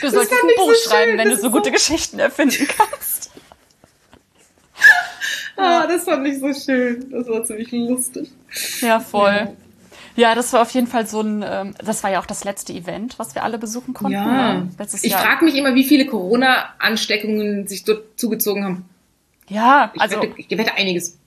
Du 0.00 0.10
solltest 0.10 0.32
ein 0.32 0.48
Buch 0.56 0.74
so 0.74 0.90
schreiben, 0.90 1.16
wenn 1.16 1.30
das 1.30 1.40
du 1.40 1.46
so 1.46 1.50
gute 1.50 1.70
Geschichten 1.70 2.18
erfinden 2.18 2.68
kannst. 2.68 3.30
Ah, 5.56 5.86
das 5.86 6.04
fand 6.04 6.26
ich 6.26 6.38
so 6.38 6.52
schön. 6.52 7.10
Das 7.10 7.28
war 7.28 7.44
ziemlich 7.44 7.72
lustig. 7.72 8.30
Ja, 8.80 9.00
voll. 9.00 9.32
Ja. 9.32 9.52
Ja, 10.16 10.34
das 10.34 10.52
war 10.54 10.62
auf 10.62 10.70
jeden 10.70 10.86
Fall 10.86 11.06
so 11.06 11.20
ein, 11.20 11.44
ähm, 11.46 11.74
das 11.78 12.02
war 12.02 12.10
ja 12.10 12.20
auch 12.20 12.26
das 12.26 12.42
letzte 12.42 12.72
Event, 12.72 13.18
was 13.18 13.34
wir 13.34 13.44
alle 13.44 13.58
besuchen 13.58 13.92
konnten. 13.92 14.14
Ja, 14.14 14.54
ne? 14.54 14.70
letztes 14.78 15.04
ich 15.04 15.14
frage 15.14 15.44
mich 15.44 15.56
immer, 15.56 15.74
wie 15.74 15.84
viele 15.84 16.06
Corona-Ansteckungen 16.06 17.66
sich 17.66 17.84
dort 17.84 18.18
zugezogen 18.18 18.64
haben. 18.64 18.88
Ja, 19.48 19.92
ich 19.94 20.00
also. 20.00 20.22
Wette, 20.22 20.32
ich 20.38 20.50
wette 20.50 20.74
einiges. 20.74 21.18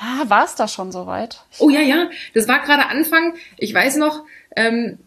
Ah, 0.00 0.28
war 0.28 0.44
es 0.44 0.56
da 0.56 0.66
schon 0.66 0.90
soweit? 0.90 1.44
Oh 1.58 1.70
ja, 1.70 1.80
ja. 1.80 2.08
Das 2.34 2.48
war 2.48 2.60
gerade 2.60 2.86
Anfang. 2.86 3.34
Ich 3.56 3.72
weiß 3.72 3.96
noch, 3.96 4.24
ähm, 4.56 4.98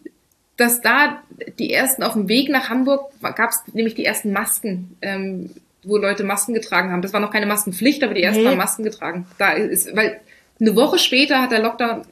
dass 0.56 0.80
da 0.80 1.22
die 1.58 1.72
ersten 1.72 2.02
auf 2.02 2.14
dem 2.14 2.28
Weg 2.28 2.48
nach 2.48 2.68
Hamburg 2.68 3.10
gab 3.20 3.50
es 3.50 3.62
nämlich 3.72 3.94
die 3.94 4.04
ersten 4.04 4.32
Masken, 4.32 4.96
ähm, 5.02 5.50
wo 5.84 5.96
Leute 5.96 6.24
Masken 6.24 6.54
getragen 6.54 6.92
haben. 6.92 7.02
Das 7.02 7.12
war 7.12 7.20
noch 7.20 7.30
keine 7.30 7.46
Maskenpflicht, 7.46 8.02
aber 8.02 8.14
die 8.14 8.22
ersten 8.22 8.42
nee. 8.42 8.48
haben 8.48 8.56
Masken 8.56 8.84
getragen. 8.84 9.26
Da 9.38 9.52
ist, 9.52 9.94
weil 9.96 10.20
eine 10.60 10.76
Woche 10.76 10.98
später 10.98 11.40
hat 11.40 11.52
der 11.52 11.60
Lockdown 11.60 12.02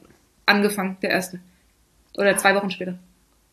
angefangen, 0.45 0.97
der 1.01 1.11
erste. 1.11 1.39
Oder 2.17 2.35
zwei 2.37 2.55
Wochen 2.55 2.71
später. 2.71 2.95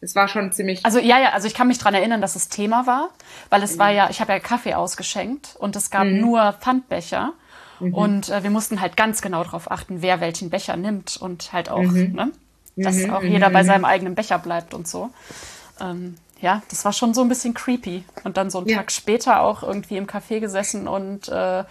Es 0.00 0.14
war 0.14 0.28
schon 0.28 0.52
ziemlich. 0.52 0.84
Also 0.84 0.98
ja, 0.98 1.20
ja, 1.20 1.30
also 1.30 1.46
ich 1.46 1.54
kann 1.54 1.68
mich 1.68 1.78
dran 1.78 1.94
erinnern, 1.94 2.20
dass 2.20 2.36
es 2.36 2.48
Thema 2.48 2.86
war, 2.86 3.10
weil 3.50 3.62
es 3.62 3.74
mhm. 3.74 3.78
war 3.80 3.90
ja, 3.90 4.10
ich 4.10 4.20
habe 4.20 4.32
ja 4.32 4.40
Kaffee 4.40 4.74
ausgeschenkt 4.74 5.56
und 5.58 5.76
es 5.76 5.90
gab 5.90 6.04
mhm. 6.04 6.20
nur 6.20 6.52
Pfandbecher. 6.54 7.32
Mhm. 7.80 7.94
Und 7.94 8.28
äh, 8.30 8.42
wir 8.42 8.50
mussten 8.50 8.80
halt 8.80 8.96
ganz 8.96 9.22
genau 9.22 9.44
darauf 9.44 9.70
achten, 9.70 10.02
wer 10.02 10.20
welchen 10.20 10.50
Becher 10.50 10.76
nimmt 10.76 11.16
und 11.16 11.52
halt 11.52 11.70
auch, 11.70 11.82
mhm. 11.82 12.12
ne, 12.14 12.32
dass 12.76 12.96
mhm. 12.96 13.10
auch 13.10 13.22
jeder 13.22 13.50
bei 13.50 13.62
mhm. 13.62 13.66
seinem 13.66 13.84
eigenen 13.84 14.14
Becher 14.14 14.38
bleibt 14.38 14.74
und 14.74 14.86
so. 14.88 15.10
Ähm, 15.80 16.16
ja, 16.46 16.62
das 16.70 16.84
war 16.84 16.92
schon 16.92 17.12
so 17.12 17.22
ein 17.22 17.28
bisschen 17.28 17.54
creepy. 17.54 18.04
Und 18.22 18.36
dann 18.36 18.50
so 18.50 18.58
einen 18.58 18.68
ja. 18.68 18.76
Tag 18.76 18.92
später 18.92 19.40
auch 19.42 19.64
irgendwie 19.64 19.96
im 19.96 20.06
Café 20.06 20.38
gesessen 20.38 20.86
und 20.86 21.28
äh, 21.28 21.64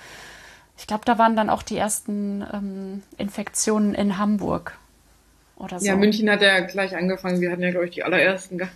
ich 0.78 0.86
glaube, 0.86 1.06
da 1.06 1.18
waren 1.18 1.38
dann 1.38 1.50
auch 1.50 1.64
die 1.64 1.78
ersten 1.78 2.46
ähm, 2.54 3.04
Infektionen 3.18 3.94
in 3.94 4.18
Hamburg 4.18 4.78
oder 5.56 5.80
so. 5.80 5.86
Ja, 5.86 5.96
München 5.96 6.30
hat 6.30 6.42
ja 6.42 6.60
gleich 6.60 6.94
angefangen. 6.94 7.40
Wir 7.40 7.54
hatten 7.54 7.62
ja, 7.62 7.72
glaube 7.72 7.86
ich, 7.86 7.92
die 7.92 8.04
allerersten. 8.04 8.60
Ja. 8.60 8.68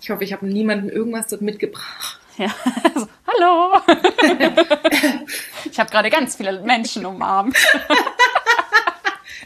Ich 0.00 0.08
hoffe, 0.08 0.24
ich 0.24 0.32
habe 0.32 0.46
niemanden 0.46 0.88
irgendwas 0.88 1.26
dort 1.26 1.42
mitgebracht. 1.42 2.18
Ja, 2.38 2.46
also, 2.94 3.06
hallo. 3.26 3.82
ich 5.70 5.78
habe 5.78 5.90
gerade 5.90 6.08
ganz 6.08 6.36
viele 6.36 6.62
Menschen 6.62 7.04
umarmt. 7.04 7.58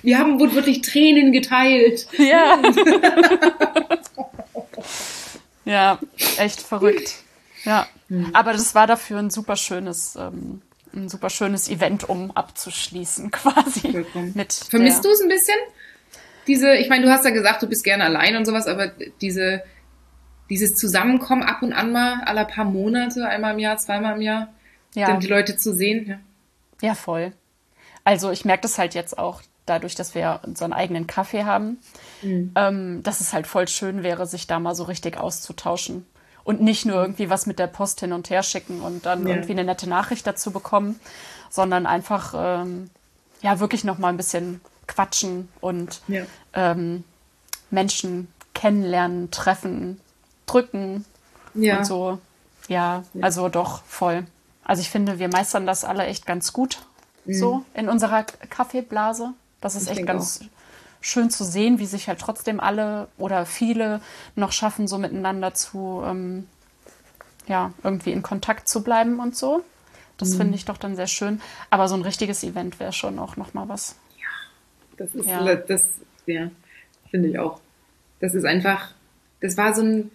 Wir 0.03 0.21
haben 0.21 0.39
wohl 0.39 0.55
wirklich 0.55 0.83
Tränen 0.83 1.33
geteilt. 1.33 2.07
Ja. 2.19 2.63
ja, 5.65 5.99
echt 6.39 6.61
verrückt. 6.61 7.17
Ja, 7.65 7.87
hm. 8.09 8.35
aber 8.35 8.53
das 8.53 8.75
war 8.75 8.87
dafür 8.87 9.19
ein 9.19 9.31
super 9.31 9.57
schönes 9.57 10.17
ähm, 10.17 10.63
ein 10.95 11.09
super 11.09 11.31
schönes 11.31 11.69
Event, 11.69 12.09
um 12.09 12.31
abzuschließen, 12.31 13.31
quasi. 13.31 14.05
Mit 14.35 14.53
Vermisst 14.53 15.05
du 15.05 15.11
es 15.11 15.21
ein 15.21 15.29
bisschen? 15.29 15.57
Diese, 16.47 16.75
ich 16.75 16.89
meine, 16.89 17.05
du 17.05 17.11
hast 17.11 17.25
ja 17.25 17.31
gesagt, 17.31 17.63
du 17.63 17.69
bist 17.69 17.85
gerne 17.85 18.05
allein 18.05 18.37
und 18.37 18.45
sowas, 18.45 18.67
aber 18.67 18.89
diese, 19.21 19.63
dieses 20.51 20.75
Zusammenkommen 20.75 21.43
ab 21.43 21.63
und 21.63 21.73
an 21.73 21.93
mal, 21.93 22.23
alle 22.25 22.45
paar 22.45 22.65
Monate, 22.65 23.27
einmal 23.29 23.55
im 23.55 23.61
Jahr, 23.61 23.77
zweimal 23.79 24.17
im 24.17 24.23
Jahr, 24.23 24.53
ja. 24.95 25.17
die 25.17 25.27
Leute 25.29 25.57
zu 25.57 25.73
sehen. 25.73 26.21
Ja, 26.81 26.89
ja 26.89 26.95
voll. 26.95 27.33
Also 28.05 28.33
ich 28.33 28.45
merke 28.45 28.63
das 28.63 28.79
halt 28.79 28.95
jetzt 28.95 29.17
auch 29.17 29.43
dadurch, 29.67 29.95
dass 29.95 30.15
wir 30.15 30.41
unseren 30.45 30.73
eigenen 30.73 31.07
Kaffee 31.07 31.45
haben, 31.45 31.79
mhm. 32.23 32.53
ähm, 32.55 33.03
dass 33.03 33.21
es 33.21 33.33
halt 33.33 33.47
voll 33.47 33.69
schön 33.69 34.03
wäre, 34.03 34.27
sich 34.27 34.47
da 34.47 34.59
mal 34.59 34.75
so 34.75 34.85
richtig 34.85 35.19
auszutauschen 35.19 36.07
und 36.45 36.61
nicht 36.61 36.85
nur 36.85 36.97
irgendwie 36.97 37.31
was 37.31 37.47
mit 37.47 37.59
der 37.59 37.69
Post 37.69 38.01
hin 38.01 38.13
und 38.13 38.31
her 38.31 38.43
schicken 38.43 38.81
und 38.81 39.07
dann 39.07 39.27
ja. 39.27 39.35
irgendwie 39.35 39.53
eine 39.53 39.65
nette 39.65 39.89
Nachricht 39.89 40.27
dazu 40.27 40.51
bekommen, 40.51 40.99
sondern 41.51 41.87
einfach 41.87 42.35
ähm, 42.37 42.91
ja 43.41 43.61
wirklich 43.61 43.85
noch 43.85 43.99
mal 43.99 44.09
ein 44.09 44.17
bisschen 44.17 44.61
quatschen 44.87 45.49
und 45.61 46.01
ja. 46.09 46.25
ähm, 46.55 47.05
Menschen 47.71 48.29
kennenlernen, 48.55 49.31
treffen, 49.31 50.01
drücken 50.47 51.05
ja. 51.55 51.79
und 51.79 51.85
so. 51.87 52.19
Ja, 52.69 53.05
ja, 53.15 53.23
also 53.23 53.49
doch 53.49 53.83
voll. 53.85 54.27
Also 54.65 54.83
ich 54.83 54.91
finde, 54.91 55.19
wir 55.19 55.29
meistern 55.29 55.67
das 55.67 55.85
alle 55.85 56.07
echt 56.07 56.27
ganz 56.27 56.53
gut 56.53 56.79
mhm. 57.25 57.35
so 57.35 57.65
in 57.75 57.89
unserer 57.89 58.25
Kaffeeblase. 58.25 59.35
Das 59.63 59.75
ist 59.75 59.91
ich 59.91 59.99
echt 59.99 60.07
ganz 60.07 60.41
auch 60.43 60.47
schön 61.03 61.31
zu 61.31 61.45
sehen, 61.45 61.79
wie 61.79 61.87
sich 61.87 62.09
halt 62.09 62.21
trotzdem 62.21 62.61
alle 62.61 63.09
oder 63.19 63.45
viele 63.45 64.01
noch 64.37 64.53
schaffen, 64.53 64.87
so 64.87 64.99
miteinander 64.99 65.53
zu, 65.55 66.03
ähm, 66.07 66.47
ja, 67.49 67.73
irgendwie 67.83 68.13
in 68.13 68.23
Kontakt 68.23 68.69
zu 68.69 68.83
bleiben 68.83 69.19
und 69.19 69.37
so. 69.37 69.65
Das 70.17 70.31
mhm. 70.31 70.39
finde 70.39 70.55
ich 70.57 70.65
doch 70.65 70.79
dann 70.79 70.97
sehr 70.97 71.09
schön. 71.09 71.41
Aber 71.71 71.89
so 71.89 71.95
ein 71.95 72.03
richtiges 72.03 72.45
Event 72.45 72.79
wäre 72.79 72.93
schon 72.93 73.19
auch 73.19 73.37
nochmal 73.37 73.69
was. 73.69 73.97
Ja, 74.19 74.97
das 74.97 75.15
ist, 75.15 75.27
ja. 75.27 75.55
das, 75.57 75.89
ja, 76.27 76.51
finde 77.11 77.29
ich 77.29 77.39
auch. 77.39 77.61
Das 78.21 78.35
ist 78.35 78.45
einfach, 78.45 78.93
das 79.41 79.57
war 79.57 79.75
so 79.75 79.83
ein, 79.83 80.11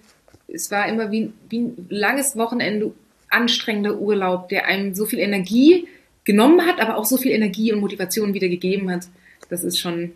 es 0.48 0.72
war 0.72 0.88
immer 0.88 1.12
wie, 1.12 1.34
wie 1.50 1.60
ein 1.60 1.88
langes 1.90 2.38
Wochenende, 2.38 2.94
anstrengender 3.30 3.98
Urlaub, 3.98 4.48
der 4.48 4.66
einem 4.66 4.96
so 4.96 5.06
viel 5.06 5.20
Energie 5.20 5.90
genommen 6.24 6.66
hat, 6.66 6.80
aber 6.80 6.96
auch 6.96 7.04
so 7.04 7.18
viel 7.18 7.32
Energie 7.34 7.74
und 7.74 7.82
Motivation 7.82 8.34
wieder 8.34 8.48
gegeben 8.48 8.90
hat. 8.90 9.08
Das 9.50 9.64
ist 9.64 9.80
schon, 9.80 10.14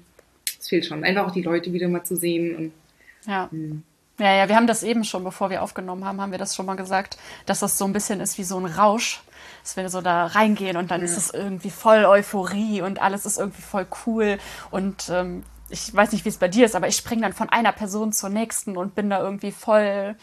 es 0.60 0.68
fehlt 0.68 0.86
schon. 0.86 1.04
Einfach 1.04 1.28
auch 1.28 1.32
die 1.32 1.44
Leute 1.44 1.74
wieder 1.74 1.88
mal 1.88 2.04
zu 2.04 2.16
sehen. 2.16 2.56
Und, 2.56 2.72
ja. 3.26 3.50
Mh. 3.52 3.52
Hm. 3.52 3.84
Ja, 4.22 4.36
ja, 4.36 4.50
wir 4.50 4.56
haben 4.56 4.68
das 4.68 4.84
eben 4.84 5.04
schon, 5.04 5.24
bevor 5.24 5.50
wir 5.50 5.64
aufgenommen 5.64 6.06
haben, 6.06 6.22
haben 6.22 6.32
wir 6.32 6.38
das 6.38 6.56
schon 6.56 6.68
mal 6.68 6.76
gesagt, 6.76 7.18
dass 7.48 7.60
das 7.60 7.80
so 7.80 7.86
ein 7.86 7.94
bisschen 7.94 8.20
ist 8.20 8.38
wie 8.38 8.44
so 8.44 8.60
ein 8.60 8.68
Rausch, 8.68 9.22
dass 9.64 9.76
wir 9.78 9.90
so 9.90 10.00
da 10.00 10.28
reingehen 10.28 10.78
und 10.78 10.92
dann 10.92 11.02
ja. 11.02 11.06
ist 11.06 11.18
es 11.18 11.34
irgendwie 11.34 11.72
voll 11.72 12.06
Euphorie 12.06 12.84
und 12.84 13.02
alles 13.02 13.26
ist 13.26 13.40
irgendwie 13.40 13.64
voll 13.64 13.88
cool 14.06 14.38
und 14.70 15.10
ähm, 15.10 15.42
ich 15.70 15.92
weiß 15.92 16.12
nicht, 16.12 16.24
wie 16.24 16.30
es 16.30 16.38
bei 16.38 16.50
dir 16.50 16.66
ist, 16.66 16.76
aber 16.76 16.88
ich 16.88 16.98
springe 16.98 17.24
dann 17.24 17.34
von 17.34 17.50
einer 17.50 17.72
Person 17.72 18.14
zur 18.14 18.30
nächsten 18.30 18.78
und 18.78 18.94
bin 18.94 19.10
da 19.10 19.20
irgendwie 19.20 19.52
voll 19.52 20.16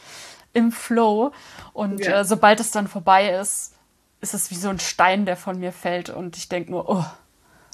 im 0.53 0.71
Flow 0.71 1.33
und 1.73 2.05
ja. 2.05 2.21
äh, 2.21 2.25
sobald 2.25 2.61
es 2.61 2.71
dann 2.71 2.87
vorbei 2.87 3.31
ist, 3.31 3.75
ist 4.21 4.35
es 4.35 4.53
wie 4.53 4.57
so 4.57 4.69
ein 4.69 4.79
Stein, 4.79 5.27
der 5.27 5.37
von 5.37 5.59
mir 5.59 5.73
fällt 5.73 6.09
und 6.09 6.37
ich 6.37 6.49
denke 6.49 6.71
nur, 6.71 6.89
oh, 6.89 7.05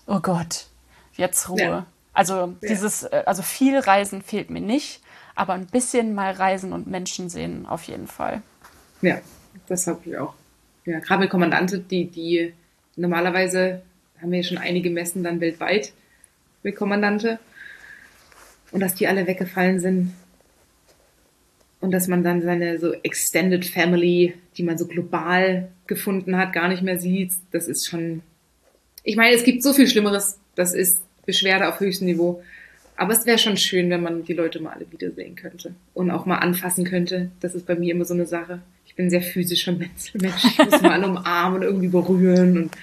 oh 0.06 0.20
Gott, 0.20 0.68
jetzt 1.16 1.48
Ruhe. 1.48 1.60
Ja. 1.60 1.86
Also 2.12 2.34
ja. 2.34 2.54
dieses, 2.62 3.02
äh, 3.04 3.22
also 3.26 3.42
viel 3.42 3.78
Reisen 3.78 4.22
fehlt 4.22 4.50
mir 4.50 4.60
nicht, 4.60 5.00
aber 5.34 5.54
ein 5.54 5.66
bisschen 5.66 6.14
mal 6.14 6.32
reisen 6.32 6.72
und 6.72 6.86
Menschen 6.86 7.28
sehen 7.28 7.66
auf 7.66 7.84
jeden 7.84 8.06
Fall. 8.06 8.42
Ja, 9.02 9.20
das 9.66 9.86
habe 9.86 10.00
ich 10.04 10.16
auch. 10.16 10.34
Ja, 10.84 11.00
gerade 11.00 11.22
mit 11.22 11.30
Kommandante, 11.30 11.78
die, 11.78 12.06
die 12.06 12.52
normalerweise 12.96 13.82
haben 14.20 14.32
wir 14.32 14.42
schon 14.42 14.58
einige 14.58 14.90
Messen 14.90 15.22
dann 15.24 15.40
weltweit 15.40 15.92
mit 16.62 16.76
Kommandante. 16.76 17.38
Und 18.70 18.80
dass 18.80 18.94
die 18.94 19.06
alle 19.06 19.26
weggefallen 19.26 19.78
sind. 19.80 20.14
Und 21.80 21.90
dass 21.90 22.08
man 22.08 22.24
dann 22.24 22.42
seine 22.42 22.78
so 22.78 22.92
Extended 22.92 23.64
Family, 23.64 24.34
die 24.56 24.62
man 24.62 24.78
so 24.78 24.86
global 24.86 25.68
gefunden 25.86 26.36
hat, 26.36 26.52
gar 26.52 26.68
nicht 26.68 26.82
mehr 26.82 26.98
sieht. 26.98 27.32
Das 27.52 27.68
ist 27.68 27.86
schon. 27.86 28.22
Ich 29.02 29.16
meine, 29.16 29.34
es 29.34 29.44
gibt 29.44 29.62
so 29.62 29.74
viel 29.74 29.86
Schlimmeres. 29.86 30.38
Das 30.54 30.74
ist 30.74 31.00
Beschwerde 31.26 31.68
auf 31.68 31.80
höchstem 31.80 32.06
Niveau. 32.06 32.42
Aber 32.96 33.12
es 33.12 33.26
wäre 33.26 33.38
schon 33.38 33.56
schön, 33.56 33.90
wenn 33.90 34.02
man 34.02 34.24
die 34.24 34.34
Leute 34.34 34.60
mal 34.60 34.72
alle 34.72 34.90
wiedersehen 34.90 35.34
könnte 35.34 35.74
und 35.94 36.10
auch 36.10 36.26
mal 36.26 36.38
anfassen 36.38 36.84
könnte. 36.84 37.30
Das 37.40 37.54
ist 37.54 37.66
bei 37.66 37.74
mir 37.74 37.92
immer 37.92 38.04
so 38.04 38.14
eine 38.14 38.26
Sache. 38.26 38.60
Ich 38.86 38.94
bin 38.94 39.10
sehr 39.10 39.22
physischer 39.22 39.72
Mensch. 40.14 40.14
Ich 40.14 40.58
muss 40.58 40.80
mal 40.80 40.92
alle 40.92 41.08
umarmen 41.08 41.60
und 41.60 41.62
irgendwie 41.64 41.88
berühren 41.88 42.56
und 42.56 42.76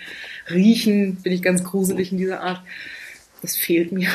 riechen. 0.50 1.16
Bin 1.16 1.32
ich 1.32 1.42
ganz 1.42 1.64
gruselig 1.64 2.12
in 2.12 2.18
dieser 2.18 2.42
Art. 2.42 2.62
Das 3.42 3.56
fehlt 3.56 3.92
mir. 3.92 4.10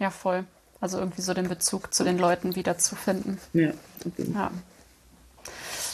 Ja, 0.00 0.10
voll. 0.10 0.44
Also 0.80 0.98
irgendwie 0.98 1.22
so 1.22 1.32
den 1.32 1.48
Bezug 1.48 1.94
zu 1.94 2.04
den 2.04 2.18
Leuten 2.18 2.56
wiederzufinden. 2.56 3.38
Ja, 3.52 3.72
okay. 4.04 4.26
ja. 4.34 4.50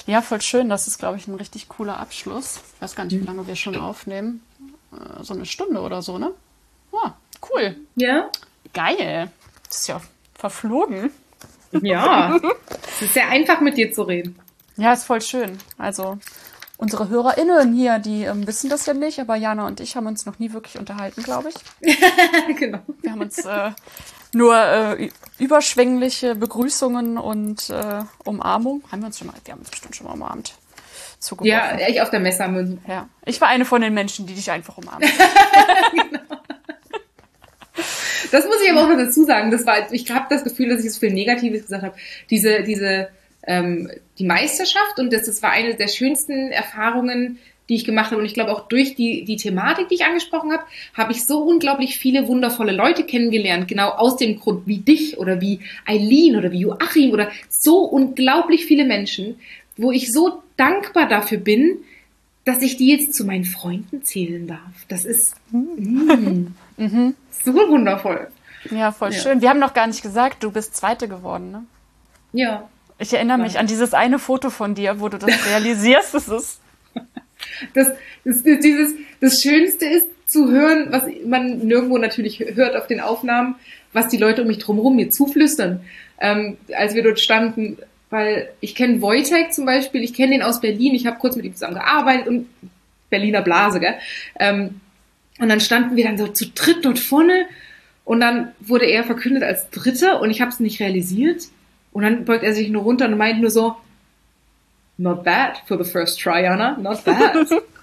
Ja, 0.06 0.22
voll 0.22 0.40
schön. 0.40 0.68
Das 0.68 0.88
ist, 0.88 0.98
glaube 0.98 1.16
ich, 1.18 1.28
ein 1.28 1.34
richtig 1.34 1.68
cooler 1.68 2.00
Abschluss. 2.00 2.60
Ich 2.74 2.82
weiß 2.82 2.96
gar 2.96 3.04
nicht, 3.04 3.20
wie 3.20 3.24
lange 3.24 3.46
wir 3.46 3.54
schon 3.54 3.76
aufnehmen. 3.76 4.40
Äh, 4.92 5.22
so 5.22 5.34
eine 5.34 5.46
Stunde 5.46 5.80
oder 5.80 6.02
so, 6.02 6.18
ne? 6.18 6.32
Ja, 6.92 7.16
cool. 7.50 7.76
Ja. 7.96 8.30
Geil. 8.72 9.30
Das 9.68 9.80
ist 9.80 9.88
ja 9.88 10.00
verflogen. 10.34 11.10
Ja. 11.80 12.38
es 12.96 13.02
ist 13.02 13.14
sehr 13.14 13.28
einfach 13.28 13.60
mit 13.60 13.76
dir 13.76 13.92
zu 13.92 14.02
reden. 14.02 14.38
Ja, 14.76 14.92
ist 14.92 15.04
voll 15.04 15.20
schön. 15.20 15.58
Also 15.78 16.18
unsere 16.76 17.08
HörerInnen 17.08 17.72
hier, 17.74 17.98
die 17.98 18.24
ähm, 18.24 18.46
wissen 18.46 18.68
das 18.68 18.86
ja 18.86 18.94
nicht, 18.94 19.20
aber 19.20 19.36
Jana 19.36 19.66
und 19.66 19.80
ich 19.80 19.96
haben 19.96 20.06
uns 20.06 20.26
noch 20.26 20.38
nie 20.38 20.52
wirklich 20.52 20.78
unterhalten, 20.78 21.22
glaube 21.22 21.50
ich. 21.50 21.96
genau. 22.58 22.80
Wir 23.00 23.12
haben 23.12 23.20
uns 23.20 23.38
äh, 23.44 23.70
nur 24.34 24.56
äh, 24.56 25.10
überschwängliche 25.38 26.34
Begrüßungen 26.34 27.18
und 27.18 27.70
äh, 27.70 28.02
Umarmung. 28.24 28.82
Haben 28.90 29.02
wir 29.02 29.06
uns 29.06 29.18
schon 29.18 29.28
mal, 29.28 29.36
wir 29.44 29.52
haben 29.52 29.60
uns 29.60 29.70
bestimmt 29.70 29.94
schon 29.94 30.06
mal 30.06 30.14
umarmt. 30.14 30.54
zugeworfen. 31.20 31.78
Ja, 31.78 31.88
ich 31.88 32.02
auf 32.02 32.10
der 32.10 32.20
Messe 32.20 32.42
haben 32.42 32.54
wir 32.54 32.62
uns. 32.62 32.80
Ja. 32.88 33.08
Ich 33.24 33.40
war 33.40 33.48
eine 33.48 33.64
von 33.64 33.80
den 33.80 33.94
Menschen, 33.94 34.26
die 34.26 34.34
dich 34.34 34.50
einfach 34.50 34.76
umarmen. 34.78 35.08
Das 38.32 38.46
muss 38.46 38.56
ich 38.64 38.70
aber 38.70 38.82
auch 38.82 38.88
noch 38.88 38.96
dazu 38.96 39.24
sagen. 39.24 39.50
Das 39.50 39.66
war, 39.66 39.92
ich 39.92 40.10
habe 40.10 40.26
das 40.30 40.42
Gefühl, 40.42 40.70
dass 40.70 40.82
ich 40.84 40.92
so 40.92 41.00
viel 41.00 41.12
Negatives 41.12 41.62
gesagt 41.62 41.82
habe. 41.84 41.94
Diese, 42.30 42.62
diese, 42.62 43.08
ähm, 43.46 43.90
die 44.18 44.24
Meisterschaft 44.24 44.98
und 44.98 45.12
das, 45.12 45.26
das 45.26 45.42
war 45.42 45.50
eine 45.50 45.74
der 45.74 45.88
schönsten 45.88 46.50
Erfahrungen, 46.50 47.38
die 47.68 47.74
ich 47.74 47.84
gemacht 47.84 48.10
habe. 48.10 48.20
Und 48.20 48.24
ich 48.24 48.32
glaube 48.32 48.50
auch 48.50 48.68
durch 48.68 48.94
die, 48.94 49.24
die 49.24 49.36
Thematik, 49.36 49.90
die 49.90 49.96
ich 49.96 50.04
angesprochen 50.06 50.50
habe, 50.50 50.64
habe 50.94 51.12
ich 51.12 51.26
so 51.26 51.42
unglaublich 51.42 51.98
viele 51.98 52.26
wundervolle 52.26 52.72
Leute 52.72 53.04
kennengelernt. 53.04 53.68
Genau 53.68 53.90
aus 53.90 54.16
dem 54.16 54.40
Grund 54.40 54.66
wie 54.66 54.78
dich 54.78 55.18
oder 55.18 55.42
wie 55.42 55.60
Eileen 55.84 56.36
oder 56.36 56.52
wie 56.52 56.60
Joachim 56.60 57.10
oder 57.10 57.30
so 57.50 57.80
unglaublich 57.80 58.64
viele 58.64 58.86
Menschen, 58.86 59.36
wo 59.76 59.92
ich 59.92 60.10
so 60.10 60.42
dankbar 60.56 61.06
dafür 61.06 61.38
bin, 61.38 61.78
dass 62.44 62.62
ich 62.62 62.78
die 62.78 62.88
jetzt 62.88 63.14
zu 63.14 63.24
meinen 63.24 63.44
Freunden 63.44 64.02
zählen 64.02 64.46
darf. 64.46 64.86
Das 64.88 65.04
ist 65.04 65.34
mm, 65.50 66.46
so 67.44 67.52
wundervoll. 67.54 68.28
Ja, 68.70 68.92
voll 68.92 69.12
Ja. 69.12 69.18
schön. 69.18 69.40
Wir 69.40 69.48
haben 69.50 69.58
noch 69.58 69.74
gar 69.74 69.86
nicht 69.86 70.02
gesagt, 70.02 70.42
du 70.42 70.50
bist 70.52 70.76
Zweite 70.76 71.08
geworden, 71.08 71.50
ne? 71.50 71.62
Ja. 72.32 72.68
Ich 72.98 73.12
erinnere 73.12 73.38
mich 73.38 73.58
an 73.58 73.66
dieses 73.66 73.94
eine 73.94 74.18
Foto 74.18 74.48
von 74.50 74.74
dir, 74.74 75.00
wo 75.00 75.08
du 75.08 75.18
das 75.18 75.30
realisierst. 75.48 76.14
Das 76.14 76.28
ist 76.28 76.60
Das, 77.74 77.88
das, 78.24 78.42
das, 78.42 78.42
dieses, 78.60 78.94
das 79.20 79.42
Schönste 79.42 79.86
ist 79.86 80.06
zu 80.26 80.50
hören, 80.50 80.86
was 80.90 81.04
man 81.26 81.58
nirgendwo 81.58 81.98
natürlich 81.98 82.38
hört 82.54 82.76
auf 82.76 82.86
den 82.86 83.00
Aufnahmen, 83.00 83.56
was 83.92 84.08
die 84.08 84.16
Leute 84.16 84.42
um 84.42 84.48
mich 84.48 84.58
drumherum 84.58 84.96
mir 84.96 85.10
zuflüstern, 85.10 85.80
ähm, 86.20 86.56
als 86.76 86.94
wir 86.94 87.02
dort 87.02 87.20
standen. 87.20 87.78
Weil 88.10 88.50
ich 88.60 88.74
kenne 88.74 89.00
Wojtek 89.02 89.52
zum 89.52 89.64
Beispiel, 89.66 90.02
ich 90.04 90.14
kenne 90.14 90.32
den 90.32 90.42
aus 90.42 90.60
Berlin, 90.60 90.94
ich 90.94 91.06
habe 91.06 91.18
kurz 91.18 91.34
mit 91.34 91.44
ihm 91.46 91.54
zusammen 91.54 91.74
gearbeitet 91.74 92.28
und 92.28 92.46
Berliner 93.10 93.42
Blase, 93.42 93.80
gell? 93.80 93.94
Ähm, 94.38 94.80
und 95.42 95.48
dann 95.48 95.58
standen 95.58 95.96
wir 95.96 96.04
dann 96.04 96.16
so 96.16 96.28
zu 96.28 96.46
dritt 96.46 96.84
dort 96.84 97.00
vorne 97.00 97.46
und 98.04 98.20
dann 98.20 98.52
wurde 98.60 98.86
er 98.86 99.02
verkündet 99.02 99.42
als 99.42 99.68
Dritter 99.70 100.20
und 100.20 100.30
ich 100.30 100.40
habe 100.40 100.52
es 100.52 100.60
nicht 100.60 100.78
realisiert. 100.78 101.48
Und 101.90 102.04
dann 102.04 102.24
beugt 102.24 102.44
er 102.44 102.54
sich 102.54 102.70
nur 102.70 102.82
runter 102.82 103.06
und 103.06 103.18
meint 103.18 103.40
nur 103.40 103.50
so, 103.50 103.74
not 104.98 105.24
bad 105.24 105.60
for 105.66 105.82
the 105.82 105.90
first 105.90 106.20
try, 106.20 106.46
Anna, 106.46 106.78
not 106.78 107.02
bad. 107.04 107.34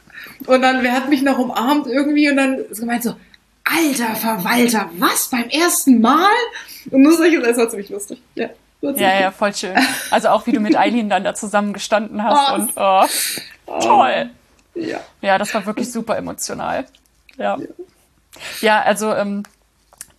und 0.47 0.61
dann, 0.61 0.83
wer 0.83 0.93
hat 0.93 1.09
mich 1.09 1.21
noch 1.21 1.37
umarmt 1.37 1.87
irgendwie 1.87 2.29
und 2.29 2.37
dann 2.37 2.63
gemeint 2.73 3.03
so, 3.03 3.17
alter 3.65 4.15
Verwalter, 4.15 4.89
was, 4.97 5.29
beim 5.29 5.49
ersten 5.49 5.99
Mal? 5.99 6.31
Und 6.91 7.01
nur 7.01 7.17
solche, 7.17 7.41
das 7.41 7.57
war 7.57 7.69
ziemlich 7.69 7.89
lustig. 7.89 8.21
Ja, 8.35 8.51
ja, 8.81 9.19
ja, 9.19 9.31
voll 9.31 9.53
schön. 9.53 9.75
Also 10.11 10.29
auch 10.29 10.47
wie 10.47 10.53
du 10.53 10.61
mit 10.61 10.77
Eileen 10.77 11.09
dann 11.09 11.25
da 11.25 11.35
zusammen 11.35 11.73
gestanden 11.73 12.23
hast 12.23 12.51
Oh. 12.51 12.55
und 12.55 12.71
oh, 13.67 13.79
toll. 13.81 14.29
Ja. 14.75 15.01
Ja, 15.19 15.37
das 15.37 15.53
war 15.53 15.65
wirklich 15.65 15.91
super 15.91 16.15
emotional. 16.15 16.85
Ja. 17.39 17.57
Ja, 18.61 18.81
also 18.81 19.13
ähm, 19.13 19.43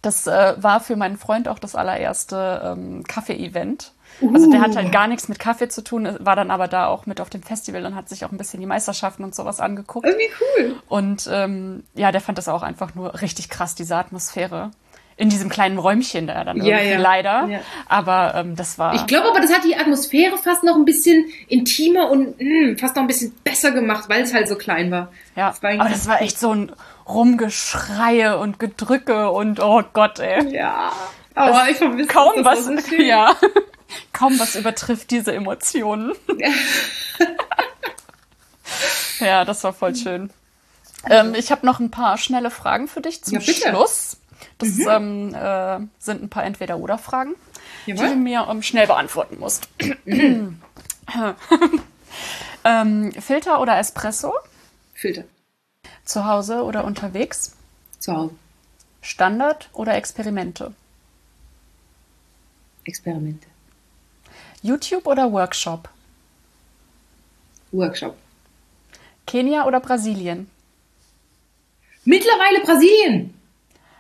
das 0.03 0.27
äh, 0.27 0.55
war 0.57 0.81
für 0.81 0.97
meinen 0.97 1.17
Freund 1.17 1.49
auch 1.49 1.59
das 1.59 1.75
allererste 1.75 2.63
ähm, 2.65 3.05
Kaffee-Event. 3.05 3.93
Also 4.35 4.51
der 4.51 4.61
hat 4.61 4.77
halt 4.77 4.93
gar 4.93 5.07
nichts 5.07 5.29
mit 5.29 5.39
Kaffee 5.39 5.69
zu 5.69 5.83
tun, 5.83 6.17
war 6.19 6.37
dann 6.37 6.51
aber 6.51 6.69
da 6.69 6.89
auch 6.89 7.07
mit 7.07 7.21
auf 7.21 7.31
dem 7.31 7.43
Festival 7.43 7.87
und 7.87 7.95
hat 7.95 8.09
sich 8.09 8.25
auch 8.25 8.33
ein 8.33 8.39
bisschen 8.39 8.61
die 8.61 8.67
Meisterschaften 8.67 9.25
und 9.25 9.35
sowas 9.35 9.61
angeguckt. 9.61 10.07
Irgendwie 10.07 10.29
cool. 10.41 10.77
Und 10.89 11.29
ähm, 11.33 11.85
ja, 11.95 12.13
der 12.13 12.21
fand 12.21 12.37
das 12.37 12.49
auch 12.49 12.63
einfach 12.63 12.95
nur 12.95 13.21
richtig 13.23 13.49
krass, 13.49 13.75
diese 13.75 13.97
Atmosphäre. 13.97 14.73
In 15.21 15.29
diesem 15.29 15.51
kleinen 15.51 15.77
Räumchen 15.79 16.27
da 16.27 16.45
dann 16.45 16.57
Ja, 16.65 16.77
irgendwie 16.79 16.93
ja. 16.93 16.99
leider. 16.99 17.47
Ja. 17.49 17.61
Aber 17.89 18.35
ähm, 18.37 18.57
das 18.57 18.79
war. 18.79 18.95
Ich 18.95 19.07
glaube 19.07 19.29
aber, 19.29 19.41
das 19.41 19.53
hat 19.53 19.65
die 19.65 19.77
Atmosphäre 19.77 20.39
fast 20.39 20.65
noch 20.65 20.77
ein 20.77 20.87
bisschen 20.87 21.27
intimer 21.49 22.11
und 22.11 22.41
mh, 22.41 22.79
fast 22.79 22.97
noch 22.97 23.03
ein 23.03 23.07
bisschen 23.07 23.33
besser 23.45 23.71
gemacht, 23.73 24.09
weil 24.09 24.23
es 24.23 24.33
halt 24.33 24.49
so 24.49 24.57
klein 24.57 24.91
war. 24.91 25.13
ja, 25.37 25.51
Das 25.51 25.63
war 25.63 25.73
aber 25.73 25.89
das 25.91 26.09
war 26.09 26.23
echt 26.23 26.39
so 26.41 26.55
ein 26.55 26.73
Rumgeschreie 27.07 28.39
und 28.39 28.59
Gedrücke 28.59 29.31
und 29.31 29.61
oh 29.61 29.83
Gott, 29.93 30.19
ey. 30.21 30.55
Ja. 30.55 30.91
Aber 31.35 31.69
ich 31.71 31.77
vermisse 31.77 32.09
Kaum 32.09 32.43
das, 32.43 32.67
was, 32.67 32.75
das 32.77 32.87
so 32.87 32.95
ja. 32.97 33.35
Kaum 34.13 34.39
was 34.41 34.57
übertrifft 34.57 35.11
diese 35.11 35.35
Emotionen. 35.35 36.13
ja, 39.21 39.45
das 39.45 39.63
war 39.65 39.73
voll 39.73 39.95
schön. 39.95 40.31
Ähm, 41.09 41.35
ich 41.35 41.51
habe 41.51 41.65
noch 41.67 41.81
ein 41.81 41.91
paar 41.91 42.19
schnelle 42.19 42.51
Fragen 42.51 42.89
für 42.89 43.01
dich 43.01 43.23
zum 43.23 43.41
Ja. 43.41 43.53
Schluss. 43.53 44.17
Das 44.61 44.79
ähm, 44.79 45.35
äh, 45.35 45.81
sind 45.99 46.23
ein 46.23 46.29
paar 46.29 46.45
Entweder-Oder-Fragen, 46.45 47.35
die 47.87 47.95
du 47.95 48.15
mir 48.15 48.47
ähm, 48.49 48.63
schnell 48.63 48.87
beantworten 48.87 49.39
musst. 49.39 49.69
ähm, 52.65 53.13
Filter 53.13 53.61
oder 53.61 53.79
Espresso? 53.79 54.35
Filter. 54.95 55.25
Zu 56.05 56.27
Hause 56.27 56.63
oder 56.63 56.85
unterwegs? 56.85 57.57
Zu 57.99 58.15
Hause. 58.15 58.35
Standard 59.01 59.71
oder 59.73 59.95
Experimente? 59.95 60.75
Experimente. 62.85 63.47
YouTube 64.63 65.07
oder 65.07 65.33
Workshop? 65.33 65.89
Workshop. 67.73 68.17
Kenia 69.27 69.67
oder 69.67 69.81
Brasilien? 69.81 70.51
Mittlerweile 72.05 72.61
Brasilien. 72.61 73.35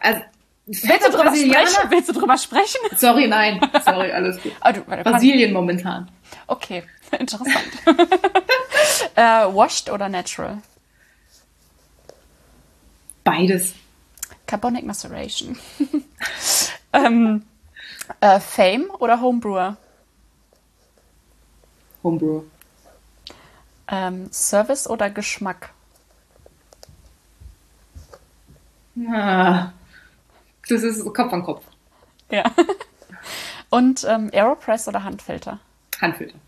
Also, 0.00 0.20
Willst 0.70 1.06
du 1.06 1.10
drüber 1.10 1.34
sprechen? 1.34 1.90
Willst 1.90 2.08
du 2.08 2.12
drüber 2.12 2.38
sprechen? 2.38 2.78
Sorry, 2.96 3.26
nein. 3.26 3.60
Sorry, 3.84 4.12
alles 4.12 4.40
gut. 4.40 4.52
Ah, 4.60 4.72
du, 4.72 4.82
Brasilien 4.82 5.52
momentan. 5.52 6.08
Okay, 6.46 6.84
interessant. 7.18 7.50
äh, 9.16 9.20
washed 9.52 9.90
oder 9.90 10.08
natural? 10.08 10.58
Beides. 13.24 13.74
Carbonic 14.46 14.86
Maceration. 14.86 15.58
ähm, 16.92 17.42
äh, 18.20 18.38
Fame 18.38 18.90
oder 19.00 19.20
Homebrewer? 19.20 19.76
Homebrew. 22.04 22.42
Ähm, 23.88 24.28
Service 24.32 24.88
oder 24.88 25.10
Geschmack? 25.10 25.70
Ah, 29.12 29.72
das 30.70 30.82
ist 30.82 31.04
Kopf 31.14 31.32
an 31.32 31.42
Kopf. 31.42 31.64
Ja. 32.30 32.44
Und 33.70 34.04
ähm, 34.08 34.30
Aeropress 34.32 34.88
oder 34.88 35.04
Handfilter? 35.04 35.60
Handfilter. 36.00 36.38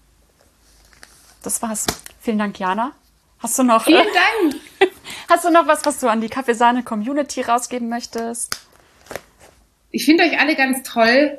Das 1.42 1.62
war's. 1.62 1.86
Vielen 2.20 2.38
Dank, 2.38 2.58
Jana. 2.58 2.92
Hast 3.38 3.58
du 3.58 3.64
noch, 3.64 3.84
Vielen 3.84 4.00
äh, 4.00 4.48
Dank. 4.48 4.92
hast 5.28 5.44
du 5.44 5.50
noch 5.50 5.66
was, 5.66 5.84
was 5.84 5.98
du 5.98 6.08
an 6.08 6.20
die 6.20 6.28
Kaffeesahne-Community 6.28 7.42
rausgeben 7.42 7.88
möchtest? 7.88 8.56
Ich 9.90 10.04
finde 10.04 10.24
euch 10.24 10.38
alle 10.38 10.56
ganz 10.56 10.82
toll. 10.88 11.38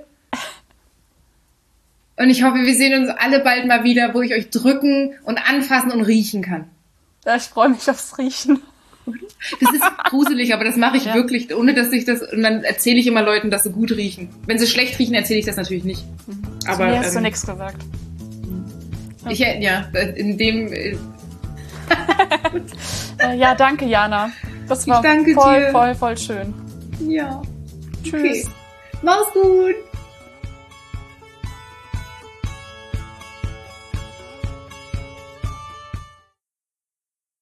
Und 2.18 2.30
ich 2.30 2.44
hoffe, 2.44 2.58
wir 2.58 2.76
sehen 2.76 3.02
uns 3.02 3.10
alle 3.10 3.40
bald 3.40 3.66
mal 3.66 3.84
wieder, 3.84 4.14
wo 4.14 4.22
ich 4.22 4.34
euch 4.34 4.50
drücken 4.50 5.18
und 5.24 5.38
anfassen 5.50 5.92
und 5.92 6.02
riechen 6.02 6.44
kann. 6.44 6.70
Ich 7.26 7.44
freue 7.44 7.70
mich 7.70 7.90
aufs 7.90 8.18
Riechen. 8.18 8.62
Das 9.60 9.74
ist 9.74 9.84
gruselig, 10.06 10.54
aber 10.54 10.64
das 10.64 10.78
mache 10.78 10.96
ich 10.98 11.06
Ja. 11.06 11.16
wirklich, 11.16 11.54
ohne 11.54 11.74
dass 11.74 11.92
ich 11.92 12.06
das. 12.06 12.22
Und 12.22 12.44
dann 12.44 12.64
erzähle 12.64 13.00
ich 13.00 13.08
immer 13.08 13.22
Leuten, 13.22 13.52
dass 13.52 13.64
sie 13.64 13.72
gut 13.72 13.92
riechen. 13.92 14.30
Wenn 14.46 14.58
sie 14.58 14.68
schlecht 14.68 14.98
riechen, 15.00 15.14
erzähle 15.16 15.40
ich 15.40 15.46
das 15.46 15.58
natürlich 15.58 15.84
nicht. 15.84 16.04
Aber 16.68 16.86
Mir 16.88 17.00
hast 17.00 17.14
du 17.14 17.18
ähm, 17.18 17.24
nichts 17.24 17.46
gesagt. 17.46 17.84
ich 19.30 19.40
ja, 19.40 19.82
in 20.16 20.38
dem 20.38 20.72
äh, 20.72 20.96
Äh, 23.20 23.38
ja, 23.38 23.54
danke, 23.56 23.86
Jana. 23.86 24.32
Das 24.68 24.88
war 24.88 25.04
voll, 25.04 25.24
dir. 25.26 25.72
voll, 25.72 25.96
voll 25.96 26.18
schön. 26.18 26.54
ja. 27.08 27.42
Tschüss. 28.04 28.50
Mach's 29.02 29.32
gut. 29.34 29.76